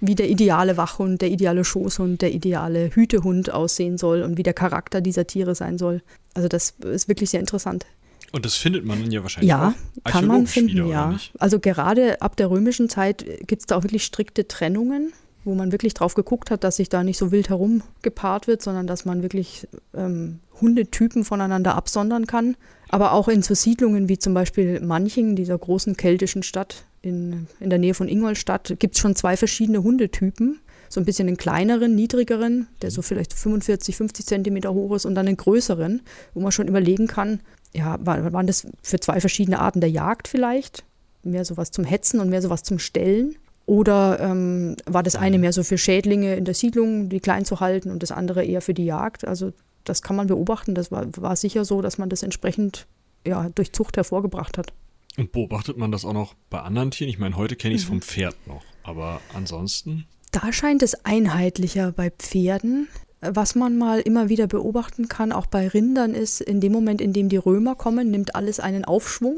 wie 0.00 0.14
der 0.14 0.30
ideale 0.30 0.76
Wachhund, 0.76 1.20
der 1.20 1.30
ideale 1.30 1.64
Schoßhund, 1.64 2.22
der 2.22 2.32
ideale 2.32 2.90
Hütehund 2.94 3.52
aussehen 3.52 3.98
soll 3.98 4.22
und 4.22 4.38
wie 4.38 4.42
der 4.42 4.54
Charakter 4.54 5.00
dieser 5.00 5.26
Tiere 5.26 5.54
sein 5.54 5.76
soll. 5.76 6.02
Also 6.34 6.48
das 6.48 6.74
ist 6.80 7.08
wirklich 7.08 7.30
sehr 7.30 7.40
interessant. 7.40 7.84
Und 8.32 8.44
das 8.44 8.56
findet 8.56 8.84
man 8.84 9.10
ja 9.10 9.22
wahrscheinlich 9.22 9.48
Ja, 9.48 9.74
kann 10.04 10.26
man 10.26 10.46
finden, 10.46 10.74
wieder, 10.74 10.86
ja. 10.86 11.18
Also 11.38 11.58
gerade 11.58 12.22
ab 12.22 12.36
der 12.36 12.50
römischen 12.50 12.88
Zeit 12.88 13.24
gibt 13.46 13.62
es 13.62 13.66
da 13.66 13.76
auch 13.76 13.82
wirklich 13.82 14.04
strikte 14.04 14.46
Trennungen. 14.48 15.12
wo 15.42 15.54
man 15.54 15.72
wirklich 15.72 15.94
drauf 15.94 16.14
geguckt 16.14 16.50
hat, 16.50 16.64
dass 16.64 16.76
sich 16.76 16.90
da 16.90 17.02
nicht 17.02 17.16
so 17.16 17.32
wild 17.32 17.48
herum 17.48 17.82
gepaart 18.02 18.46
wird, 18.46 18.60
sondern 18.60 18.86
dass 18.86 19.06
man 19.06 19.22
wirklich 19.22 19.66
ähm, 19.94 20.40
Hundetypen 20.60 21.24
voneinander 21.24 21.76
absondern 21.76 22.26
kann. 22.26 22.56
Aber 22.90 23.12
auch 23.12 23.26
in 23.26 23.40
so 23.40 23.54
Siedlungen 23.54 24.10
wie 24.10 24.18
zum 24.18 24.34
Beispiel 24.34 24.80
Manching, 24.80 25.36
dieser 25.36 25.56
großen 25.56 25.96
keltischen 25.96 26.42
Stadt 26.42 26.84
in, 27.00 27.46
in 27.58 27.70
der 27.70 27.78
Nähe 27.78 27.94
von 27.94 28.06
Ingolstadt, 28.08 28.76
gibt 28.78 28.96
es 28.96 29.00
schon 29.00 29.16
zwei 29.16 29.36
verschiedene 29.36 29.82
Hundetypen. 29.82 30.60
So 30.90 31.00
ein 31.00 31.06
bisschen 31.06 31.28
einen 31.28 31.36
kleineren, 31.38 31.94
niedrigeren, 31.94 32.66
der 32.82 32.90
so 32.90 33.00
vielleicht 33.00 33.32
45, 33.32 33.96
50 33.96 34.26
Zentimeter 34.26 34.74
hoch 34.74 34.94
ist 34.94 35.06
und 35.06 35.14
dann 35.14 35.26
einen 35.26 35.36
größeren, 35.38 36.02
wo 36.34 36.40
man 36.40 36.52
schon 36.52 36.68
überlegen 36.68 37.06
kann, 37.06 37.40
ja, 37.74 37.96
waren 38.00 38.46
das 38.46 38.66
für 38.82 39.00
zwei 39.00 39.20
verschiedene 39.20 39.60
Arten 39.60 39.80
der 39.80 39.90
Jagd 39.90 40.28
vielleicht? 40.28 40.84
Mehr 41.22 41.44
sowas 41.44 41.70
zum 41.70 41.84
Hetzen 41.84 42.20
und 42.20 42.30
mehr 42.30 42.42
sowas 42.42 42.62
zum 42.62 42.78
Stellen? 42.78 43.36
Oder 43.66 44.18
ähm, 44.20 44.76
war 44.86 45.02
das 45.02 45.14
eine 45.14 45.38
mehr 45.38 45.52
so 45.52 45.62
für 45.62 45.78
Schädlinge 45.78 46.34
in 46.34 46.44
der 46.44 46.54
Siedlung, 46.54 47.08
die 47.08 47.20
klein 47.20 47.44
zu 47.44 47.60
halten, 47.60 47.90
und 47.90 48.02
das 48.02 48.10
andere 48.10 48.44
eher 48.44 48.62
für 48.62 48.74
die 48.74 48.84
Jagd? 48.84 49.24
Also 49.24 49.52
das 49.84 50.02
kann 50.02 50.16
man 50.16 50.26
beobachten. 50.26 50.74
Das 50.74 50.90
war, 50.90 51.06
war 51.16 51.36
sicher 51.36 51.64
so, 51.64 51.80
dass 51.80 51.98
man 51.98 52.08
das 52.08 52.22
entsprechend 52.22 52.86
ja, 53.26 53.48
durch 53.50 53.72
Zucht 53.72 53.96
hervorgebracht 53.96 54.58
hat. 54.58 54.72
Und 55.16 55.32
beobachtet 55.32 55.76
man 55.76 55.92
das 55.92 56.04
auch 56.04 56.12
noch 56.12 56.34
bei 56.48 56.60
anderen 56.60 56.90
Tieren? 56.90 57.10
Ich 57.10 57.18
meine, 57.18 57.36
heute 57.36 57.56
kenne 57.56 57.74
ich 57.74 57.82
es 57.82 57.86
mhm. 57.86 57.92
vom 57.92 58.02
Pferd 58.02 58.36
noch, 58.46 58.62
aber 58.82 59.20
ansonsten? 59.34 60.06
Da 60.32 60.52
scheint 60.52 60.82
es 60.82 61.04
einheitlicher 61.04 61.92
bei 61.92 62.10
Pferden. 62.10 62.88
Was 63.20 63.54
man 63.54 63.76
mal 63.76 64.00
immer 64.00 64.28
wieder 64.30 64.46
beobachten 64.46 65.08
kann, 65.08 65.32
auch 65.32 65.46
bei 65.46 65.68
Rindern, 65.68 66.14
ist, 66.14 66.40
in 66.40 66.60
dem 66.60 66.72
Moment, 66.72 67.00
in 67.00 67.12
dem 67.12 67.28
die 67.28 67.36
Römer 67.36 67.74
kommen, 67.74 68.10
nimmt 68.10 68.34
alles 68.34 68.60
einen 68.60 68.84
Aufschwung. 68.84 69.36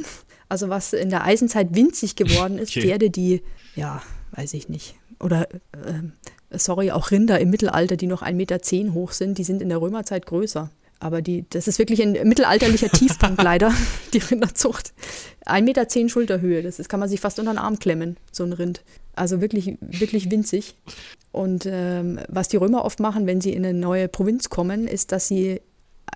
Also 0.48 0.68
was 0.68 0.92
in 0.92 1.10
der 1.10 1.24
Eisenzeit 1.24 1.74
winzig 1.74 2.14
geworden 2.14 2.58
ist, 2.58 2.70
okay. 2.76 2.82
Pferde, 2.82 3.10
die, 3.10 3.42
ja, 3.74 4.02
weiß 4.32 4.54
ich 4.54 4.68
nicht, 4.68 4.94
oder 5.18 5.48
äh, 5.52 6.58
sorry, 6.58 6.90
auch 6.90 7.10
Rinder 7.10 7.40
im 7.40 7.50
Mittelalter, 7.50 7.96
die 7.96 8.06
noch 8.06 8.22
1,10 8.22 8.34
Meter 8.34 8.94
hoch 8.94 9.12
sind, 9.12 9.38
die 9.38 9.44
sind 9.44 9.62
in 9.62 9.68
der 9.68 9.80
Römerzeit 9.80 10.26
größer. 10.26 10.70
Aber 11.00 11.20
die, 11.20 11.44
das 11.50 11.66
ist 11.66 11.80
wirklich 11.80 12.00
ein 12.00 12.12
mittelalterlicher 12.28 12.88
Tiefpunkt 12.92 13.42
leider, 13.42 13.72
die 14.12 14.18
Rinderzucht. 14.18 14.92
1,10 15.46 15.62
Meter 15.62 16.08
Schulterhöhe, 16.08 16.62
das, 16.62 16.76
das 16.76 16.88
kann 16.88 17.00
man 17.00 17.08
sich 17.08 17.20
fast 17.20 17.40
unter 17.40 17.52
den 17.52 17.58
Arm 17.58 17.78
klemmen, 17.78 18.16
so 18.30 18.44
ein 18.44 18.52
Rind. 18.52 18.84
Also 19.14 19.40
wirklich, 19.40 19.76
wirklich 19.80 20.30
winzig. 20.30 20.74
Und 21.32 21.66
ähm, 21.66 22.20
was 22.28 22.48
die 22.48 22.56
Römer 22.56 22.84
oft 22.84 23.00
machen, 23.00 23.26
wenn 23.26 23.40
sie 23.40 23.52
in 23.52 23.64
eine 23.64 23.78
neue 23.78 24.08
Provinz 24.08 24.48
kommen, 24.48 24.86
ist, 24.86 25.12
dass 25.12 25.28
sie 25.28 25.60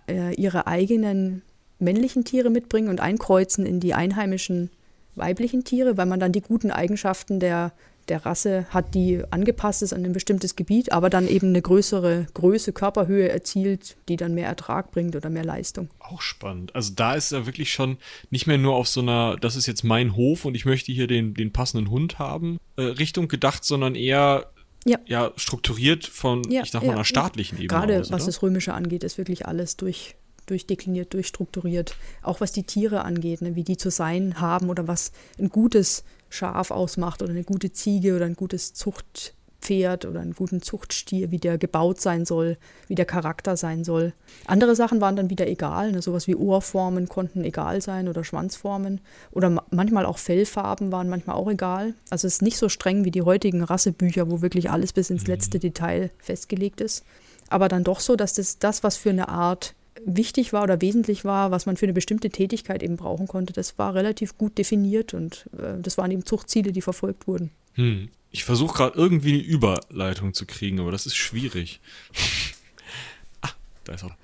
äh, 0.09 0.35
ihre 0.35 0.67
eigenen 0.67 1.43
männlichen 1.79 2.25
Tiere 2.25 2.51
mitbringen 2.51 2.89
und 2.89 3.01
einkreuzen 3.01 3.67
in 3.67 3.81
die 3.81 3.95
einheimischen 3.95 4.71
weiblichen 5.15 5.65
Tiere, 5.65 5.97
weil 5.97 6.07
man 6.07 6.21
dann 6.21 6.33
die 6.33 6.43
guten 6.43 6.71
Eigenschaften 6.71 7.41
der, 7.41 7.73
der 8.09 8.25
Rasse 8.25 8.67
hat, 8.71 8.95
die 8.95 9.23
angepasst 9.31 9.83
ist 9.83 9.93
an 9.93 10.05
ein 10.05 10.13
bestimmtes 10.13 10.57
Gebiet, 10.57 10.93
aber 10.93 11.11
dann 11.11 11.29
eben 11.29 11.49
eine 11.49 11.63
größere 11.63 12.27
Größe, 12.35 12.73
Körperhöhe 12.73 13.29
erzielt, 13.29 13.97
die 14.09 14.17
dann 14.17 14.35
mehr 14.35 14.47
Ertrag 14.47 14.91
bringt 14.91 15.17
oder 15.17 15.31
mehr 15.31 15.45
Leistung. 15.45 15.89
Auch 15.99 16.23
spannend. 16.23 16.75
Also 16.75 16.93
da 16.95 17.15
ist 17.15 17.33
er 17.33 17.47
wirklich 17.47 17.73
schon 17.73 17.99
nicht 18.31 18.47
mehr 18.47 18.59
nur 18.59 18.75
auf 18.75 18.89
so 18.89 19.01
einer, 19.01 19.37
das 19.37 19.57
ist 19.57 19.67
jetzt 19.67 19.85
mein 19.85 20.17
Hof 20.17 20.45
und 20.45 20.55
ich 20.55 20.65
möchte 20.65 20.93
hier 20.93 21.07
den, 21.07 21.35
den 21.35 21.53
passenden 21.53 21.91
Hund 21.91 22.19
haben, 22.19 22.59
äh, 22.77 22.83
Richtung 22.83 23.29
gedacht, 23.29 23.65
sondern 23.65 23.95
eher 23.95 24.51
ja. 24.85 24.99
ja 25.07 25.33
strukturiert 25.37 26.07
von, 26.07 26.43
ja, 26.51 26.63
ich 26.63 26.71
sag 26.71 26.83
mal, 26.83 26.89
ja, 26.89 26.95
einer 26.95 27.05
staatlichen 27.05 27.57
Ebene. 27.57 27.69
Gerade 27.69 28.01
aus, 28.01 28.13
was 28.13 28.27
das 28.27 28.43
Römische 28.43 28.73
angeht, 28.73 29.05
ist 29.05 29.19
wirklich 29.19 29.47
alles 29.47 29.77
durch 29.77 30.17
durchdekliniert, 30.47 31.15
durchstrukturiert. 31.15 31.97
Auch 32.23 32.41
was 32.41 32.53
die 32.53 32.65
Tiere 32.65 33.05
angeht, 33.05 33.43
ne, 33.43 33.55
wie 33.55 33.65
die 33.65 33.77
zu 33.77 33.91
sein 33.91 34.41
haben 34.41 34.71
oder 34.71 34.89
was 34.89 35.13
ein 35.39 35.49
gutes 35.49 36.05
Schaf 36.29 36.71
ausmacht 36.71 37.23
oder 37.23 37.33
eine 37.33 37.45
gute 37.45 37.73
Ziege 37.73 38.17
oder 38.17 38.27
ein 38.27 38.35
gutes 38.35 38.75
Zuchtpferd 38.75 40.05
oder 40.05 40.21
einen 40.21 40.35
guten 40.35 40.61
Zuchtstier, 40.61 41.31
wie 41.31 41.39
der 41.39 41.57
gebaut 41.57 42.01
sein 42.01 42.25
soll, 42.25 42.57
wie 42.89 42.95
der 42.95 43.05
Charakter 43.05 43.57
sein 43.57 43.85
soll. 43.85 44.13
Andere 44.47 44.75
Sachen 44.75 45.01
waren 45.01 45.17
dann 45.17 45.31
wieder 45.31 45.47
egal, 45.47 45.93
ne, 45.93 46.03
sowas 46.03 46.27
wie 46.27 46.35
Ohrformen 46.35 47.09
konnten 47.09 47.45
egal 47.45 47.81
sein 47.81 48.09
oder 48.09 48.25
Schwanzformen 48.25 49.01
oder 49.31 49.63
manchmal 49.71 50.07
auch 50.07 50.19
Fellfarben 50.19 50.93
waren 50.93 51.09
manchmal 51.09 51.37
auch 51.37 51.51
egal. 51.51 51.95
Also 52.11 52.27
es 52.27 52.35
ist 52.35 52.43
nicht 52.43 52.59
so 52.59 52.69
streng 52.69 53.05
wie 53.05 53.11
die 53.13 53.23
heutigen 53.23 53.63
Rassebücher, 53.63 54.31
wo 54.31 54.43
wirklich 54.43 54.71
alles 54.71 54.93
bis 54.93 55.11
ins 55.11 55.27
letzte 55.27 55.59
Detail 55.59 56.11
festgelegt 56.19 56.81
ist. 56.81 57.05
Aber 57.49 57.69
dann 57.69 57.85
doch 57.85 58.01
so, 58.01 58.17
dass 58.17 58.35
das, 58.35 58.59
das 58.59 58.83
was 58.83 58.97
für 58.97 59.11
eine 59.11 59.29
Art 59.29 59.76
wichtig 60.07 60.53
war 60.53 60.63
oder 60.63 60.81
wesentlich 60.81 61.25
war, 61.25 61.51
was 61.51 61.67
man 61.67 61.77
für 61.77 61.85
eine 61.85 61.93
bestimmte 61.93 62.31
Tätigkeit 62.31 62.83
eben 62.83 62.97
brauchen 62.97 63.27
konnte, 63.27 63.53
das 63.53 63.77
war 63.77 63.95
relativ 63.95 64.39
gut 64.39 64.57
definiert 64.57 65.13
und 65.13 65.51
äh, 65.59 65.81
das 65.83 65.99
waren 65.99 66.11
eben 66.11 66.25
Zuchtziele, 66.25 66.73
die 66.73 66.81
verfolgt 66.81 67.27
wurden. 67.27 67.51
Hm. 67.75 68.09
Ich 68.31 68.45
versuche 68.45 68.77
gerade 68.77 68.97
irgendwie 68.97 69.35
eine 69.35 69.43
Überleitung 69.43 70.33
zu 70.33 70.47
kriegen, 70.47 70.81
aber 70.81 70.93
das 70.93 71.07
ist 71.07 71.17
schwierig. 71.17 71.81
ah, 73.43 73.51
da 73.85 73.95
ist 73.95 74.05
er. 74.05 74.17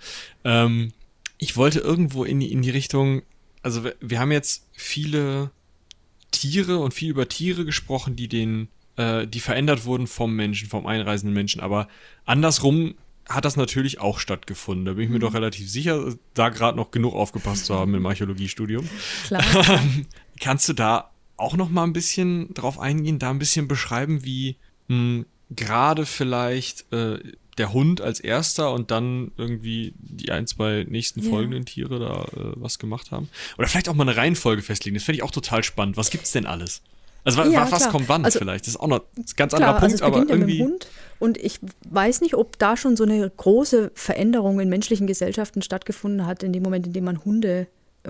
Ähm, 0.45 0.93
ich 1.39 1.57
wollte 1.57 1.81
irgendwo 1.81 2.25
in 2.25 2.41
die, 2.41 2.53
in 2.53 2.63
die 2.63 2.71
Richtung, 2.71 3.23
also 3.63 3.85
wir, 3.85 3.97
wir, 4.01 4.21
haben 4.21 4.31
jetzt 4.31 4.67
viele 4.73 5.51
Tiere 6.31 6.79
und 6.79 6.95
viel 6.95 7.11
über 7.11 7.29
Tiere 7.29 7.65
gesprochen, 7.65 8.15
die 8.15 8.29
den, 8.29 8.69
äh, 8.97 9.27
die 9.27 9.41
verändert 9.41 9.85
wurden 9.85 10.07
vom 10.07 10.37
Menschen, 10.37 10.69
vom 10.69 10.87
einreisenden 10.87 11.35
Menschen, 11.35 11.61
aber 11.61 11.89
andersrum 12.25 12.95
hat 13.29 13.45
das 13.45 13.57
natürlich 13.57 14.01
auch 14.01 14.19
stattgefunden. 14.19 14.85
Da 14.85 14.93
bin 14.95 15.05
ich 15.05 15.11
mir 15.11 15.17
mhm. 15.17 15.21
doch 15.21 15.35
relativ 15.35 15.71
sicher, 15.71 16.15
da 16.35 16.49
gerade 16.49 16.77
noch 16.77 16.91
genug 16.91 17.15
aufgepasst 17.15 17.67
zu 17.67 17.75
haben 17.75 17.95
im 17.95 18.07
Archäologiestudium. 18.07 18.89
Klar. 19.27 19.45
Ähm, 19.69 20.07
kannst 20.41 20.69
du 20.69 20.73
da 20.73 21.11
auch 21.37 21.57
noch 21.57 21.71
mal 21.71 21.85
ein 21.85 21.93
bisschen 21.93 22.53
drauf 22.55 22.79
eingehen, 22.79 23.19
da 23.19 23.31
ein 23.31 23.39
bisschen 23.39 23.69
beschreiben, 23.69 24.25
wie 24.25 24.57
hm, 24.89 25.27
gerade 25.51 26.07
vielleicht 26.07 26.93
äh, 26.93 27.19
der 27.59 27.73
Hund 27.73 28.01
als 28.01 28.21
erster 28.21 28.73
und 28.73 28.91
dann 28.91 29.33
irgendwie 29.37 29.95
die 29.99 30.31
ein, 30.31 30.47
zwei 30.47 30.87
nächsten 30.89 31.23
ja. 31.23 31.31
folgenden 31.31 31.67
Tiere 31.67 31.99
da 31.99 32.25
äh, 32.41 32.53
was 32.57 32.79
gemacht 32.79 33.11
haben? 33.11 33.29
Oder 33.59 33.69
vielleicht 33.69 33.89
auch 33.89 33.95
mal 33.95 34.09
eine 34.09 34.17
Reihenfolge 34.17 34.63
festlegen. 34.63 34.95
Das 34.95 35.05
fände 35.05 35.17
ich 35.17 35.23
auch 35.23 35.31
total 35.31 35.63
spannend. 35.63 35.97
Was 35.97 36.11
gibt's 36.11 36.33
denn 36.33 36.47
alles? 36.47 36.83
Also 37.25 37.43
ja, 37.45 37.71
was 37.71 37.79
klar. 37.79 37.93
kommt 37.93 38.09
wann 38.09 38.25
also, 38.25 38.39
vielleicht? 38.39 38.67
Das 38.67 38.75
ist 38.75 38.81
auch 38.81 38.89
noch 38.89 39.01
ein 39.17 39.25
ganz 39.37 39.53
klar, 39.53 39.69
anderer 39.69 39.81
Punkt, 39.81 40.03
also 40.03 40.05
aber 40.05 40.29
irgendwie. 40.29 40.59
Ja 40.59 40.65
mit 40.65 40.69
dem 40.69 40.73
Hund 40.73 40.87
und 41.19 41.39
ich 41.39 41.61
weiß 41.89 42.21
nicht, 42.21 42.35
ob 42.35 42.59
da 42.59 42.77
schon 42.77 42.97
so 42.97 43.05
eine 43.05 43.31
große 43.31 43.93
Veränderung 43.95 44.59
in 44.59 44.69
menschlichen 44.69 45.07
Gesellschaften 45.07 45.63
stattgefunden 45.63 46.27
hat, 46.27 46.43
in 46.43 46.53
dem 46.53 46.63
Moment, 46.65 46.87
in 46.87 46.93
dem 46.93 47.05
man 47.05 47.25
Hunde 47.25 47.69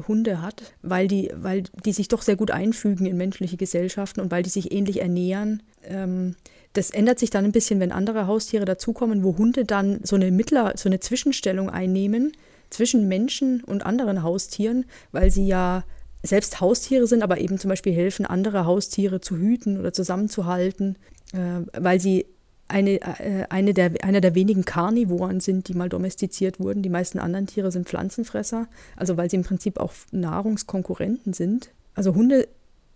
Hunde 0.08 0.40
hat, 0.40 0.62
weil 0.82 1.06
die, 1.06 1.30
weil 1.34 1.64
die 1.84 1.92
sich 1.92 2.08
doch 2.08 2.22
sehr 2.22 2.36
gut 2.36 2.50
einfügen 2.50 3.06
in 3.06 3.16
menschliche 3.16 3.56
Gesellschaften 3.56 4.20
und 4.20 4.30
weil 4.30 4.42
die 4.42 4.50
sich 4.50 4.72
ähnlich 4.72 5.00
ernähren. 5.00 5.62
Ähm, 5.84 6.36
das 6.72 6.90
ändert 6.90 7.18
sich 7.18 7.30
dann 7.30 7.44
ein 7.44 7.52
bisschen, 7.52 7.80
wenn 7.80 7.92
andere 7.92 8.26
Haustiere 8.26 8.64
dazukommen, 8.64 9.22
wo 9.22 9.36
Hunde 9.36 9.64
dann 9.64 10.00
so 10.02 10.16
eine 10.16 10.30
Mittler, 10.30 10.72
so 10.76 10.88
eine 10.88 11.00
Zwischenstellung 11.00 11.68
einnehmen 11.68 12.32
zwischen 12.70 13.08
Menschen 13.08 13.62
und 13.62 13.84
anderen 13.84 14.22
Haustieren, 14.22 14.86
weil 15.12 15.30
sie 15.30 15.46
ja 15.46 15.84
selbst 16.22 16.60
Haustiere 16.60 17.06
sind, 17.06 17.22
aber 17.22 17.40
eben 17.40 17.58
zum 17.58 17.68
Beispiel 17.68 17.92
helfen, 17.92 18.26
andere 18.26 18.64
Haustiere 18.64 19.20
zu 19.20 19.36
hüten 19.36 19.78
oder 19.78 19.92
zusammenzuhalten, 19.92 20.96
äh, 21.32 21.38
weil 21.80 22.00
sie 22.00 22.26
eine, 22.68 23.00
äh, 23.00 23.46
eine 23.50 23.74
der, 23.74 23.92
einer 24.02 24.20
der 24.20 24.34
wenigen 24.34 24.64
Karnivoren 24.64 25.40
sind, 25.40 25.68
die 25.68 25.74
mal 25.74 25.88
domestiziert 25.88 26.58
wurden. 26.58 26.82
Die 26.82 26.88
meisten 26.88 27.18
anderen 27.18 27.46
Tiere 27.46 27.70
sind 27.70 27.88
Pflanzenfresser, 27.88 28.68
also 28.96 29.16
weil 29.16 29.30
sie 29.30 29.36
im 29.36 29.44
Prinzip 29.44 29.78
auch 29.78 29.92
Nahrungskonkurrenten 30.10 31.32
sind. 31.32 31.70
Also 31.94 32.14
Hunde 32.14 32.48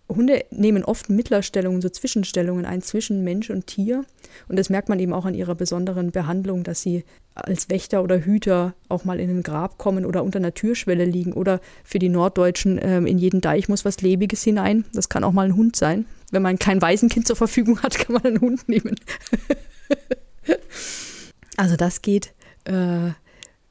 Hunde 0.09 0.45
nehmen 0.51 0.83
oft 0.83 1.09
Mittlerstellungen, 1.09 1.81
so 1.81 1.89
Zwischenstellungen 1.89 2.65
ein 2.65 2.81
zwischen 2.81 3.23
Mensch 3.23 3.49
und 3.49 3.67
Tier. 3.67 4.05
Und 4.47 4.57
das 4.57 4.69
merkt 4.69 4.89
man 4.89 4.99
eben 4.99 5.13
auch 5.13 5.25
an 5.25 5.33
ihrer 5.33 5.55
besonderen 5.55 6.11
Behandlung, 6.11 6.63
dass 6.63 6.81
sie 6.81 7.03
als 7.33 7.69
Wächter 7.69 8.03
oder 8.03 8.19
Hüter 8.19 8.73
auch 8.89 9.03
mal 9.03 9.19
in 9.19 9.29
ein 9.29 9.43
Grab 9.43 9.77
kommen 9.77 10.05
oder 10.05 10.23
unter 10.23 10.39
einer 10.39 10.53
Türschwelle 10.53 11.05
liegen. 11.05 11.33
Oder 11.33 11.59
für 11.83 11.99
die 11.99 12.09
Norddeutschen, 12.09 12.79
ähm, 12.81 13.05
in 13.05 13.17
jeden 13.17 13.41
Deich 13.41 13.67
muss 13.69 13.85
was 13.85 14.01
Lebiges 14.01 14.43
hinein. 14.43 14.85
Das 14.93 15.09
kann 15.09 15.23
auch 15.23 15.33
mal 15.33 15.45
ein 15.45 15.55
Hund 15.55 15.75
sein. 15.75 16.05
Wenn 16.31 16.41
man 16.41 16.57
kein 16.57 16.81
Waisenkind 16.81 17.27
zur 17.27 17.35
Verfügung 17.35 17.81
hat, 17.81 17.97
kann 17.99 18.13
man 18.13 18.25
einen 18.25 18.41
Hund 18.41 18.67
nehmen. 18.69 18.95
also 21.57 21.75
das 21.75 22.01
geht. 22.01 22.33
Äh, 22.63 23.11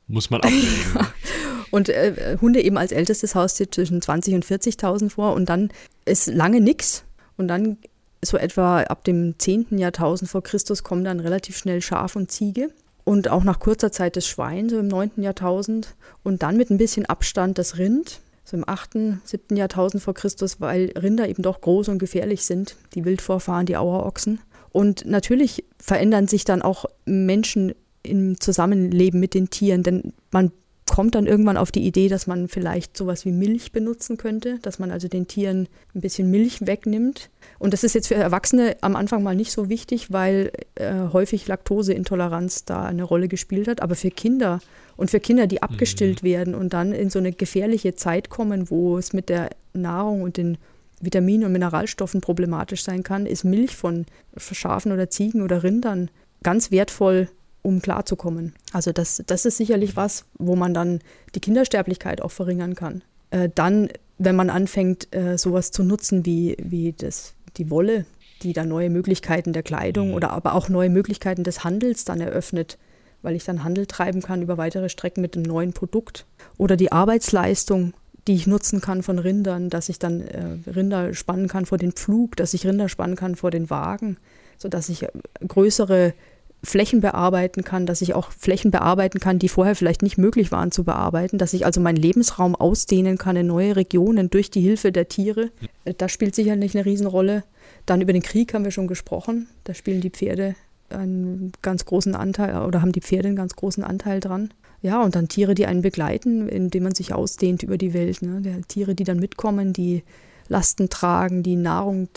muss 0.06 0.30
man 0.30 0.40
abwägen. 0.42 0.68
Und 1.70 1.88
äh, 1.88 2.36
Hunde 2.40 2.62
eben 2.62 2.78
als 2.78 2.92
ältestes 2.92 3.34
Haustier 3.34 3.70
zwischen 3.70 4.00
20 4.00 4.34
und 4.34 4.44
40.000 4.44 5.10
vor 5.10 5.34
und 5.34 5.48
dann 5.48 5.70
ist 6.04 6.26
lange 6.26 6.60
nichts 6.60 7.04
und 7.36 7.48
dann 7.48 7.78
so 8.24 8.36
etwa 8.36 8.82
ab 8.82 9.04
dem 9.04 9.38
10. 9.38 9.78
Jahrtausend 9.78 10.30
vor 10.30 10.42
Christus 10.42 10.82
kommen 10.82 11.04
dann 11.04 11.20
relativ 11.20 11.56
schnell 11.56 11.80
Schaf 11.80 12.16
und 12.16 12.30
Ziege 12.30 12.70
und 13.04 13.28
auch 13.28 13.44
nach 13.44 13.60
kurzer 13.60 13.92
Zeit 13.92 14.16
das 14.16 14.26
Schwein, 14.26 14.68
so 14.68 14.78
im 14.78 14.88
9. 14.88 15.12
Jahrtausend 15.18 15.94
und 16.22 16.42
dann 16.42 16.56
mit 16.56 16.70
ein 16.70 16.78
bisschen 16.78 17.06
Abstand 17.06 17.58
das 17.58 17.78
Rind, 17.78 18.20
so 18.44 18.56
im 18.56 18.68
8., 18.68 18.90
7. 19.24 19.56
Jahrtausend 19.56 20.02
vor 20.02 20.14
Christus, 20.14 20.60
weil 20.60 20.92
Rinder 20.96 21.28
eben 21.28 21.42
doch 21.42 21.60
groß 21.60 21.88
und 21.88 21.98
gefährlich 21.98 22.44
sind, 22.44 22.76
die 22.94 23.04
Wildvorfahren, 23.04 23.66
die 23.66 23.76
Auerochsen. 23.76 24.40
Und 24.72 25.06
natürlich 25.06 25.64
verändern 25.78 26.28
sich 26.28 26.44
dann 26.44 26.62
auch 26.62 26.84
Menschen 27.04 27.74
im 28.02 28.40
Zusammenleben 28.40 29.20
mit 29.20 29.34
den 29.34 29.50
Tieren, 29.50 29.82
denn 29.82 30.12
man 30.30 30.52
kommt 30.88 31.14
dann 31.14 31.26
irgendwann 31.26 31.56
auf 31.56 31.72
die 31.72 31.84
Idee, 31.84 32.08
dass 32.08 32.26
man 32.26 32.48
vielleicht 32.48 32.96
sowas 32.96 33.24
wie 33.24 33.32
Milch 33.32 33.72
benutzen 33.72 34.16
könnte, 34.16 34.58
dass 34.62 34.78
man 34.78 34.90
also 34.90 35.08
den 35.08 35.26
Tieren 35.26 35.68
ein 35.94 36.00
bisschen 36.00 36.30
Milch 36.30 36.66
wegnimmt. 36.66 37.28
Und 37.58 37.72
das 37.72 37.84
ist 37.84 37.94
jetzt 37.94 38.08
für 38.08 38.14
Erwachsene 38.14 38.76
am 38.80 38.96
Anfang 38.96 39.22
mal 39.22 39.34
nicht 39.34 39.52
so 39.52 39.68
wichtig, 39.68 40.12
weil 40.12 40.52
äh, 40.76 40.94
häufig 41.12 41.48
Laktoseintoleranz 41.48 42.64
da 42.64 42.84
eine 42.84 43.02
Rolle 43.02 43.28
gespielt 43.28 43.68
hat. 43.68 43.82
Aber 43.82 43.96
für 43.96 44.10
Kinder 44.10 44.60
und 44.96 45.10
für 45.10 45.20
Kinder, 45.20 45.46
die 45.46 45.62
abgestillt 45.62 46.22
mhm. 46.22 46.26
werden 46.26 46.54
und 46.54 46.72
dann 46.72 46.92
in 46.92 47.10
so 47.10 47.18
eine 47.18 47.32
gefährliche 47.32 47.94
Zeit 47.96 48.30
kommen, 48.30 48.70
wo 48.70 48.96
es 48.96 49.12
mit 49.12 49.28
der 49.28 49.50
Nahrung 49.72 50.22
und 50.22 50.36
den 50.36 50.56
Vitaminen 51.00 51.46
und 51.46 51.52
Mineralstoffen 51.52 52.20
problematisch 52.20 52.82
sein 52.82 53.02
kann, 53.02 53.26
ist 53.26 53.44
Milch 53.44 53.76
von 53.76 54.06
Schafen 54.36 54.92
oder 54.92 55.10
Ziegen 55.10 55.42
oder 55.42 55.62
Rindern 55.62 56.10
ganz 56.42 56.70
wertvoll 56.70 57.28
um 57.66 57.82
klarzukommen. 57.82 58.54
Also 58.72 58.92
das, 58.92 59.22
das 59.26 59.44
ist 59.44 59.56
sicherlich 59.56 59.96
was, 59.96 60.24
wo 60.38 60.54
man 60.54 60.72
dann 60.72 61.00
die 61.34 61.40
Kindersterblichkeit 61.40 62.22
auch 62.22 62.30
verringern 62.30 62.76
kann. 62.76 63.02
Äh, 63.30 63.48
dann, 63.52 63.88
wenn 64.18 64.36
man 64.36 64.50
anfängt, 64.50 65.14
äh, 65.14 65.36
sowas 65.36 65.72
zu 65.72 65.82
nutzen 65.82 66.24
wie, 66.24 66.56
wie 66.62 66.92
das, 66.92 67.34
die 67.56 67.68
Wolle, 67.68 68.06
die 68.42 68.52
dann 68.52 68.68
neue 68.68 68.88
Möglichkeiten 68.88 69.52
der 69.52 69.64
Kleidung 69.64 70.10
mhm. 70.10 70.14
oder 70.14 70.30
aber 70.30 70.54
auch 70.54 70.68
neue 70.68 70.90
Möglichkeiten 70.90 71.42
des 71.42 71.64
Handels 71.64 72.04
dann 72.04 72.20
eröffnet, 72.20 72.78
weil 73.22 73.34
ich 73.34 73.44
dann 73.44 73.64
Handel 73.64 73.86
treiben 73.86 74.22
kann 74.22 74.42
über 74.42 74.58
weitere 74.58 74.88
Strecken 74.88 75.20
mit 75.20 75.34
einem 75.34 75.44
neuen 75.44 75.72
Produkt. 75.72 76.24
Oder 76.58 76.76
die 76.76 76.92
Arbeitsleistung, 76.92 77.94
die 78.28 78.34
ich 78.34 78.46
nutzen 78.46 78.80
kann 78.80 79.02
von 79.02 79.18
Rindern, 79.18 79.70
dass 79.70 79.88
ich 79.88 79.98
dann 79.98 80.20
äh, 80.20 80.70
Rinder 80.70 81.14
spannen 81.14 81.48
kann 81.48 81.66
vor 81.66 81.78
den 81.78 81.90
Pflug, 81.90 82.36
dass 82.36 82.54
ich 82.54 82.64
Rinder 82.64 82.88
spannen 82.88 83.16
kann 83.16 83.34
vor 83.34 83.50
den 83.50 83.70
Wagen, 83.70 84.18
sodass 84.56 84.88
ich 84.88 85.02
äh, 85.02 85.08
größere 85.48 86.14
Flächen 86.62 87.00
bearbeiten 87.00 87.64
kann, 87.64 87.86
dass 87.86 88.02
ich 88.02 88.14
auch 88.14 88.30
Flächen 88.32 88.70
bearbeiten 88.70 89.20
kann, 89.20 89.38
die 89.38 89.48
vorher 89.48 89.76
vielleicht 89.76 90.02
nicht 90.02 90.18
möglich 90.18 90.50
waren 90.50 90.72
zu 90.72 90.84
bearbeiten, 90.84 91.38
dass 91.38 91.52
ich 91.52 91.64
also 91.64 91.80
meinen 91.80 91.96
Lebensraum 91.96 92.56
ausdehnen 92.56 93.18
kann 93.18 93.36
in 93.36 93.46
neue 93.46 93.76
Regionen 93.76 94.30
durch 94.30 94.50
die 94.50 94.60
Hilfe 94.60 94.90
der 94.90 95.08
Tiere. 95.08 95.50
Das 95.98 96.10
spielt 96.12 96.34
sicherlich 96.34 96.76
eine 96.76 96.86
Riesenrolle. 96.86 97.44
Dann 97.84 98.00
über 98.00 98.12
den 98.12 98.22
Krieg 98.22 98.52
haben 98.52 98.64
wir 98.64 98.72
schon 98.72 98.88
gesprochen. 98.88 99.48
Da 99.64 99.74
spielen 99.74 100.00
die 100.00 100.10
Pferde 100.10 100.54
einen 100.88 101.52
ganz 101.62 101.84
großen 101.84 102.14
Anteil 102.14 102.62
oder 102.62 102.82
haben 102.82 102.92
die 102.92 103.00
Pferde 103.00 103.28
einen 103.28 103.36
ganz 103.36 103.54
großen 103.54 103.84
Anteil 103.84 104.20
dran. 104.20 104.52
Ja, 104.82 105.02
und 105.02 105.16
dann 105.16 105.28
Tiere, 105.28 105.54
die 105.54 105.66
einen 105.66 105.82
begleiten, 105.82 106.48
indem 106.48 106.84
man 106.84 106.94
sich 106.94 107.12
ausdehnt 107.12 107.62
über 107.62 107.78
die 107.78 107.94
Welt. 107.94 108.22
Ne? 108.22 108.40
Der 108.40 108.62
Tiere, 108.62 108.94
die 108.94 109.04
dann 109.04 109.18
mitkommen, 109.18 109.72
die 109.72 110.02
Lasten 110.48 110.88
tragen, 110.88 111.42
die 111.42 111.56
Nahrung 111.56 112.08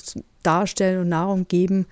darstellen 0.43 1.01
und 1.01 1.09
Nahrung 1.09 1.47
geben. 1.47 1.87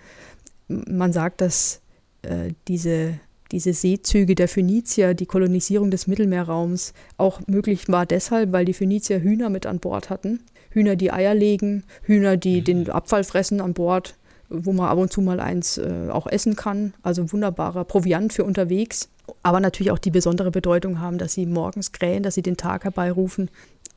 Man 0.67 1.13
sagt, 1.13 1.41
dass 1.41 1.81
äh, 2.21 2.53
diese, 2.67 3.19
diese 3.51 3.73
Seezüge 3.73 4.35
der 4.35 4.47
Phönizier, 4.47 5.13
die 5.13 5.25
Kolonisierung 5.25 5.91
des 5.91 6.07
Mittelmeerraums 6.07 6.93
auch 7.17 7.41
möglich 7.47 7.87
war 7.87 8.05
deshalb, 8.05 8.51
weil 8.51 8.65
die 8.65 8.73
Phönizier 8.73 9.21
Hühner 9.21 9.49
mit 9.49 9.65
an 9.65 9.79
Bord 9.79 10.09
hatten. 10.09 10.41
Hühner, 10.69 10.95
die 10.95 11.11
Eier 11.11 11.33
legen, 11.33 11.83
Hühner, 12.03 12.37
die 12.37 12.59
mhm. 12.59 12.63
den 12.65 12.89
Abfall 12.89 13.23
fressen 13.23 13.61
an 13.61 13.73
Bord, 13.73 14.15
wo 14.49 14.73
man 14.73 14.87
ab 14.87 14.97
und 14.97 15.11
zu 15.11 15.21
mal 15.21 15.39
eins 15.39 15.77
äh, 15.77 16.09
auch 16.09 16.27
essen 16.27 16.55
kann. 16.55 16.93
Also 17.01 17.31
wunderbarer 17.31 17.83
Proviant 17.83 18.33
für 18.33 18.43
unterwegs. 18.43 19.09
Aber 19.43 19.59
natürlich 19.59 19.91
auch 19.91 19.99
die 19.99 20.11
besondere 20.11 20.51
Bedeutung 20.51 20.99
haben, 21.01 21.17
dass 21.17 21.33
sie 21.33 21.45
morgens 21.45 21.91
krähen, 21.91 22.23
dass 22.23 22.35
sie 22.35 22.41
den 22.41 22.55
Tag 22.55 22.85
herbeirufen. 22.85 23.49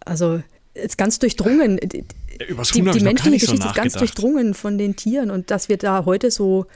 Also 0.05 0.43
ist 0.75 0.99
ganz 0.99 1.19
durchdrungen. 1.19 1.79
Ja, 1.83 1.87
die, 1.89 2.05
die 2.73 2.83
menschliche 2.83 3.39
Geschichte 3.39 3.63
so 3.63 3.69
ist 3.69 3.75
ganz 3.75 3.93
durchdrungen 3.95 4.55
von 4.55 4.79
den 4.79 4.97
Tieren 4.97 5.31
und 5.31 5.51
dass 5.51 5.69
wir 5.69 5.77
da 5.77 6.05
heute 6.05 6.31
so 6.31 6.67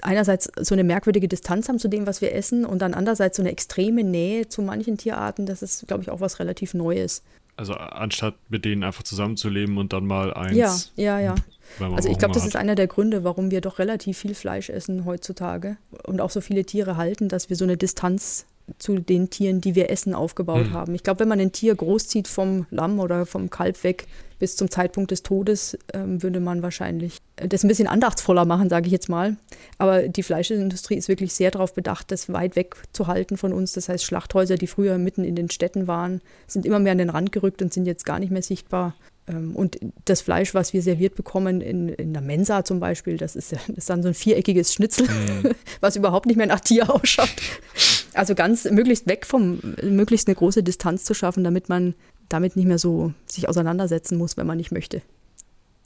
einerseits 0.00 0.50
so 0.60 0.74
eine 0.74 0.84
merkwürdige 0.84 1.28
Distanz 1.28 1.68
haben 1.68 1.78
zu 1.78 1.88
dem, 1.88 2.06
was 2.06 2.20
wir 2.20 2.34
essen 2.34 2.64
und 2.64 2.80
dann 2.80 2.94
andererseits 2.94 3.36
so 3.36 3.42
eine 3.42 3.52
extreme 3.52 4.04
Nähe 4.04 4.48
zu 4.48 4.62
manchen 4.62 4.96
Tierarten, 4.96 5.46
das 5.46 5.62
ist, 5.62 5.86
glaube 5.86 6.02
ich, 6.02 6.10
auch 6.10 6.20
was 6.20 6.38
relativ 6.40 6.74
Neues. 6.74 7.22
Also 7.56 7.74
anstatt 7.74 8.34
mit 8.48 8.64
denen 8.64 8.82
einfach 8.82 9.02
zusammenzuleben 9.02 9.76
und 9.76 9.92
dann 9.92 10.06
mal 10.06 10.32
eins. 10.32 10.92
Ja, 10.96 11.18
ja, 11.18 11.20
ja. 11.20 11.34
Also 11.80 12.08
ich 12.08 12.18
glaube, 12.18 12.34
das 12.34 12.42
hat. 12.42 12.48
ist 12.48 12.56
einer 12.56 12.74
der 12.74 12.86
Gründe, 12.86 13.24
warum 13.24 13.50
wir 13.50 13.60
doch 13.60 13.78
relativ 13.78 14.18
viel 14.18 14.34
Fleisch 14.34 14.70
essen 14.70 15.04
heutzutage 15.04 15.76
und 16.06 16.20
auch 16.20 16.30
so 16.30 16.40
viele 16.40 16.64
Tiere 16.64 16.96
halten, 16.96 17.28
dass 17.28 17.50
wir 17.50 17.56
so 17.56 17.64
eine 17.64 17.76
Distanz 17.76 18.46
zu 18.78 18.98
den 18.98 19.30
Tieren, 19.30 19.60
die 19.60 19.74
wir 19.74 19.90
essen, 19.90 20.14
aufgebaut 20.14 20.66
hm. 20.66 20.72
haben. 20.72 20.94
Ich 20.94 21.02
glaube, 21.02 21.20
wenn 21.20 21.28
man 21.28 21.40
ein 21.40 21.52
Tier 21.52 21.74
großzieht 21.74 22.28
vom 22.28 22.66
Lamm 22.70 23.00
oder 23.00 23.26
vom 23.26 23.50
Kalb 23.50 23.82
weg 23.84 24.06
bis 24.38 24.56
zum 24.56 24.70
Zeitpunkt 24.70 25.12
des 25.12 25.22
Todes, 25.22 25.78
ähm, 25.94 26.22
würde 26.22 26.40
man 26.40 26.62
wahrscheinlich 26.62 27.18
das 27.36 27.62
ein 27.62 27.68
bisschen 27.68 27.86
andachtsvoller 27.86 28.44
machen, 28.44 28.68
sage 28.68 28.86
ich 28.86 28.92
jetzt 28.92 29.08
mal. 29.08 29.36
Aber 29.78 30.08
die 30.08 30.24
Fleischindustrie 30.24 30.96
ist 30.96 31.08
wirklich 31.08 31.32
sehr 31.32 31.52
darauf 31.52 31.74
bedacht, 31.74 32.10
das 32.10 32.32
weit 32.32 32.56
weg 32.56 32.74
zu 32.92 33.06
halten 33.06 33.36
von 33.36 33.52
uns. 33.52 33.72
Das 33.72 33.88
heißt, 33.88 34.04
Schlachthäuser, 34.04 34.56
die 34.56 34.66
früher 34.66 34.98
mitten 34.98 35.22
in 35.22 35.36
den 35.36 35.48
Städten 35.48 35.86
waren, 35.86 36.20
sind 36.48 36.66
immer 36.66 36.80
mehr 36.80 36.92
an 36.92 36.98
den 36.98 37.10
Rand 37.10 37.30
gerückt 37.30 37.62
und 37.62 37.72
sind 37.72 37.86
jetzt 37.86 38.04
gar 38.04 38.18
nicht 38.18 38.32
mehr 38.32 38.42
sichtbar. 38.42 38.94
Ähm, 39.28 39.54
und 39.54 39.78
das 40.04 40.20
Fleisch, 40.20 40.54
was 40.54 40.72
wir 40.72 40.82
serviert 40.82 41.14
bekommen 41.14 41.60
in, 41.60 41.88
in 41.88 42.12
der 42.12 42.22
Mensa 42.22 42.64
zum 42.64 42.80
Beispiel, 42.80 43.16
das 43.16 43.36
ist, 43.36 43.52
das 43.52 43.68
ist 43.68 43.90
dann 43.90 44.02
so 44.02 44.08
ein 44.08 44.14
viereckiges 44.14 44.74
Schnitzel, 44.74 45.06
mhm. 45.08 45.50
was 45.80 45.96
überhaupt 45.96 46.26
nicht 46.26 46.36
mehr 46.36 46.46
nach 46.46 46.60
Tier 46.60 46.92
ausschaut. 46.92 47.34
Also 48.14 48.34
ganz 48.34 48.64
möglichst 48.64 49.06
weg 49.06 49.26
vom, 49.26 49.60
möglichst 49.82 50.28
eine 50.28 50.34
große 50.34 50.62
Distanz 50.62 51.04
zu 51.04 51.14
schaffen, 51.14 51.44
damit 51.44 51.68
man 51.68 51.94
damit 52.28 52.56
nicht 52.56 52.66
mehr 52.66 52.78
so 52.78 53.12
sich 53.26 53.48
auseinandersetzen 53.48 54.16
muss, 54.16 54.36
wenn 54.36 54.46
man 54.46 54.56
nicht 54.56 54.72
möchte. 54.72 55.02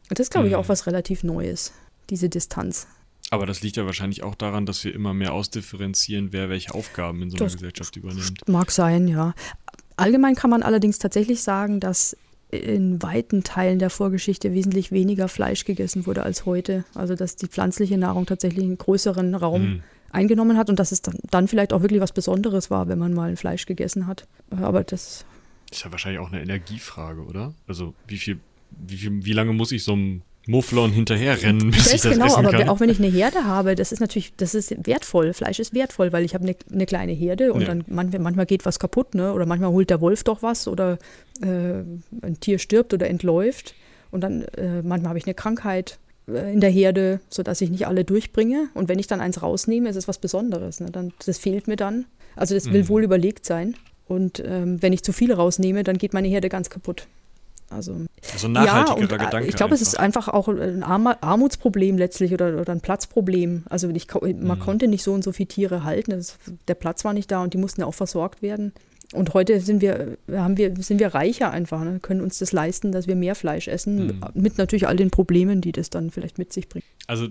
Und 0.08 0.18
das 0.18 0.26
ist, 0.26 0.30
glaube 0.30 0.48
ich, 0.48 0.56
auch 0.56 0.64
mhm. 0.64 0.68
was 0.68 0.86
relativ 0.86 1.24
Neues, 1.24 1.72
diese 2.10 2.28
Distanz. 2.28 2.86
Aber 3.30 3.46
das 3.46 3.62
liegt 3.62 3.76
ja 3.76 3.86
wahrscheinlich 3.86 4.22
auch 4.22 4.36
daran, 4.36 4.66
dass 4.66 4.84
wir 4.84 4.94
immer 4.94 5.12
mehr 5.12 5.32
ausdifferenzieren, 5.32 6.32
wer 6.32 6.48
welche 6.48 6.72
Aufgaben 6.74 7.22
in 7.22 7.30
so 7.30 7.36
einer 7.36 7.46
das 7.46 7.54
Gesellschaft 7.54 7.96
übernimmt. 7.96 8.48
Mag 8.48 8.70
sein, 8.70 9.08
ja. 9.08 9.34
Allgemein 9.96 10.36
kann 10.36 10.50
man 10.50 10.62
allerdings 10.62 10.98
tatsächlich 10.98 11.42
sagen, 11.42 11.80
dass 11.80 12.16
in 12.50 13.02
weiten 13.02 13.42
Teilen 13.42 13.80
der 13.80 13.90
Vorgeschichte 13.90 14.52
wesentlich 14.52 14.92
weniger 14.92 15.26
Fleisch 15.26 15.64
gegessen 15.64 16.06
wurde 16.06 16.22
als 16.22 16.46
heute. 16.46 16.84
Also 16.94 17.16
dass 17.16 17.34
die 17.34 17.48
pflanzliche 17.48 17.98
Nahrung 17.98 18.26
tatsächlich 18.26 18.64
einen 18.64 18.78
größeren 18.78 19.34
Raum 19.34 19.62
mhm. 19.62 19.82
Eingenommen 20.16 20.56
hat 20.56 20.70
und 20.70 20.78
dass 20.78 20.92
es 20.92 21.02
dann, 21.02 21.18
dann 21.30 21.46
vielleicht 21.46 21.72
auch 21.72 21.82
wirklich 21.82 22.00
was 22.00 22.12
Besonderes 22.12 22.70
war, 22.70 22.88
wenn 22.88 22.98
man 22.98 23.14
mal 23.14 23.28
ein 23.28 23.36
Fleisch 23.36 23.66
gegessen 23.66 24.06
hat. 24.06 24.26
Aber 24.50 24.82
das 24.82 25.24
ist 25.70 25.84
ja 25.84 25.92
wahrscheinlich 25.92 26.20
auch 26.20 26.32
eine 26.32 26.42
Energiefrage, 26.42 27.22
oder? 27.22 27.54
Also 27.68 27.94
wie 28.06 28.16
viel, 28.16 28.38
wie 28.70 28.96
viel, 28.96 29.24
wie 29.24 29.32
lange 29.32 29.52
muss 29.52 29.72
ich 29.72 29.84
so 29.84 29.92
einem 29.92 30.22
Mufflon 30.46 30.92
hinterherrennen, 30.92 31.70
bis 31.72 31.92
ich 31.92 32.00
das 32.02 32.12
genau, 32.12 32.26
essen 32.26 32.46
aber 32.46 32.70
auch 32.70 32.78
wenn 32.78 32.88
ich 32.88 32.98
eine 32.98 33.08
Herde 33.08 33.44
habe, 33.44 33.74
das 33.74 33.90
ist 33.90 33.98
natürlich, 33.98 34.32
das 34.36 34.54
ist 34.54 34.74
wertvoll. 34.86 35.32
Fleisch 35.32 35.58
ist 35.58 35.74
wertvoll, 35.74 36.12
weil 36.12 36.24
ich 36.24 36.34
habe 36.34 36.44
eine, 36.44 36.56
eine 36.72 36.86
kleine 36.86 37.12
Herde 37.12 37.52
und 37.52 37.62
ja. 37.62 37.66
dann 37.66 37.84
manchmal, 37.88 38.20
manchmal 38.20 38.46
geht 38.46 38.64
was 38.64 38.78
kaputt, 38.78 39.14
ne? 39.14 39.32
Oder 39.32 39.44
manchmal 39.44 39.70
holt 39.70 39.90
der 39.90 40.00
Wolf 40.00 40.22
doch 40.22 40.42
was 40.42 40.68
oder 40.68 40.98
äh, 41.42 41.46
ein 42.22 42.38
Tier 42.40 42.58
stirbt 42.58 42.94
oder 42.94 43.08
entläuft 43.08 43.74
und 44.12 44.20
dann 44.20 44.42
äh, 44.42 44.82
manchmal 44.82 45.10
habe 45.10 45.18
ich 45.18 45.26
eine 45.26 45.34
Krankheit 45.34 45.98
in 46.26 46.60
der 46.60 46.70
Herde, 46.70 47.20
sodass 47.28 47.60
ich 47.60 47.70
nicht 47.70 47.86
alle 47.86 48.04
durchbringe. 48.04 48.68
Und 48.74 48.88
wenn 48.88 48.98
ich 48.98 49.06
dann 49.06 49.20
eins 49.20 49.42
rausnehme, 49.42 49.88
ist 49.88 49.96
es 49.96 50.08
was 50.08 50.18
Besonderes. 50.18 50.80
Ne? 50.80 50.90
Dann, 50.90 51.12
das 51.24 51.38
fehlt 51.38 51.68
mir 51.68 51.76
dann. 51.76 52.06
Also 52.34 52.54
das 52.54 52.72
will 52.72 52.82
mhm. 52.82 52.88
wohl 52.88 53.04
überlegt 53.04 53.44
sein. 53.44 53.76
Und 54.06 54.42
ähm, 54.44 54.80
wenn 54.82 54.92
ich 54.92 55.02
zu 55.02 55.12
viele 55.12 55.34
rausnehme, 55.34 55.84
dann 55.84 55.98
geht 55.98 56.14
meine 56.14 56.28
Herde 56.28 56.48
ganz 56.48 56.70
kaputt. 56.70 57.06
Also, 57.68 58.06
also 58.32 58.46
ein 58.46 58.52
nachhaltigerer 58.52 58.98
ja, 58.98 59.02
und, 59.02 59.12
äh, 59.12 59.24
Gedanke. 59.24 59.48
Ich 59.48 59.56
glaube, 59.56 59.74
es 59.74 59.82
ist 59.82 59.98
einfach 59.98 60.28
auch 60.28 60.46
ein 60.48 60.84
Armutsproblem 60.84 61.98
letztlich 61.98 62.32
oder, 62.32 62.60
oder 62.60 62.72
ein 62.72 62.80
Platzproblem. 62.80 63.64
Also 63.68 63.88
ich, 63.88 64.06
man 64.14 64.58
mhm. 64.58 64.58
konnte 64.60 64.86
nicht 64.86 65.02
so 65.02 65.12
und 65.12 65.24
so 65.24 65.32
viele 65.32 65.48
Tiere 65.48 65.84
halten. 65.84 66.12
Das, 66.12 66.38
der 66.68 66.74
Platz 66.74 67.04
war 67.04 67.12
nicht 67.12 67.30
da 67.30 67.42
und 67.42 67.54
die 67.54 67.58
mussten 67.58 67.80
ja 67.80 67.86
auch 67.86 67.94
versorgt 67.94 68.42
werden. 68.42 68.72
Und 69.12 69.34
heute 69.34 69.60
sind 69.60 69.82
wir, 69.82 70.18
haben 70.32 70.56
wir, 70.56 70.74
sind 70.76 70.98
wir 70.98 71.14
reicher 71.14 71.50
einfach, 71.50 71.84
ne? 71.84 72.00
können 72.00 72.20
uns 72.20 72.38
das 72.38 72.52
leisten, 72.52 72.92
dass 72.92 73.06
wir 73.06 73.14
mehr 73.14 73.34
Fleisch 73.34 73.68
essen, 73.68 74.06
mhm. 74.06 74.20
mit 74.34 74.58
natürlich 74.58 74.88
all 74.88 74.96
den 74.96 75.10
Problemen, 75.10 75.60
die 75.60 75.72
das 75.72 75.90
dann 75.90 76.10
vielleicht 76.10 76.38
mit 76.38 76.52
sich 76.52 76.68
bringt. 76.68 76.84
Also 77.06 77.28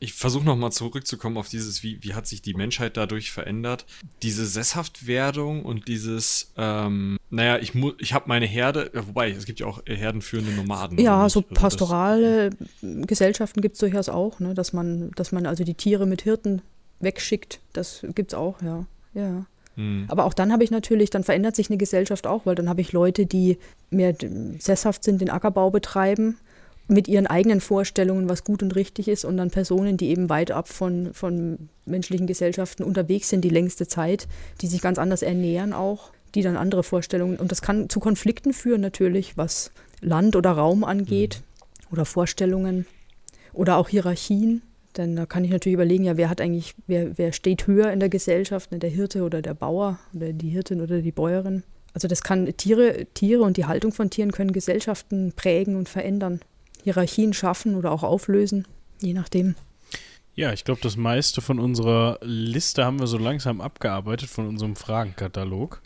ich 0.00 0.12
versuche 0.12 0.44
nochmal 0.44 0.70
zurückzukommen 0.70 1.36
auf 1.36 1.48
dieses, 1.48 1.82
wie, 1.82 2.02
wie 2.02 2.14
hat 2.14 2.26
sich 2.26 2.40
die 2.40 2.54
Menschheit 2.54 2.96
dadurch 2.96 3.32
verändert. 3.32 3.84
Diese 4.22 4.46
Sesshaftwerdung 4.46 5.64
und 5.64 5.88
dieses, 5.88 6.52
ähm, 6.56 7.18
naja, 7.30 7.58
ich, 7.58 7.72
ich 7.98 8.12
habe 8.12 8.28
meine 8.28 8.46
Herde, 8.46 8.90
wobei 8.94 9.30
es 9.30 9.44
gibt 9.44 9.58
ja 9.58 9.66
auch 9.66 9.82
herdenführende 9.86 10.52
Nomaden. 10.52 10.98
Ja, 10.98 11.28
so 11.28 11.40
also 11.40 11.42
pastorale 11.42 12.50
das, 12.50 12.58
Gesellschaften 13.06 13.60
gibt 13.60 13.74
es 13.74 13.80
durchaus 13.80 14.08
auch, 14.08 14.38
ne? 14.38 14.54
dass, 14.54 14.72
man, 14.72 15.10
dass 15.16 15.32
man 15.32 15.46
also 15.46 15.64
die 15.64 15.74
Tiere 15.74 16.06
mit 16.06 16.22
Hirten 16.22 16.62
wegschickt. 17.00 17.60
Das 17.72 18.04
gibt 18.14 18.32
es 18.32 18.38
auch, 18.38 18.62
ja. 18.62 18.86
ja. 19.14 19.46
Hm. 19.78 20.06
Aber 20.08 20.24
auch 20.24 20.34
dann 20.34 20.52
habe 20.52 20.64
ich 20.64 20.72
natürlich, 20.72 21.08
dann 21.08 21.22
verändert 21.22 21.54
sich 21.54 21.70
eine 21.70 21.78
Gesellschaft 21.78 22.26
auch, 22.26 22.44
weil 22.44 22.56
dann 22.56 22.68
habe 22.68 22.80
ich 22.80 22.92
Leute, 22.92 23.26
die 23.26 23.58
mehr 23.90 24.12
sesshaft 24.58 25.04
sind, 25.04 25.20
den 25.20 25.30
Ackerbau 25.30 25.70
betreiben 25.70 26.36
mit 26.88 27.06
ihren 27.06 27.28
eigenen 27.28 27.60
Vorstellungen, 27.60 28.28
was 28.28 28.42
gut 28.42 28.62
und 28.62 28.74
richtig 28.74 29.08
ist, 29.08 29.24
und 29.24 29.36
dann 29.36 29.50
Personen, 29.50 29.96
die 29.96 30.08
eben 30.08 30.28
weit 30.28 30.50
ab 30.50 30.68
von, 30.68 31.10
von 31.12 31.68
menschlichen 31.86 32.26
Gesellschaften 32.26 32.82
unterwegs 32.82 33.28
sind, 33.28 33.42
die 33.42 33.50
längste 33.50 33.86
Zeit, 33.86 34.26
die 34.62 34.66
sich 34.66 34.80
ganz 34.80 34.98
anders 34.98 35.22
ernähren 35.22 35.72
auch, 35.72 36.10
die 36.34 36.42
dann 36.42 36.56
andere 36.56 36.82
Vorstellungen. 36.82 37.36
Und 37.36 37.52
das 37.52 37.62
kann 37.62 37.88
zu 37.88 38.00
Konflikten 38.00 38.52
führen 38.52 38.80
natürlich, 38.80 39.36
was 39.36 39.70
Land 40.00 40.34
oder 40.34 40.52
Raum 40.52 40.82
angeht 40.82 41.40
mhm. 41.40 41.92
oder 41.92 42.04
Vorstellungen 42.04 42.86
oder 43.52 43.76
auch 43.76 43.88
Hierarchien. 43.88 44.62
Denn 44.98 45.14
da 45.14 45.26
kann 45.26 45.44
ich 45.44 45.50
natürlich 45.50 45.74
überlegen, 45.74 46.04
ja, 46.04 46.16
wer 46.16 46.28
hat 46.28 46.40
eigentlich, 46.40 46.74
wer, 46.88 47.16
wer 47.16 47.32
steht 47.32 47.68
höher 47.68 47.92
in 47.92 48.00
der 48.00 48.08
Gesellschaft, 48.08 48.72
ne, 48.72 48.80
der 48.80 48.90
Hirte 48.90 49.22
oder 49.22 49.40
der 49.40 49.54
Bauer 49.54 50.00
oder 50.12 50.32
die 50.32 50.50
Hirtin 50.50 50.80
oder 50.80 51.00
die 51.00 51.12
Bäuerin. 51.12 51.62
Also 51.94 52.08
das 52.08 52.22
kann 52.22 52.52
Tiere, 52.56 53.06
Tiere 53.14 53.42
und 53.42 53.56
die 53.56 53.66
Haltung 53.66 53.92
von 53.92 54.10
Tieren 54.10 54.32
können 54.32 54.52
Gesellschaften 54.52 55.32
prägen 55.34 55.76
und 55.76 55.88
verändern, 55.88 56.40
Hierarchien 56.82 57.32
schaffen 57.32 57.76
oder 57.76 57.92
auch 57.92 58.02
auflösen, 58.02 58.66
je 59.00 59.14
nachdem. 59.14 59.54
Ja, 60.34 60.52
ich 60.52 60.64
glaube, 60.64 60.80
das 60.82 60.96
meiste 60.96 61.40
von 61.40 61.60
unserer 61.60 62.18
Liste 62.22 62.84
haben 62.84 62.98
wir 62.98 63.06
so 63.06 63.18
langsam 63.18 63.60
abgearbeitet 63.60 64.28
von 64.28 64.48
unserem 64.48 64.76
Fragenkatalog. 64.76 65.80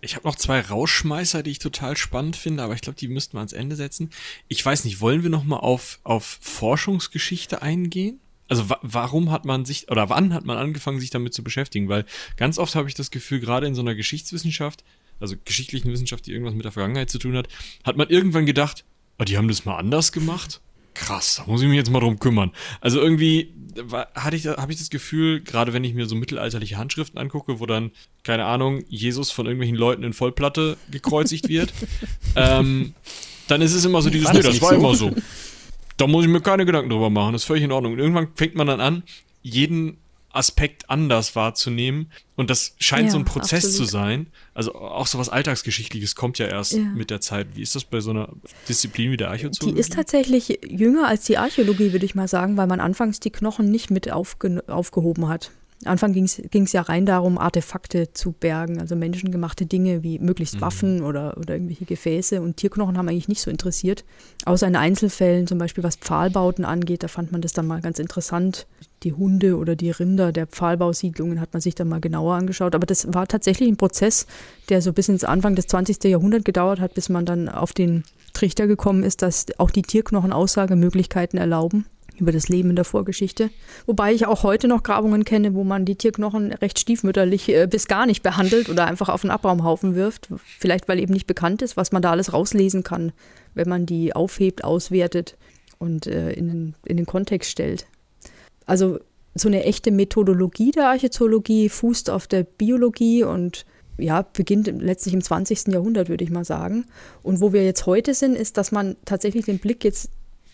Ich 0.00 0.16
habe 0.16 0.26
noch 0.26 0.36
zwei 0.36 0.60
Rauschmeißer, 0.60 1.42
die 1.42 1.50
ich 1.50 1.58
total 1.58 1.96
spannend 1.96 2.36
finde, 2.36 2.62
aber 2.62 2.74
ich 2.74 2.80
glaube, 2.80 2.98
die 2.98 3.08
müssten 3.08 3.34
wir 3.34 3.40
ans 3.40 3.52
Ende 3.52 3.76
setzen. 3.76 4.10
Ich 4.48 4.64
weiß 4.64 4.84
nicht, 4.84 5.00
wollen 5.00 5.22
wir 5.22 5.30
noch 5.30 5.44
mal 5.44 5.58
auf, 5.58 6.00
auf 6.04 6.38
Forschungsgeschichte 6.40 7.62
eingehen? 7.62 8.20
Also 8.50 8.68
wa 8.68 8.78
warum 8.82 9.30
hat 9.30 9.44
man 9.44 9.64
sich 9.64 9.90
oder 9.90 10.10
wann 10.10 10.34
hat 10.34 10.44
man 10.44 10.58
angefangen, 10.58 10.98
sich 10.98 11.10
damit 11.10 11.32
zu 11.32 11.44
beschäftigen? 11.44 11.88
Weil 11.88 12.04
ganz 12.36 12.58
oft 12.58 12.74
habe 12.74 12.88
ich 12.88 12.94
das 12.94 13.10
Gefühl, 13.10 13.38
gerade 13.38 13.66
in 13.66 13.76
so 13.76 13.80
einer 13.80 13.94
Geschichtswissenschaft, 13.94 14.84
also 15.20 15.36
geschichtlichen 15.44 15.90
Wissenschaft, 15.92 16.26
die 16.26 16.32
irgendwas 16.32 16.54
mit 16.54 16.64
der 16.64 16.72
Vergangenheit 16.72 17.10
zu 17.10 17.18
tun 17.18 17.36
hat, 17.36 17.46
hat 17.84 17.96
man 17.96 18.08
irgendwann 18.08 18.46
gedacht, 18.46 18.84
oh, 19.20 19.24
die 19.24 19.38
haben 19.38 19.46
das 19.46 19.64
mal 19.64 19.76
anders 19.76 20.10
gemacht. 20.10 20.60
Krass, 20.94 21.36
da 21.36 21.50
muss 21.50 21.62
ich 21.62 21.68
mich 21.68 21.76
jetzt 21.76 21.90
mal 21.90 22.00
drum 22.00 22.18
kümmern. 22.18 22.50
Also 22.80 23.00
irgendwie 23.00 23.54
hatte 24.16 24.34
ich, 24.34 24.48
habe 24.48 24.72
ich 24.72 24.78
das 24.78 24.90
Gefühl, 24.90 25.40
gerade 25.40 25.72
wenn 25.72 25.84
ich 25.84 25.94
mir 25.94 26.06
so 26.06 26.16
mittelalterliche 26.16 26.76
Handschriften 26.76 27.18
angucke, 27.20 27.60
wo 27.60 27.66
dann, 27.66 27.92
keine 28.24 28.46
Ahnung, 28.46 28.82
Jesus 28.88 29.30
von 29.30 29.46
irgendwelchen 29.46 29.76
Leuten 29.76 30.02
in 30.02 30.12
Vollplatte 30.12 30.76
gekreuzigt 30.90 31.48
wird, 31.48 31.72
ähm, 32.34 32.94
dann 33.46 33.62
ist 33.62 33.74
es 33.74 33.84
immer 33.84 34.02
so 34.02 34.10
dieses, 34.10 34.32
nee, 34.32 34.42
das 34.42 34.60
war 34.60 34.70
so? 34.70 34.74
immer 34.74 34.94
so. 34.94 35.14
Da 36.00 36.06
muss 36.06 36.24
ich 36.24 36.30
mir 36.30 36.40
keine 36.40 36.64
Gedanken 36.64 36.88
drüber 36.90 37.10
machen, 37.10 37.32
das 37.34 37.42
ist 37.42 37.46
völlig 37.46 37.62
in 37.64 37.72
Ordnung. 37.72 37.92
Und 37.92 37.98
irgendwann 37.98 38.28
fängt 38.34 38.54
man 38.54 38.66
dann 38.66 38.80
an, 38.80 39.02
jeden 39.42 39.98
Aspekt 40.32 40.88
anders 40.88 41.34
wahrzunehmen. 41.36 42.10
Und 42.36 42.50
das 42.50 42.74
scheint 42.78 43.06
Ja, 43.06 43.10
so 43.10 43.18
ein 43.18 43.24
Prozess 43.24 43.64
absolut. 43.64 43.76
zu 43.76 43.84
sein. 43.84 44.26
Also 44.54 44.74
auch 44.76 45.06
so 45.08 45.18
was 45.18 45.28
Alltagsgeschichtliches 45.28 46.14
kommt 46.14 46.38
ja 46.38 46.46
erst 46.46 46.72
Ja. 46.72 46.78
mit 46.78 47.10
der 47.10 47.20
Zeit. 47.20 47.48
Wie 47.54 47.62
ist 47.62 47.74
das 47.74 47.84
bei 47.84 48.00
so 48.00 48.10
einer 48.10 48.28
Disziplin 48.68 49.10
wie 49.10 49.16
der 49.16 49.28
Archäologie? 49.30 49.72
Die 49.72 49.78
ist 49.78 49.92
tatsächlich 49.92 50.60
jünger 50.66 51.06
als 51.08 51.24
die 51.24 51.36
Archäologie, 51.36 51.92
würde 51.92 52.06
ich 52.06 52.14
mal 52.14 52.28
sagen, 52.28 52.56
weil 52.56 52.68
man 52.68 52.80
anfangs 52.80 53.18
die 53.20 53.30
Knochen 53.30 53.70
nicht 53.70 53.90
mit 53.90 54.10
aufge 54.10 54.62
aufgehoben 54.68 55.28
hat. 55.28 55.50
Anfang 55.86 56.12
ging 56.12 56.24
es 56.24 56.72
ja 56.72 56.82
rein 56.82 57.06
darum, 57.06 57.38
Artefakte 57.38 58.12
zu 58.12 58.32
bergen, 58.32 58.80
also 58.80 58.96
menschengemachte 58.96 59.64
Dinge 59.64 60.02
wie 60.02 60.18
möglichst 60.18 60.56
Mhm. 60.56 60.60
Waffen 60.60 61.02
oder, 61.02 61.38
oder 61.38 61.54
irgendwelche 61.54 61.86
Gefäße. 61.86 62.42
Und 62.42 62.58
Tierknochen 62.58 62.98
haben 62.98 63.08
eigentlich 63.08 63.28
nicht 63.28 63.40
so 63.40 63.50
interessiert. 63.50 64.04
Außer 64.44 64.66
in 64.66 64.76
Einzelfällen, 64.76 65.46
zum 65.46 65.58
Beispiel 65.58 65.82
was 65.82 65.96
Pfahlbauten 65.96 66.66
angeht, 66.66 67.02
da 67.02 67.08
fand 67.08 67.32
man 67.32 67.40
das 67.40 67.52
dann 67.52 67.66
mal 67.66 67.80
ganz 67.80 67.98
interessant. 67.98 68.66
Die 69.04 69.14
Hunde 69.14 69.56
oder 69.56 69.74
die 69.74 69.90
Rinder 69.90 70.32
der 70.32 70.46
Pfahlbausiedlungen 70.46 71.40
hat 71.40 71.54
man 71.54 71.62
sich 71.62 71.74
dann 71.74 71.88
mal 71.88 72.00
genauer 72.00 72.34
angeschaut. 72.34 72.74
Aber 72.74 72.86
das 72.86 73.12
war 73.14 73.26
tatsächlich 73.26 73.70
ein 73.70 73.78
Prozess, 73.78 74.26
der 74.68 74.82
so 74.82 74.92
bis 74.92 75.08
ins 75.08 75.24
Anfang 75.24 75.54
des 75.54 75.66
20. 75.68 76.04
Jahrhunderts 76.04 76.44
gedauert 76.44 76.80
hat, 76.80 76.92
bis 76.92 77.08
man 77.08 77.24
dann 77.24 77.48
auf 77.48 77.72
den 77.72 78.04
Trichter 78.34 78.66
gekommen 78.66 79.02
ist, 79.02 79.22
dass 79.22 79.46
auch 79.58 79.70
die 79.70 79.82
Tierknochen 79.82 80.32
Aussagemöglichkeiten 80.32 81.38
erlauben 81.38 81.86
über 82.20 82.32
das 82.32 82.48
Leben 82.48 82.70
in 82.70 82.76
der 82.76 82.84
Vorgeschichte. 82.84 83.50
Wobei 83.86 84.12
ich 84.12 84.26
auch 84.26 84.42
heute 84.42 84.68
noch 84.68 84.82
Grabungen 84.82 85.24
kenne, 85.24 85.54
wo 85.54 85.64
man 85.64 85.84
die 85.84 85.96
Tierknochen 85.96 86.52
recht 86.52 86.78
stiefmütterlich 86.78 87.48
äh, 87.48 87.66
bis 87.66 87.88
gar 87.88 88.06
nicht 88.06 88.22
behandelt 88.22 88.68
oder 88.68 88.86
einfach 88.86 89.08
auf 89.08 89.24
einen 89.24 89.30
Abraumhaufen 89.30 89.94
wirft. 89.94 90.28
Vielleicht 90.58 90.88
weil 90.88 91.00
eben 91.00 91.12
nicht 91.12 91.26
bekannt 91.26 91.62
ist, 91.62 91.76
was 91.76 91.92
man 91.92 92.02
da 92.02 92.10
alles 92.10 92.32
rauslesen 92.32 92.82
kann, 92.82 93.12
wenn 93.54 93.68
man 93.68 93.86
die 93.86 94.14
aufhebt, 94.14 94.64
auswertet 94.64 95.36
und 95.78 96.06
äh, 96.06 96.32
in, 96.32 96.48
den, 96.48 96.74
in 96.84 96.96
den 96.96 97.06
Kontext 97.06 97.50
stellt. 97.50 97.86
Also 98.66 98.98
so 99.34 99.48
eine 99.48 99.64
echte 99.64 99.90
Methodologie 99.90 100.72
der 100.72 100.88
Archäologie 100.88 101.68
fußt 101.68 102.10
auf 102.10 102.26
der 102.26 102.42
Biologie 102.42 103.24
und 103.24 103.64
ja, 103.98 104.22
beginnt 104.22 104.66
letztlich 104.66 105.14
im 105.14 105.22
20. 105.22 105.68
Jahrhundert, 105.68 106.08
würde 106.08 106.24
ich 106.24 106.30
mal 106.30 106.44
sagen. 106.44 106.86
Und 107.22 107.40
wo 107.40 107.52
wir 107.52 107.64
jetzt 107.64 107.86
heute 107.86 108.14
sind, 108.14 108.34
ist, 108.34 108.56
dass 108.56 108.72
man 108.72 108.96
tatsächlich 109.04 109.44
den 109.44 109.58
Blick 109.58 109.84
jetzt 109.84 110.10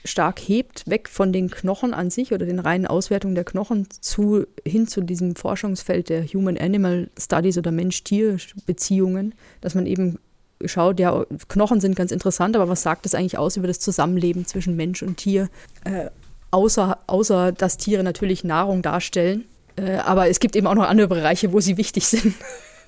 stark 0.07 0.39
hebt, 0.41 0.89
weg 0.89 1.09
von 1.09 1.33
den 1.33 1.51
Knochen 1.51 1.95
an 1.95 2.11
sich 2.11 2.33
oder 2.33 2.47
den 2.47 2.59
reinen 2.59 2.87
Auswertungen 2.87 3.35
der 3.35 3.45
Knochen 3.45 3.89
zu, 3.91 4.47
hin 4.67 4.87
zu 4.87 5.01
diesem 5.01 5.37
Forschungsfeld 5.37 6.09
der 6.09 6.25
Human-Animal 6.25 7.11
Studies 7.19 7.59
oder 7.59 7.73
Mensch-Tier-Beziehungen, 7.73 9.35
dass 9.61 9.75
man 9.75 9.87
eben 9.87 10.19
schaut, 10.65 10.99
ja, 11.01 11.25
Knochen 11.49 11.81
sind 11.81 11.97
ganz 11.97 12.13
interessant, 12.13 12.57
aber 12.57 12.69
was 12.69 12.83
sagt 12.83 13.05
das 13.05 13.15
eigentlich 13.15 13.39
aus 13.39 13.57
über 13.57 13.67
das 13.67 13.79
Zusammenleben 13.79 14.47
zwischen 14.47 14.77
Mensch 14.77 15.03
und 15.03 15.19
Tier? 15.19 15.49
Äh, 15.85 16.07
außer, 16.51 16.99
außer, 17.07 17.53
dass 17.53 17.77
Tiere 17.77 18.03
natürlich 18.03 18.45
Nahrung 18.45 18.83
darstellen. 18.83 19.45
Äh, 19.77 19.97
aber 19.97 20.29
es 20.29 20.41
gibt 20.41 20.57
eben 20.57 20.67
auch 20.67 20.75
noch 20.75 20.89
andere 20.89 21.09
Bereiche, 21.09 21.53
wo 21.53 21.61
sie 21.61 21.77
wichtig 21.77 22.07
sind. 22.07 22.35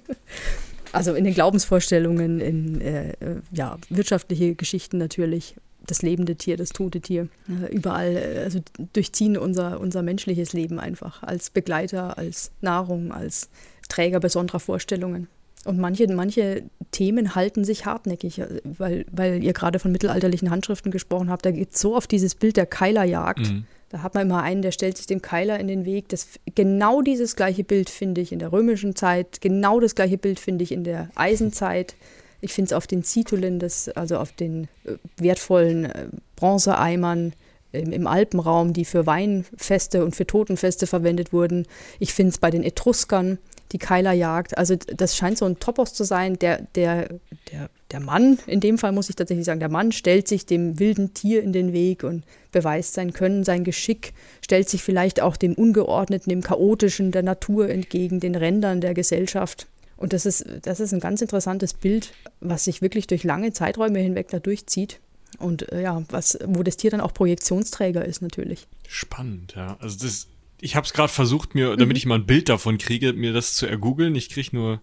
also 0.92 1.14
in 1.14 1.24
den 1.24 1.34
Glaubensvorstellungen, 1.34 2.40
in 2.40 2.82
äh, 2.82 3.10
äh, 3.12 3.16
ja, 3.52 3.78
wirtschaftliche 3.90 4.56
Geschichten 4.56 4.98
natürlich. 4.98 5.56
Das 5.88 6.02
lebende 6.02 6.36
Tier, 6.36 6.58
das 6.58 6.70
tote 6.70 7.02
Tier. 7.02 7.30
Äh, 7.50 7.74
überall, 7.74 8.16
äh, 8.16 8.40
also 8.44 8.60
durchziehen 8.94 9.38
unser, 9.38 9.80
unser 9.80 10.04
menschliches 10.04 10.54
Leben 10.54 10.80
einfach 10.80 11.24
als 11.24 11.50
Begleiter, 11.50 12.18
als 12.18 12.52
Nahrung, 12.62 13.12
als 13.12 13.50
Träger 13.90 14.20
besonderer 14.20 14.60
Vorstellungen. 14.60 15.28
Und 15.66 15.80
manche, 15.80 16.08
manche 16.08 16.64
Themen 16.92 17.36
halten 17.36 17.66
sich 17.66 17.86
hartnäckig, 17.86 18.40
äh, 18.40 18.62
weil, 18.64 19.06
weil 19.12 19.44
ihr 19.44 19.54
gerade 19.54 19.80
von 19.80 19.92
mittelalterlichen 19.92 20.50
Handschriften 20.50 20.92
gesprochen 20.92 21.30
habt. 21.30 21.46
Da 21.46 21.52
geht 21.52 21.74
es 21.74 21.82
so 21.82 21.96
auf 21.96 22.08
dieses 22.08 22.36
Bild 22.36 22.58
der 22.58 22.66
Keilerjagd. 22.66 23.40
Mhm. 23.40 23.66
Da 23.90 24.04
hat 24.04 24.16
man 24.16 24.24
immer 24.28 24.44
einen, 24.44 24.62
der 24.62 24.72
stellt 24.72 24.98
sich 24.98 25.08
dem 25.08 25.22
Keiler 25.22 25.60
in 25.60 25.68
den 25.68 25.86
Weg. 25.86 26.10
Das, 26.10 26.28
genau 26.56 27.02
dieses 27.02 27.36
gleiche 27.36 27.64
Bild 27.64 27.90
finde 27.90 28.22
ich 28.22 28.32
in 28.32 28.40
der 28.40 28.52
römischen 28.52 28.96
Zeit, 28.96 29.40
genau 29.40 29.80
das 29.80 29.96
gleiche 29.96 30.18
Bild 30.18 30.40
finde 30.40 30.64
ich 30.64 30.72
in 30.72 30.84
der 30.84 31.10
Eisenzeit. 31.16 31.96
Ich 32.42 32.54
finde 32.54 32.68
es 32.68 32.74
auf 32.74 32.88
den 32.88 33.04
Zitulen, 33.04 33.60
das, 33.60 33.90
also 33.90 34.18
auf 34.18 34.32
den 34.32 34.66
äh, 34.86 34.94
wertvollen 35.18 35.86
äh, 35.86 36.08
Bronzeeimern 36.36 37.34
im, 37.72 37.92
im 37.92 38.08
Alpenraum, 38.08 38.74
die 38.74 38.86
für 38.86 39.06
Weinfeste 39.06 40.04
und 40.04 40.16
für 40.16 40.28
Totenfeste 40.28 40.88
verwendet 40.88 41.34
wurden. 41.34 41.66
Ich 42.00 42.14
finde 42.14 42.32
es 42.32 42.38
bei 42.38 42.52
den 42.52 42.64
Etruskern, 42.64 43.40
die 43.72 43.80
Keilerjagd. 43.80 44.58
Also 44.58 44.76
das 44.76 45.18
scheint 45.18 45.38
so 45.38 45.46
ein 45.46 45.60
Topos 45.60 45.94
zu 45.94 46.04
sein. 46.04 46.40
Der, 46.40 46.62
der, 46.76 47.10
der, 47.52 47.70
der 47.92 48.00
Mann, 48.00 48.40
in 48.48 48.60
dem 48.60 48.78
Fall 48.78 48.92
muss 48.92 49.10
ich 49.10 49.16
tatsächlich 49.16 49.46
sagen, 49.46 49.60
der 49.60 49.70
Mann 49.70 49.92
stellt 49.92 50.28
sich 50.28 50.46
dem 50.46 50.80
wilden 50.80 51.14
Tier 51.14 51.44
in 51.44 51.54
den 51.54 51.74
Weg 51.74 52.04
und 52.04 52.24
beweist 52.52 52.94
sein 52.94 53.14
Können, 53.14 53.44
sein 53.44 53.64
Geschick, 53.64 54.14
stellt 54.42 54.70
sich 54.70 54.84
vielleicht 54.84 55.22
auch 55.22 55.36
dem 55.38 55.54
Ungeordneten, 55.54 56.30
dem 56.30 56.42
Chaotischen 56.42 57.12
der 57.12 57.24
Natur 57.24 57.70
entgegen, 57.70 58.20
den 58.20 58.36
Rändern 58.36 58.82
der 58.82 58.94
Gesellschaft. 58.94 59.68
Und 59.98 60.14
das 60.14 60.26
ist, 60.26 60.46
das 60.62 60.80
ist 60.80 60.94
ein 60.94 61.00
ganz 61.00 61.22
interessantes 61.22 61.74
Bild, 61.74 62.14
was 62.40 62.66
sich 62.66 62.82
wirklich 62.82 63.08
durch 63.08 63.24
lange 63.24 63.52
Zeiträume 63.52 64.00
hinweg 64.00 64.30
da 64.30 64.40
durchzieht. 64.40 65.00
Und 65.40 65.72
äh, 65.72 65.82
ja, 65.84 66.04
was, 66.10 66.38
wo 66.46 66.64
das 66.64 66.78
Tier 66.78 66.92
dann 66.92 67.02
auch 67.02 67.14
Projektionsträger 67.14 68.06
ist 68.06 68.22
natürlich. 68.22 68.68
Spannend, 68.88 69.54
ja. 69.56 69.78
Also 69.80 69.98
das, 70.06 70.28
ich 70.62 70.76
habe 70.76 70.86
es 70.86 70.94
gerade 70.94 71.12
versucht, 71.12 71.56
mir, 71.56 71.76
damit 71.76 71.98
ich 71.98 72.06
mal 72.06 72.16
ein 72.16 72.26
Bild 72.26 72.48
davon 72.50 72.78
kriege, 72.78 73.14
mir 73.14 73.34
das 73.34 73.56
zu 73.56 73.66
ergoogeln. 73.66 74.16
Ich 74.16 74.30
kriege 74.30 74.56
nur 74.56 74.82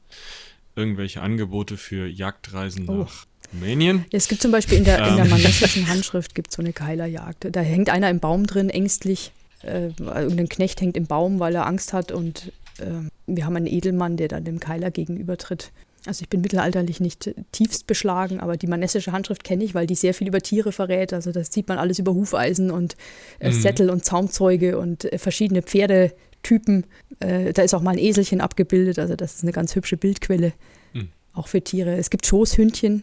irgendwelche 0.76 1.22
Angebote 1.22 1.76
für 1.76 2.06
Jagdreisen 2.08 2.88
Oh. 2.88 2.92
nach 2.94 3.26
Rumänien. 3.52 4.04
Ja, 4.10 4.16
es 4.18 4.28
gibt 4.28 4.42
zum 4.42 4.50
Beispiel 4.50 4.78
in 4.78 4.84
der, 4.84 4.98
in 5.08 5.16
der 5.16 5.24
Ähm. 5.24 5.30
manessischen 5.30 5.88
Handschrift 5.88 6.34
gibt 6.34 6.50
so 6.52 6.60
eine 6.60 6.72
Keilerjagd. 6.72 7.46
Da 7.52 7.60
hängt 7.60 7.88
einer 7.90 8.10
im 8.10 8.18
Baum 8.20 8.46
drin, 8.46 8.68
ängstlich. 8.70 9.30
Äh, 9.62 9.90
irgendein 9.98 10.48
Knecht 10.48 10.80
hängt 10.80 10.96
im 10.96 11.06
Baum, 11.06 11.38
weil 11.38 11.54
er 11.54 11.66
Angst 11.66 11.92
hat. 11.92 12.10
Und 12.12 12.52
ähm, 12.80 13.08
wir 13.26 13.46
haben 13.46 13.56
einen 13.56 13.66
Edelmann, 13.66 14.16
der 14.16 14.28
dann 14.28 14.44
dem 14.44 14.60
Keiler 14.60 14.90
gegenübertritt. 14.90 15.72
Also 16.06 16.22
ich 16.22 16.28
bin 16.28 16.42
mittelalterlich 16.42 17.00
nicht 17.00 17.34
tiefst 17.52 17.86
beschlagen, 17.86 18.38
aber 18.40 18.58
die 18.58 18.66
manessische 18.66 19.12
Handschrift 19.12 19.42
kenne 19.42 19.64
ich, 19.64 19.74
weil 19.74 19.86
die 19.86 19.94
sehr 19.94 20.12
viel 20.12 20.28
über 20.28 20.40
Tiere 20.40 20.70
verrät. 20.70 21.14
Also 21.14 21.32
das 21.32 21.50
sieht 21.50 21.66
man 21.68 21.78
alles 21.78 21.98
über 21.98 22.12
Hufeisen 22.12 22.70
und 22.70 22.96
äh, 23.38 23.48
Mhm. 23.48 23.52
Sättel 23.54 23.90
und 23.90 24.04
Zaumzeuge 24.04 24.78
und 24.78 25.10
äh, 25.10 25.16
verschiedene 25.16 25.62
Pferdetypen. 25.62 26.84
Äh, 27.20 27.52
da 27.54 27.62
ist 27.62 27.74
auch 27.74 27.80
mal 27.80 27.92
ein 27.92 27.98
Eselchen 27.98 28.40
abgebildet. 28.42 28.98
Also 28.98 29.16
das 29.16 29.36
ist 29.36 29.42
eine 29.44 29.52
ganz 29.52 29.74
hübsche 29.74 29.96
Bildquelle, 29.96 30.52
Mhm. 30.92 31.08
auch 31.32 31.48
für 31.48 31.62
Tiere. 31.62 31.96
Es 31.96 32.10
gibt 32.10 32.26
Schoßhündchen, 32.26 33.02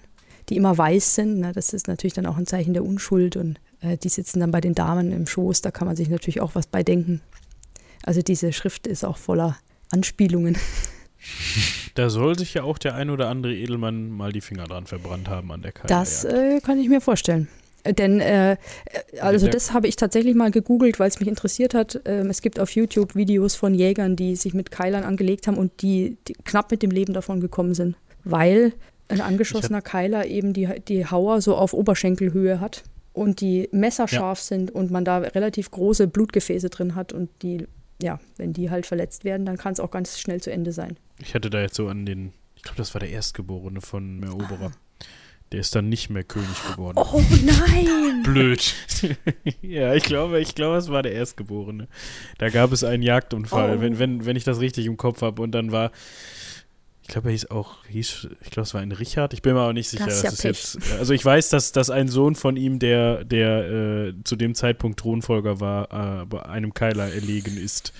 die 0.49 0.55
immer 0.57 0.77
weiß 0.77 1.15
sind. 1.15 1.39
Ne? 1.39 1.53
Das 1.53 1.73
ist 1.73 1.87
natürlich 1.87 2.13
dann 2.13 2.27
auch 2.27 2.37
ein 2.37 2.45
Zeichen 2.45 2.73
der 2.73 2.85
Unschuld 2.85 3.35
und 3.35 3.59
äh, 3.81 3.97
die 3.97 4.09
sitzen 4.09 4.41
dann 4.41 4.51
bei 4.51 4.61
den 4.61 4.75
Damen 4.75 5.11
im 5.11 5.25
Schoß. 5.25 5.61
Da 5.61 5.71
kann 5.71 5.87
man 5.87 5.95
sich 5.95 6.09
natürlich 6.09 6.39
auch 6.39 6.53
was 6.53 6.67
bei 6.67 6.83
denken. 6.83 7.21
Also 8.03 8.21
diese 8.21 8.53
Schrift 8.53 8.85
ist 8.85 9.03
auch 9.03 9.17
voller 9.17 9.57
Anspielungen. 9.91 10.57
Da 11.95 12.09
soll 12.09 12.37
sich 12.37 12.53
ja 12.53 12.63
auch 12.63 12.77
der 12.77 12.95
ein 12.95 13.09
oder 13.09 13.27
andere 13.29 13.53
Edelmann 13.55 14.09
mal 14.09 14.31
die 14.31 14.41
Finger 14.41 14.63
dran 14.65 14.85
verbrannt 14.87 15.29
haben 15.29 15.51
an 15.51 15.61
der 15.61 15.71
Karte. 15.71 15.87
Das 15.93 16.23
äh, 16.23 16.59
kann 16.61 16.79
ich 16.79 16.89
mir 16.89 17.01
vorstellen. 17.01 17.47
Äh, 17.83 17.93
Denn, 17.93 18.19
äh, 18.19 18.53
äh, 18.53 18.57
also 19.19 19.45
Ja. 19.45 19.51
das 19.51 19.73
habe 19.73 19.87
ich 19.87 19.95
tatsächlich 19.97 20.35
mal 20.35 20.51
gegoogelt, 20.51 20.99
weil 20.99 21.09
es 21.09 21.19
mich 21.19 21.27
interessiert 21.29 21.73
hat. 21.73 21.99
Ähm, 22.05 22.29
es 22.29 22.41
gibt 22.41 22.59
auf 22.59 22.71
YouTube 22.71 23.15
Videos 23.15 23.55
von 23.55 23.73
Jägern, 23.73 24.15
die 24.15 24.35
sich 24.35 24.53
mit 24.53 24.71
Keilern 24.71 25.03
angelegt 25.03 25.47
haben 25.47 25.57
und 25.57 25.81
die, 25.81 26.17
die 26.27 26.33
knapp 26.33 26.71
mit 26.71 26.81
dem 26.81 26.91
Leben 26.91 27.13
davon 27.13 27.39
gekommen 27.39 27.73
sind, 27.75 27.95
weil 28.23 28.73
ein 29.09 29.21
angeschossener 29.21 29.81
Keiler 29.81 30.25
eben 30.25 30.53
die, 30.53 30.69
die 30.87 31.05
Hauer 31.05 31.41
so 31.41 31.55
auf 31.55 31.73
Oberschenkelhöhe 31.73 32.59
hat 32.61 32.83
und 33.13 33.41
die 33.41 33.67
Messer 33.71 34.05
Ja. 34.09 34.33
sind 34.35 34.71
und 34.71 34.89
man 34.89 35.03
da 35.03 35.17
relativ 35.17 35.69
große 35.69 36.07
Blutgefäße 36.07 36.69
drin 36.69 36.95
hat 36.95 37.11
und 37.13 37.29
die, 37.41 37.67
ja, 38.01 38.19
wenn 38.37 38.53
die 38.53 38.69
halt 38.69 38.85
verletzt 38.85 39.23
werden, 39.23 39.45
dann 39.45 39.57
kann 39.57 39.73
es 39.73 39.79
auch 39.79 39.91
ganz 39.91 40.19
schnell 40.19 40.41
zu 40.41 40.51
Ende 40.51 40.71
sein. 40.71 40.97
Ich 41.19 41.33
hatte 41.35 41.49
da 41.49 41.61
jetzt 41.61 41.75
so 41.75 41.87
an 41.87 42.05
den 42.05 42.33
Ich 42.55 42.63
glaube, 42.63 42.77
das 42.77 42.93
war 42.93 42.99
der 42.99 43.09
Erstgeborene 43.09 43.81
von 43.81 44.23
Eroberer. 44.23 44.71
Der 45.51 45.59
ist 45.59 45.75
dann 45.75 45.89
nicht 45.89 46.09
mehr 46.09 46.23
König 46.23 46.47
geworden. 46.71 46.97
Oh 46.97 47.21
nein! 47.43 48.21
Blöd. 48.23 48.73
ja, 49.61 49.93
ich 49.95 50.03
glaube, 50.03 50.39
ich 50.39 50.55
glaube, 50.55 50.77
es 50.77 50.89
war 50.89 51.03
der 51.03 51.11
Erstgeborene. 51.11 51.89
Da 52.37 52.49
gab 52.49 52.71
es 52.71 52.85
einen 52.85 53.03
Jagdunfall, 53.03 53.77
Oh. 53.77 53.81
wenn, 53.81 53.99
wenn, 53.99 54.25
wenn 54.25 54.37
ich 54.37 54.45
das 54.45 54.61
richtig 54.61 54.85
im 54.85 54.95
Kopf 54.95 55.21
habe. 55.21 55.41
Und 55.41 55.51
dann 55.51 55.73
war, 55.73 55.91
glaube, 57.11 57.29
er 57.29 57.31
hieß 57.31 57.51
auch, 57.51 57.85
hieß, 57.87 58.27
ich 58.41 58.51
glaube, 58.51 58.65
es 58.65 58.73
war 58.73 58.81
ein 58.81 58.91
Richard. 58.91 59.33
Ich 59.33 59.41
bin 59.41 59.53
mir 59.53 59.61
aber 59.61 59.73
nicht 59.73 59.89
sicher. 59.89 60.05
Das 60.05 60.23
ist 60.23 60.43
ja 60.43 60.49
jetzt, 60.49 60.77
also 60.93 61.13
ich 61.13 61.23
weiß, 61.23 61.49
dass, 61.49 61.71
dass 61.71 61.89
ein 61.89 62.07
Sohn 62.07 62.35
von 62.35 62.57
ihm, 62.57 62.79
der, 62.79 63.23
der 63.23 63.69
äh, 63.69 64.13
zu 64.23 64.35
dem 64.35 64.55
Zeitpunkt 64.55 64.99
Thronfolger 64.99 65.59
war, 65.59 66.21
äh, 66.21 66.25
bei 66.25 66.43
einem 66.43 66.73
Keiler 66.73 67.13
erlegen 67.13 67.57
ist. 67.57 67.93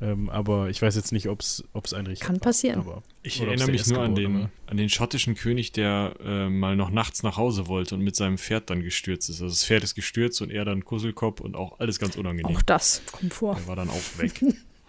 Ähm, 0.00 0.28
aber 0.28 0.68
ich 0.70 0.82
weiß 0.82 0.96
jetzt 0.96 1.12
nicht, 1.12 1.28
ob 1.28 1.40
es 1.40 1.62
ein 1.94 2.06
Richard 2.06 2.26
Kann 2.26 2.36
war. 2.36 2.40
passieren. 2.40 2.80
Aber, 2.80 3.02
Ich 3.22 3.40
erinnere 3.40 3.70
mich 3.70 3.86
nur 3.86 4.00
an 4.00 4.14
den, 4.14 4.40
war. 4.40 4.50
an 4.66 4.76
den 4.76 4.88
schottischen 4.88 5.34
König, 5.34 5.72
der 5.72 6.16
äh, 6.22 6.48
mal 6.48 6.74
noch 6.76 6.90
nachts 6.90 7.22
nach 7.22 7.36
Hause 7.36 7.68
wollte 7.68 7.94
und 7.94 8.02
mit 8.02 8.16
seinem 8.16 8.36
Pferd 8.36 8.70
dann 8.70 8.82
gestürzt 8.82 9.30
ist. 9.30 9.36
Also 9.40 9.54
das 9.54 9.64
Pferd 9.64 9.84
ist 9.84 9.94
gestürzt 9.94 10.42
und 10.42 10.50
er 10.50 10.64
dann 10.64 10.84
Kusselkopf 10.84 11.40
und 11.40 11.54
auch 11.54 11.78
alles 11.78 11.98
ganz 11.98 12.16
unangenehm. 12.16 12.56
Auch 12.56 12.62
das 12.62 13.02
kommt 13.12 13.32
vor. 13.32 13.54
Der 13.54 13.66
war 13.66 13.76
dann 13.76 13.88
auch 13.88 14.18
weg. 14.18 14.32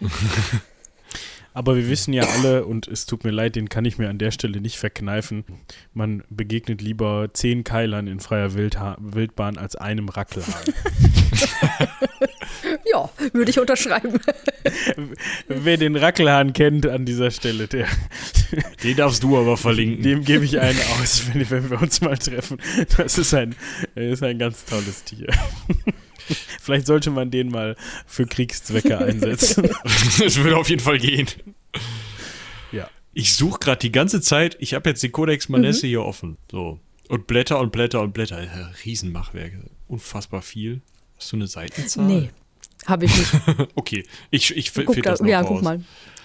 Aber 1.56 1.74
wir 1.74 1.88
wissen 1.88 2.12
ja 2.12 2.22
alle, 2.24 2.66
und 2.66 2.86
es 2.86 3.06
tut 3.06 3.24
mir 3.24 3.30
leid, 3.30 3.56
den 3.56 3.70
kann 3.70 3.86
ich 3.86 3.96
mir 3.96 4.10
an 4.10 4.18
der 4.18 4.30
Stelle 4.30 4.60
nicht 4.60 4.76
verkneifen, 4.76 5.42
man 5.94 6.22
begegnet 6.28 6.82
lieber 6.82 7.30
zehn 7.32 7.64
Keilern 7.64 8.08
in 8.08 8.20
freier 8.20 8.52
Wildha 8.52 8.98
Wildbahn 9.00 9.56
als 9.56 9.74
einem 9.74 10.10
Rackelhahn. 10.10 10.52
Ja, 12.90 13.10
würde 13.32 13.50
ich 13.50 13.58
unterschreiben. 13.58 14.20
Wer 15.48 15.76
den 15.76 15.96
Rackelhahn 15.96 16.52
kennt 16.52 16.86
an 16.86 17.04
dieser 17.04 17.30
Stelle, 17.30 17.66
der, 17.68 17.86
Den 18.82 18.96
darfst 18.96 19.22
du 19.22 19.36
aber 19.36 19.56
verlinken. 19.56 20.02
dem 20.02 20.24
gebe 20.24 20.44
ich 20.44 20.58
einen 20.60 20.78
aus, 21.00 21.24
wenn, 21.32 21.50
wenn 21.50 21.70
wir 21.70 21.82
uns 21.82 22.00
mal 22.00 22.16
treffen. 22.16 22.58
Das 22.96 23.18
ist 23.18 23.34
ein, 23.34 23.54
das 23.94 24.04
ist 24.04 24.22
ein 24.22 24.38
ganz 24.38 24.64
tolles 24.64 25.04
Tier. 25.04 25.26
Vielleicht 26.60 26.86
sollte 26.86 27.10
man 27.10 27.30
den 27.30 27.50
mal 27.50 27.76
für 28.06 28.26
Kriegszwecke 28.26 28.98
einsetzen. 29.04 29.68
das 30.18 30.36
würde 30.36 30.56
auf 30.56 30.68
jeden 30.68 30.82
Fall 30.82 30.98
gehen. 30.98 31.26
Ja. 32.72 32.88
Ich 33.12 33.34
suche 33.34 33.58
gerade 33.58 33.80
die 33.80 33.92
ganze 33.92 34.20
Zeit, 34.20 34.56
ich 34.60 34.74
habe 34.74 34.88
jetzt 34.90 35.02
den 35.02 35.12
Codex 35.12 35.48
Manesse 35.48 35.86
hier 35.86 36.02
offen. 36.02 36.36
So. 36.50 36.80
Und 37.08 37.26
Blätter 37.26 37.60
und 37.60 37.72
Blätter 37.72 38.00
und 38.00 38.12
Blätter. 38.12 38.46
Riesenmachwerke. 38.84 39.70
Unfassbar 39.88 40.42
viel. 40.42 40.80
Hast 41.16 41.32
du 41.32 41.36
eine 41.36 41.46
Seitenzahl? 41.46 42.04
Nee, 42.04 42.30
habe 42.86 43.06
ich 43.06 43.16
nicht. 43.16 43.32
Okay, 43.74 44.04
ich, 44.30 44.56
ich 44.56 44.70
finde 44.70 45.00
da, 45.02 45.10
das 45.12 45.20
noch 45.20 45.28
ja, 45.28 45.40
raus. 45.40 45.48
guck 45.48 45.62
mal. 45.62 45.80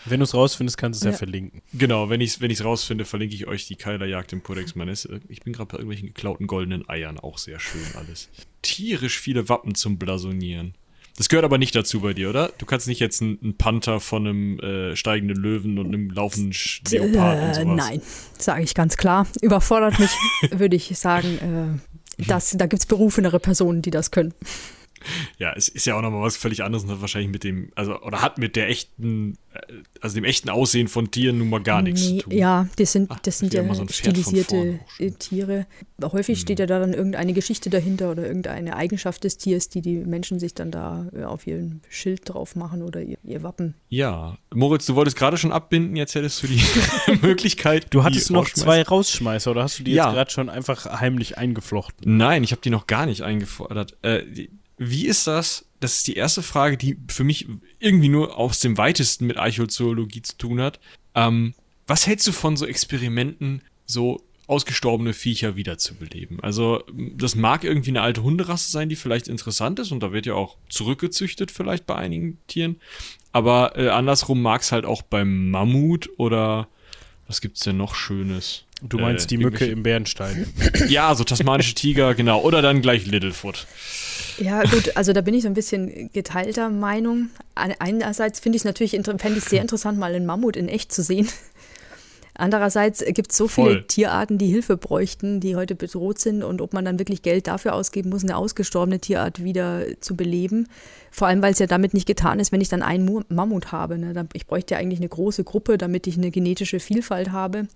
Wenn 0.05 0.19
du 0.19 0.23
es 0.23 0.33
rausfindest, 0.33 0.77
kannst 0.77 1.01
du 1.01 1.03
es 1.03 1.05
ja. 1.05 1.11
Ja. 1.11 1.17
verlinken. 1.17 1.61
Genau, 1.73 2.09
wenn 2.09 2.21
ich 2.21 2.31
es 2.31 2.41
wenn 2.41 2.49
ich's 2.51 2.63
rausfinde, 2.63 3.05
verlinke 3.05 3.35
ich 3.35 3.47
euch 3.47 3.67
die 3.67 3.75
Keilerjagd 3.75 4.33
im 4.33 4.41
Codex 4.43 4.75
Manesse. 4.75 5.19
Ich 5.29 5.41
bin 5.41 5.53
gerade 5.53 5.67
bei 5.67 5.77
irgendwelchen 5.77 6.07
geklauten 6.07 6.47
goldenen 6.47 6.87
Eiern. 6.89 7.19
Auch 7.19 7.37
sehr 7.37 7.59
schön 7.59 7.81
alles. 7.95 8.29
Tierisch 8.61 9.19
viele 9.19 9.47
Wappen 9.49 9.75
zum 9.75 9.97
Blasonieren. 9.97 10.73
Das 11.17 11.27
gehört 11.29 11.43
aber 11.43 11.57
nicht 11.57 11.75
dazu 11.75 11.99
bei 11.99 12.13
dir, 12.13 12.29
oder? 12.29 12.51
Du 12.57 12.65
kannst 12.65 12.87
nicht 12.87 12.99
jetzt 12.99 13.21
einen, 13.21 13.55
Panther 13.57 13.99
von 13.99 14.25
einem 14.25 14.59
äh, 14.59 14.95
steigenden 14.95 15.37
Löwen 15.37 15.77
und 15.77 15.87
einem 15.87 16.09
laufenden 16.09 16.53
Sch- 16.53 16.89
Leopard 16.89 17.37
und 17.37 17.49
Äh, 17.49 17.53
sowas. 17.53 17.75
nein, 17.89 18.01
sage 18.39 18.63
ich 18.63 18.73
ganz 18.73 18.95
klar. 18.97 19.27
Überfordert 19.41 19.99
mich, 19.99 20.09
würde 20.51 20.75
ich 20.77 20.97
sagen. 20.97 21.79
Äh, 22.17 22.23
das, 22.27 22.51
da 22.51 22.65
gibt 22.65 22.81
es 22.81 22.85
berufenere 22.85 23.39
Personen, 23.39 23.81
die 23.81 23.91
das 23.91 24.09
können. 24.11 24.33
Ja, 25.39 25.53
es 25.55 25.67
ist 25.67 25.85
ja 25.85 25.95
auch 25.97 26.01
nochmal 26.01 26.21
was 26.21 26.37
völlig 26.37 26.63
anderes 26.63 26.83
und 26.83 26.91
hat 26.91 27.01
wahrscheinlich 27.01 27.31
mit 27.31 27.43
dem, 27.43 27.71
also, 27.75 27.99
oder 28.01 28.21
hat 28.21 28.37
mit 28.37 28.55
der 28.55 28.69
echten, 28.69 29.37
äh, 29.53 29.59
also 30.01 30.15
dem 30.15 30.23
echten 30.23 30.49
Aussehen 30.49 30.87
von 30.87 31.09
Tieren 31.11 31.37
nun 31.39 31.49
mal 31.49 31.61
gar 31.63 31.81
nichts 31.81 32.01
Nee, 32.09 32.17
zu 32.17 32.23
tun. 32.23 32.33
Ja, 32.37 32.67
das 32.77 32.91
sind, 32.91 33.09
Ach, 33.11 33.19
das 33.19 33.39
sind 33.39 33.53
ja 33.53 33.61
immer 33.61 33.75
so 33.75 33.87
stilisierte 33.87 34.79
äh, 34.99 35.11
Tiere. 35.11 35.65
Häufig 36.01 36.39
steht 36.39 36.59
ja 36.59 36.65
da 36.65 36.79
dann 36.79 36.93
irgendeine 36.93 37.33
Geschichte 37.33 37.69
dahinter 37.69 38.11
oder 38.11 38.25
irgendeine 38.25 38.75
Eigenschaft 38.75 39.23
des 39.23 39.37
Tiers, 39.37 39.69
die 39.69 39.81
die 39.81 39.97
Menschen 39.97 40.39
sich 40.39 40.53
dann 40.53 40.71
da 40.71 41.07
äh, 41.15 41.23
auf 41.23 41.45
ihren 41.47 41.81
Schild 41.89 42.21
drauf 42.25 42.55
machen 42.55 42.81
oder 42.81 43.01
ihr, 43.01 43.17
ihr 43.23 43.43
Wappen. 43.43 43.75
Ja. 43.89 44.37
Moritz, 44.53 44.85
du 44.85 44.95
wolltest 44.95 45.17
gerade 45.17 45.37
schon 45.37 45.51
abbinden, 45.51 45.95
jetzt 45.95 46.15
hättest 46.15 46.43
du 46.43 46.47
die 46.47 46.61
Möglichkeit. 47.21 47.87
Du 47.91 48.03
hattest 48.03 48.31
noch 48.31 48.49
zwei 48.49 48.81
Rausschmeißer 48.83 49.51
oder 49.51 49.63
hast 49.63 49.79
du 49.79 49.83
die 49.83 49.91
Ja. 49.93 50.05
jetzt 50.07 50.13
gerade 50.15 50.31
schon 50.31 50.49
einfach 50.49 50.99
heimlich 50.99 51.37
eingeflochten? 51.37 52.17
Nein, 52.17 52.43
ich 52.43 52.51
habe 52.51 52.61
die 52.61 52.69
noch 52.69 52.87
gar 52.87 53.05
nicht 53.05 53.21
eingefordert. 53.21 53.97
Äh, 54.01 54.23
die- 54.25 54.49
wie 54.83 55.05
ist 55.05 55.27
das? 55.27 55.65
Das 55.79 55.97
ist 55.97 56.07
die 56.07 56.15
erste 56.15 56.41
Frage, 56.41 56.75
die 56.75 56.97
für 57.07 57.23
mich 57.23 57.47
irgendwie 57.79 58.09
nur 58.09 58.35
aus 58.37 58.59
dem 58.59 58.77
weitesten 58.77 59.27
mit 59.27 59.37
Archäozoologie 59.37 60.23
zu 60.23 60.37
tun 60.37 60.59
hat. 60.59 60.79
Ähm, 61.13 61.53
was 61.85 62.07
hältst 62.07 62.25
du 62.27 62.31
von 62.31 62.57
so 62.57 62.65
Experimenten, 62.65 63.61
so 63.85 64.23
ausgestorbene 64.47 65.13
Viecher 65.13 65.55
wiederzubeleben? 65.55 66.39
Also, 66.41 66.83
das 67.15 67.35
mag 67.35 67.63
irgendwie 67.63 67.91
eine 67.91 68.01
alte 68.01 68.23
Hunderasse 68.23 68.71
sein, 68.71 68.89
die 68.89 68.95
vielleicht 68.95 69.27
interessant 69.27 69.77
ist 69.77 69.91
und 69.91 70.01
da 70.01 70.11
wird 70.11 70.25
ja 70.25 70.33
auch 70.33 70.57
zurückgezüchtet 70.67 71.51
vielleicht 71.51 71.85
bei 71.85 71.95
einigen 71.95 72.39
Tieren. 72.47 72.77
Aber 73.31 73.77
äh, 73.77 73.89
andersrum 73.89 74.41
mag 74.41 74.61
es 74.61 74.71
halt 74.71 74.85
auch 74.85 75.03
beim 75.03 75.51
Mammut 75.51 76.09
oder 76.17 76.67
was 77.27 77.39
gibt's 77.39 77.61
denn 77.61 77.77
noch 77.77 77.93
Schönes? 77.93 78.65
Du 78.81 78.97
meinst 78.97 79.25
Äh, 79.25 79.27
die 79.29 79.37
Mücke 79.37 79.65
im 79.65 79.83
Bernstein. 79.83 80.51
Ja, 80.89 81.13
so 81.13 81.23
tasmanische 81.23 81.75
Tiger, 81.75 82.15
genau. 82.15 82.41
Oder 82.41 82.61
dann 82.63 82.81
gleich 82.81 83.05
Littlefoot. 83.05 83.67
Ja, 84.37 84.63
gut, 84.63 84.95
also 84.95 85.13
da 85.13 85.21
bin 85.21 85.33
ich 85.33 85.43
so 85.43 85.47
ein 85.47 85.53
bisschen 85.53 86.11
geteilter 86.13 86.69
Meinung. 86.69 87.29
Ein- 87.55 87.75
Einerseits 87.79 88.39
finde 88.39 88.55
ich 88.55 88.61
es 88.61 88.65
natürlich, 88.65 88.91
fände 88.91 89.37
ich 89.37 89.43
sehr 89.43 89.61
interessant, 89.61 89.99
mal 89.99 90.13
einen 90.15 90.25
Mammut 90.25 90.55
in 90.55 90.67
echt 90.67 90.91
zu 90.91 91.03
sehen. 91.03 91.27
Andererseits 92.33 93.03
gibt 93.05 93.31
es 93.31 93.37
so 93.37 93.47
viele 93.47 93.67
Voll. 93.67 93.83
Tierarten, 93.87 94.37
die 94.37 94.47
Hilfe 94.47 94.77
bräuchten, 94.77 95.41
die 95.41 95.55
heute 95.57 95.75
bedroht 95.75 96.17
sind 96.17 96.43
und 96.43 96.61
ob 96.61 96.73
man 96.73 96.85
dann 96.85 96.97
wirklich 96.97 97.21
Geld 97.21 97.45
dafür 97.45 97.75
ausgeben 97.75 98.09
muss, 98.09 98.23
eine 98.23 98.37
ausgestorbene 98.37 98.99
Tierart 98.99 99.43
wieder 99.43 99.83
zu 99.99 100.15
beleben. 100.15 100.67
Vor 101.11 101.27
allem, 101.27 101.41
weil 101.41 101.51
es 101.51 101.59
ja 101.59 101.67
damit 101.67 101.93
nicht 101.93 102.07
getan 102.07 102.39
ist, 102.39 102.51
wenn 102.51 102.61
ich 102.61 102.69
dann 102.69 102.81
einen 102.81 103.05
Mu- 103.05 103.21
Mammut 103.27 103.71
habe. 103.73 103.97
Ne? 103.97 104.27
Ich 104.33 104.47
bräuchte 104.47 104.73
ja 104.73 104.79
eigentlich 104.79 104.99
eine 104.99 105.09
große 105.09 105.43
Gruppe, 105.43 105.77
damit 105.77 106.07
ich 106.07 106.17
eine 106.17 106.31
genetische 106.31 106.79
Vielfalt 106.79 107.31
habe. 107.31 107.67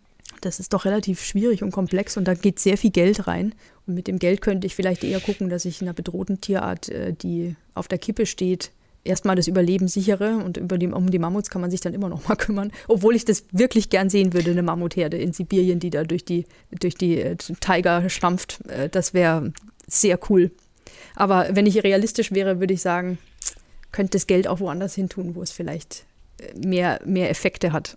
Das 0.42 0.60
ist 0.60 0.74
doch 0.74 0.86
relativ 0.86 1.24
schwierig 1.24 1.64
und 1.64 1.72
komplex 1.72 2.18
und 2.18 2.28
da 2.28 2.34
geht 2.34 2.60
sehr 2.60 2.78
viel 2.78 2.92
Geld 2.92 3.28
rein. 3.28 3.56
Und 3.88 3.96
mit 3.96 4.08
dem 4.08 4.20
Geld 4.20 4.42
könnte 4.42 4.68
ich 4.68 4.76
vielleicht 4.76 5.04
eher 5.04 5.20
gucken, 5.20 5.50
dass 5.50 5.66
ich 5.66 5.82
einer 5.82 5.94
bedrohten 5.94 6.42
Tierart, 6.42 6.90
äh, 6.90 7.14
die 7.14 7.56
auf 7.74 7.88
der 7.88 7.98
Kippe 7.98 8.26
steht, 8.26 8.72
erstmal 9.04 9.36
das 9.36 9.48
Überleben 9.48 9.88
sichere 9.88 10.38
und 10.38 10.58
über 10.58 10.78
die, 10.78 10.88
um 10.88 11.10
die 11.10 11.20
Mammuts 11.20 11.50
kann 11.50 11.62
man 11.62 11.72
sich 11.72 11.80
dann 11.80 11.94
immer 11.94 12.10
noch 12.10 12.28
mal 12.28 12.36
kümmern. 12.38 12.72
Obwohl 12.88 13.16
ich 13.16 13.26
das 13.26 13.46
wirklich 13.52 13.90
gern 13.90 14.10
sehen 14.10 14.34
würde, 14.34 14.52
eine 14.52 14.64
Mammutherde 14.64 15.18
in 15.18 15.32
Sibirien, 15.32 15.80
die 15.80 15.92
da 15.92 16.04
durch 16.04 16.26
die, 16.26 16.46
durch 16.80 16.96
die 16.96 17.20
äh, 17.20 17.36
Tiger 17.36 18.10
stampft. 18.10 18.60
Äh, 18.68 18.90
das 18.90 19.14
wäre 19.14 19.54
sehr 19.88 20.20
cool. 20.30 20.52
Aber 21.16 21.48
wenn 21.52 21.66
ich 21.66 21.84
realistisch 21.84 22.32
wäre, 22.32 22.60
würde 22.60 22.74
ich 22.74 22.82
sagen, 22.82 23.18
könnte 23.92 24.12
das 24.12 24.28
Geld 24.28 24.48
auch 24.48 24.60
woanders 24.60 24.96
hin 24.96 25.08
tun, 25.08 25.36
wo 25.36 25.42
es 25.42 25.52
vielleicht 25.52 26.06
mehr, 26.56 27.00
mehr 27.06 27.30
Effekte 27.30 27.72
hat. 27.72 27.96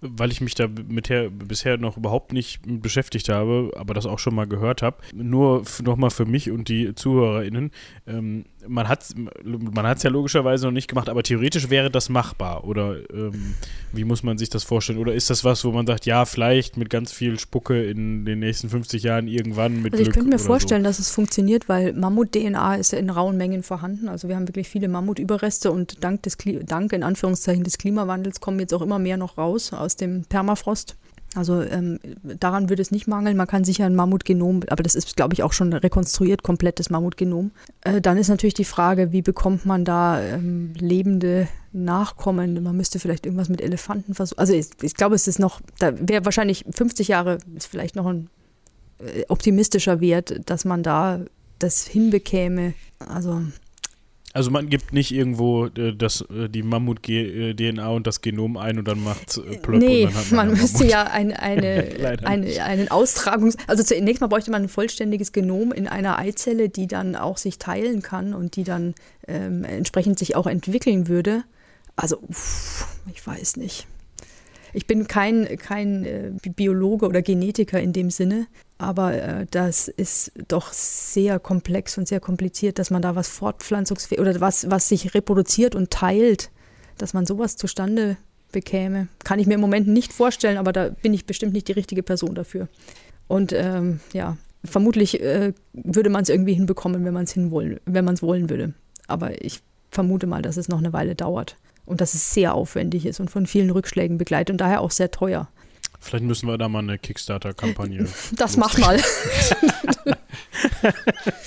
Weil 0.00 0.30
ich 0.30 0.40
mich 0.40 0.54
da 0.54 0.68
mit 0.68 1.08
her, 1.08 1.30
bisher 1.30 1.78
noch 1.78 1.96
überhaupt 1.96 2.32
nicht 2.32 2.60
beschäftigt 2.64 3.28
habe, 3.28 3.72
aber 3.76 3.94
das 3.94 4.06
auch 4.06 4.18
schon 4.18 4.34
mal 4.34 4.46
gehört 4.46 4.82
habe. 4.82 4.98
Nur 5.14 5.62
nochmal 5.82 6.10
für 6.10 6.26
mich 6.26 6.50
und 6.50 6.68
die 6.68 6.94
ZuhörerInnen. 6.94 7.70
Ähm, 8.06 8.44
man 8.68 8.88
hat 8.88 9.02
es 9.02 9.14
man 9.14 9.86
hat's 9.86 10.02
ja 10.02 10.10
logischerweise 10.10 10.66
noch 10.66 10.72
nicht 10.72 10.88
gemacht, 10.88 11.08
aber 11.08 11.22
theoretisch 11.22 11.70
wäre 11.70 11.90
das 11.90 12.08
machbar. 12.08 12.64
Oder 12.64 12.98
ähm, 13.12 13.54
wie 13.92 14.04
muss 14.04 14.22
man 14.22 14.38
sich 14.38 14.50
das 14.50 14.64
vorstellen? 14.64 14.98
Oder 14.98 15.14
ist 15.14 15.30
das 15.30 15.44
was, 15.44 15.64
wo 15.64 15.72
man 15.72 15.86
sagt, 15.86 16.06
ja, 16.06 16.24
vielleicht 16.24 16.76
mit 16.76 16.90
ganz 16.90 17.12
viel 17.12 17.38
Spucke 17.38 17.84
in 17.84 18.24
den 18.24 18.40
nächsten 18.40 18.68
50 18.68 19.02
Jahren 19.02 19.28
irgendwann 19.28 19.82
mit 19.82 19.92
Also 19.92 20.02
ich 20.02 20.10
Glück 20.10 20.16
könnte 20.16 20.30
mir 20.30 20.38
vorstellen, 20.38 20.84
dass 20.84 20.98
es 20.98 21.10
funktioniert, 21.10 21.68
weil 21.68 21.92
Mammut-DNA 21.92 22.76
ist 22.76 22.92
ja 22.92 22.98
in 22.98 23.10
rauen 23.10 23.36
Mengen 23.36 23.62
vorhanden. 23.62 24.08
Also 24.08 24.28
wir 24.28 24.36
haben 24.36 24.48
wirklich 24.48 24.68
viele 24.68 24.88
Mammutüberreste 24.88 25.70
und 25.70 26.02
dank 26.04 26.22
des 26.22 26.38
Kli 26.38 26.64
dank 26.64 26.92
in 26.92 27.02
Anführungszeichen 27.02 27.64
des 27.64 27.78
Klimawandels 27.78 28.40
kommen 28.40 28.58
jetzt 28.60 28.74
auch 28.74 28.82
immer 28.82 28.98
mehr 28.98 29.16
noch 29.16 29.38
raus 29.38 29.72
aus 29.86 29.96
dem 29.96 30.24
Permafrost. 30.24 30.96
Also 31.34 31.60
ähm, 31.60 31.98
daran 32.22 32.70
würde 32.70 32.80
es 32.80 32.90
nicht 32.90 33.06
mangeln. 33.06 33.36
Man 33.36 33.46
kann 33.46 33.64
sicher 33.64 33.84
ein 33.84 33.94
Mammutgenom, 33.94 34.62
aber 34.68 34.82
das 34.82 34.94
ist, 34.94 35.16
glaube 35.16 35.34
ich, 35.34 35.42
auch 35.42 35.52
schon 35.52 35.72
rekonstruiert, 35.72 36.42
komplettes 36.42 36.88
Mammutgenom. 36.88 37.50
Äh, 37.82 38.00
dann 38.00 38.16
ist 38.16 38.28
natürlich 38.28 38.54
die 38.54 38.64
Frage, 38.64 39.12
wie 39.12 39.22
bekommt 39.22 39.66
man 39.66 39.84
da 39.84 40.20
ähm, 40.20 40.72
lebende 40.78 41.48
Nachkommen? 41.72 42.62
Man 42.62 42.76
müsste 42.76 42.98
vielleicht 42.98 43.26
irgendwas 43.26 43.50
mit 43.50 43.60
Elefanten 43.60 44.14
versuchen. 44.14 44.38
Also 44.38 44.54
ich, 44.54 44.68
ich 44.80 44.94
glaube, 44.94 45.14
es 45.14 45.28
ist 45.28 45.38
noch, 45.38 45.60
da 45.78 45.92
wäre 45.98 46.24
wahrscheinlich 46.24 46.64
50 46.70 47.08
Jahre, 47.08 47.38
ist 47.54 47.66
vielleicht 47.66 47.96
noch 47.96 48.06
ein 48.06 48.30
äh, 48.98 49.24
optimistischer 49.28 50.00
Wert, 50.00 50.40
dass 50.46 50.64
man 50.64 50.82
da 50.82 51.20
das 51.58 51.86
hinbekäme. 51.86 52.72
Also 52.98 53.42
Also 54.36 54.50
man 54.50 54.68
gibt 54.68 54.92
nicht 54.92 55.12
irgendwo 55.12 55.64
äh, 55.64 55.96
das, 55.96 56.20
äh, 56.20 56.50
die 56.50 56.62
Mammut-DNA 56.62 57.88
und 57.88 58.06
das 58.06 58.20
Genom 58.20 58.58
ein 58.58 58.78
und 58.78 58.86
dann 58.86 59.02
macht 59.02 59.38
äh, 59.38 59.56
plöpp 59.56 59.80
nee, 59.80 60.04
und 60.04 60.12
dann 60.12 60.20
hat 60.20 60.30
man 60.30 60.48
einen 60.48 60.60
müsste 60.60 60.78
Mammut. 60.80 60.92
ja 60.92 61.04
ein, 61.04 61.32
eine, 61.32 62.18
eine, 62.22 62.62
einen 62.62 62.90
Austragungs... 62.90 63.56
Also 63.66 63.82
zunächst 63.82 64.20
mal 64.20 64.26
bräuchte 64.26 64.50
man 64.50 64.64
ein 64.64 64.68
vollständiges 64.68 65.32
Genom 65.32 65.72
in 65.72 65.88
einer 65.88 66.18
Eizelle, 66.18 66.68
die 66.68 66.86
dann 66.86 67.16
auch 67.16 67.38
sich 67.38 67.56
teilen 67.56 68.02
kann 68.02 68.34
und 68.34 68.56
die 68.56 68.64
dann 68.64 68.94
ähm, 69.26 69.64
entsprechend 69.64 70.18
sich 70.18 70.36
auch 70.36 70.46
entwickeln 70.46 71.08
würde. 71.08 71.44
Also, 71.96 72.18
uff, 72.18 72.98
ich 73.10 73.26
weiß 73.26 73.56
nicht. 73.56 73.86
Ich 74.74 74.86
bin 74.86 75.08
kein, 75.08 75.48
kein 75.56 76.04
äh, 76.04 76.32
Biologe 76.54 77.06
oder 77.06 77.22
Genetiker 77.22 77.80
in 77.80 77.94
dem 77.94 78.10
Sinne, 78.10 78.48
aber 78.78 79.14
äh, 79.14 79.46
das 79.50 79.88
ist 79.88 80.32
doch 80.48 80.72
sehr 80.72 81.38
komplex 81.38 81.96
und 81.96 82.08
sehr 82.08 82.20
kompliziert, 82.20 82.78
dass 82.78 82.90
man 82.90 83.02
da 83.02 83.16
was 83.16 83.28
fortpflanzungsfähig 83.28 84.20
oder 84.20 84.40
was, 84.40 84.70
was 84.70 84.88
sich 84.88 85.14
reproduziert 85.14 85.74
und 85.74 85.90
teilt, 85.90 86.50
dass 86.98 87.14
man 87.14 87.26
sowas 87.26 87.56
zustande 87.56 88.16
bekäme. 88.52 89.08
Kann 89.24 89.38
ich 89.38 89.46
mir 89.46 89.54
im 89.54 89.60
Moment 89.60 89.88
nicht 89.88 90.12
vorstellen, 90.12 90.58
aber 90.58 90.72
da 90.72 90.90
bin 90.90 91.14
ich 91.14 91.26
bestimmt 91.26 91.52
nicht 91.52 91.68
die 91.68 91.72
richtige 91.72 92.02
Person 92.02 92.34
dafür. 92.34 92.68
Und 93.28 93.52
ähm, 93.52 94.00
ja, 94.12 94.36
vermutlich 94.64 95.20
äh, 95.20 95.52
würde 95.72 96.10
man 96.10 96.22
es 96.22 96.28
irgendwie 96.28 96.54
hinbekommen, 96.54 97.04
wenn 97.04 97.14
man 97.14 97.24
es 97.24 97.32
hinwollen, 97.32 97.80
wenn 97.86 98.04
man 98.04 98.14
es 98.14 98.22
wollen 98.22 98.50
würde. 98.50 98.74
Aber 99.08 99.42
ich 99.42 99.60
vermute 99.90 100.26
mal, 100.26 100.42
dass 100.42 100.56
es 100.56 100.68
noch 100.68 100.78
eine 100.78 100.92
Weile 100.92 101.14
dauert 101.14 101.56
und 101.86 102.00
dass 102.00 102.14
es 102.14 102.34
sehr 102.34 102.54
aufwendig 102.54 103.06
ist 103.06 103.20
und 103.20 103.30
von 103.30 103.46
vielen 103.46 103.70
Rückschlägen 103.70 104.18
begleitet 104.18 104.52
und 104.52 104.60
daher 104.60 104.80
auch 104.80 104.90
sehr 104.90 105.10
teuer. 105.10 105.48
Vielleicht 106.06 106.24
müssen 106.24 106.48
wir 106.48 106.56
da 106.56 106.68
mal 106.68 106.78
eine 106.78 106.98
Kickstarter-Kampagne. 106.98 108.06
Das 108.32 108.56
mach 108.56 108.78
mal. 108.78 108.98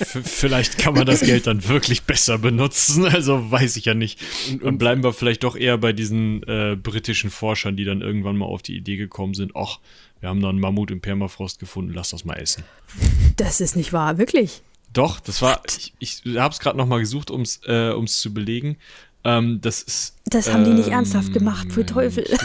vielleicht 0.02 0.76
kann 0.76 0.94
man 0.94 1.06
das 1.06 1.20
Geld 1.20 1.46
dann 1.46 1.66
wirklich 1.66 2.02
besser 2.02 2.36
benutzen. 2.36 3.06
Also 3.06 3.50
weiß 3.50 3.76
ich 3.76 3.86
ja 3.86 3.94
nicht. 3.94 4.20
Und 4.62 4.76
bleiben 4.78 5.02
wir 5.02 5.14
vielleicht 5.14 5.44
doch 5.44 5.56
eher 5.56 5.78
bei 5.78 5.92
diesen 5.94 6.42
äh, 6.42 6.76
britischen 6.76 7.30
Forschern, 7.30 7.76
die 7.76 7.84
dann 7.84 8.02
irgendwann 8.02 8.36
mal 8.36 8.46
auf 8.46 8.60
die 8.62 8.76
Idee 8.76 8.96
gekommen 8.96 9.32
sind, 9.34 9.52
ach, 9.56 9.78
wir 10.20 10.28
haben 10.28 10.42
da 10.42 10.50
einen 10.50 10.60
Mammut 10.60 10.90
im 10.90 11.00
Permafrost 11.00 11.58
gefunden, 11.58 11.92
lass 11.94 12.10
das 12.10 12.26
mal 12.26 12.34
essen. 12.34 12.64
Das 13.36 13.62
ist 13.62 13.76
nicht 13.76 13.94
wahr, 13.94 14.18
wirklich. 14.18 14.62
Doch, 14.92 15.20
das 15.20 15.40
war, 15.40 15.62
ich, 15.66 15.94
ich 15.98 16.36
habe 16.36 16.52
es 16.52 16.60
gerade 16.60 16.76
noch 16.76 16.86
mal 16.86 17.00
gesucht, 17.00 17.30
um 17.30 17.42
es 17.42 17.60
äh, 17.66 17.94
zu 18.06 18.34
belegen. 18.34 18.76
Ähm, 19.24 19.60
das 19.60 19.82
ist. 19.82 20.16
Das 20.26 20.52
haben 20.52 20.64
ähm, 20.64 20.70
die 20.70 20.76
nicht 20.76 20.88
ähm, 20.88 20.94
ernsthaft 20.94 21.32
gemacht, 21.32 21.72
für 21.72 21.86
Teufel. 21.86 22.24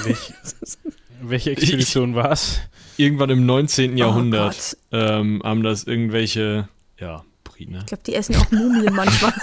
Welch, 1.21 1.45
welche 1.45 1.51
Expedition 1.51 2.15
war 2.15 2.31
es? 2.31 2.61
Irgendwann 2.97 3.29
im 3.29 3.45
19. 3.45 3.97
Jahrhundert 3.97 4.77
oh 4.91 4.95
ähm, 4.95 5.41
haben 5.43 5.63
das 5.63 5.83
irgendwelche, 5.83 6.69
ja, 6.99 7.23
Briten. 7.43 7.75
Ich 7.75 7.85
glaube, 7.87 8.03
die 8.05 8.15
essen 8.15 8.35
auch 8.35 8.51
Mumien 8.51 8.93
manchmal. 8.93 9.33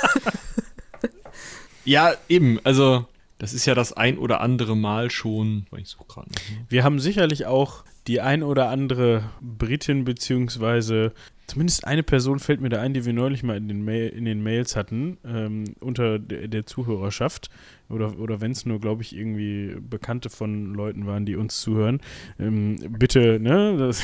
ja, 1.85 2.13
eben, 2.29 2.59
also 2.65 3.07
das 3.39 3.53
ist 3.53 3.67
ja 3.67 3.75
das 3.75 3.93
ein 3.93 4.19
oder 4.19 4.41
andere 4.41 4.77
Mal 4.77 5.11
schon. 5.11 5.67
Ich 5.77 5.89
suche 5.89 6.05
gerade. 6.07 6.31
Ne? 6.31 6.67
Wir 6.69 6.85
haben 6.85 7.01
sicherlich 7.01 7.47
auch 7.47 7.85
die 8.07 8.21
ein 8.21 8.43
oder 8.43 8.69
andere 8.69 9.25
Britin 9.41 10.05
beziehungsweise 10.05 11.13
zumindest 11.47 11.85
eine 11.87 12.03
Person 12.03 12.39
fällt 12.39 12.61
mir 12.61 12.69
da 12.69 12.81
ein, 12.81 12.95
die 12.95 13.05
wir 13.05 13.13
neulich 13.13 13.43
mal 13.43 13.57
in 13.57 13.69
den, 13.69 13.85
Mail, 13.85 14.09
in 14.09 14.25
den 14.25 14.43
Mails 14.43 14.77
hatten, 14.77 15.19
ähm, 15.25 15.65
unter 15.81 16.19
der, 16.19 16.49
der, 16.49 16.67
Zuhörerschaft. 16.67 17.51
Oder, 17.93 18.19
oder 18.19 18.41
wenn 18.41 18.53
es 18.53 18.67
nur, 18.67 18.81
glaube 18.81 19.03
ich, 19.03 19.15
irgendwie 19.15 19.77
Bekannte 19.81 20.31
von 20.31 20.75
Leuten 20.75 21.07
waren, 21.07 21.27
die 21.27 21.37
uns 21.37 21.61
zuhören. 21.61 22.01
Ähm, 22.39 22.77
bitte, 22.99 23.39
ne? 23.41 23.77
Das 23.79 24.03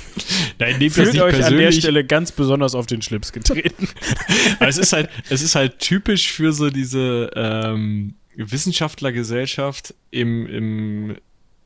Nein, 0.58 0.78
nehmt 0.78 0.92
Fühlt 0.92 1.08
euch 1.08 1.34
persönlich. 1.34 1.46
an 1.46 1.56
der 1.56 1.72
Stelle 1.72 2.04
ganz 2.04 2.32
besonders 2.32 2.74
auf 2.74 2.86
den 2.86 3.02
Schlips 3.02 3.32
getreten. 3.32 3.88
Aber 4.58 4.68
es 4.68 4.78
ist 4.78 4.92
halt, 4.92 5.10
es 5.28 5.42
ist 5.42 5.54
halt 5.54 5.78
typisch 5.78 6.30
für 6.30 6.52
so 6.52 6.70
diese 6.70 7.30
ähm, 7.34 8.14
Wissenschaftlergesellschaft 8.36 9.94
im, 10.10 10.46
im 10.46 11.16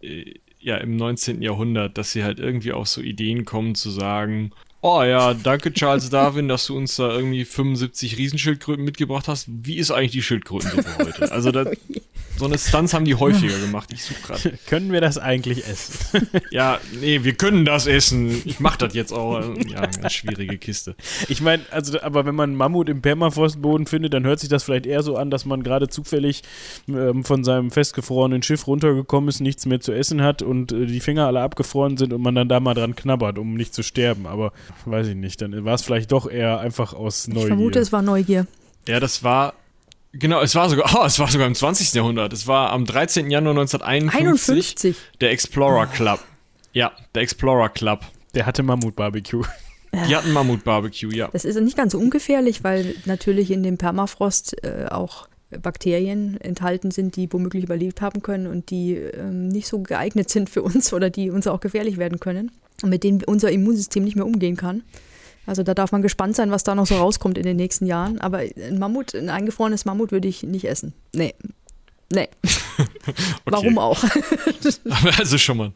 äh, 0.01 0.35
ja 0.61 0.77
im 0.79 0.97
19. 0.97 1.43
Jahrhundert, 1.43 1.99
dass 1.99 2.13
sie 2.13 2.25
halt 2.25 2.41
irgendwie 2.41 2.73
auf 2.73 2.89
so 2.89 3.01
Ideen 3.01 3.45
kommen 3.45 3.75
zu 3.75 3.91
sagen, 3.91 4.53
Oh 4.81 5.03
ja, 5.03 5.35
danke 5.35 5.73
Charles 5.73 6.09
Darwin, 6.09 6.47
dass 6.47 6.67
du 6.67 6.77
uns 6.77 6.97
da 6.97 7.11
irgendwie 7.11 7.45
75 7.45 8.17
Riesenschildkröten 8.17 8.85
mitgebracht 8.85 9.27
hast. 9.27 9.47
Wie 9.49 9.77
ist 9.77 9.91
eigentlich 9.91 10.13
die 10.13 10.23
Schildkrötensuppe 10.23 10.99
heute? 10.99 11.33
Also 11.33 11.51
das, 11.51 11.69
so 12.39 12.45
eine 12.45 12.59
Stunts 12.59 12.95
haben 12.95 13.05
die 13.05 13.15
häufiger 13.15 13.59
gemacht. 13.65 13.91
Ich 13.93 14.05
suche 14.05 14.21
gerade. 14.23 14.59
Können 14.67 14.93
wir 14.93 15.01
das 15.01 15.19
eigentlich 15.19 15.67
essen? 15.67 16.29
ja, 16.51 16.79
nee, 17.01 17.25
wir 17.25 17.35
können 17.35 17.65
das 17.65 17.87
essen. 17.87 18.43
Ich 18.45 18.61
mache 18.61 18.79
das 18.79 18.95
jetzt 18.95 19.13
auch. 19.13 19.43
Ja, 19.69 19.81
eine 19.81 20.11
schwierige 20.11 20.59
Kiste. 20.59 20.95
Ich 21.29 21.41
meine, 21.41 21.63
also, 21.71 22.01
aber 22.01 22.27
wenn 22.27 22.35
man 22.35 22.55
Mammut 22.55 22.89
im 22.89 23.03
Permafrostboden 23.03 23.87
findet, 23.87 24.15
dann 24.15 24.25
hört 24.25 24.41
sich 24.41 24.49
das 24.49 24.65
vielleicht 24.65 24.87
eher 24.87 25.03
so 25.03 25.17
an, 25.17 25.31
dass 25.31 25.45
man 25.45 25.63
gerade 25.63 25.89
zufällig 25.89 26.43
ähm, 26.89 27.25
von 27.25 27.45
seinem 27.45 27.71
festgefrorenen 27.71 28.43
Schiff 28.43 28.67
runtergekommen 28.67 29.29
ist, 29.29 29.41
nichts 29.41 29.67
mehr 29.67 29.81
zu 29.81 29.93
essen 29.93 30.23
hat 30.23 30.43
und 30.43 30.73
äh, 30.73 30.87
die 30.87 31.01
Finger 31.01 31.27
alle 31.27 31.41
abgefroren 31.41 31.97
sind 31.97 32.13
und 32.13 32.23
man 32.23 32.35
dann 32.35 32.49
da 32.49 32.61
mal 32.61 32.75
dran 32.75 32.95
knabbert, 32.97 33.39
um 33.39 33.55
nicht 33.55 33.75
zu 33.75 33.83
sterben. 33.83 34.27
Aber 34.27 34.53
weiß 34.85 35.09
ich 35.09 35.17
nicht, 35.17 35.43
dann 35.43 35.65
war 35.65 35.75
es 35.75 35.83
vielleicht 35.83 36.13
doch 36.13 36.31
eher 36.31 36.61
einfach 36.61 36.95
aus 36.95 37.27
Neugier. 37.29 37.43
Ich 37.43 37.49
vermute, 37.49 37.79
es 37.81 37.93
war 37.93 38.03
Neugier. 38.03 38.47
Ja, 38.87 39.01
das 39.01 39.23
war 39.23 39.55
Genau, 40.19 40.41
es 40.41 40.55
war 40.55 40.69
sogar, 40.69 40.91
oh, 41.01 41.05
es 41.05 41.19
war 41.19 41.29
sogar 41.29 41.47
im 41.47 41.55
20. 41.55 41.93
Jahrhundert. 41.95 42.33
Es 42.33 42.47
war 42.47 42.71
am 42.71 42.85
13. 42.85 43.31
Januar 43.31 43.53
1951 43.53 44.95
51. 44.95 44.97
der 45.21 45.31
Explorer 45.31 45.87
Club. 45.87 46.21
Ja, 46.73 46.93
der 47.15 47.23
Explorer 47.23 47.69
Club. 47.69 48.01
Der 48.35 48.47
hatte 48.47 48.63
Mammut-Barbecue. 48.63 49.45
Die 50.09 50.15
hatten 50.15 50.33
Mammut-Barbecue, 50.33 51.11
ja. 51.11 51.29
Das 51.33 51.47
ist 51.47 51.59
nicht 51.61 51.77
ganz 51.77 51.95
ungefährlich, 51.95 52.63
weil 52.63 52.95
natürlich 53.07 53.51
in 53.51 53.63
dem 53.63 53.79
Permafrost 53.79 54.63
äh, 54.63 54.87
auch 54.91 55.29
Bakterien 55.51 56.39
enthalten 56.41 56.91
sind, 56.91 57.17
die 57.17 57.33
womöglich 57.33 57.65
überlebt 57.65 58.03
haben 58.03 58.21
können 58.21 58.47
und 58.47 58.69
die 58.71 58.97
ähm, 58.97 59.49
nicht 59.49 59.67
so 59.67 59.81
geeignet 59.81 60.29
sind 60.29 60.51
für 60.51 60.63
uns 60.63 60.93
oder 60.93 61.09
die 61.11 61.31
uns 61.31 61.47
auch 61.47 61.61
gefährlich 61.61 61.97
werden 61.97 62.21
können 62.21 62.51
und 62.83 62.91
mit 62.91 63.03
denen 63.03 63.25
unser 63.25 63.51
Immunsystem 63.51 64.05
nicht 64.05 64.17
mehr 64.17 64.27
umgehen 64.27 64.57
kann. 64.57 64.83
Also 65.49 65.63
da 65.63 65.73
darf 65.73 65.93
man 65.93 66.03
gespannt 66.03 66.37
sein, 66.37 66.51
was 66.51 66.63
da 66.63 66.75
noch 66.75 66.87
so 66.87 66.97
rauskommt 66.97 67.39
in 67.39 67.45
den 67.45 67.57
nächsten 67.57 67.87
Jahren. 67.87 68.21
Aber 68.21 68.41
ein 68.41 68.79
Mammut, 68.79 69.15
ein 69.15 69.31
eingefrorenes 69.31 69.87
Mammut 69.87 70.13
würde 70.13 70.29
ich 70.29 70.43
nicht 70.43 70.67
essen. 70.67 70.93
Nee. 71.15 71.35
Nee. 72.13 72.29
Warum 73.47 73.79
auch? 73.79 74.05
also 75.19 75.39
schon 75.39 75.57
mal. 75.57 75.73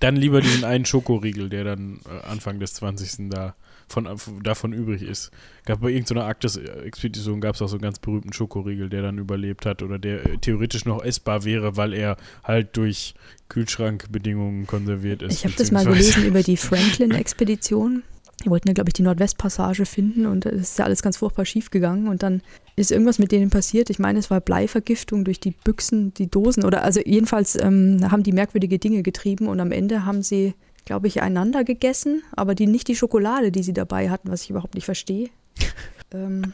Dann 0.00 0.16
lieber 0.16 0.40
diesen 0.40 0.64
einen 0.64 0.84
Schokoriegel, 0.84 1.48
der 1.48 1.62
dann 1.62 2.00
äh, 2.06 2.26
Anfang 2.26 2.58
des 2.58 2.74
20. 2.74 3.30
da 3.30 3.54
von, 3.86 4.08
davon 4.42 4.72
übrig 4.72 5.02
ist. 5.02 5.30
Gab 5.64 5.80
bei 5.80 5.90
irgendeiner 5.90 6.24
Arktis-Expedition 6.24 7.40
gab 7.40 7.54
es 7.54 7.62
auch 7.62 7.68
so 7.68 7.76
einen 7.76 7.82
ganz 7.82 8.00
berühmten 8.00 8.32
Schokoriegel, 8.32 8.88
der 8.88 9.02
dann 9.02 9.18
überlebt 9.18 9.64
hat 9.64 9.82
oder 9.82 10.00
der 10.00 10.26
äh, 10.26 10.38
theoretisch 10.38 10.86
noch 10.86 11.04
essbar 11.04 11.44
wäre, 11.44 11.76
weil 11.76 11.92
er 11.92 12.16
halt 12.42 12.76
durch 12.76 13.14
Kühlschrankbedingungen 13.48 14.66
konserviert 14.66 15.22
ist. 15.22 15.34
Ich 15.34 15.44
habe 15.44 15.54
das 15.56 15.70
mal 15.70 15.84
gelesen 15.84 16.24
über 16.24 16.42
die 16.42 16.56
Franklin-Expedition. 16.56 18.02
Die 18.44 18.50
wollten 18.50 18.68
ja, 18.68 18.74
glaube 18.74 18.90
ich, 18.90 18.94
die 18.94 19.02
Nordwestpassage 19.02 19.86
finden 19.86 20.26
und 20.26 20.46
es 20.46 20.70
ist 20.70 20.78
ja 20.78 20.84
alles 20.84 21.02
ganz 21.02 21.16
furchtbar 21.16 21.44
schief 21.44 21.70
gegangen. 21.70 22.08
Und 22.08 22.22
dann 22.22 22.42
ist 22.76 22.90
irgendwas 22.90 23.18
mit 23.18 23.32
denen 23.32 23.50
passiert. 23.50 23.90
Ich 23.90 23.98
meine, 23.98 24.18
es 24.18 24.30
war 24.30 24.40
Bleivergiftung 24.40 25.24
durch 25.24 25.40
die 25.40 25.52
Büchsen, 25.52 26.12
die 26.14 26.28
Dosen 26.28 26.64
oder 26.64 26.82
also 26.82 27.00
jedenfalls 27.04 27.56
ähm, 27.60 28.00
haben 28.10 28.22
die 28.22 28.32
merkwürdige 28.32 28.78
Dinge 28.78 29.02
getrieben 29.02 29.46
und 29.46 29.60
am 29.60 29.72
Ende 29.72 30.04
haben 30.04 30.22
sie, 30.22 30.54
glaube 30.84 31.06
ich, 31.06 31.22
einander 31.22 31.64
gegessen, 31.64 32.22
aber 32.32 32.54
die 32.54 32.66
nicht 32.66 32.88
die 32.88 32.96
Schokolade, 32.96 33.52
die 33.52 33.62
sie 33.62 33.72
dabei 33.72 34.10
hatten, 34.10 34.30
was 34.30 34.42
ich 34.42 34.50
überhaupt 34.50 34.74
nicht 34.74 34.86
verstehe. 34.86 35.28
ähm, 36.14 36.52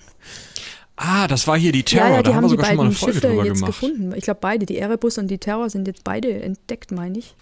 Ah, 1.01 1.29
das 1.29 1.47
war 1.47 1.57
hier 1.57 1.71
die 1.71 1.85
Terror. 1.85 2.09
Ja, 2.09 2.15
ja 2.17 2.23
die 2.23 2.31
da 2.31 2.35
haben, 2.35 2.45
haben 2.45 2.51
die 2.51 2.57
beiden 2.57 2.93
Schiffe 2.93 3.29
jetzt 3.29 3.55
gemacht. 3.55 3.67
gefunden. 3.67 4.13
Ich 4.17 4.25
glaube 4.25 4.41
beide, 4.41 4.67
die 4.67 4.79
Erebus 4.79 5.17
und 5.17 5.29
die 5.29 5.39
Terror 5.39 5.71
sind 5.71 5.87
jetzt 5.87 6.03
beide 6.03 6.43
entdeckt, 6.43 6.91
meine 6.91 7.19
ich. 7.21 7.37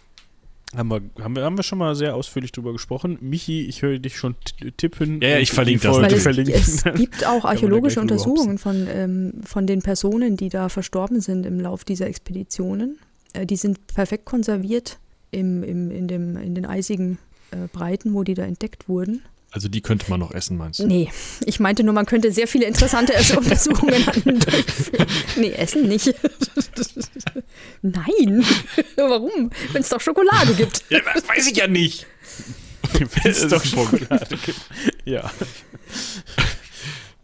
Haben 0.75 0.89
wir, 0.89 1.01
haben, 1.23 1.37
wir, 1.37 1.45
haben 1.45 1.57
wir 1.57 1.63
schon 1.63 1.79
mal 1.79 1.95
sehr 1.95 2.17
ausführlich 2.17 2.51
drüber 2.51 2.73
gesprochen. 2.73 3.19
Michi, 3.21 3.67
ich 3.67 3.83
höre 3.83 3.99
dich 3.99 4.17
schon 4.17 4.35
tippen. 4.77 5.21
Ja, 5.23 5.29
ja 5.29 5.39
ich 5.39 5.53
verlinke 5.53 5.87
das. 5.87 5.99
Es, 5.99 6.85
es 6.85 6.95
gibt 6.95 7.25
auch 7.25 7.45
archäologische 7.45 8.01
Untersuchungen 8.01 8.59
von, 8.59 8.87
ähm, 8.91 9.35
von 9.45 9.67
den 9.67 9.81
Personen, 9.83 10.37
die 10.37 10.49
da 10.49 10.69
verstorben 10.69 11.21
sind 11.21 11.47
im 11.47 11.61
Lauf 11.61 11.85
dieser 11.85 12.09
Expeditionen. 12.09 12.99
Äh, 13.33 13.47
die 13.47 13.57
sind 13.57 13.87
perfekt 13.87 14.25
konserviert 14.25 14.99
im, 15.31 15.63
im, 15.63 15.91
in, 15.91 16.09
dem, 16.09 16.37
in 16.37 16.55
den 16.55 16.67
eisigen 16.67 17.19
äh, 17.53 17.69
Breiten, 17.73 18.13
wo 18.15 18.25
die 18.25 18.35
da 18.35 18.45
entdeckt 18.45 18.89
wurden. 18.89 19.23
Also 19.57 19.71
die 19.71 19.81
könnte 19.81 20.11
man 20.11 20.21
noch 20.21 20.33
essen, 20.33 20.59
meinst 20.59 20.81
du? 20.81 20.87
Nee, 20.87 21.11
ich 21.47 21.61
meinte 21.61 21.83
nur, 21.83 21.95
man 21.95 22.05
könnte 22.05 22.31
sehr 22.31 22.47
viele 22.47 22.67
interessante 22.67 23.15
Untersuchungen 23.39 24.05
durchführen. 24.05 25.07
Nee, 25.37 25.53
essen 25.53 25.89
nicht. 25.89 26.15
Nein. 27.81 28.45
Warum? 28.97 29.51
Wenn 29.73 29.81
es 29.81 29.89
doch 29.89 30.01
Schokolade 30.03 30.53
gibt. 30.53 30.85
Ja, 30.91 30.99
das 31.15 31.27
weiß 31.27 31.47
ich 31.47 31.57
ja 31.57 31.69
nicht. 31.69 32.07
Wenn 32.93 33.33
es 33.33 33.49
doch 33.49 33.65
Schokolade 33.65 34.37
gibt. 34.45 34.61
Ja. 35.07 35.31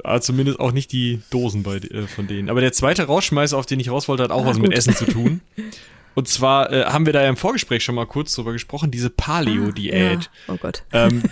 Ah, 0.03 0.21
zumindest 0.23 0.59
auch 0.59 0.73
nicht 0.73 0.91
die 0.93 1.21
Dosen 1.29 1.63
bei, 1.63 1.77
äh, 1.77 2.07
von 2.07 2.29
denen. 2.29 2.49
Aber 2.49 2.63
der 2.63 2.73
zweite 2.73 3.05
Rausschmeißer, 3.05 3.59
auf 3.59 3.67
den 3.67 3.79
ich 3.79 3.91
raus 3.91 4.09
wollte, 4.09 4.23
hat 4.23 4.31
auch 4.31 4.45
ah, 4.45 4.49
was 4.49 4.57
gut. 4.57 4.69
mit 4.69 4.79
Essen 4.79 4.97
zu 4.97 5.05
tun. 5.05 5.43
Und 6.15 6.29
zwar 6.29 6.73
äh, 6.73 6.85
haben 6.85 7.05
wir 7.05 7.13
da 7.13 7.23
ja 7.23 7.29
im 7.29 7.37
Vorgespräch 7.37 7.85
schon 7.85 7.95
mal 7.95 8.07
kurz 8.07 8.35
drüber 8.35 8.53
gesprochen, 8.53 8.91
diese 8.91 9.11
Paleo-Diät. 9.11 10.31
Ah, 10.47 10.49
ja. 10.49 10.55
Oh 10.55 10.57
Gott. 10.57 10.85
Ähm, 10.93 11.23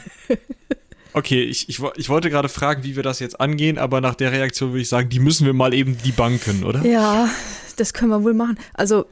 Okay, 1.12 1.42
ich, 1.42 1.68
ich, 1.68 1.80
ich 1.96 2.08
wollte 2.08 2.30
gerade 2.30 2.48
fragen, 2.48 2.84
wie 2.84 2.96
wir 2.96 3.02
das 3.02 3.18
jetzt 3.18 3.40
angehen, 3.40 3.78
aber 3.78 4.00
nach 4.00 4.14
der 4.14 4.32
Reaktion 4.32 4.70
würde 4.70 4.82
ich 4.82 4.88
sagen, 4.88 5.08
die 5.08 5.18
müssen 5.18 5.46
wir 5.46 5.52
mal 5.52 5.74
eben 5.74 5.98
die 6.04 6.12
Banken, 6.12 6.64
oder? 6.64 6.84
Ja, 6.84 7.28
das 7.76 7.92
können 7.92 8.10
wir 8.10 8.22
wohl 8.22 8.34
machen. 8.34 8.58
Also 8.74 9.06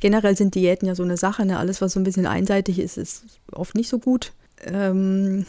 generell 0.00 0.36
sind 0.36 0.54
Diäten 0.54 0.86
ja 0.86 0.94
so 0.94 1.02
eine 1.02 1.16
Sache. 1.16 1.46
Ne? 1.46 1.58
Alles, 1.58 1.80
was 1.80 1.94
so 1.94 2.00
ein 2.00 2.04
bisschen 2.04 2.26
einseitig 2.26 2.78
ist, 2.78 2.98
ist 2.98 3.24
oft 3.52 3.74
nicht 3.74 3.88
so 3.88 3.98
gut. 3.98 4.32
Ähm, 4.66 5.46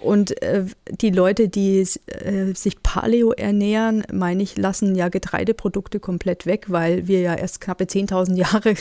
und 0.00 0.40
äh, 0.42 0.64
die 0.90 1.10
Leute, 1.10 1.48
die 1.48 1.80
äh, 1.80 2.54
sich 2.54 2.82
Paleo 2.82 3.32
ernähren, 3.32 4.04
meine 4.12 4.42
ich, 4.42 4.56
lassen 4.56 4.94
ja 4.94 5.08
Getreideprodukte 5.08 6.00
komplett 6.00 6.46
weg, 6.46 6.66
weil 6.68 7.08
wir 7.08 7.20
ja 7.20 7.34
erst 7.34 7.60
knappe 7.60 7.84
10.000 7.84 8.36
Jahre 8.36 8.74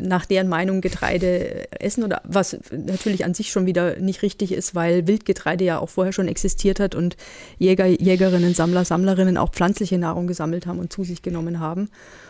nach 0.00 0.26
deren 0.26 0.48
Meinung 0.48 0.80
Getreide 0.80 1.70
essen 1.80 2.04
oder 2.04 2.22
was 2.24 2.58
natürlich 2.70 3.24
an 3.24 3.34
sich 3.34 3.50
schon 3.50 3.66
wieder 3.66 3.98
nicht 3.98 4.22
richtig 4.22 4.52
ist, 4.52 4.74
weil 4.74 5.06
Wildgetreide 5.06 5.64
ja 5.64 5.78
auch 5.78 5.88
vorher 5.88 6.12
schon 6.12 6.28
existiert 6.28 6.80
hat 6.80 6.94
und 6.94 7.16
Jäger, 7.58 7.86
Jägerinnen, 7.86 8.54
Sammler, 8.54 8.84
Sammlerinnen 8.84 9.36
auch 9.36 9.50
pflanzliche 9.50 9.98
Nahrung 9.98 10.26
gesammelt 10.26 10.66
haben 10.66 10.78
und 10.78 10.92
zu 10.92 11.04
sich 11.04 11.22
genommen 11.22 11.60
haben. 11.60 11.88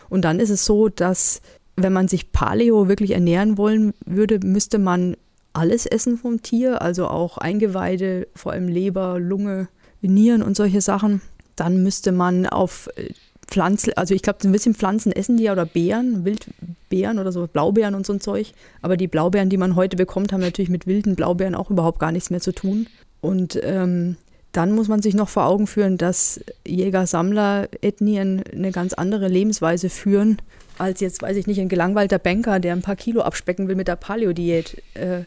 Und 0.09 0.24
dann 0.24 0.40
ist 0.40 0.51
es 0.51 0.65
so, 0.65 0.89
dass 0.89 1.40
wenn 1.77 1.93
man 1.93 2.09
sich 2.09 2.32
Paleo 2.32 2.89
wirklich 2.89 3.12
ernähren 3.12 3.57
wollen 3.57 3.95
würde, 4.05 4.40
müsste 4.40 4.78
man 4.78 5.16
alles 5.53 5.86
essen 5.86 6.19
vom 6.19 6.43
Tier, 6.43 6.82
also 6.82 7.09
auch 7.09 7.39
Eingeweide, 7.39 8.28
vor 8.35 8.53
allem 8.53 8.69
Leber, 8.69 9.19
Lunge, 9.19 9.69
Nieren 10.01 10.43
und 10.43 10.57
solche 10.57 10.81
Sachen. 10.81 11.20
Dann 11.57 11.82
müsste 11.82 12.12
man 12.12 12.47
auf 12.47 12.89
äh, 12.97 13.11
Pflanzen, 13.49 13.93
also 13.97 14.15
ich 14.15 14.23
glaube, 14.23 14.39
ein 14.45 14.53
bisschen 14.53 14.75
Pflanzen 14.75 15.11
essen 15.11 15.37
die 15.39 15.45
ja 15.45 15.53
oder 15.53 15.65
Beeren, 15.65 16.25
Wildbeeren 16.25 17.19
oder 17.19 17.33
so, 17.33 17.47
Blaubeeren 17.47 17.95
und 17.95 18.07
so 18.07 18.12
ein 18.12 18.20
Zeug. 18.20 18.53
Aber 18.83 18.97
die 18.97 19.09
Blaubeeren, 19.09 19.49
die 19.49 19.57
man 19.57 19.75
heute 19.75 19.97
bekommt, 19.97 20.33
haben 20.33 20.41
natürlich 20.41 20.69
mit 20.69 20.87
wilden 20.87 21.16
Blaubeeren 21.16 21.55
auch 21.55 21.70
überhaupt 21.70 21.99
gar 21.99 22.12
nichts 22.12 22.31
mehr 22.31 22.41
zu 22.41 22.53
tun. 22.53 22.87
Und 23.20 23.59
ähm, 23.62 24.16
dann 24.53 24.73
muss 24.73 24.89
man 24.89 25.03
sich 25.03 25.15
noch 25.15 25.29
vor 25.29 25.47
Augen 25.47 25.66
führen, 25.66 25.99
dass 25.99 26.41
Jäger-Sammler-Ethnien 26.66 28.43
eine 28.53 28.70
ganz 28.70 28.93
andere 28.93 29.29
Lebensweise 29.29 29.89
führen, 29.89 30.39
als 30.79 31.01
jetzt, 31.01 31.23
weiß 31.23 31.37
ich 31.37 31.47
nicht, 31.47 31.61
ein 31.61 31.69
gelangweilter 31.69 32.19
Banker, 32.19 32.61
der 32.61 32.75
ein 32.75 32.83
paar 32.83 32.97
Kilo 32.97 33.23
abspecken 33.23 33.69
will 33.69 33.77
mit 33.77 33.89
der 33.89 33.97
Paleo-Diät. 33.97 34.83
Äh, 34.95 35.23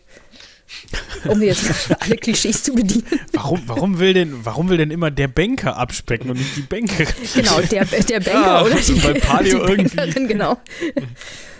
um 1.27 1.41
jetzt 1.41 1.71
alle 1.99 2.15
Klischees 2.17 2.63
zu 2.63 2.73
bedienen. 2.73 3.05
Warum, 3.33 3.61
warum, 3.67 3.99
will 3.99 4.13
denn, 4.13 4.43
warum 4.43 4.69
will 4.69 4.77
denn 4.77 4.91
immer 4.91 5.11
der 5.11 5.27
Banker 5.27 5.77
abspecken 5.77 6.29
und 6.29 6.37
nicht 6.37 6.55
die 6.55 6.61
Bankerin? 6.61 7.07
Genau, 7.35 7.59
der, 7.61 7.85
der 7.85 8.19
Banker 8.19 8.31
ja, 8.31 8.63
oder 8.63 8.75
die, 8.75 8.93
bei 8.93 9.13
Paleo 9.13 9.65
die 9.65 9.83
Bankerin, 9.83 10.27
genau. 10.27 10.57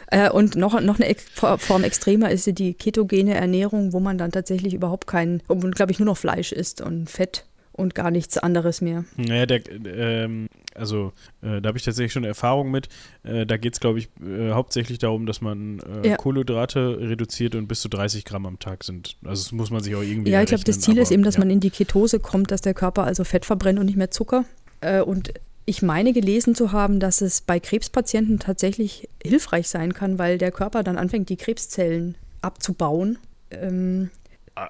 Äh, 0.08 0.30
und 0.30 0.56
noch, 0.56 0.80
noch 0.82 1.00
eine 1.00 1.16
Form 1.58 1.84
extremer 1.84 2.32
ist 2.32 2.48
die 2.60 2.74
ketogene 2.74 3.34
Ernährung, 3.34 3.94
wo 3.94 4.00
man 4.00 4.18
dann 4.18 4.32
tatsächlich 4.32 4.74
überhaupt 4.74 5.08
kein, 5.08 5.42
glaube 5.48 5.92
ich, 5.92 6.00
nur 6.00 6.08
noch 6.08 6.18
Fleisch 6.18 6.52
isst 6.52 6.82
und 6.82 7.10
Fett 7.10 7.46
und 7.74 7.96
gar 7.96 8.12
nichts 8.12 8.38
anderes 8.38 8.82
mehr. 8.82 9.06
Naja, 9.18 9.46
der, 9.46 9.62
ähm, 9.86 10.48
also 10.76 11.14
äh, 11.42 11.62
da 11.62 11.70
habe 11.70 11.78
ich 11.78 11.84
tatsächlich 11.84 12.14
schon 12.14 12.24
Erfahrung 12.24 12.72
mit. 12.72 12.90
Äh, 13.24 13.46
da 13.46 13.58
geht 13.58 13.74
es, 13.74 13.80
glaube 13.80 14.00
ich, 14.00 14.10
äh, 14.26 14.52
hauptsächlich 14.52 15.00
darum, 15.00 15.26
dass 15.26 15.42
man 15.42 15.80
äh, 16.04 16.10
ja. 16.10 16.18
Kohlenhydrate 16.18 17.00
reduziert 17.00 17.56
und 17.56 17.68
bis 17.68 17.82
zu 17.82 17.90
30 17.90 18.26
Gramm 18.26 18.46
am 18.46 18.60
Tag 18.60 18.84
sind. 18.84 19.18
Also 19.24 19.44
das 19.44 19.52
muss 19.52 19.72
man 19.72 19.84
sich 19.84 19.96
auch 19.96 20.02
irgendwie 20.02 20.32
Ja, 20.32 20.42
ich 20.42 20.48
glaube, 20.48 20.64
das 20.64 20.80
Ziel 20.80 20.96
aber, 20.96 21.02
ist 21.02 21.12
eben, 21.12 21.24
dass 21.24 21.36
ja. 21.36 21.40
man 21.40 21.50
in 21.50 21.60
die 21.60 21.70
Ketose 21.70 22.20
kommt, 22.20 22.52
dass 22.52 22.62
der 22.62 22.74
Körper 22.74 23.04
also 23.04 23.24
Fett 23.24 23.46
verbrennt 23.46 23.80
und 23.80 23.86
nicht 23.86 23.98
mehr 23.98 24.12
Zucker. 24.12 24.46
Äh, 24.82 25.02
und 25.02 25.34
ich 25.66 25.82
meine 25.82 26.14
gelesen 26.14 26.56
zu 26.56 26.72
haben, 26.72 27.00
dass 27.00 27.22
es 27.22 27.42
bei 27.42 27.60
Krebspatienten 27.60 28.40
tatsächlich 28.40 29.08
hilfreich 29.24 29.70
sein 29.70 29.94
kann, 29.94 30.18
weil 30.20 30.38
der 30.38 30.52
Körper 30.52 30.84
dann 30.84 30.98
anfängt, 30.98 31.30
die 31.30 31.38
Krebszellen 31.38 32.16
abzubauen. 32.42 33.20
Ähm, 33.52 34.10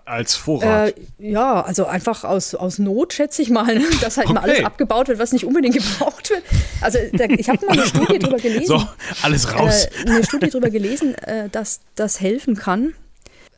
als 0.06 0.36
Vorrat? 0.36 0.98
Äh, 0.98 1.32
ja, 1.32 1.62
also 1.62 1.86
einfach 1.86 2.24
aus, 2.24 2.56
aus 2.56 2.80
Not, 2.80 3.14
schätze 3.14 3.42
ich 3.42 3.50
mal, 3.50 3.76
ne? 3.78 3.86
dass 4.02 4.18
halt 4.18 4.28
okay. 4.28 4.34
mal 4.34 4.42
alles 4.44 4.64
abgebaut 4.64 5.08
wird, 5.08 5.20
was 5.20 5.32
nicht 5.32 5.46
unbedingt 5.46 5.76
gebraucht 5.76 6.30
wird. 6.30 6.44
Also 6.82 6.98
da, 7.14 7.26
ich 7.26 7.50
habe 7.50 7.66
mal 7.66 7.74
eine 7.74 7.86
Studie 7.88 8.20
darüber 8.20 8.38
gelesen. 8.38 8.66
So, 8.66 8.84
alles 9.22 9.54
raus. 9.54 9.86
Äh, 9.86 10.10
eine 10.10 10.24
Studie 10.24 10.50
darüber 10.50 10.70
gelesen, 10.70 11.16
äh, 11.16 11.50
dass 11.50 11.82
das 11.96 12.22
helfen 12.22 12.56
kann. 12.56 12.94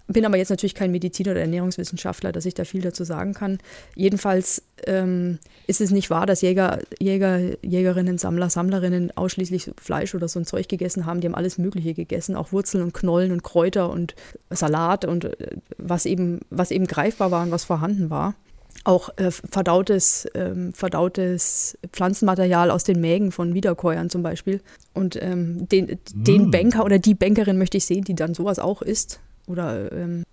Bin 0.08 0.26
aber 0.26 0.38
jetzt 0.38 0.50
natürlich 0.50 0.76
kein 0.76 0.92
Mediziner 0.92 1.32
oder 1.32 1.42
Ernährungswissenschaftler, 1.42 2.32
dass 2.32 2.46
ich 2.46 2.54
da 2.54 2.66
viel 2.66 2.82
dazu 2.82 3.04
sagen 3.04 3.34
kann. 3.34 3.60
Jedenfalls 3.96 4.63
ähm, 4.88 5.40
ist 5.68 5.82
es 5.82 5.92
nicht 5.92 6.10
wahr, 6.10 6.26
dass 6.26 6.42
Jäger, 6.42 6.80
Jäger, 7.00 7.40
Jägerinnen, 7.62 8.18
Sammler, 8.18 8.50
Sammlerinnen 8.50 9.16
ausschließlich 9.16 9.72
Fleisch 9.82 10.16
oder 10.16 10.28
so 10.28 10.40
ein 10.40 10.46
Zeug 10.46 10.68
gegessen 10.68 11.06
haben. 11.06 11.22
Die 11.22 11.28
haben 11.28 11.36
alles 11.36 11.58
Mögliche 11.58 11.94
gegessen, 11.94 12.36
auch 12.36 12.52
Wurzeln 12.52 12.84
und 12.84 12.94
Knollen 12.94 13.32
und 13.32 13.44
Kräuter 13.44 13.90
und 13.90 14.16
Salat 14.50 15.06
und 15.06 15.26
äh, 15.26 15.58
was 15.78 16.06
eben, 16.06 16.42
was 16.50 16.72
eben 16.72 16.88
greifbar 16.88 17.32
war 17.32 17.44
und 17.44 17.52
was 17.52 17.64
vorhanden 17.64 18.10
war 18.10 18.36
auch 18.86 19.10
äh, 19.18 19.32
verdautes, 19.32 20.28
ähm, 20.34 20.74
verdautes 20.74 21.78
Pflanzenmaterial 21.92 22.70
aus 22.70 22.84
den 22.84 23.00
Mägen 23.00 23.32
von 23.32 23.54
Wiederkäuern 23.54 24.10
zum 24.10 24.24
Beispiel. 24.24 24.62
Und 24.94 25.18
ähm, 25.22 25.70
den, 25.70 26.00
den 26.14 26.48
mm. 26.48 26.52
Banker 26.52 26.84
oder 26.84 27.00
die 27.00 27.14
Bankerin 27.16 27.58
möchte 27.58 27.78
ich 27.78 27.86
sehen, 27.86 28.04
die 28.04 28.16
dann 28.16 28.34
sowas 28.34 28.60
auch 28.60 28.82
isst. 28.82 29.22
Oder 29.48 29.92
ähm 29.92 30.24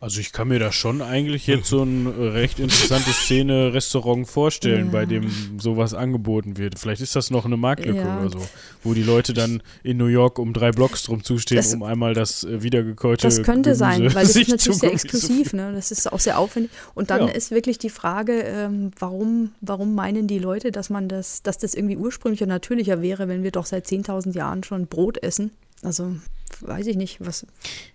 also 0.00 0.20
ich 0.20 0.32
kann 0.32 0.48
mir 0.48 0.58
da 0.58 0.70
schon 0.70 1.02
eigentlich 1.02 1.46
jetzt 1.46 1.68
so 1.68 1.82
ein 1.82 2.06
recht 2.06 2.60
interessantes 2.60 3.16
Szene-Restaurant 3.24 4.28
vorstellen, 4.28 4.86
ja. 4.86 4.92
bei 4.92 5.06
dem 5.06 5.58
sowas 5.58 5.94
angeboten 5.94 6.56
wird. 6.56 6.78
Vielleicht 6.78 7.00
ist 7.00 7.16
das 7.16 7.30
noch 7.30 7.44
eine 7.44 7.56
Marktlücke 7.56 7.98
ja. 7.98 8.20
oder 8.20 8.30
so, 8.30 8.48
wo 8.84 8.94
die 8.94 9.02
Leute 9.02 9.32
dann 9.32 9.62
in 9.82 9.96
New 9.96 10.06
York 10.06 10.38
um 10.38 10.52
drei 10.52 10.70
Blocks 10.70 11.04
drum 11.04 11.24
zustehen, 11.24 11.56
das, 11.56 11.74
um 11.74 11.82
einmal 11.82 12.14
das 12.14 12.44
äh, 12.44 12.62
wiedergekäute 12.62 13.22
Das 13.22 13.42
könnte 13.42 13.70
Gemüse 13.70 13.78
sein, 13.78 14.14
weil 14.14 14.26
das 14.26 14.36
ist 14.36 14.48
natürlich 14.48 14.78
sehr 14.78 14.92
exklusiv, 14.92 15.52
ne? 15.52 15.72
das 15.74 15.90
ist 15.90 16.12
auch 16.12 16.20
sehr 16.20 16.38
aufwendig. 16.38 16.70
Und 16.94 17.10
dann 17.10 17.26
ja. 17.26 17.32
ist 17.32 17.50
wirklich 17.50 17.78
die 17.78 17.90
Frage, 17.90 18.40
ähm, 18.42 18.92
warum, 18.98 19.50
warum 19.60 19.94
meinen 19.94 20.28
die 20.28 20.38
Leute, 20.38 20.70
dass 20.70 20.90
man 20.90 21.08
das, 21.08 21.42
dass 21.42 21.58
das 21.58 21.74
irgendwie 21.74 21.96
ursprünglicher, 21.96 22.46
natürlicher 22.46 23.02
wäre, 23.02 23.28
wenn 23.28 23.42
wir 23.42 23.50
doch 23.50 23.66
seit 23.66 23.86
10.000 23.86 24.34
Jahren 24.34 24.62
schon 24.62 24.86
Brot 24.86 25.22
essen? 25.22 25.50
Also 25.82 26.16
weiß 26.60 26.86
ich 26.86 26.96
nicht, 26.96 27.18
was 27.20 27.46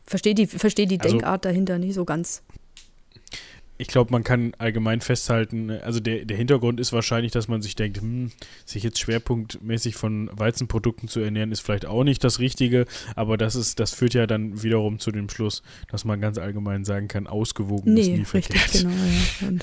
verstehe 0.06 0.36
die, 0.36 0.48
versteh 0.48 0.86
die 0.86 1.00
also, 1.00 1.18
Denkart 1.18 1.46
dahinter 1.46 1.80
nicht 1.80 1.94
so 1.94 2.06
ganz. 2.06 2.44
Ich 3.78 3.88
glaube, 3.88 4.12
man 4.12 4.24
kann 4.24 4.54
allgemein 4.60 5.02
festhalten, 5.02 5.72
also 5.72 6.00
der, 6.00 6.26
der 6.26 6.38
Hintergrund 6.38 6.80
ist 6.80 6.94
wahrscheinlich, 6.94 7.32
dass 7.32 7.48
man 7.48 7.64
sich 7.64 7.76
denkt, 7.76 8.00
hm, 8.02 8.32
sich 8.66 8.84
jetzt 8.84 9.00
schwerpunktmäßig 9.00 9.96
von 9.96 10.30
Weizenprodukten 10.32 11.10
zu 11.10 11.20
ernähren, 11.22 11.52
ist 11.52 11.62
vielleicht 11.62 11.88
auch 11.88 12.04
nicht 12.04 12.24
das 12.24 12.40
Richtige, 12.40 12.86
aber 13.16 13.36
das 13.36 13.56
ist, 13.56 13.80
das 13.80 13.92
führt 13.94 14.14
ja 14.14 14.28
dann 14.28 14.62
wiederum 14.62 15.00
zu 15.00 15.12
dem 15.12 15.28
Schluss, 15.28 15.64
dass 15.90 16.06
man 16.06 16.22
ganz 16.22 16.38
allgemein 16.38 16.86
sagen 16.86 17.08
kann, 17.08 17.26
ausgewogen 17.26 17.96
nee, 17.96 18.02
ist 18.02 18.08
nie 18.10 18.38
richtig, 18.38 18.62
verkehrt. 18.62 18.72
Genau, 18.74 19.60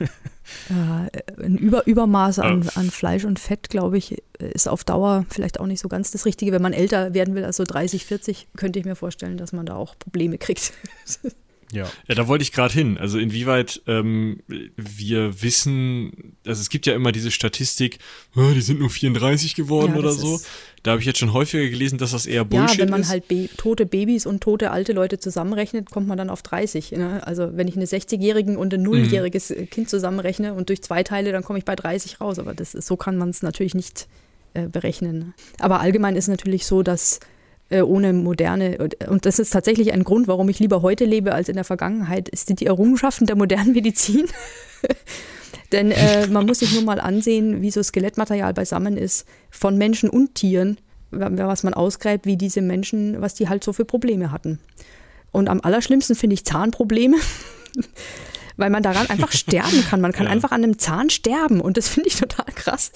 ja. 0.00 0.08
Äh, 0.70 1.42
ein 1.42 1.56
Über 1.56 1.86
Übermaß 1.86 2.38
an, 2.38 2.68
an, 2.74 2.90
Fleisch 2.90 3.24
und 3.24 3.38
Fett, 3.38 3.70
glaube 3.70 3.98
ich, 3.98 4.22
ist 4.38 4.68
auf 4.68 4.84
Dauer 4.84 5.26
vielleicht 5.28 5.60
auch 5.60 5.66
nicht 5.66 5.80
so 5.80 5.88
ganz 5.88 6.10
das 6.10 6.24
Richtige. 6.26 6.52
Wenn 6.52 6.62
man 6.62 6.72
älter 6.72 7.14
werden 7.14 7.34
will, 7.34 7.44
also 7.44 7.64
30, 7.64 8.06
40, 8.06 8.48
könnte 8.56 8.78
ich 8.78 8.84
mir 8.84 8.96
vorstellen, 8.96 9.36
dass 9.36 9.52
man 9.52 9.66
da 9.66 9.74
auch 9.74 9.98
Probleme 9.98 10.38
kriegt. 10.38 10.72
Ja. 11.74 11.90
ja, 12.08 12.14
da 12.14 12.28
wollte 12.28 12.42
ich 12.42 12.52
gerade 12.52 12.72
hin. 12.72 12.98
Also 12.98 13.18
inwieweit 13.18 13.82
ähm, 13.86 14.40
wir 14.76 15.42
wissen, 15.42 16.36
also 16.46 16.60
es 16.60 16.68
gibt 16.68 16.86
ja 16.86 16.94
immer 16.94 17.12
diese 17.12 17.30
Statistik, 17.30 17.98
oh, 18.36 18.50
die 18.54 18.60
sind 18.60 18.80
nur 18.80 18.90
34 18.90 19.54
geworden 19.54 19.92
ja, 19.92 19.98
oder 19.98 20.12
so. 20.12 20.40
Da 20.82 20.92
habe 20.92 21.00
ich 21.00 21.06
jetzt 21.06 21.18
schon 21.18 21.32
häufiger 21.32 21.68
gelesen, 21.68 21.98
dass 21.98 22.12
das 22.12 22.26
eher 22.26 22.44
Bullshit 22.44 22.70
ist. 22.70 22.76
Ja, 22.76 22.82
wenn 22.82 22.90
man 22.90 23.00
ist. 23.00 23.08
halt 23.08 23.24
tote 23.56 23.86
Babys 23.86 24.26
und 24.26 24.42
tote 24.42 24.70
alte 24.70 24.92
Leute 24.92 25.18
zusammenrechnet, 25.18 25.90
kommt 25.90 26.06
man 26.06 26.18
dann 26.18 26.30
auf 26.30 26.42
30. 26.42 26.92
Ne? 26.92 27.26
Also 27.26 27.56
wenn 27.56 27.68
ich 27.68 27.76
eine 27.76 27.86
60-jährigen 27.86 28.56
und 28.56 28.72
ein 28.74 28.82
nulljähriges 28.82 29.50
mhm. 29.50 29.70
Kind 29.70 29.88
zusammenrechne 29.88 30.54
und 30.54 30.68
durch 30.68 30.82
zwei 30.82 31.02
Teile, 31.02 31.32
dann 31.32 31.42
komme 31.42 31.58
ich 31.58 31.64
bei 31.64 31.74
30 31.74 32.20
raus. 32.20 32.38
Aber 32.38 32.54
das 32.54 32.74
ist, 32.74 32.86
so 32.86 32.96
kann 32.96 33.16
man 33.16 33.30
es 33.30 33.42
natürlich 33.42 33.74
nicht 33.74 34.08
äh, 34.52 34.68
berechnen. 34.68 35.34
Aber 35.58 35.80
allgemein 35.80 36.16
ist 36.16 36.28
natürlich 36.28 36.66
so, 36.66 36.82
dass 36.82 37.18
äh, 37.18 37.20
ohne 37.70 38.12
moderne, 38.12 38.78
und 39.08 39.26
das 39.26 39.38
ist 39.38 39.50
tatsächlich 39.50 39.92
ein 39.92 40.04
Grund, 40.04 40.28
warum 40.28 40.48
ich 40.48 40.58
lieber 40.58 40.82
heute 40.82 41.04
lebe 41.04 41.34
als 41.34 41.48
in 41.48 41.54
der 41.54 41.64
Vergangenheit, 41.64 42.28
ist 42.28 42.60
die 42.60 42.66
Errungenschaften 42.66 43.26
der 43.26 43.36
modernen 43.36 43.72
Medizin. 43.72 44.26
Denn 45.72 45.90
äh, 45.90 46.26
man 46.28 46.46
muss 46.46 46.60
sich 46.60 46.72
nur 46.72 46.82
mal 46.82 47.00
ansehen, 47.00 47.62
wie 47.62 47.70
so 47.70 47.82
Skelettmaterial 47.82 48.54
beisammen 48.54 48.96
ist 48.96 49.26
von 49.50 49.76
Menschen 49.76 50.08
und 50.08 50.34
Tieren, 50.34 50.78
was 51.10 51.62
man 51.62 51.74
ausgräbt, 51.74 52.26
wie 52.26 52.36
diese 52.36 52.60
Menschen, 52.60 53.20
was 53.20 53.34
die 53.34 53.48
halt 53.48 53.64
so 53.64 53.72
für 53.72 53.84
Probleme 53.84 54.30
hatten. 54.30 54.60
Und 55.32 55.48
am 55.48 55.60
allerschlimmsten 55.60 56.14
finde 56.14 56.34
ich 56.34 56.44
Zahnprobleme, 56.44 57.16
weil 58.56 58.70
man 58.70 58.82
daran 58.82 59.08
einfach 59.08 59.32
sterben 59.32 59.84
kann. 59.88 60.00
Man 60.00 60.12
kann 60.12 60.26
ja. 60.26 60.32
einfach 60.32 60.52
an 60.52 60.62
einem 60.62 60.78
Zahn 60.78 61.10
sterben 61.10 61.60
und 61.60 61.76
das 61.76 61.88
finde 61.88 62.08
ich 62.08 62.16
total 62.16 62.46
krass. 62.54 62.92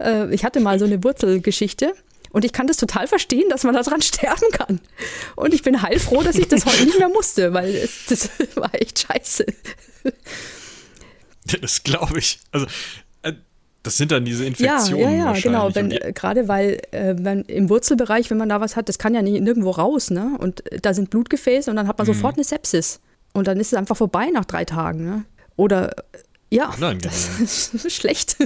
Äh, 0.00 0.32
ich 0.32 0.44
hatte 0.44 0.60
mal 0.60 0.78
so 0.78 0.86
eine 0.86 1.04
Wurzelgeschichte 1.04 1.92
und 2.34 2.44
ich 2.44 2.52
kann 2.52 2.66
das 2.66 2.78
total 2.78 3.06
verstehen, 3.06 3.48
dass 3.48 3.62
man 3.62 3.74
daran 3.74 4.02
sterben 4.02 4.50
kann. 4.50 4.80
Und 5.36 5.54
ich 5.54 5.62
bin 5.62 5.82
heilfroh, 5.82 6.20
dass 6.24 6.34
ich 6.34 6.48
das 6.48 6.66
heute 6.66 6.84
nicht 6.84 6.98
mehr 6.98 7.08
musste, 7.08 7.54
weil 7.54 7.72
es, 7.72 8.06
das 8.08 8.28
war 8.56 8.74
echt 8.74 9.06
scheiße. 9.06 9.46
Das 11.60 11.84
glaube 11.84 12.18
ich. 12.18 12.40
Also 12.50 12.66
äh, 13.22 13.34
das 13.84 13.96
sind 13.96 14.10
dann 14.10 14.24
diese 14.24 14.44
Infektionen. 14.44 15.00
Ja, 15.00 15.10
ja, 15.10 15.32
ja 15.32 15.40
genau. 15.40 15.72
Wenn, 15.76 15.90
gerade 15.90 16.48
weil 16.48 16.80
äh, 16.90 17.14
wenn, 17.16 17.42
im 17.42 17.68
Wurzelbereich, 17.68 18.28
wenn 18.30 18.38
man 18.38 18.48
da 18.48 18.60
was 18.60 18.74
hat, 18.74 18.88
das 18.88 18.98
kann 18.98 19.14
ja 19.14 19.22
nicht, 19.22 19.40
nirgendwo 19.40 19.70
raus, 19.70 20.10
ne? 20.10 20.36
Und 20.40 20.64
da 20.82 20.92
sind 20.92 21.10
Blutgefäße 21.10 21.70
und 21.70 21.76
dann 21.76 21.86
hat 21.86 21.98
man 21.98 22.08
mhm. 22.08 22.14
sofort 22.14 22.34
eine 22.34 22.42
Sepsis. 22.42 22.98
Und 23.32 23.46
dann 23.46 23.60
ist 23.60 23.68
es 23.68 23.78
einfach 23.78 23.96
vorbei 23.96 24.30
nach 24.32 24.44
drei 24.44 24.64
Tagen. 24.64 25.04
Ne? 25.04 25.24
Oder 25.54 25.94
ja, 26.54 26.72
das 26.78 27.40
ist 27.74 27.92
schlecht. 27.92 28.36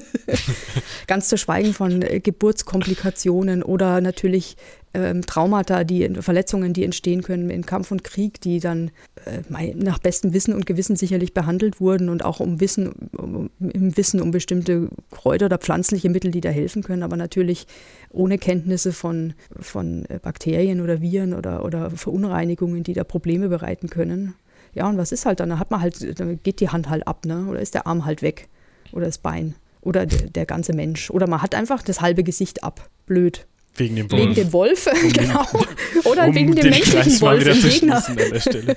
Ganz 1.07 1.29
zu 1.29 1.37
schweigen 1.37 1.75
von 1.75 2.03
äh, 2.03 2.21
Geburtskomplikationen 2.21 3.63
oder 3.63 4.01
natürlich 4.01 4.57
ähm, 4.95 5.27
Traumata, 5.27 5.85
die 5.85 6.09
Verletzungen, 6.21 6.73
die 6.73 6.85
entstehen 6.85 7.23
können 7.23 7.51
in 7.51 7.67
Kampf 7.67 7.91
und 7.91 8.05
Krieg, 8.05 8.41
die 8.41 8.61
dann 8.61 8.91
äh, 9.27 9.75
nach 9.75 9.99
bestem 9.99 10.33
Wissen 10.33 10.55
und 10.55 10.65
Gewissen 10.65 10.97
sicherlich 10.97 11.35
behandelt 11.35 11.81
wurden 11.81 12.09
und 12.09 12.25
auch 12.25 12.41
um 12.41 12.61
Wissen, 12.61 12.93
um, 13.17 13.51
im 13.61 13.97
Wissen 13.97 14.23
um 14.23 14.31
bestimmte 14.31 14.89
Kräuter 15.11 15.47
oder 15.47 15.59
pflanzliche 15.59 16.09
Mittel, 16.09 16.31
die 16.31 16.41
da 16.41 16.49
helfen 16.49 16.83
können, 16.83 17.03
aber 17.03 17.17
natürlich 17.17 17.67
ohne 18.11 18.39
Kenntnisse 18.39 18.93
von, 18.93 19.35
von 19.61 20.07
äh, 20.07 20.19
Bakterien 20.21 20.81
oder 20.81 21.03
Viren 21.03 21.35
oder, 21.35 21.65
oder 21.65 21.91
Verunreinigungen, 21.91 22.83
die 22.83 22.95
da 22.95 23.05
Probleme 23.05 23.51
bereiten 23.51 23.91
können. 23.91 24.35
Ja, 24.75 24.89
und 24.89 24.99
was 24.99 25.13
ist 25.13 25.27
halt 25.27 25.41
dann? 25.41 25.51
Da 25.51 25.59
hat 25.59 25.71
man 25.71 25.81
halt, 25.81 26.21
dann 26.21 26.41
geht 26.43 26.61
die 26.61 26.69
Hand 26.69 26.89
halt 26.89 27.07
ab, 27.07 27.25
ne? 27.25 27.47
Oder 27.49 27.61
ist 27.61 27.75
der 27.75 27.87
Arm 27.87 28.05
halt 28.05 28.23
weg? 28.23 28.49
Oder 28.93 29.07
das 29.07 29.19
Bein? 29.19 29.55
Oder 29.81 30.07
der, 30.07 30.31
der 30.31 30.47
ganze 30.47 30.73
Mensch. 30.73 31.11
Oder 31.11 31.29
man 31.29 31.43
hat 31.43 31.55
einfach 31.55 31.83
das 31.83 32.01
halbe 32.01 32.23
Gesicht 32.25 32.63
ab. 32.65 32.89
Blöd. 33.07 33.47
Wegen 33.77 33.97
dem 33.97 34.11
Wolf. 34.11 34.23
Wegen 34.23 34.35
dem 34.35 34.53
Wolf, 34.53 34.87
um 34.87 35.13
genau. 35.13 35.47
Oder 36.05 36.27
um 36.27 36.35
wegen 36.35 36.55
dem 36.55 36.71
menschlichen 36.71 37.21
Wolf 37.21 37.47
im 37.47 37.61
Gegner. 37.61 38.05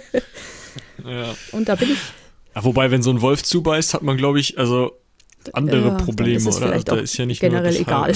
ja. 1.06 1.36
Und 1.52 1.68
da 1.68 1.76
bin 1.76 1.92
ich. 1.92 2.00
Ja, 2.56 2.64
wobei, 2.64 2.92
wenn 2.92 3.02
so 3.02 3.10
ein 3.10 3.22
Wolf 3.22 3.44
zubeißt, 3.44 3.94
hat 3.94 4.04
man, 4.04 4.18
glaube 4.18 4.40
ich, 4.40 4.58
also 4.60 4.92
andere 5.54 5.88
ja, 5.88 5.94
Probleme, 5.96 6.50
oder? 6.50 6.80
Da 6.80 6.98
ist 6.98 7.18
ja 7.18 7.26
nicht 7.26 7.40
generell 7.40 7.76
egal. 7.76 8.14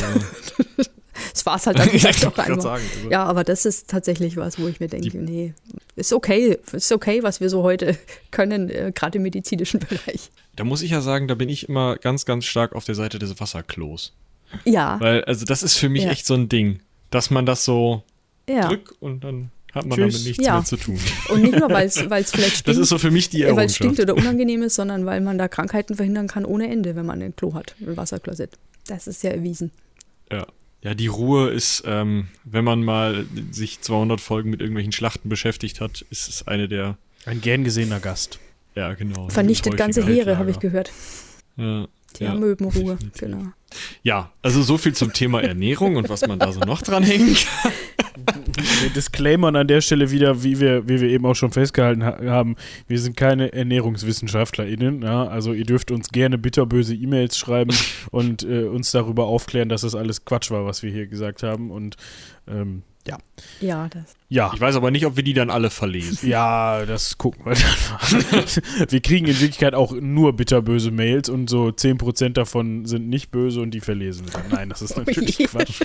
Das 1.35 1.45
war 1.45 1.57
es 1.57 1.67
halt 1.67 1.77
dann 1.77 1.89
vielleicht 1.89 2.25
auch 2.25 2.37
einmal. 2.37 2.61
Sagen, 2.61 2.83
also 2.95 3.09
ja, 3.09 3.25
aber 3.25 3.43
das 3.43 3.65
ist 3.65 3.89
tatsächlich 3.89 4.37
was, 4.37 4.57
wo 4.57 4.67
ich 4.69 4.79
mir 4.79 4.87
denke, 4.87 5.17
nee, 5.17 5.53
ist 5.97 6.13
okay, 6.13 6.57
ist 6.71 6.93
okay, 6.93 7.23
was 7.23 7.41
wir 7.41 7.49
so 7.49 7.61
heute 7.61 7.97
können, 8.31 8.69
äh, 8.69 8.93
gerade 8.95 9.17
im 9.17 9.23
medizinischen 9.23 9.81
Bereich. 9.81 10.31
Da 10.55 10.63
muss 10.63 10.81
ich 10.81 10.91
ja 10.91 11.01
sagen, 11.01 11.27
da 11.27 11.35
bin 11.35 11.49
ich 11.49 11.67
immer 11.67 11.97
ganz, 11.97 12.25
ganz 12.25 12.45
stark 12.45 12.73
auf 12.73 12.85
der 12.85 12.95
Seite 12.95 13.19
des 13.19 13.37
Wasserklos. 13.37 14.13
Ja. 14.63 14.97
Weil, 15.01 15.25
also 15.25 15.43
das 15.43 15.61
ist 15.61 15.75
für 15.75 15.89
mich 15.89 16.03
ja. 16.03 16.11
echt 16.11 16.25
so 16.25 16.35
ein 16.35 16.47
Ding, 16.47 16.79
dass 17.11 17.31
man 17.31 17.45
das 17.45 17.65
so 17.65 18.03
ja. 18.47 18.69
drückt 18.69 18.93
und 19.01 19.25
dann 19.25 19.51
hat 19.73 19.85
man 19.85 19.97
Tschüss. 19.97 20.13
damit 20.13 20.27
nichts 20.27 20.45
ja. 20.45 20.53
mehr 20.53 20.63
zu 20.63 20.77
tun. 20.77 20.97
Und 21.27 21.41
nicht 21.41 21.59
nur, 21.59 21.69
weil 21.69 21.87
es 21.87 21.97
vielleicht 21.99 22.29
stinkt. 22.29 22.65
Das 22.65 22.77
ist 22.77 22.87
so 22.87 22.97
für 22.97 23.11
mich 23.11 23.29
die 23.29 23.43
Weil 23.43 23.65
es 23.65 23.75
stinkt 23.75 23.99
oder 23.99 24.15
unangenehm 24.15 24.63
ist, 24.63 24.75
sondern 24.75 25.05
weil 25.05 25.19
man 25.19 25.37
da 25.37 25.49
Krankheiten 25.49 25.95
verhindern 25.95 26.27
kann 26.27 26.45
ohne 26.45 26.71
Ende, 26.71 26.95
wenn 26.95 27.05
man 27.05 27.21
ein 27.21 27.35
Klo 27.35 27.55
hat, 27.55 27.75
ein 27.81 27.97
Wasserklosett. 27.97 28.51
Das 28.87 29.05
ist 29.05 29.21
ja 29.23 29.31
erwiesen. 29.31 29.71
Ja. 30.31 30.47
Ja, 30.85 30.93
die 30.93 31.07
Ruhe 31.07 31.49
ist, 31.49 31.81
ähm, 31.87 32.27
wenn 32.43 32.63
man 32.63 32.83
mal 32.83 33.25
sich 33.49 33.81
200 33.81 34.21
Folgen 34.21 34.51
mit 34.51 34.61
irgendwelchen 34.61 34.91
Schlachten 34.91 35.29
beschäftigt 35.29 35.81
hat, 35.81 36.05
ist 36.11 36.29
es 36.29 36.47
eine 36.47 36.67
der. 36.67 36.95
Ein 37.25 37.41
gern 37.41 37.63
gesehener 37.63 37.99
Gast. 37.99 38.37
Ja, 38.75 38.93
genau. 38.93 39.27
Vernichtet 39.29 39.77
ganze 39.77 40.05
Heere, 40.05 40.37
habe 40.37 40.51
ich 40.51 40.59
gehört. 40.59 40.91
Ja. 41.57 41.87
Die 42.19 42.23
ja, 42.23 42.33
Amöbenruhe, 42.33 42.99
genau. 43.17 43.47
Ja, 44.03 44.31
also 44.43 44.61
so 44.61 44.77
viel 44.77 44.93
zum 44.93 45.11
Thema 45.11 45.41
Ernährung 45.41 45.95
und 45.95 46.07
was 46.07 46.27
man 46.27 46.37
da 46.37 46.51
so 46.51 46.59
noch 46.59 46.83
dran 46.83 47.01
hängen 47.01 47.35
kann. 47.35 47.71
Wir 48.81 48.89
disclaimern 48.89 49.55
an 49.55 49.67
der 49.67 49.81
Stelle 49.81 50.11
wieder, 50.11 50.43
wie 50.43 50.59
wir, 50.59 50.87
wie 50.87 51.01
wir 51.01 51.09
eben 51.09 51.25
auch 51.25 51.35
schon 51.35 51.51
festgehalten 51.51 52.03
ha 52.03 52.17
haben, 52.25 52.55
wir 52.87 52.99
sind 52.99 53.15
keine 53.17 53.53
ErnährungswissenschaftlerInnen. 53.53 55.01
Ja? 55.01 55.27
Also 55.27 55.53
ihr 55.53 55.65
dürft 55.65 55.91
uns 55.91 56.09
gerne 56.09 56.37
bitterböse 56.37 56.95
E-Mails 56.95 57.37
schreiben 57.37 57.75
und 58.11 58.43
äh, 58.43 58.65
uns 58.65 58.91
darüber 58.91 59.25
aufklären, 59.25 59.69
dass 59.69 59.81
das 59.81 59.95
alles 59.95 60.25
Quatsch 60.25 60.51
war, 60.51 60.65
was 60.65 60.83
wir 60.83 60.91
hier 60.91 61.07
gesagt 61.07 61.43
haben. 61.43 61.71
Und 61.71 61.95
ähm, 62.47 62.83
ja. 63.07 63.17
Ja, 63.59 63.87
das. 63.89 64.15
Ja. 64.29 64.51
Ich 64.53 64.61
weiß 64.61 64.75
aber 64.75 64.91
nicht, 64.91 65.05
ob 65.05 65.15
wir 65.15 65.23
die 65.23 65.33
dann 65.33 65.49
alle 65.49 65.69
verlesen. 65.69 66.29
Ja, 66.35 66.85
das 66.85 67.17
gucken 67.17 67.45
wir 67.45 67.53
dann 67.53 68.31
mal. 68.31 68.45
wir 68.89 68.99
kriegen 69.01 69.27
in 69.27 69.39
Wirklichkeit 69.39 69.75
auch 69.75 69.93
nur 69.93 70.33
bitterböse 70.33 70.91
Mails 70.91 71.29
und 71.29 71.49
so 71.49 71.67
10% 71.67 72.29
davon 72.29 72.85
sind 72.85 73.09
nicht 73.09 73.31
böse 73.31 73.61
und 73.61 73.71
die 73.71 73.79
verlesen 73.79 74.25
wir 74.25 74.33
dann. 74.33 74.49
Nein, 74.49 74.69
das 74.69 74.81
ist 74.81 74.97
natürlich 74.97 75.37
Quatsch. 75.37 75.81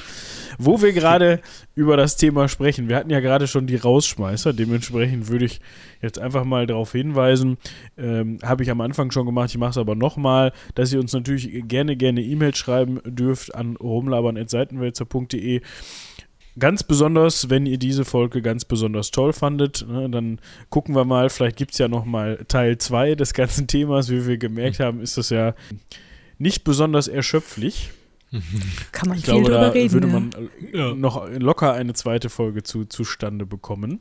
Wo 0.58 0.80
wir 0.82 0.92
gerade 0.92 1.40
über 1.74 1.96
das 1.96 2.16
Thema 2.16 2.48
sprechen, 2.48 2.88
wir 2.88 2.96
hatten 2.96 3.10
ja 3.10 3.20
gerade 3.20 3.46
schon 3.46 3.66
die 3.66 3.76
Rausschmeißer, 3.76 4.52
dementsprechend 4.52 5.28
würde 5.28 5.44
ich 5.44 5.60
jetzt 6.02 6.18
einfach 6.18 6.44
mal 6.44 6.66
darauf 6.66 6.92
hinweisen, 6.92 7.58
ähm, 7.98 8.38
habe 8.42 8.62
ich 8.62 8.70
am 8.70 8.80
Anfang 8.80 9.10
schon 9.10 9.26
gemacht, 9.26 9.50
ich 9.50 9.58
mache 9.58 9.70
es 9.70 9.78
aber 9.78 9.94
nochmal, 9.94 10.52
dass 10.74 10.92
ihr 10.92 11.00
uns 11.00 11.12
natürlich 11.12 11.68
gerne, 11.68 11.96
gerne 11.96 12.22
E-Mails 12.22 12.58
schreiben 12.58 13.00
dürft 13.04 13.54
an 13.54 13.76
rumlabern.seitenwälzer.de 13.76 15.60
Ganz 16.58 16.82
besonders, 16.82 17.48
wenn 17.48 17.64
ihr 17.66 17.78
diese 17.78 18.04
Folge 18.04 18.42
ganz 18.42 18.64
besonders 18.64 19.10
toll 19.10 19.32
fandet, 19.32 19.86
ne, 19.88 20.10
dann 20.10 20.40
gucken 20.68 20.94
wir 20.94 21.04
mal, 21.04 21.30
vielleicht 21.30 21.56
gibt 21.56 21.72
es 21.72 21.78
ja 21.78 21.88
noch 21.88 22.04
mal 22.04 22.44
Teil 22.48 22.78
2 22.78 23.14
des 23.14 23.34
ganzen 23.34 23.66
Themas. 23.66 24.10
Wie 24.10 24.26
wir 24.26 24.36
gemerkt 24.36 24.80
haben, 24.80 25.00
ist 25.00 25.16
das 25.16 25.30
ja 25.30 25.54
nicht 26.38 26.64
besonders 26.64 27.06
erschöpflich. 27.08 27.90
Kann 28.92 29.08
man 29.08 29.18
ich 29.18 29.24
viel 29.24 29.34
glaube, 29.34 29.50
da 29.50 29.68
reden, 29.68 29.92
würde 29.92 30.06
man 30.06 30.30
ja. 30.72 30.94
noch 30.94 31.28
locker 31.28 31.72
eine 31.72 31.94
zweite 31.94 32.30
Folge 32.30 32.62
zu, 32.62 32.84
zustande 32.84 33.46
bekommen. 33.46 34.00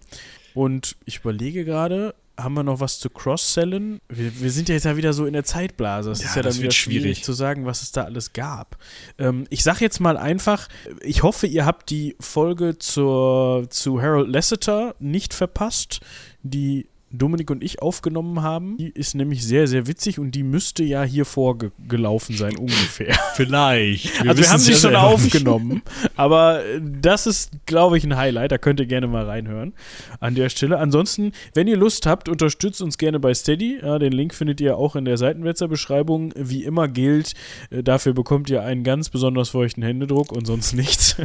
Und 0.54 0.96
ich 1.06 1.20
überlege 1.20 1.66
gerade, 1.66 2.16
haben 2.44 2.54
wir 2.54 2.64
noch 2.64 2.80
was 2.80 3.00
zu 3.00 3.10
Cross-Sellen? 3.10 4.00
Wir, 4.10 4.40
wir, 4.40 4.52
sind 4.52 4.70
ja 4.70 4.76
jetzt 4.76 4.86
ja 4.86 4.98
wieder 4.98 5.14
so 5.14 5.26
in 5.26 5.34
der 5.34 5.44
Zeitblase. 5.44 6.12
Es 6.12 6.22
ja, 6.22 6.26
ist 6.28 6.36
ja 6.36 6.42
dann 6.42 6.58
wieder 6.58 6.72
schwierig. 6.72 7.02
schwierig. 7.02 7.24
zu 7.24 7.34
sagen, 7.34 7.66
was 7.66 7.82
es 7.82 7.92
da 7.92 8.04
alles 8.04 8.34
gab. 8.34 8.78
Ähm, 9.18 9.46
ich 9.50 9.64
sage 9.64 9.80
jetzt 9.82 10.00
mal 10.00 10.18
einfach, 10.18 10.68
ich 11.02 11.24
hoffe, 11.24 11.48
ihr 11.48 11.66
habt 11.66 11.90
die 11.90 12.16
Folge 12.20 12.78
zur, 12.78 13.68
zu 13.70 14.02
Harold 14.02 14.30
Lasseter 14.30 14.96
nicht 15.00 15.34
verpasst, 15.34 16.02
die 16.44 16.88
Dominik 17.12 17.50
und 17.50 17.64
ich 17.64 17.82
aufgenommen 17.82 18.42
haben. 18.42 18.78
Die 18.78 18.90
ist 18.90 19.16
nämlich 19.16 19.46
sehr, 19.46 19.68
sehr 19.68 19.88
witzig 19.88 20.20
und 20.20 20.32
die 20.32 20.44
müsste 20.44 20.84
ja 20.84 21.04
hier 21.04 21.26
vorgelaufen 21.26 22.36
sein, 22.38 22.56
ungefähr. 22.58 23.18
Vielleicht. 23.36 24.24
Wir 24.24 24.32
also 24.32 24.44
wir 24.44 24.50
haben 24.50 24.60
sie 24.60 24.76
schon 24.76 24.96
aufgenommen, 24.96 25.82
aber 26.16 26.62
das 26.80 27.28
ist, 27.28 27.52
glaube 27.66 27.98
ich, 27.98 28.04
ein 28.04 28.16
Highlight. 28.16 28.52
Da 28.52 28.58
könnt 28.58 28.80
ihr 28.80 28.86
gerne 28.86 29.08
mal 29.08 29.26
reinhören 29.26 29.74
an 30.20 30.36
der 30.36 30.50
Stelle. 30.50 30.78
Ansonsten, 30.78 31.32
wenn 31.54 31.68
ihr 31.68 31.78
Lust 31.78 32.06
habt, 32.06 32.30
unterstützt 32.30 32.82
uns 32.82 32.98
gerne 32.98 33.20
bei 33.20 33.34
Steady. 33.34 33.80
Ja, 33.82 33.98
den 34.00 34.12
Link 34.12 34.34
findet 34.34 34.62
ihr 34.62 34.78
auch 34.78 34.96
in 34.96 35.06
der 35.06 35.18
Seitenwetzer-Beschreibung. 35.18 36.34
Wie 36.36 36.64
immer 36.64 36.88
gilt, 36.88 37.34
äh, 37.72 37.84
dafür 37.84 38.14
bekommt 38.14 38.50
ihr 38.50 38.64
einen 38.64 38.84
ganz 38.84 39.10
besonders 39.10 39.50
feuchten 39.50 39.84
Händedruck 39.84 40.32
und 40.32 40.46
sonst 40.46 40.74
nichts. 40.80 41.16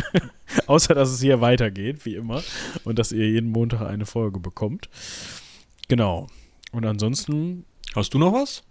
Außer, 0.66 0.94
dass 0.94 1.10
es 1.10 1.20
hier 1.20 1.40
weitergeht, 1.40 2.04
wie 2.04 2.14
immer. 2.14 2.42
Und 2.84 2.98
dass 2.98 3.12
ihr 3.12 3.28
jeden 3.28 3.50
Montag 3.50 3.82
eine 3.82 4.06
Folge 4.06 4.40
bekommt. 4.40 4.88
Genau. 5.88 6.28
Und 6.72 6.84
ansonsten. 6.86 7.64
Hast 7.94 8.12
du 8.12 8.18
noch 8.18 8.32
was? 8.32 8.64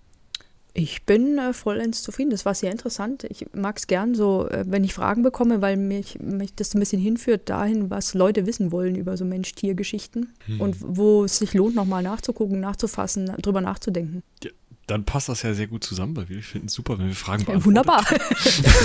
Ich 0.75 1.03
bin 1.03 1.37
äh, 1.37 1.53
vollends 1.53 2.01
zufrieden. 2.01 2.31
Das 2.31 2.45
war 2.45 2.55
sehr 2.55 2.71
interessant. 2.71 3.25
Ich 3.25 3.45
mag 3.53 3.77
es 3.77 3.85
gern 3.85 4.15
so, 4.15 4.47
äh, 4.47 4.63
wenn 4.67 4.83
ich 4.83 4.93
Fragen 4.93 5.21
bekomme, 5.21 5.61
weil 5.61 5.77
mich, 5.77 6.19
mich 6.19 6.55
das 6.55 6.73
ein 6.73 6.79
bisschen 6.79 6.99
hinführt 6.99 7.47
dahin, 7.47 7.91
was 7.91 8.15
Leute 8.15 8.47
wissen 8.47 8.71
wollen 8.71 8.95
über 8.95 9.15
so 9.15 9.23
Mensch-Tier-Geschichten 9.23 10.33
hm. 10.45 10.61
und 10.61 10.77
wo 10.79 11.25
es 11.25 11.37
sich 11.37 11.53
lohnt, 11.53 11.75
nochmal 11.75 12.01
nachzugucken, 12.01 12.59
nachzufassen, 12.59 13.31
drüber 13.41 13.61
nachzudenken. 13.61 14.23
Ja, 14.43 14.49
dann 14.87 15.05
passt 15.05 15.29
das 15.29 15.43
ja 15.43 15.53
sehr 15.53 15.67
gut 15.67 15.83
zusammen, 15.83 16.15
weil 16.15 16.27
wir 16.29 16.43
finden 16.43 16.67
es 16.67 16.73
super, 16.73 16.99
wenn 16.99 17.07
wir 17.07 17.15
Fragen 17.15 17.45
beantworten. 17.45 17.65
Wunderbar. 17.65 18.05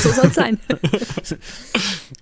so 0.02 0.12
soll 0.12 0.26
es 0.28 0.34
sein. 0.34 0.58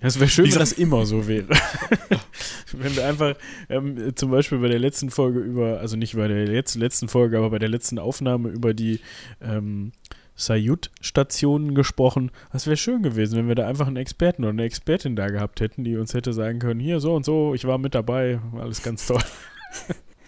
Es 0.01 0.19
wäre 0.19 0.29
schön, 0.29 0.51
wenn 0.51 0.59
das 0.59 0.71
immer 0.71 1.05
so 1.05 1.27
wäre. 1.27 1.49
wenn 2.73 2.95
wir 2.95 3.05
einfach 3.05 3.35
ähm, 3.69 4.15
zum 4.15 4.31
Beispiel 4.31 4.57
bei 4.57 4.69
der 4.69 4.79
letzten 4.79 5.11
Folge 5.11 5.39
über, 5.39 5.79
also 5.79 5.95
nicht 5.95 6.15
bei 6.15 6.27
der 6.27 6.47
letzten, 6.47 6.79
letzten 6.79 7.07
Folge, 7.07 7.37
aber 7.37 7.51
bei 7.51 7.59
der 7.59 7.69
letzten 7.69 7.99
Aufnahme 7.99 8.49
über 8.49 8.73
die 8.73 8.99
ähm, 9.41 9.91
Sayut-Stationen 10.35 11.75
gesprochen. 11.75 12.31
Das 12.51 12.65
wäre 12.67 12.77
schön 12.77 13.03
gewesen, 13.03 13.37
wenn 13.37 13.47
wir 13.47 13.55
da 13.55 13.67
einfach 13.67 13.87
einen 13.87 13.97
Experten 13.97 14.43
oder 14.43 14.51
eine 14.51 14.63
Expertin 14.63 15.15
da 15.15 15.29
gehabt 15.29 15.59
hätten, 15.59 15.83
die 15.83 15.97
uns 15.97 16.13
hätte 16.13 16.33
sagen 16.33 16.59
können, 16.59 16.79
hier 16.79 16.99
so 16.99 17.15
und 17.15 17.25
so, 17.25 17.53
ich 17.53 17.65
war 17.65 17.77
mit 17.77 17.95
dabei, 17.95 18.39
alles 18.59 18.81
ganz 18.81 19.07
toll. 19.07 19.21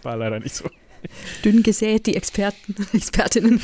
War 0.03 0.17
leider 0.17 0.39
nicht 0.39 0.55
so. 0.55 0.69
Dünn 1.43 1.63
gesät, 1.63 2.05
die 2.05 2.15
Experten, 2.15 2.75
Expertinnen. 2.93 3.61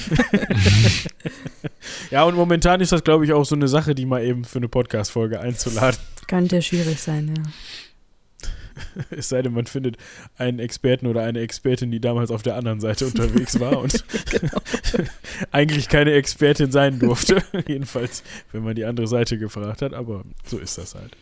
ja, 2.11 2.23
und 2.23 2.35
momentan 2.35 2.81
ist 2.81 2.91
das, 2.91 3.03
glaube 3.03 3.25
ich, 3.25 3.33
auch 3.33 3.45
so 3.45 3.55
eine 3.55 3.67
Sache, 3.67 3.95
die 3.95 4.05
mal 4.05 4.23
eben 4.23 4.45
für 4.45 4.59
eine 4.59 4.67
Podcast-Folge 4.67 5.39
einzuladen. 5.39 5.99
Kann 6.27 6.47
ja 6.47 6.61
schwierig 6.61 6.99
sein, 6.99 7.33
ja. 7.35 7.43
Es 9.09 9.29
sei 9.29 9.41
denn, 9.41 9.53
man 9.53 9.65
findet 9.65 9.97
einen 10.37 10.59
Experten 10.59 11.07
oder 11.07 11.23
eine 11.23 11.39
Expertin, 11.39 11.91
die 11.91 11.99
damals 11.99 12.31
auf 12.31 12.43
der 12.43 12.55
anderen 12.55 12.81
Seite 12.81 13.05
unterwegs 13.05 13.59
war 13.59 13.79
und 13.79 14.03
genau. 14.29 14.61
eigentlich 15.51 15.89
keine 15.89 16.13
Expertin 16.13 16.71
sein 16.71 16.99
durfte. 16.99 17.43
Jedenfalls, 17.67 18.23
wenn 18.51 18.63
man 18.63 18.75
die 18.75 18.85
andere 18.85 19.07
Seite 19.07 19.37
gefragt 19.37 19.81
hat, 19.81 19.93
aber 19.93 20.23
so 20.45 20.57
ist 20.57 20.77
das 20.77 20.95
halt. 20.95 21.15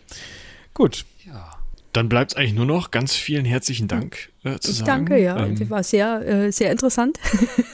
Gut. 0.73 1.05
Ja. 1.25 1.62
Dann 1.93 2.09
bleibt 2.09 2.31
es 2.31 2.37
eigentlich 2.37 2.53
nur 2.53 2.65
noch 2.65 2.91
ganz 2.91 3.15
vielen 3.15 3.45
herzlichen 3.45 3.87
Dank 3.87 4.31
äh, 4.43 4.57
zu 4.59 4.71
ich 4.71 4.77
sagen. 4.77 5.05
Danke, 5.05 5.21
ja. 5.21 5.45
Ähm, 5.45 5.69
war 5.69 5.83
sehr, 5.83 6.27
äh, 6.27 6.51
sehr 6.51 6.71
interessant. 6.71 7.19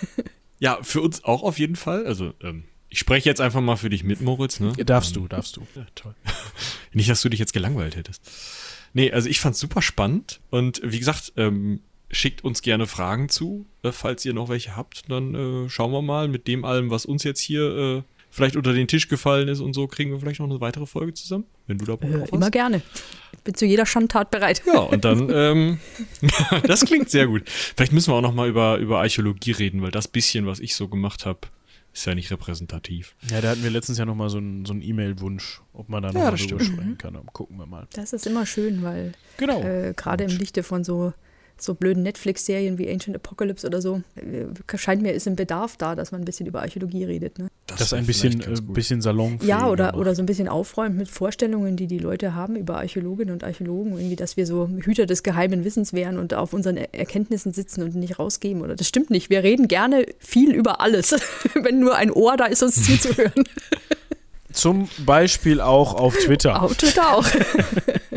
ja, 0.59 0.77
für 0.81 1.01
uns 1.01 1.23
auch 1.23 1.41
auf 1.41 1.57
jeden 1.57 1.77
Fall. 1.77 2.05
Also, 2.05 2.33
ähm, 2.43 2.65
ich 2.89 2.99
spreche 2.99 3.29
jetzt 3.29 3.39
einfach 3.39 3.61
mal 3.61 3.77
für 3.77 3.89
dich 3.89 4.03
mit, 4.03 4.19
Moritz. 4.19 4.59
Ne? 4.59 4.73
Ja, 4.77 4.83
darfst 4.83 5.15
du, 5.15 5.27
darfst 5.27 5.55
du. 5.55 5.61
Ja, 5.75 5.85
toll. 5.95 6.15
Nicht, 6.93 7.09
dass 7.09 7.21
du 7.21 7.29
dich 7.29 7.39
jetzt 7.39 7.53
gelangweilt 7.53 7.95
hättest. 7.95 8.29
Nee, 8.93 9.11
also 9.11 9.29
ich 9.29 9.39
fand's 9.39 9.59
super 9.59 9.81
spannend 9.81 10.41
und 10.49 10.81
wie 10.83 10.99
gesagt, 10.99 11.33
ähm, 11.37 11.81
schickt 12.11 12.43
uns 12.43 12.61
gerne 12.61 12.87
Fragen 12.87 13.29
zu, 13.29 13.67
äh, 13.83 13.91
falls 13.91 14.25
ihr 14.25 14.33
noch 14.33 14.49
welche 14.49 14.75
habt. 14.75 15.09
Dann 15.09 15.35
äh, 15.35 15.69
schauen 15.69 15.91
wir 15.91 16.01
mal 16.01 16.27
mit 16.27 16.47
dem 16.47 16.65
allem, 16.65 16.89
was 16.89 17.05
uns 17.05 17.23
jetzt 17.23 17.39
hier 17.39 17.77
äh, 17.77 18.03
vielleicht 18.39 18.55
unter 18.55 18.73
den 18.73 18.87
Tisch 18.87 19.07
gefallen 19.07 19.47
ist 19.47 19.59
und 19.59 19.73
so, 19.73 19.87
kriegen 19.87 20.11
wir 20.11 20.19
vielleicht 20.19 20.39
noch 20.39 20.49
eine 20.49 20.59
weitere 20.61 20.85
Folge 20.85 21.13
zusammen, 21.13 21.45
wenn 21.67 21.77
du 21.77 21.85
da 21.85 21.95
Bock 21.95 22.09
Äh, 22.09 22.13
drauf 22.13 22.21
hast. 22.23 22.33
immer 22.33 22.49
gerne. 22.49 22.81
Ich 23.33 23.39
bin 23.43 23.53
zu 23.53 23.65
jeder 23.65 23.85
Schandtat 23.85 24.31
bereit. 24.31 24.61
Ja, 24.65 24.79
und 24.79 25.05
dann, 25.05 25.29
ähm, 25.31 25.79
das 26.63 26.85
klingt 26.85 27.09
sehr 27.09 27.27
gut. 27.27 27.43
Vielleicht 27.49 27.93
müssen 27.93 28.11
wir 28.11 28.15
auch 28.15 28.21
noch 28.21 28.33
mal 28.33 28.47
über, 28.49 28.77
über 28.77 28.99
Archäologie 28.99 29.51
reden, 29.51 29.81
weil 29.81 29.91
das 29.91 30.07
bisschen, 30.07 30.45
was 30.45 30.59
ich 30.59 30.75
so 30.75 30.87
gemacht 30.87 31.25
habe, 31.25 31.39
ist 31.93 32.05
ja 32.05 32.13
nicht 32.15 32.31
repräsentativ. 32.31 33.15
Ja, 33.31 33.41
da 33.41 33.49
hatten 33.49 33.63
wir 33.63 33.71
letztens 33.71 33.97
ja 33.97 34.05
nochmal 34.05 34.29
so 34.29 34.37
einen 34.37 34.63
so 34.65 34.73
einen 34.73 34.81
E-Mail-Wunsch, 34.83 35.61
ob 35.73 35.89
man 35.89 36.03
da 36.03 36.09
nochmal 36.11 36.31
das 36.31 36.41
drüber 36.45 36.59
stimmt. 36.63 36.77
sprechen 36.79 36.97
kann. 36.97 37.13
Dann 37.15 37.25
gucken 37.33 37.57
wir 37.57 37.65
mal. 37.65 37.87
Das 37.93 38.13
ist 38.13 38.27
immer 38.27 38.45
schön, 38.45 38.83
weil 38.83 39.13
Genau. 39.37 39.61
äh, 39.63 39.93
gerade 39.95 40.23
im 40.25 40.37
Lichte 40.37 40.63
von 40.63 40.83
so, 40.83 41.13
so 41.59 41.73
blöden 41.73 42.03
Netflix-Serien 42.03 42.77
wie 42.77 42.89
Ancient 42.89 43.15
Apocalypse 43.15 43.67
oder 43.67 43.81
so, 43.81 44.01
äh, 44.15 44.77
scheint 44.77 45.01
mir, 45.01 45.11
ist 45.13 45.27
ein 45.27 45.35
Bedarf 45.35 45.77
da, 45.77 45.95
dass 45.95 46.11
man 46.11 46.21
ein 46.21 46.25
bisschen 46.25 46.47
über 46.47 46.61
Archäologie 46.61 47.03
redet. 47.03 47.37
Ne? 47.39 47.47
das 47.67 47.81
ist 47.81 47.91
wär 47.91 47.99
ein 47.99 48.05
bisschen, 48.07 48.41
äh, 48.41 48.59
bisschen 48.61 49.01
Salon. 49.01 49.37
Ja, 49.43 49.67
oder, 49.69 49.95
oder 49.95 50.15
so 50.15 50.23
ein 50.23 50.25
bisschen 50.25 50.47
aufräumt 50.47 50.97
mit 50.97 51.07
Vorstellungen, 51.07 51.75
die 51.75 51.85
die 51.87 51.99
Leute 51.99 52.33
haben 52.33 52.55
über 52.55 52.77
Archäologinnen 52.77 53.31
und 53.33 53.43
Archäologen, 53.43 53.93
irgendwie, 53.93 54.15
dass 54.15 54.37
wir 54.37 54.47
so 54.47 54.67
Hüter 54.83 55.05
des 55.05 55.21
geheimen 55.21 55.63
Wissens 55.63 55.93
wären 55.93 56.17
und 56.17 56.33
auf 56.33 56.53
unseren 56.53 56.77
Er- 56.77 56.93
Erkenntnissen 56.95 57.53
sitzen 57.53 57.83
und 57.83 57.93
nicht 57.95 58.17
rausgeben. 58.17 58.61
Oder 58.63 58.75
das 58.75 58.87
stimmt 58.87 59.09
nicht. 59.11 59.29
Wir 59.29 59.43
reden 59.43 59.67
gerne 59.67 60.05
viel 60.17 60.51
über 60.53 60.81
alles, 60.81 61.15
wenn 61.53 61.79
nur 61.79 61.95
ein 61.95 62.09
Ohr 62.11 62.37
da 62.37 62.45
ist, 62.45 62.63
uns 62.63 62.83
zuzuhören. 62.83 63.43
Zum 64.51 64.89
Beispiel 65.05 65.61
auch 65.61 65.93
auf 65.93 66.17
Twitter, 66.17 66.63
Auf 66.63 66.75
Twitter 66.75 67.15
auch. 67.15 67.25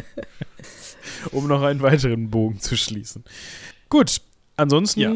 um 1.31 1.47
noch 1.49 1.63
einen 1.63 1.81
weiteren 1.83 2.31
Bogen 2.31 2.61
zu 2.61 2.77
schließen. 2.77 3.25
Gut, 3.89 4.21
ansonsten 4.57 5.01
Ja. 5.01 5.13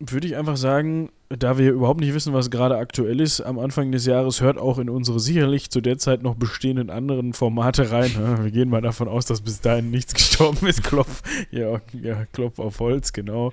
würde 0.00 0.26
ich 0.26 0.36
einfach 0.36 0.56
sagen, 0.56 1.10
da 1.28 1.58
wir 1.58 1.72
überhaupt 1.72 2.00
nicht 2.00 2.14
wissen, 2.14 2.32
was 2.34 2.50
gerade 2.50 2.76
aktuell 2.76 3.20
ist, 3.20 3.40
am 3.40 3.58
Anfang 3.58 3.90
des 3.90 4.06
Jahres 4.06 4.40
hört 4.40 4.58
auch 4.58 4.78
in 4.78 4.88
unsere 4.88 5.18
sicherlich 5.18 5.70
zu 5.70 5.80
der 5.80 5.98
Zeit 5.98 6.22
noch 6.22 6.36
bestehenden 6.36 6.88
anderen 6.88 7.32
Formate 7.32 7.90
rein. 7.90 8.12
Wir 8.44 8.50
gehen 8.52 8.68
mal 8.68 8.80
davon 8.80 9.08
aus, 9.08 9.26
dass 9.26 9.40
bis 9.40 9.60
dahin 9.60 9.90
nichts 9.90 10.14
gestorben 10.14 10.64
ist. 10.68 10.84
Klopf, 10.84 11.22
ja, 11.50 11.80
ja, 12.00 12.26
Klopf 12.26 12.58
auf 12.60 12.78
Holz, 12.78 13.12
genau. 13.12 13.52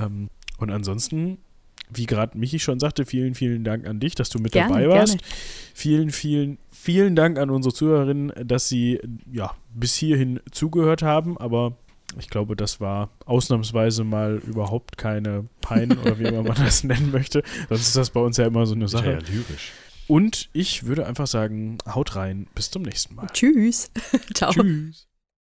Ähm, 0.00 0.28
und 0.58 0.70
ansonsten, 0.70 1.38
wie 1.92 2.06
gerade 2.06 2.38
Michi 2.38 2.60
schon 2.60 2.78
sagte, 2.78 3.04
vielen, 3.04 3.34
vielen 3.34 3.64
Dank 3.64 3.88
an 3.88 3.98
dich, 3.98 4.14
dass 4.14 4.28
du 4.28 4.38
mit 4.38 4.52
Gerne, 4.52 4.68
dabei 4.74 4.88
warst. 4.88 5.18
gerne. 5.18 5.32
Vielen, 5.74 6.10
vielen, 6.10 6.58
vielen 6.80 7.16
Dank 7.16 7.38
an 7.38 7.50
unsere 7.50 7.74
Zuhörerinnen, 7.74 8.32
dass 8.46 8.68
sie 8.68 9.00
ja 9.30 9.54
bis 9.74 9.94
hierhin 9.94 10.40
zugehört 10.50 11.02
haben. 11.02 11.36
Aber 11.38 11.76
ich 12.18 12.28
glaube, 12.28 12.56
das 12.56 12.80
war 12.80 13.10
ausnahmsweise 13.26 14.04
mal 14.04 14.40
überhaupt 14.46 14.98
keine 14.98 15.46
Pein 15.60 15.96
oder 15.98 16.18
wie 16.18 16.24
immer 16.24 16.42
man 16.42 16.56
das 16.56 16.82
nennen 16.84 17.10
möchte. 17.12 17.42
Sonst 17.68 17.88
ist 17.88 17.96
das 17.96 18.10
bei 18.10 18.20
uns 18.20 18.36
ja 18.36 18.46
immer 18.46 18.66
so 18.66 18.74
eine 18.74 18.86
Ist 18.86 18.92
ja 18.94 18.98
Sache. 19.00 19.18
lyrisch. 19.30 19.72
Und 20.08 20.48
ich 20.52 20.86
würde 20.86 21.06
einfach 21.06 21.28
sagen, 21.28 21.78
haut 21.86 22.16
rein, 22.16 22.48
bis 22.54 22.70
zum 22.70 22.82
nächsten 22.82 23.14
Mal. 23.14 23.28
Tschüss. 23.32 23.92
Ciao. 24.34 24.50
Tschüss. 24.50 25.09